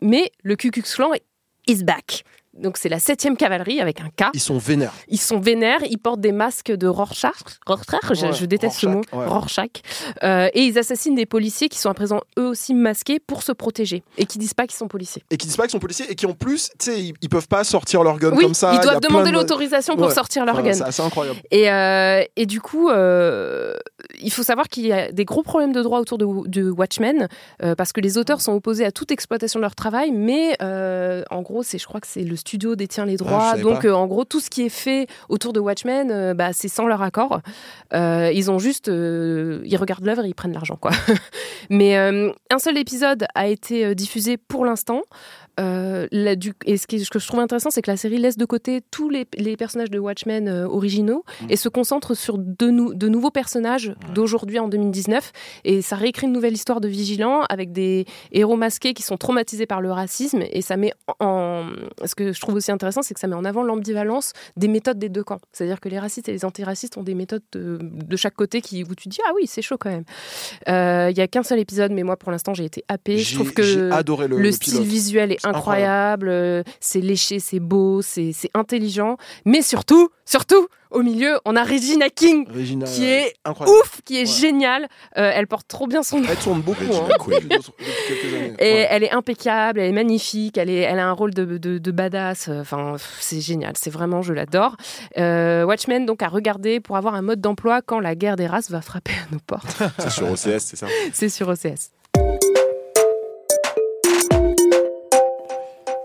Mais 0.00 0.30
le 0.42 0.56
Ku 0.56 0.70
Klux 0.70 0.82
Klan 0.82 1.10
is 1.66 1.84
back. 1.84 2.24
Donc 2.58 2.76
c'est 2.78 2.88
la 2.88 2.98
7e 2.98 3.36
cavalerie 3.36 3.80
avec 3.80 4.00
un 4.00 4.08
K. 4.08 4.30
Ils 4.34 4.40
sont 4.40 4.58
vénères. 4.58 4.92
Ils 5.08 5.20
sont 5.20 5.38
vénères, 5.38 5.80
ils 5.90 5.98
portent 5.98 6.20
des 6.20 6.32
masques 6.32 6.72
de 6.72 6.86
Rorschach. 6.88 7.32
Rorschach, 7.66 8.00
je, 8.14 8.26
Ouais, 8.26 8.32
je 8.32 8.44
déteste 8.46 8.78
ce 8.80 8.86
mot. 8.86 9.02
Rorschach, 9.12 9.18
ouais. 9.20 9.26
Rorschach. 9.26 9.68
Euh, 10.22 10.48
et 10.54 10.62
ils 10.62 10.78
assassinent 10.78 11.14
des 11.14 11.26
policiers 11.26 11.68
qui 11.68 11.78
sont 11.78 11.90
à 11.90 11.94
présent 11.94 12.20
eux 12.38 12.46
aussi 12.46 12.72
masqués 12.74 13.18
pour 13.20 13.42
se 13.42 13.52
protéger 13.52 14.02
et 14.16 14.24
qui 14.26 14.38
disent 14.38 14.54
pas 14.54 14.66
qu'ils 14.66 14.76
sont 14.76 14.88
policiers. 14.88 15.22
Et 15.30 15.36
qui 15.36 15.46
disent 15.46 15.56
pas 15.56 15.64
qu'ils 15.64 15.72
sont 15.72 15.78
policiers 15.78 16.06
et 16.10 16.14
qui 16.14 16.26
en 16.26 16.32
plus, 16.32 16.70
tu 16.78 16.90
sais, 16.90 17.00
ils, 17.00 17.14
ils 17.20 17.28
peuvent 17.28 17.48
pas 17.48 17.62
sortir 17.64 18.02
leur 18.02 18.18
gun 18.18 18.32
oui, 18.34 18.44
comme 18.44 18.54
ça. 18.54 18.72
ils 18.74 18.80
doivent 18.80 19.00
demander 19.00 19.30
de- 19.30 19.34
l'autorisation 19.36 19.94
pour 19.96 20.06
Ouais. 20.06 20.14
sortir 20.14 20.44
leur 20.44 20.54
Enfin, 20.58 20.70
gun. 20.70 20.90
C'est 20.90 21.02
incroyable. 21.02 21.38
Et, 21.50 21.70
euh, 21.70 22.22
et 22.36 22.46
du 22.46 22.60
coup, 22.60 22.88
euh, 22.88 23.74
il 24.20 24.30
faut 24.30 24.42
savoir 24.42 24.68
qu'il 24.68 24.86
y 24.86 24.92
a 24.92 25.10
des 25.10 25.24
gros 25.24 25.42
problèmes 25.42 25.72
de 25.72 25.82
droit 25.82 26.00
autour 26.00 26.18
de, 26.18 26.26
de 26.48 26.70
Watchmen, 26.70 27.28
euh, 27.62 27.74
parce 27.74 27.92
que 27.92 28.00
les 28.00 28.18
auteurs 28.18 28.40
sont 28.40 28.52
opposés 28.52 28.84
à 28.84 28.92
toute 28.92 29.10
exploitation 29.10 29.58
de 29.58 29.62
leur 29.62 29.74
travail, 29.74 30.10
mais 30.12 30.56
euh, 30.62 31.22
en 31.30 31.42
gros, 31.42 31.62
c'est, 31.62 31.78
je 31.78 31.86
crois 31.86 32.00
que 32.00 32.06
c'est 32.06 32.22
le 32.22 32.36
studio 32.36 32.76
détient 32.76 33.06
les 33.06 33.16
droits, 33.16 33.40
Ah, 33.42 33.50
savais 33.52 33.62
donc 33.62 33.84
euh, 33.84 33.92
en 33.92 34.06
gros, 34.06 34.24
tout 34.24 34.40
ce 34.40 34.50
qui 34.50 34.62
est 34.62 34.70
fait 34.70 35.06
autour 35.28 35.52
de 35.52 35.60
Watchmen, 35.60 36.34
bah, 36.34 36.52
c'est 36.52 36.68
sans 36.68 36.86
leur 36.86 37.02
accord. 37.02 37.40
Ils 37.92 38.50
ont 38.50 38.58
juste, 38.58 38.88
ils 38.88 39.76
regardent 39.76 40.04
l'œuvre 40.04 40.24
et 40.24 40.28
ils 40.28 40.34
prennent 40.34 40.52
l'argent, 40.52 40.76
quoi. 40.76 40.92
mais 41.70 41.96
un 41.96 42.58
seul 42.58 42.76
épisode 42.76 43.26
a 43.34 43.46
été 43.46 43.94
diffusé 43.94 44.36
pour 44.36 44.64
l'instant. 44.64 45.02
Euh, 45.60 46.06
la- 46.12 46.36
du- 46.36 46.52
et 46.66 46.76
ce, 46.76 46.86
qui, 46.86 47.00
ce 47.04 47.10
que 47.10 47.18
je 47.18 47.26
trouve 47.26 47.40
intéressant, 47.40 47.70
c'est 47.70 47.82
que 47.82 47.90
la 47.90 47.96
série 47.96 48.18
laisse 48.18 48.36
de 48.36 48.44
côté 48.44 48.80
tous 48.90 49.08
les, 49.10 49.26
les 49.38 49.56
personnages 49.56 49.90
de 49.90 49.98
Watchmen 49.98 50.48
euh, 50.48 50.66
originaux 50.66 51.24
Mm. 51.42 51.46
et 51.50 51.56
se 51.56 51.68
concentre 51.68 52.14
sur 52.14 52.38
de, 52.38 52.70
nou- 52.70 52.94
de 52.94 53.08
nouveaux 53.08 53.30
personnages 53.30 53.94
d'aujourd'hui 54.14 54.58
en 54.58 54.68
2019. 54.68 55.32
Et 55.64 55.82
ça 55.82 55.96
réécrit 55.96 56.26
une 56.26 56.32
nouvelle 56.32 56.52
histoire 56.54 56.80
de 56.80 56.88
vigilants 56.88 57.42
avec 57.48 57.72
des 57.72 58.04
héros 58.32 58.56
masqués 58.56 58.94
qui 58.94 59.02
sont 59.02 59.16
traumatisés 59.16 59.66
par 59.66 59.80
le 59.80 59.90
racisme. 59.92 60.42
Et 60.50 60.62
ça 60.62 60.76
met 60.76 60.92
en. 61.20 61.66
Ce 62.04 62.14
que 62.14 62.32
je 62.32 62.40
trouve 62.40 62.54
aussi 62.56 62.70
intéressant, 62.70 63.02
c'est 63.02 63.14
que 63.14 63.20
ça 63.20 63.26
met 63.26 63.34
en 63.34 63.44
avant 63.44 63.62
l'ambivalence 63.62 64.32
des 64.56 64.68
méthodes 64.68 64.98
des 64.98 65.08
deux 65.08 65.24
camps. 65.24 65.40
C'est-à-dire 65.52 65.80
que 65.80 65.88
les 65.88 65.98
racistes 65.98 66.28
et 66.28 66.32
les 66.32 66.44
antiracistes 66.44 66.96
ont 66.96 67.02
des 67.02 67.14
méthodes 67.14 67.42
de, 67.52 67.78
de 67.82 68.16
chaque 68.16 68.34
côté 68.34 68.60
qui, 68.60 68.84
où 68.84 68.94
tu 68.94 69.04
te 69.04 69.08
dis 69.10 69.18
Ah 69.26 69.32
oui, 69.34 69.46
c'est 69.46 69.62
chaud 69.62 69.76
quand 69.78 69.90
même. 69.90 70.04
Euh, 70.68 71.08
Il 71.10 71.16
y 71.18 71.20
a 71.20 71.28
qu'un 71.28 71.42
seul 71.42 71.58
épisode, 71.58 71.92
mais 71.92 72.02
moi 72.02 72.16
pour 72.16 72.30
l'instant 72.32 72.54
j'ai 72.54 72.64
été 72.64 72.84
happée. 72.88 73.18
Je 73.18 73.34
trouve 73.34 73.52
que 73.52 73.90
adoré 73.90 74.28
le, 74.28 74.36
le, 74.36 74.42
le 74.42 74.52
style 74.52 74.74
pilote. 74.74 74.86
visuel 74.86 75.32
est 75.32 75.45
Incroyable, 75.48 76.64
c'est 76.80 77.00
léché, 77.00 77.38
c'est 77.40 77.60
beau, 77.60 78.02
c'est 78.02 78.32
c'est 78.32 78.50
intelligent, 78.54 79.16
mais 79.44 79.62
surtout, 79.62 80.10
surtout, 80.24 80.66
au 80.90 81.02
milieu, 81.02 81.38
on 81.44 81.56
a 81.56 81.64
Regina 81.64 82.08
King 82.08 82.46
Regina, 82.48 82.86
qui 82.86 83.04
est 83.04 83.34
incroyable. 83.44 83.78
ouf, 83.80 84.00
qui 84.04 84.20
est 84.20 84.24
géniale. 84.24 84.88
Euh, 85.18 85.32
elle 85.34 85.46
porte 85.48 85.66
trop 85.66 85.86
bien 85.88 86.02
son 86.04 86.20
nom. 86.20 86.26
Elle 86.30 86.36
tourne 86.36 86.60
beaucoup 86.60 86.84
hein, 86.84 87.08
Queen. 87.18 87.40
depuis, 87.40 87.48
depuis 87.58 87.86
quelques 88.08 88.34
années. 88.34 88.54
Et 88.60 88.72
Ouais. 88.72 88.86
elle 88.90 89.02
est 89.02 89.10
impeccable, 89.10 89.80
elle 89.80 89.88
est 89.90 89.92
magnifique, 89.92 90.56
elle, 90.58 90.70
est, 90.70 90.80
elle 90.82 90.98
a 91.00 91.06
un 91.06 91.12
rôle 91.12 91.34
de, 91.34 91.44
de, 91.58 91.78
de 91.78 91.90
badass. 91.90 92.48
Enfin, 92.48 92.94
c'est 93.20 93.40
génial, 93.40 93.72
c'est 93.76 93.90
vraiment, 93.90 94.22
je 94.22 94.32
l'adore. 94.32 94.76
Euh, 95.18 95.64
Watchmen, 95.64 96.06
donc, 96.06 96.22
à 96.22 96.28
regarder 96.28 96.78
pour 96.80 96.96
avoir 96.96 97.14
un 97.14 97.22
mode 97.22 97.40
d'emploi 97.40 97.82
quand 97.82 97.98
la 98.00 98.14
guerre 98.14 98.36
des 98.36 98.46
races 98.46 98.70
va 98.70 98.80
frapper 98.80 99.12
à 99.12 99.32
nos 99.34 99.40
portes. 99.40 99.76
C'est 99.98 100.10
sur 100.10 100.30
OCS, 100.30 100.60
c'est 100.60 100.76
ça? 100.76 100.86
C'est 101.12 101.28
sur 101.28 101.48
OCS. 101.48 101.90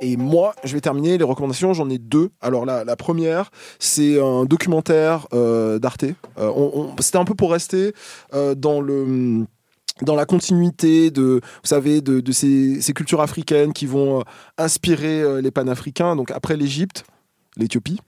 Et 0.01 0.17
moi, 0.17 0.53
je 0.63 0.73
vais 0.73 0.81
terminer 0.81 1.17
les 1.17 1.23
recommandations. 1.23 1.73
J'en 1.73 1.89
ai 1.89 1.99
deux. 1.99 2.31
Alors 2.41 2.65
la, 2.65 2.83
la 2.83 2.95
première, 2.95 3.51
c'est 3.79 4.19
un 4.19 4.45
documentaire 4.45 5.27
euh, 5.33 5.77
d'Arte. 5.77 6.05
Euh, 6.39 6.87
C'était 6.99 7.19
un 7.19 7.25
peu 7.25 7.35
pour 7.35 7.51
rester 7.51 7.93
euh, 8.33 8.55
dans 8.55 8.81
le 8.81 9.45
dans 10.01 10.15
la 10.15 10.25
continuité 10.25 11.11
de, 11.11 11.41
vous 11.43 11.67
savez, 11.67 12.01
de, 12.01 12.31
ces, 12.31 12.81
ces 12.81 12.93
cultures 12.93 13.21
africaines 13.21 13.71
qui 13.71 13.85
vont 13.85 14.23
inspirer 14.57 15.41
les 15.43 15.51
panafricains. 15.51 16.15
Donc 16.15 16.31
après 16.31 16.57
l'Égypte, 16.57 17.03
l'Éthiopie. 17.57 17.99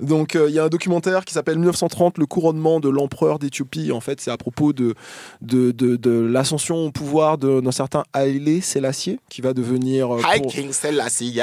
Donc 0.00 0.36
euh, 0.36 0.48
il 0.48 0.54
y 0.54 0.58
a 0.58 0.64
un 0.64 0.68
documentaire 0.68 1.24
qui 1.24 1.34
s'appelle 1.34 1.56
1930, 1.56 2.18
le 2.18 2.26
couronnement 2.26 2.80
de 2.80 2.88
l'empereur 2.88 3.38
d'Éthiopie. 3.38 3.90
En 3.92 4.00
fait, 4.00 4.20
c'est 4.20 4.30
à 4.30 4.36
propos 4.36 4.72
de, 4.72 4.94
de, 5.40 5.70
de, 5.72 5.96
de 5.96 6.10
l'ascension 6.10 6.76
au 6.86 6.90
pouvoir 6.92 7.38
de- 7.38 7.60
d'un 7.60 7.72
certain 7.72 8.04
Haïlé 8.12 8.60
Sélassié, 8.60 9.18
qui 9.30 9.40
va 9.40 9.52
devenir... 9.54 10.14
euh, 10.14 10.20
pour- 10.38 10.52
King 10.52 10.70
Selassie. 10.72 11.40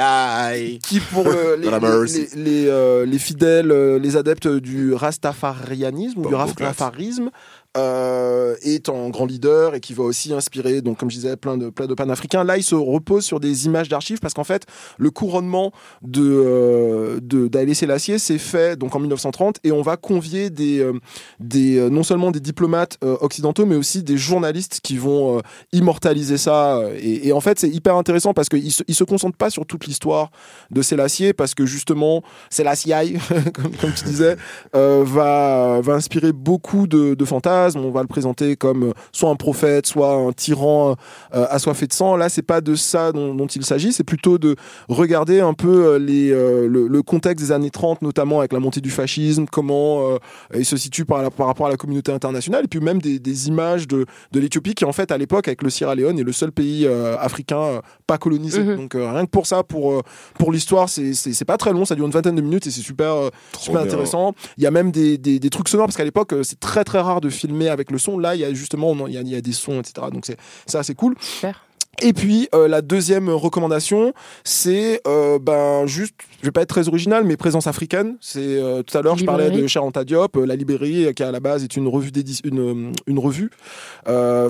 qui 0.82 1.00
pour 1.00 1.26
euh, 1.26 1.56
les, 1.58 1.70
les, 1.70 1.80
mercy. 1.80 2.26
les- 2.36 2.42
les, 2.44 2.66
euh, 2.68 3.04
les 3.04 3.18
fidèles, 3.18 3.68
les 3.96 4.16
adeptes 4.16 4.48
du 4.48 4.94
rastafarianisme 4.94 6.20
ou 6.20 6.28
du 6.28 6.34
rastafarisme, 6.34 7.30
euh, 7.76 8.54
est 8.62 8.88
en 8.88 9.08
grand 9.08 9.24
leader 9.24 9.74
et 9.74 9.80
qui 9.80 9.94
va 9.94 10.02
aussi 10.02 10.32
inspirer, 10.32 10.82
donc 10.82 10.98
comme 10.98 11.10
je 11.10 11.16
disais, 11.16 11.36
plein 11.36 11.56
de, 11.56 11.70
plein 11.70 11.86
de 11.86 11.94
panafricains. 11.94 12.44
Là, 12.44 12.58
il 12.58 12.62
se 12.62 12.74
repose 12.74 13.24
sur 13.24 13.40
des 13.40 13.66
images 13.66 13.88
d'archives 13.88 14.20
parce 14.20 14.34
qu'en 14.34 14.44
fait, 14.44 14.66
le 14.98 15.10
couronnement 15.10 15.72
de, 16.02 16.22
euh, 16.22 17.74
Sélassié 17.74 18.18
s'est 18.18 18.38
fait 18.38 18.76
donc 18.76 18.94
en 18.94 19.00
1930 19.00 19.56
et 19.64 19.72
on 19.72 19.80
va 19.80 19.96
convier 19.96 20.50
des, 20.50 20.80
euh, 20.80 20.92
des 21.40 21.78
euh, 21.78 21.88
non 21.88 22.02
seulement 22.02 22.30
des 22.30 22.40
diplomates 22.40 22.98
occidentaux 23.02 23.64
mais 23.64 23.76
aussi 23.76 24.02
des 24.02 24.18
journalistes 24.18 24.80
qui 24.82 24.98
vont 24.98 25.40
immortaliser 25.72 26.36
ça 26.36 26.80
et, 27.00 27.32
en 27.32 27.40
fait 27.40 27.58
c'est 27.58 27.70
hyper 27.70 27.96
intéressant 27.96 28.34
parce 28.34 28.50
qu'il 28.50 28.70
se, 28.70 28.82
se 28.86 29.04
concentre 29.04 29.38
pas 29.38 29.48
sur 29.48 29.64
toute 29.64 29.86
l'histoire 29.86 30.30
de 30.70 30.82
Sélassié 30.82 31.32
parce 31.32 31.54
que 31.54 31.64
justement 31.64 32.22
Sélassié 32.50 33.16
comme, 33.54 33.74
comme 33.80 33.92
tu 33.94 34.04
disais 34.04 34.36
va, 34.74 35.80
va 35.80 35.92
inspirer 35.94 36.32
beaucoup 36.32 36.86
de, 36.86 37.14
de 37.14 37.24
fantasmes 37.24 37.61
on 37.76 37.90
va 37.90 38.02
le 38.02 38.06
présenter 38.08 38.56
comme 38.56 38.84
euh, 38.84 38.92
soit 39.12 39.30
un 39.30 39.36
prophète 39.36 39.86
soit 39.86 40.12
un 40.14 40.32
tyran 40.32 40.96
euh, 41.34 41.46
assoiffé 41.50 41.86
de 41.86 41.92
sang. 41.92 42.16
Là 42.16 42.28
c'est 42.28 42.42
pas 42.42 42.60
de 42.60 42.74
ça 42.74 43.12
dont, 43.12 43.34
dont 43.34 43.46
il 43.46 43.64
s'agit. 43.64 43.92
C'est 43.92 44.04
plutôt 44.04 44.38
de 44.38 44.56
regarder 44.88 45.40
un 45.40 45.54
peu 45.54 45.86
euh, 45.86 45.98
les, 45.98 46.30
euh, 46.30 46.66
le, 46.68 46.86
le 46.88 47.02
contexte 47.02 47.44
des 47.46 47.52
années 47.52 47.70
30 47.70 48.02
notamment 48.02 48.38
avec 48.40 48.52
la 48.52 48.60
montée 48.60 48.80
du 48.80 48.90
fascisme 48.90 49.46
comment 49.50 50.08
euh, 50.12 50.18
il 50.54 50.64
se 50.64 50.76
situe 50.76 51.04
par, 51.04 51.22
la- 51.22 51.30
par 51.30 51.46
rapport 51.46 51.66
à 51.66 51.70
la 51.70 51.76
communauté 51.76 52.12
internationale 52.12 52.64
et 52.64 52.68
puis 52.68 52.80
même 52.80 53.00
des, 53.00 53.18
des 53.18 53.48
images 53.48 53.86
de, 53.88 54.06
de 54.32 54.40
l'Éthiopie 54.40 54.74
qui 54.74 54.84
en 54.84 54.92
fait 54.92 55.10
à 55.10 55.18
l'époque 55.18 55.48
avec 55.48 55.62
le 55.62 55.70
Sierra 55.70 55.94
Leone 55.94 56.18
est 56.18 56.22
le 56.24 56.32
seul 56.32 56.52
pays 56.52 56.86
euh, 56.86 57.16
africain 57.18 57.58
euh, 57.60 57.80
pas 58.06 58.18
colonisé. 58.18 58.62
Mhm. 58.62 58.76
donc 58.76 58.94
euh, 58.94 59.10
rien 59.10 59.24
que 59.24 59.30
pour 59.30 59.46
ça 59.46 59.62
pour, 59.62 60.02
pour 60.38 60.52
l'histoire 60.52 60.88
c'est 60.88 61.44
pas 61.44 61.56
très 61.56 61.72
long. 61.72 61.84
Ça 61.84 61.94
dure 61.94 62.06
une 62.06 62.12
vingtaine 62.12 62.34
de 62.34 62.40
minutes 62.40 62.66
et 62.66 62.70
c'est 62.70 62.80
super, 62.80 63.14
super 63.58 63.82
bien. 63.82 63.90
intéressant. 63.90 64.34
Il 64.56 64.64
y 64.64 64.66
a 64.66 64.70
même 64.70 64.90
des, 64.90 65.18
des, 65.18 65.38
des 65.38 65.50
trucs 65.50 65.68
sonores 65.68 65.86
parce 65.86 65.96
qu'à 65.96 66.04
l'époque 66.04 66.34
c'est 66.42 66.58
très 66.60 66.84
très 66.84 67.00
rare 67.00 67.20
de 67.20 67.28
filmer 67.28 67.51
avec 67.68 67.90
le 67.90 67.98
son. 67.98 68.18
Là 68.18 68.34
il 68.34 68.40
y 68.40 68.44
a 68.44 68.52
justement 68.52 69.06
il 69.06 69.14
y 69.14 69.30
y 69.30 69.36
a 69.36 69.40
des 69.40 69.52
sons 69.52 69.80
etc 69.80 70.06
donc 70.12 70.26
c'est 70.26 70.36
ça 70.66 70.82
c'est 70.82 70.94
cool. 70.94 71.14
Super. 71.20 71.64
et 72.00 72.12
puis 72.12 72.48
euh, 72.54 72.68
la 72.68 72.82
deuxième 72.82 73.28
recommandation, 73.28 74.12
c'est 74.44 75.00
euh, 75.06 75.38
ben 75.38 75.86
juste, 75.86 76.14
je 76.40 76.46
vais 76.46 76.52
pas 76.52 76.62
être 76.62 76.68
très 76.68 76.88
original, 76.88 77.24
mais 77.24 77.36
présence 77.36 77.66
africaine. 77.66 78.16
C'est 78.20 78.40
euh, 78.40 78.82
tout 78.82 78.96
à 78.96 79.02
l'heure 79.02 79.16
je 79.16 79.24
parlais 79.24 79.50
de 79.50 79.66
Charanta 79.66 80.04
Diop, 80.04 80.36
la 80.36 80.56
librairie 80.56 81.06
euh, 81.06 81.12
qui 81.12 81.22
à 81.22 81.30
la 81.30 81.40
base 81.40 81.64
est 81.64 81.76
une 81.76 81.88
revue 81.88 82.10
une, 82.44 82.92
une 83.06 83.18
revue. 83.18 83.50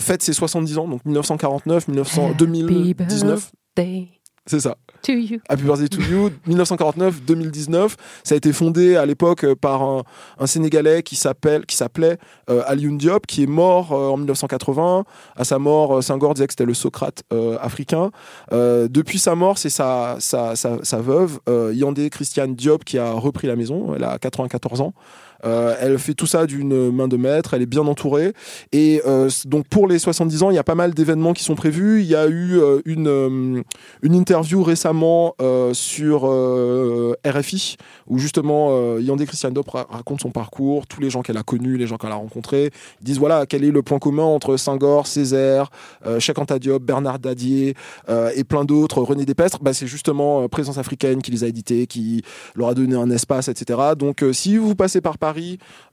Fête 0.00 0.22
ses 0.22 0.32
70 0.32 0.78
ans, 0.78 0.88
donc 0.88 1.04
1949, 1.04 1.88
1900, 1.88 2.34
2019, 2.38 3.52
Day 3.76 4.08
c'est 4.46 4.60
ça. 4.60 4.76
to 5.02 5.12
you. 5.12 5.40
Happy 5.48 5.62
Birthday 5.62 5.88
to 5.88 6.00
You, 6.00 6.30
1949-2019. 6.48 7.94
Ça 8.24 8.34
a 8.34 8.36
été 8.36 8.52
fondé 8.52 8.96
à 8.96 9.06
l'époque 9.06 9.44
euh, 9.44 9.54
par 9.54 9.82
un, 9.82 10.02
un 10.38 10.46
Sénégalais 10.46 11.02
qui 11.02 11.16
s'appelle, 11.16 11.66
qui 11.66 11.76
s'appelait 11.76 12.18
euh, 12.50 12.62
Alioune 12.66 12.98
Diop, 12.98 13.26
qui 13.26 13.42
est 13.42 13.46
mort 13.48 13.92
euh, 13.92 14.10
en 14.10 14.16
1980. 14.16 15.04
À 15.36 15.44
sa 15.44 15.58
mort, 15.58 15.98
euh, 15.98 16.02
Senghor 16.02 16.34
disait 16.34 16.46
que 16.46 16.52
c'était 16.52 16.64
le 16.64 16.74
Socrate 16.74 17.22
euh, 17.32 17.56
africain. 17.60 18.10
Depuis 18.52 19.18
sa 19.18 19.34
mort, 19.34 19.58
c'est 19.58 19.70
sa, 19.70 20.16
sa, 20.18 20.56
sa, 20.56 20.82
sa 20.84 20.98
veuve, 20.98 21.40
Yandé 21.72 22.10
Christiane 22.10 22.54
Diop, 22.54 22.84
qui 22.84 22.98
a 22.98 23.12
repris 23.12 23.46
la 23.46 23.56
maison. 23.56 23.94
Elle 23.94 24.04
a 24.04 24.18
94 24.18 24.80
ans. 24.80 24.94
Euh, 25.44 25.74
elle 25.80 25.98
fait 25.98 26.14
tout 26.14 26.26
ça 26.26 26.46
d'une 26.46 26.90
main 26.90 27.08
de 27.08 27.16
maître, 27.16 27.54
elle 27.54 27.62
est 27.62 27.66
bien 27.66 27.86
entourée. 27.86 28.32
Et 28.72 29.02
euh, 29.06 29.28
donc 29.44 29.66
pour 29.68 29.88
les 29.88 29.98
70 29.98 30.42
ans, 30.42 30.50
il 30.50 30.54
y 30.54 30.58
a 30.58 30.64
pas 30.64 30.74
mal 30.74 30.94
d'événements 30.94 31.32
qui 31.32 31.44
sont 31.44 31.54
prévus. 31.54 32.00
Il 32.00 32.06
y 32.06 32.16
a 32.16 32.26
eu 32.26 32.58
euh, 32.58 32.80
une, 32.84 33.62
interview 34.02 34.62
récemment 34.62 35.34
sur 35.72 36.24
RFI 37.26 37.76
où 38.06 38.18
justement 38.18 38.98
Yandé 38.98 39.26
Christiane 39.26 39.54
Diop 39.54 39.70
ra- 39.70 39.86
raconte 39.90 40.20
son 40.20 40.30
parcours, 40.30 40.86
tous 40.86 41.00
les 41.00 41.08
gens 41.08 41.22
qu'elle 41.22 41.38
a 41.38 41.42
connus, 41.42 41.76
les 41.78 41.86
gens 41.86 41.96
qu'elle 41.96 42.12
a 42.12 42.16
rencontrés. 42.16 42.70
Ils 43.00 43.04
disent 43.04 43.18
voilà 43.18 43.46
quel 43.46 43.64
est 43.64 43.70
le 43.70 43.82
point 43.82 43.98
commun 43.98 44.24
entre 44.24 44.56
Senghor, 44.56 45.06
Césaire, 45.06 45.70
Cheikh 46.18 46.38
Anta 46.38 46.58
Diop, 46.58 46.82
Bernard 46.82 47.18
Dadier 47.18 47.74
et 48.34 48.44
plein 48.44 48.64
d'autres, 48.64 49.00
René 49.00 49.24
Despestre. 49.24 49.60
Bah, 49.62 49.72
c'est 49.72 49.86
justement 49.86 50.46
Présence 50.48 50.78
africaine 50.78 51.22
qui 51.22 51.30
les 51.30 51.42
a 51.44 51.46
édités, 51.46 51.86
qui 51.86 52.22
leur 52.54 52.68
a 52.68 52.74
donné 52.74 52.94
un 52.94 53.10
espace, 53.10 53.48
etc. 53.48 53.80
Donc 53.98 54.24
si 54.32 54.58
vous 54.58 54.74
passez 54.74 55.00
par 55.00 55.16
Paris, 55.18 55.31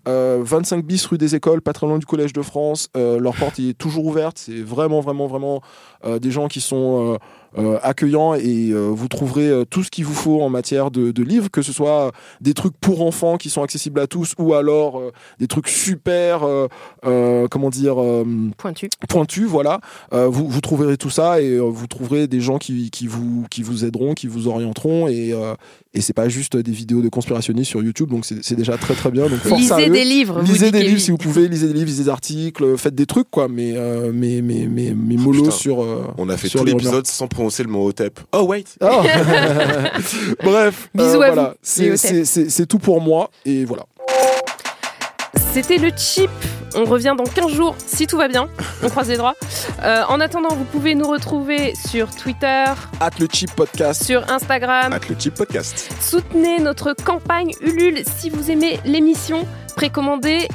euh, 0.07 0.39
25 0.41 0.85
bis 0.85 1.05
rue 1.05 1.17
des 1.17 1.35
Écoles, 1.35 1.61
pas 1.61 1.73
très 1.73 1.87
loin 1.87 1.99
du 1.99 2.05
Collège 2.05 2.33
de 2.33 2.41
France, 2.41 2.89
euh, 2.95 3.19
leur 3.19 3.35
porte 3.35 3.59
est 3.59 3.77
toujours 3.77 4.05
ouverte. 4.05 4.37
C'est 4.37 4.61
vraiment, 4.61 5.01
vraiment, 5.01 5.27
vraiment 5.27 5.61
euh, 6.05 6.19
des 6.19 6.31
gens 6.31 6.47
qui 6.47 6.61
sont 6.61 7.17
euh, 7.57 7.77
accueillants 7.81 8.33
et 8.35 8.69
euh, 8.71 8.89
vous 8.93 9.07
trouverez 9.07 9.47
euh, 9.49 9.65
tout 9.65 9.83
ce 9.83 9.89
qu'il 9.89 10.05
vous 10.05 10.13
faut 10.13 10.41
en 10.41 10.49
matière 10.49 10.91
de, 10.91 11.11
de 11.11 11.23
livres, 11.23 11.49
que 11.51 11.61
ce 11.61 11.73
soit 11.73 12.11
des 12.41 12.53
trucs 12.53 12.77
pour 12.79 13.01
enfants 13.01 13.37
qui 13.37 13.49
sont 13.49 13.63
accessibles 13.63 13.99
à 13.99 14.07
tous 14.07 14.33
ou 14.37 14.53
alors 14.53 14.99
euh, 14.99 15.11
des 15.39 15.47
trucs 15.47 15.67
super, 15.67 16.43
euh, 16.43 16.67
euh, 17.05 17.47
comment 17.49 17.69
dire, 17.69 18.01
euh, 18.01 18.23
Pointu. 18.57 18.89
pointu, 19.07 19.45
voilà. 19.45 19.79
Euh, 20.13 20.27
vous, 20.27 20.47
vous 20.47 20.61
trouverez 20.61 20.97
tout 20.97 21.09
ça 21.09 21.41
et 21.41 21.49
euh, 21.55 21.61
vous 21.61 21.87
trouverez 21.87 22.27
des 22.27 22.41
gens 22.41 22.57
qui, 22.57 22.89
qui, 22.91 23.07
vous, 23.07 23.45
qui 23.49 23.63
vous 23.63 23.85
aideront, 23.85 24.13
qui 24.13 24.27
vous 24.27 24.47
orienteront 24.47 25.07
et, 25.07 25.33
euh, 25.33 25.55
et 25.93 26.01
c'est 26.01 26.13
pas 26.13 26.29
juste 26.29 26.55
des 26.55 26.71
vidéos 26.71 27.01
de 27.01 27.09
conspirationnistes 27.09 27.69
sur 27.71 27.81
YouTube, 27.81 28.09
donc 28.11 28.23
c'est 28.25 28.55
déjà 28.55 28.77
très 28.77 28.93
très 28.93 29.09
bien. 29.09 29.23
Donc 29.27 29.39
force 29.39 29.71
à 29.71 29.77
Lisez 29.79 29.89
eux. 29.89 29.93
des 29.93 30.03
livres. 30.05 30.41
Lisez 30.41 30.71
des 30.71 30.83
livres 30.83 30.99
si 30.99 31.09
vous 31.11 31.17
pouvez, 31.17 31.47
lisez 31.47 31.67
des 31.67 31.73
livres, 31.73 31.87
lisez 31.87 32.03
des 32.03 32.09
articles, 32.09 32.77
faites 32.77 32.93
des 32.93 33.07
trucs 33.07 33.29
quoi, 33.31 33.47
mais 33.47 33.73
euh, 33.75 34.11
mais 34.13 34.41
mais 34.43 34.67
mais, 34.69 34.93
mais 34.95 35.15
mollo 35.15 35.39
putain. 35.43 35.51
sur. 35.51 35.81
euh, 35.81 36.03
On 36.19 36.29
a 36.29 36.37
fait 36.37 36.47
sur 36.47 36.59
tout 36.59 36.65
l'épisode 36.67 37.07
sans 37.07 37.27
prononcer 37.39 37.63
le 37.63 37.69
mot 37.69 37.87
OTEP. 37.87 38.19
Oh, 38.33 38.43
wait 38.43 38.65
Oh. 38.81 38.85
Bref, 40.43 40.89
euh, 40.99 41.03
Bisous 41.05 41.15
voilà, 41.15 41.53
vous, 41.63 41.95
c'est 41.95 42.65
tout 42.67 42.79
pour 42.79 42.99
moi 42.99 43.31
et 43.45 43.63
voilà. 43.63 43.83
C'était 45.53 45.77
le 45.77 45.89
chip. 45.95 46.29
On 46.75 46.83
revient 46.83 47.15
dans 47.17 47.23
15 47.23 47.51
jours, 47.53 47.75
si 47.83 48.05
tout 48.07 48.17
va 48.17 48.27
bien. 48.27 48.49
On 48.83 48.89
croise 48.89 49.07
les 49.07 49.15
droits. 49.17 49.35
Euh, 49.81 50.03
en 50.09 50.19
attendant, 50.19 50.49
vous 50.49 50.65
pouvez 50.65 50.95
nous 50.95 51.07
retrouver 51.07 51.73
sur 51.89 52.13
Twitter, 52.13 52.65
At 52.99 53.11
le 53.19 53.27
cheap 53.31 53.55
podcast. 53.55 54.03
sur 54.03 54.29
Instagram. 54.29 54.91
At 54.91 54.99
le 55.09 55.15
Chip 55.17 55.33
Podcast. 55.35 55.89
Soutenez 56.01 56.59
notre 56.59 56.93
campagne 56.93 57.53
Ulule 57.61 58.03
si 58.17 58.29
vous 58.29 58.51
aimez 58.51 58.79
l'émission. 58.85 59.47
Précommandez 59.77 60.49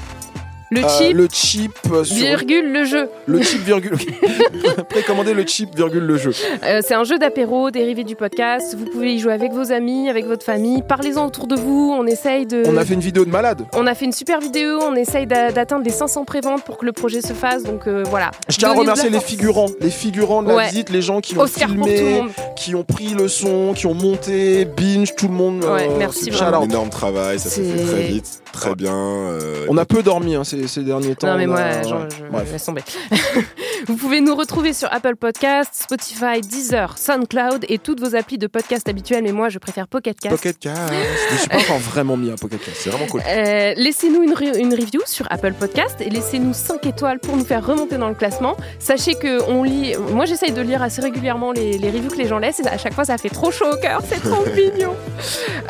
Le 0.74 0.84
Euh, 0.84 0.88
chip, 0.88 1.14
le 1.16 1.28
chip 1.32 1.72
euh, 1.92 2.02
sur 2.04 2.16
virgule, 2.16 2.72
le 2.72 2.84
jeu. 2.84 3.08
le 3.26 3.40
chip 3.42 3.60
virgule. 3.62 3.96
Précommandez 4.88 5.32
le 5.34 5.46
chip 5.46 5.74
virgule 5.76 6.02
le 6.04 6.16
jeu. 6.16 6.32
Euh, 6.64 6.80
c'est 6.84 6.94
un 6.94 7.04
jeu 7.04 7.16
d'apéro 7.18 7.70
dérivé 7.70 8.02
du 8.02 8.16
podcast. 8.16 8.74
Vous 8.76 8.86
pouvez 8.86 9.14
y 9.14 9.18
jouer 9.20 9.32
avec 9.34 9.52
vos 9.52 9.70
amis, 9.72 10.08
avec 10.10 10.26
votre 10.26 10.44
famille. 10.44 10.82
Parlez-en 10.82 11.26
autour 11.26 11.46
de 11.46 11.54
vous. 11.54 11.94
On 11.96 12.06
essaye 12.06 12.46
de. 12.46 12.62
On 12.66 12.76
a 12.76 12.84
fait 12.84 12.94
une 12.94 13.00
vidéo 13.00 13.24
de 13.24 13.30
malade. 13.30 13.62
On 13.74 13.86
a 13.86 13.94
fait 13.94 14.04
une 14.06 14.12
super 14.12 14.40
vidéo. 14.40 14.80
On 14.82 14.94
essaye 14.96 15.26
d'a- 15.26 15.52
d'atteindre 15.52 15.84
les 15.84 15.92
500 15.92 16.24
préventes 16.24 16.64
pour 16.64 16.76
que 16.78 16.84
le 16.86 16.92
projet 16.92 17.20
se 17.20 17.32
fasse. 17.34 17.62
Donc 17.62 17.86
euh, 17.86 18.02
voilà. 18.10 18.30
Je 18.48 18.56
tiens 18.58 18.70
à 18.70 18.74
remercier 18.74 19.10
les 19.10 19.20
figurants, 19.20 19.70
les 19.80 19.90
figurants 19.90 20.42
de 20.42 20.48
la 20.48 20.54
Ouais. 20.56 20.66
visite, 20.68 20.90
les 20.90 21.02
gens 21.02 21.20
qui 21.20 21.36
ont 21.38 21.42
Oscar 21.42 21.68
filmé, 21.68 22.22
qui 22.56 22.74
ont 22.74 22.84
pris 22.84 23.14
le 23.14 23.28
son, 23.28 23.74
qui 23.74 23.86
ont 23.86 23.94
monté, 23.94 24.64
binge, 24.64 25.14
tout 25.16 25.28
le 25.28 25.34
monde. 25.34 25.64
Ouais, 25.64 25.88
merci 25.98 26.30
vraiment. 26.30 26.62
Un 26.62 26.64
énorme 26.64 26.90
travail, 26.90 27.38
ça 27.38 27.48
s'est 27.48 27.62
fait 27.62 27.84
très 27.84 28.02
vite, 28.02 28.40
très 28.54 28.74
bien. 28.74 28.94
euh, 28.94 29.66
On 29.68 29.76
a 29.76 29.84
peu 29.84 30.02
dormi 30.02 30.34
hein, 30.34 30.44
ces, 30.44 30.66
ces 30.68 30.82
derniers 30.82 31.14
temps. 31.16 31.26
Non 31.28 31.36
mais 31.36 31.46
moi, 31.46 31.60
a- 31.60 31.82
genre, 31.82 32.06
je 32.10 32.24
Bref. 32.30 32.50
laisse 32.52 32.64
tomber. 32.64 32.82
vous 33.86 33.96
pouvez 33.96 34.20
nous 34.20 34.34
retrouver 34.34 34.72
sur 34.72 34.88
Apple 34.92 35.16
Podcasts, 35.16 35.74
Spotify, 35.74 36.40
Deezer, 36.40 36.96
SoundCloud 36.98 37.66
et 37.68 37.78
toutes 37.78 38.00
vos 38.00 38.14
applis 38.16 38.38
de 38.38 38.46
podcast 38.46 38.88
habituelles. 38.88 39.22
Mais 39.24 39.32
moi, 39.32 39.48
je 39.48 39.58
préfère 39.58 39.88
Pocket 39.88 40.18
Cast. 40.18 40.34
Pocket 40.36 40.58
Cast. 40.58 40.92
Je 41.32 41.36
suis 41.38 41.48
pas 41.48 41.56
encore 41.58 41.78
vraiment 41.78 42.16
mis 42.16 42.30
à 42.30 42.36
Pocket 42.36 42.62
Cast. 42.64 42.76
C'est 42.78 42.90
vraiment 42.90 43.06
cool. 43.06 43.22
Euh, 43.26 43.74
laissez-nous 43.76 44.22
une, 44.22 44.32
re- 44.34 44.56
une 44.58 44.72
review 44.74 45.00
sur 45.06 45.26
Apple 45.30 45.52
Podcast 45.52 45.96
et 46.00 46.10
laissez-nous 46.10 46.54
5 46.54 46.86
étoiles 46.86 47.18
pour 47.18 47.36
nous 47.36 47.44
faire 47.44 47.64
remonter 47.66 47.96
dans 47.98 48.08
le 48.08 48.14
classement. 48.14 48.56
Sachez 48.78 49.14
que 49.14 49.42
on 49.50 49.62
lit, 49.62 49.94
moi 50.12 50.24
j'essaye 50.26 50.52
de 50.52 50.60
lire 50.60 50.82
assez 50.82 51.00
régulièrement 51.02 51.52
les, 51.52 51.78
les 51.78 51.90
reviews 51.90 52.10
que 52.10 52.16
les 52.16 52.26
gens 52.28 52.38
laissent 52.38 52.60
et 52.60 52.68
à 52.68 52.78
chaque 52.78 52.94
fois 52.94 53.04
ça 53.04 53.18
fait 53.18 53.28
trop 53.28 53.50
chaud 53.50 53.66
au 53.72 53.76
cœur, 53.76 54.00
c'est 54.08 54.20
trop 54.20 54.44
mignon. 54.54 54.94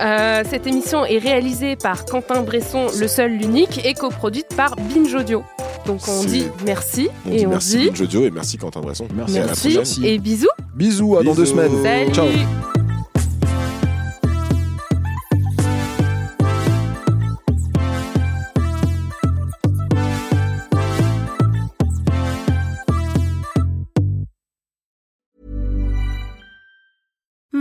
Euh, 0.01 0.43
cette 0.49 0.67
émission 0.67 1.05
est 1.05 1.19
réalisée 1.19 1.77
par 1.77 2.05
Quentin 2.05 2.43
Bresson, 2.43 2.74
le 2.99 3.09
seul, 3.09 3.33
l'unique, 3.33 3.85
et 3.85 3.95
coproduite 3.95 4.55
par 4.57 4.75
Binge 4.77 5.15
Audio. 5.15 5.45
Donc 5.87 6.01
on 6.09 6.25
dit 6.25 6.47
merci 6.65 7.09
On 7.27 7.33
et 7.33 7.37
dit 7.39 7.47
on 7.47 7.51
merci 7.51 7.79
dit 7.79 7.91
Binge 7.91 8.01
Audio 8.01 8.25
et 8.25 8.31
merci 8.31 8.57
Quentin 8.57 8.81
Bresson. 8.81 9.07
Merci, 9.15 9.39
à 9.39 9.41
la 9.41 9.47
merci 9.49 9.75
prochaine. 9.75 10.05
et 10.05 10.19
bisous. 10.19 10.49
Bisous, 10.75 11.17
à 11.17 11.23
dans 11.23 11.35
deux 11.35 11.47
semaines. 11.47 11.83
Salut. 11.83 12.13
Ciao. 12.13 12.27